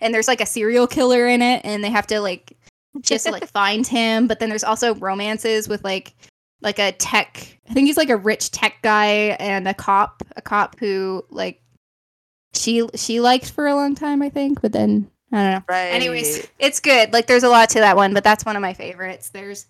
and 0.00 0.14
there's 0.14 0.28
like 0.28 0.40
a 0.40 0.46
serial 0.46 0.86
killer 0.86 1.26
in 1.26 1.42
it, 1.42 1.60
and 1.64 1.84
they 1.84 1.90
have 1.90 2.06
to 2.08 2.20
like 2.20 2.56
just 3.00 3.30
like 3.30 3.46
find 3.46 3.86
him. 3.86 4.26
But 4.26 4.40
then 4.40 4.48
there's 4.48 4.64
also 4.64 4.94
romances 4.94 5.68
with 5.68 5.84
like 5.84 6.14
like 6.62 6.78
a 6.78 6.92
tech. 6.92 7.58
I 7.68 7.74
think 7.74 7.86
he's 7.86 7.96
like 7.96 8.10
a 8.10 8.16
rich 8.16 8.50
tech 8.50 8.76
guy 8.82 9.36
and 9.38 9.68
a 9.68 9.74
cop, 9.74 10.22
a 10.36 10.42
cop 10.42 10.78
who 10.78 11.24
like 11.30 11.62
she 12.54 12.88
she 12.94 13.20
liked 13.20 13.50
for 13.50 13.66
a 13.66 13.74
long 13.74 13.94
time, 13.94 14.22
I 14.22 14.30
think. 14.30 14.62
But 14.62 14.72
then 14.72 15.10
I 15.30 15.42
don't 15.42 15.52
know. 15.52 15.64
Right. 15.68 15.88
Anyways, 15.88 16.48
it's 16.58 16.80
good. 16.80 17.12
Like 17.12 17.26
there's 17.26 17.44
a 17.44 17.48
lot 17.48 17.68
to 17.70 17.80
that 17.80 17.96
one, 17.96 18.14
but 18.14 18.24
that's 18.24 18.44
one 18.44 18.56
of 18.56 18.62
my 18.62 18.72
favorites. 18.72 19.28
There's 19.28 19.66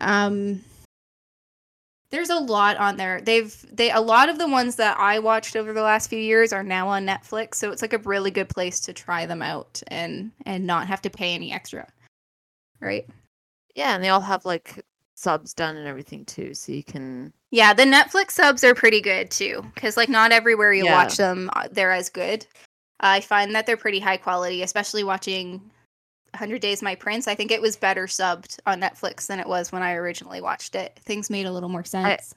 um 0.00 0.62
there's 2.10 2.30
a 2.30 2.38
lot 2.38 2.76
on 2.76 2.96
there. 2.96 3.20
They've 3.20 3.54
they 3.72 3.90
a 3.90 4.00
lot 4.00 4.28
of 4.28 4.38
the 4.38 4.48
ones 4.48 4.76
that 4.76 4.98
I 4.98 5.18
watched 5.18 5.56
over 5.56 5.72
the 5.72 5.82
last 5.82 6.10
few 6.10 6.18
years 6.18 6.52
are 6.52 6.62
now 6.62 6.88
on 6.88 7.06
Netflix, 7.06 7.54
so 7.56 7.70
it's 7.70 7.82
like 7.82 7.92
a 7.92 7.98
really 7.98 8.30
good 8.30 8.48
place 8.48 8.80
to 8.80 8.92
try 8.92 9.26
them 9.26 9.42
out 9.42 9.82
and 9.88 10.32
and 10.46 10.66
not 10.66 10.88
have 10.88 11.02
to 11.02 11.10
pay 11.10 11.34
any 11.34 11.52
extra. 11.52 11.86
Right? 12.80 13.08
yeah, 13.76 13.94
and 13.94 14.02
they 14.02 14.08
all 14.08 14.20
have 14.20 14.44
like 14.44 14.84
subs 15.14 15.54
done 15.54 15.76
and 15.76 15.86
everything 15.86 16.24
too, 16.24 16.54
so 16.54 16.72
you 16.72 16.82
can 16.82 17.32
Yeah, 17.50 17.72
the 17.72 17.84
Netflix 17.84 18.32
subs 18.32 18.64
are 18.64 18.74
pretty 18.74 19.00
good 19.00 19.30
too, 19.30 19.64
because 19.74 19.96
like 19.96 20.08
not 20.08 20.32
everywhere 20.32 20.72
you 20.72 20.84
Yeah. 20.84 20.92
watch 21.04 21.16
them, 21.16 21.50
uh, 21.54 21.68
they're 21.70 21.92
as 21.92 22.08
good. 22.08 22.46
I 23.00 23.20
find 23.20 23.54
that 23.54 23.66
they're 23.66 23.76
pretty 23.76 24.00
high 24.00 24.16
quality, 24.16 24.62
especially 24.62 25.04
watching 25.04 25.70
100 26.32 26.60
Days 26.60 26.82
My 26.82 26.94
Prince. 26.94 27.28
I 27.28 27.34
think 27.34 27.50
it 27.50 27.62
was 27.62 27.76
better 27.76 28.06
subbed 28.06 28.58
on 28.66 28.80
Netflix 28.80 29.26
than 29.26 29.40
it 29.40 29.46
was 29.46 29.72
when 29.72 29.82
I 29.82 29.94
originally 29.94 30.40
watched 30.40 30.74
it. 30.74 30.98
Things 31.04 31.30
made 31.30 31.46
a 31.46 31.52
little 31.52 31.68
more 31.68 31.84
sense. 31.84 32.34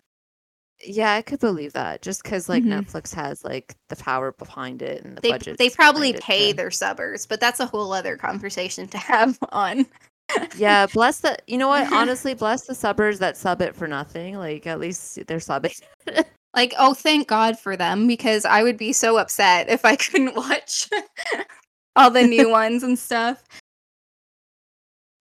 Yeah, 0.86 1.14
I 1.14 1.22
could 1.22 1.40
believe 1.40 1.74
that. 1.74 2.02
Just 2.02 2.24
because 2.24 2.50
like 2.50 2.64
Mhm. 2.64 2.86
Netflix 2.86 3.14
has 3.14 3.44
like 3.44 3.76
the 3.90 3.96
power 3.96 4.34
behind 4.34 4.82
it 4.82 5.04
and 5.06 5.16
the 5.16 5.22
they 5.22 5.32
budget. 5.32 5.58
they 5.58 5.70
probably 5.70 6.12
behind 6.12 6.16
it 6.18 6.24
pay 6.24 6.52
their 6.52 6.70
subbers, 6.70 7.28
but 7.28 7.40
that's 7.40 7.60
a 7.60 7.66
whole 7.66 7.94
other 7.94 8.18
conversation 8.18 8.88
to 8.90 8.98
have 8.98 9.38
on 9.52 9.86
yeah, 10.58 10.88
bless 10.88 11.20
the. 11.20 11.38
You 11.48 11.58
know 11.58 11.68
what? 11.68 11.92
Honestly, 11.94 12.34
bless 12.34 12.66
the 12.66 12.74
subbers 12.74 13.20
that 13.20 13.38
sub 13.38 13.62
it 13.62 13.76
for 13.76 13.88
nothing. 13.88 14.38
Like 14.38 14.68
at 14.68 14.80
least 14.80 15.26
they're 15.28 15.38
subbing. 15.38 15.80
like, 16.56 16.74
oh, 16.78 16.94
thank 16.94 17.28
God 17.28 17.58
for 17.60 17.76
them 17.76 18.08
because 18.08 18.46
I 18.46 18.64
would 18.64 18.78
be 18.78 18.94
so 18.94 19.18
upset 19.18 19.70
if 19.70 19.86
I 19.86 19.96
couldn't 19.96 20.36
watch 20.36 20.90
all 21.96 22.12
the 22.12 22.24
new 22.24 22.50
ones 22.50 22.84
and 22.84 22.98
stuff. 22.98 23.44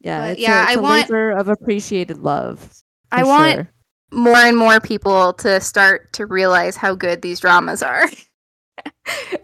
Yeah, 0.03 0.21
But 0.21 0.31
it's 0.33 0.41
yeah, 0.41 0.67
a, 0.67 0.71
I 0.71 0.73
a 0.75 0.81
want- 0.83 1.11
of 1.11 1.49
appreciated 1.49 2.19
love. 2.19 2.73
I 3.11 3.25
want 3.25 3.53
sure. 3.55 3.73
more 4.13 4.37
and 4.37 4.57
more 4.57 4.81
people 4.81 5.33
to 5.35 5.61
start 5.61 6.13
to 6.15 6.27
realize 6.27 6.77
how 6.77 6.95
good 6.95 7.23
these 7.23 7.41
dramas 7.41 7.83
are. 7.83 8.09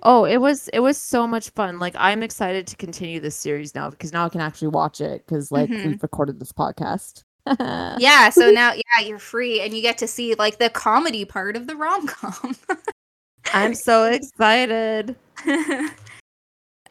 Oh, 0.05 0.25
it 0.25 0.39
was 0.39 0.69
it 0.69 0.81
was 0.81 0.97
so 0.97 1.27
much 1.27 1.51
fun. 1.51 1.79
Like 1.79 1.95
I'm 1.99 2.23
excited 2.23 2.67
to 2.69 2.77
continue 2.77 3.21
this 3.21 3.37
series 3.37 3.75
now 3.75 3.91
because 3.91 4.13
now 4.13 4.25
I 4.25 4.29
can 4.31 4.41
actually 4.41 4.69
watch 4.69 5.01
it 5.01 5.25
because 5.27 5.53
like 5.53 5.69
Mhm. 5.69 5.85
we've 5.87 6.03
recorded 6.03 6.41
this 6.41 6.53
podcast. 6.53 7.25
yeah, 8.01 8.31
so 8.31 8.51
now 8.51 8.73
yeah, 8.73 9.05
you're 9.05 9.19
free 9.19 9.61
and 9.61 9.75
you 9.75 9.83
get 9.83 9.99
to 9.99 10.07
see 10.07 10.35
like 10.37 10.59
the 10.59 10.71
comedy 10.71 11.25
part 11.25 11.57
of 11.57 11.67
the 11.67 11.77
rom-com. 11.77 12.57
I'm 13.53 13.75
so 13.75 14.05
excited. 14.13 15.15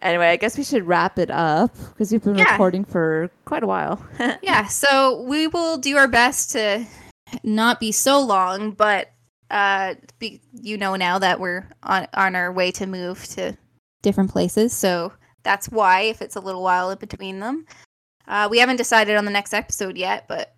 Anyway, 0.02 0.28
I 0.28 0.36
guess 0.38 0.58
we 0.58 0.64
should 0.64 0.86
wrap 0.88 1.18
it 1.20 1.32
up 1.32 1.76
because 1.90 2.12
we've 2.12 2.24
been 2.24 2.38
Yeah. 2.38 2.52
recording 2.52 2.86
for 2.86 3.30
quite 3.46 3.64
a 3.64 3.68
while. 3.68 4.06
yeah, 4.42 4.66
so 4.68 5.22
we 5.24 5.48
will 5.48 5.78
do 5.78 5.98
our 5.98 6.08
best 6.08 6.52
to 6.52 6.86
not 7.44 7.80
be 7.80 7.92
so 7.92 8.20
long, 8.22 8.72
but 8.72 9.12
uh 9.50 9.96
be, 10.20 10.42
you 10.52 10.78
know 10.78 10.96
now 10.98 11.18
that 11.20 11.40
we're 11.40 11.68
on 11.84 12.06
on 12.14 12.36
our 12.36 12.52
way 12.52 12.70
to 12.72 12.86
move 12.86 13.26
to 13.28 13.58
different 14.02 14.30
places, 14.30 14.74
so 14.74 15.14
that's 15.44 15.70
why 15.70 16.02
if 16.02 16.22
it's 16.22 16.36
a 16.36 16.40
little 16.42 16.62
while 16.64 16.92
in 16.92 16.98
between 16.98 17.40
them. 17.40 17.66
Uh 18.28 18.48
we 18.52 18.60
haven't 18.60 18.76
decided 18.76 19.16
on 19.16 19.26
the 19.26 19.32
next 19.32 19.54
episode 19.54 19.98
yet, 19.98 20.26
but 20.28 20.54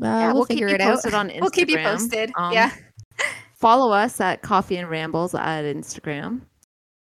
Uh, 0.00 0.06
Yeah, 0.06 0.32
we'll 0.32 0.44
keep 0.46 0.56
figure 0.58 0.68
you 0.68 0.74
it 0.76 0.80
out. 0.80 0.94
posted 0.94 1.14
on 1.14 1.28
Instagram. 1.30 1.40
we'll 1.40 1.50
keep 1.50 1.68
you 1.70 1.78
posted. 1.78 2.32
Um, 2.36 2.52
yeah. 2.52 2.70
Follow 3.54 3.92
us 3.92 4.20
at 4.20 4.40
Coffee 4.42 4.76
and 4.76 4.88
Rambles 4.88 5.34
at 5.34 5.64
Instagram. 5.64 6.42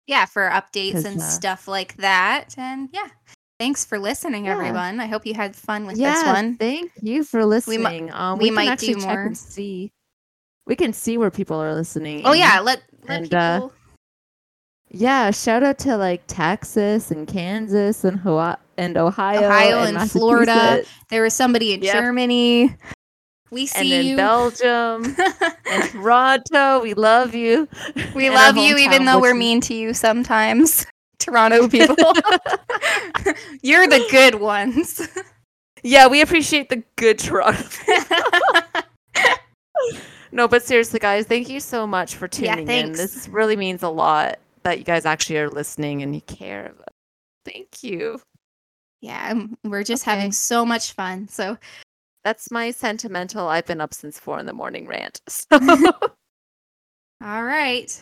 Yeah, 0.07 0.25
for 0.25 0.49
updates 0.49 1.05
and 1.05 1.19
uh, 1.19 1.23
stuff 1.23 1.67
like 1.67 1.95
that. 1.97 2.55
And 2.57 2.89
yeah. 2.93 3.07
Thanks 3.59 3.83
for 3.83 3.97
listening, 3.97 4.45
Yeah. 4.45 4.53
everyone. 4.53 4.99
I 4.99 5.07
hope 5.07 5.25
you 5.25 5.33
had 5.33 5.55
fun 5.55 5.85
with 5.87 5.95
this 5.95 6.01
yeah, 6.01 6.31
one. 6.31 6.57
thank 6.57 6.91
you 7.01 7.23
for 7.23 7.43
listening. 7.43 8.11
um, 8.13 8.37
we 8.37 8.51
we, 8.51 8.55
might 8.55 8.77
do 8.77 8.95
more. 8.97 9.33
see. 9.33 9.91
We 10.67 10.75
can 10.75 10.93
see 10.93 11.17
where 11.17 11.31
people 11.31 11.57
are 11.57 11.73
listening. 11.73 12.21
Oh 12.25 12.33
yeah, 12.33 12.59
let 12.59 12.83
let 13.07 13.17
and, 13.17 13.23
people 13.25 13.37
uh, 13.39 13.69
Yeah, 14.89 15.31
shout 15.31 15.63
out 15.63 15.79
to 15.79 15.97
like 15.97 16.21
Texas 16.27 17.09
and 17.09 17.27
Kansas 17.27 18.03
and 18.03 18.19
Hawaii 18.19 18.55
and 18.77 18.95
Ohio, 18.95 19.43
Ohio 19.47 19.79
and, 19.79 19.97
and 19.97 20.11
Florida. 20.11 20.83
There 21.09 21.23
was 21.23 21.33
somebody 21.33 21.73
in 21.73 21.81
Yep. 21.81 21.93
Germany. 21.93 22.75
We 23.49 23.65
see 23.65 23.79
and 23.79 23.91
then 23.91 24.05
you. 24.05 24.15
Belgium 24.17 25.15
and 25.69 25.83
Toronto. 25.91 26.81
We 26.81 26.93
love 26.93 27.33
you. 27.33 27.67
we 28.13 28.25
and 28.27 28.35
love 28.35 28.57
you 28.57 28.77
even 28.77 29.05
though 29.05 29.19
we're 29.21 29.33
mean 29.33 29.61
to 29.61 29.73
you 29.73 29.93
sometimes. 29.93 30.85
Toronto 31.19 31.67
people. 31.67 31.95
You're 33.61 33.87
the 33.87 34.05
good 34.11 34.35
ones. 34.35 35.07
Yeah, 35.83 36.07
we 36.07 36.21
appreciate 36.21 36.69
the 36.69 36.83
good 36.95 37.19
Toronto. 37.19 37.61
no, 40.31 40.47
but 40.47 40.63
seriously, 40.63 40.99
guys, 40.99 41.25
thank 41.25 41.49
you 41.49 41.59
so 41.59 41.87
much 41.87 42.15
for 42.15 42.29
Yeah, 42.39 42.55
tuning 42.55 42.69
in. 42.69 42.91
This 42.93 43.27
really 43.29 43.55
means 43.55 43.83
a 43.83 43.89
lot 43.89 44.39
that 44.63 44.77
you 44.79 44.83
guys 44.83 45.05
actually 45.05 45.37
are 45.39 45.49
listening 45.49 46.01
and 46.03 46.13
you 46.13 46.21
care. 46.21 46.73
Thank 47.45 47.83
you. 47.83 48.19
yeah, 49.01 49.29
um, 49.31 49.57
we're 49.63 49.83
just 49.83 50.03
Okay. 50.03 50.11
having 50.15 50.31
so 50.31 50.65
much 50.65 50.93
fun. 50.93 51.27
So 51.29 51.57
That's 52.27 52.51
my 52.51 52.71
sentimental. 52.71 53.47
I've 53.47 53.65
been 53.65 53.79
up 53.79 53.93
since 53.93 54.19
four 54.19 54.37
in 54.37 54.47
the 54.47 54.51
morning 54.51 54.85
rant. 54.85 55.21
So 55.29 55.47
all 57.23 57.43
right. 57.43 58.01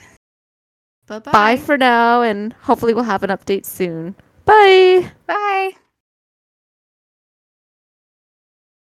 Bye-bye. 1.05 1.31
bye 1.31 1.57
for 1.57 1.77
now, 1.77 2.23
and 2.23 2.51
hopefully 2.53 2.95
we'll 2.95 3.03
have 3.03 3.21
an 3.21 3.29
update 3.29 3.67
soon. 3.67 4.15
Bye. 4.45 5.11
Bye. 5.27 5.73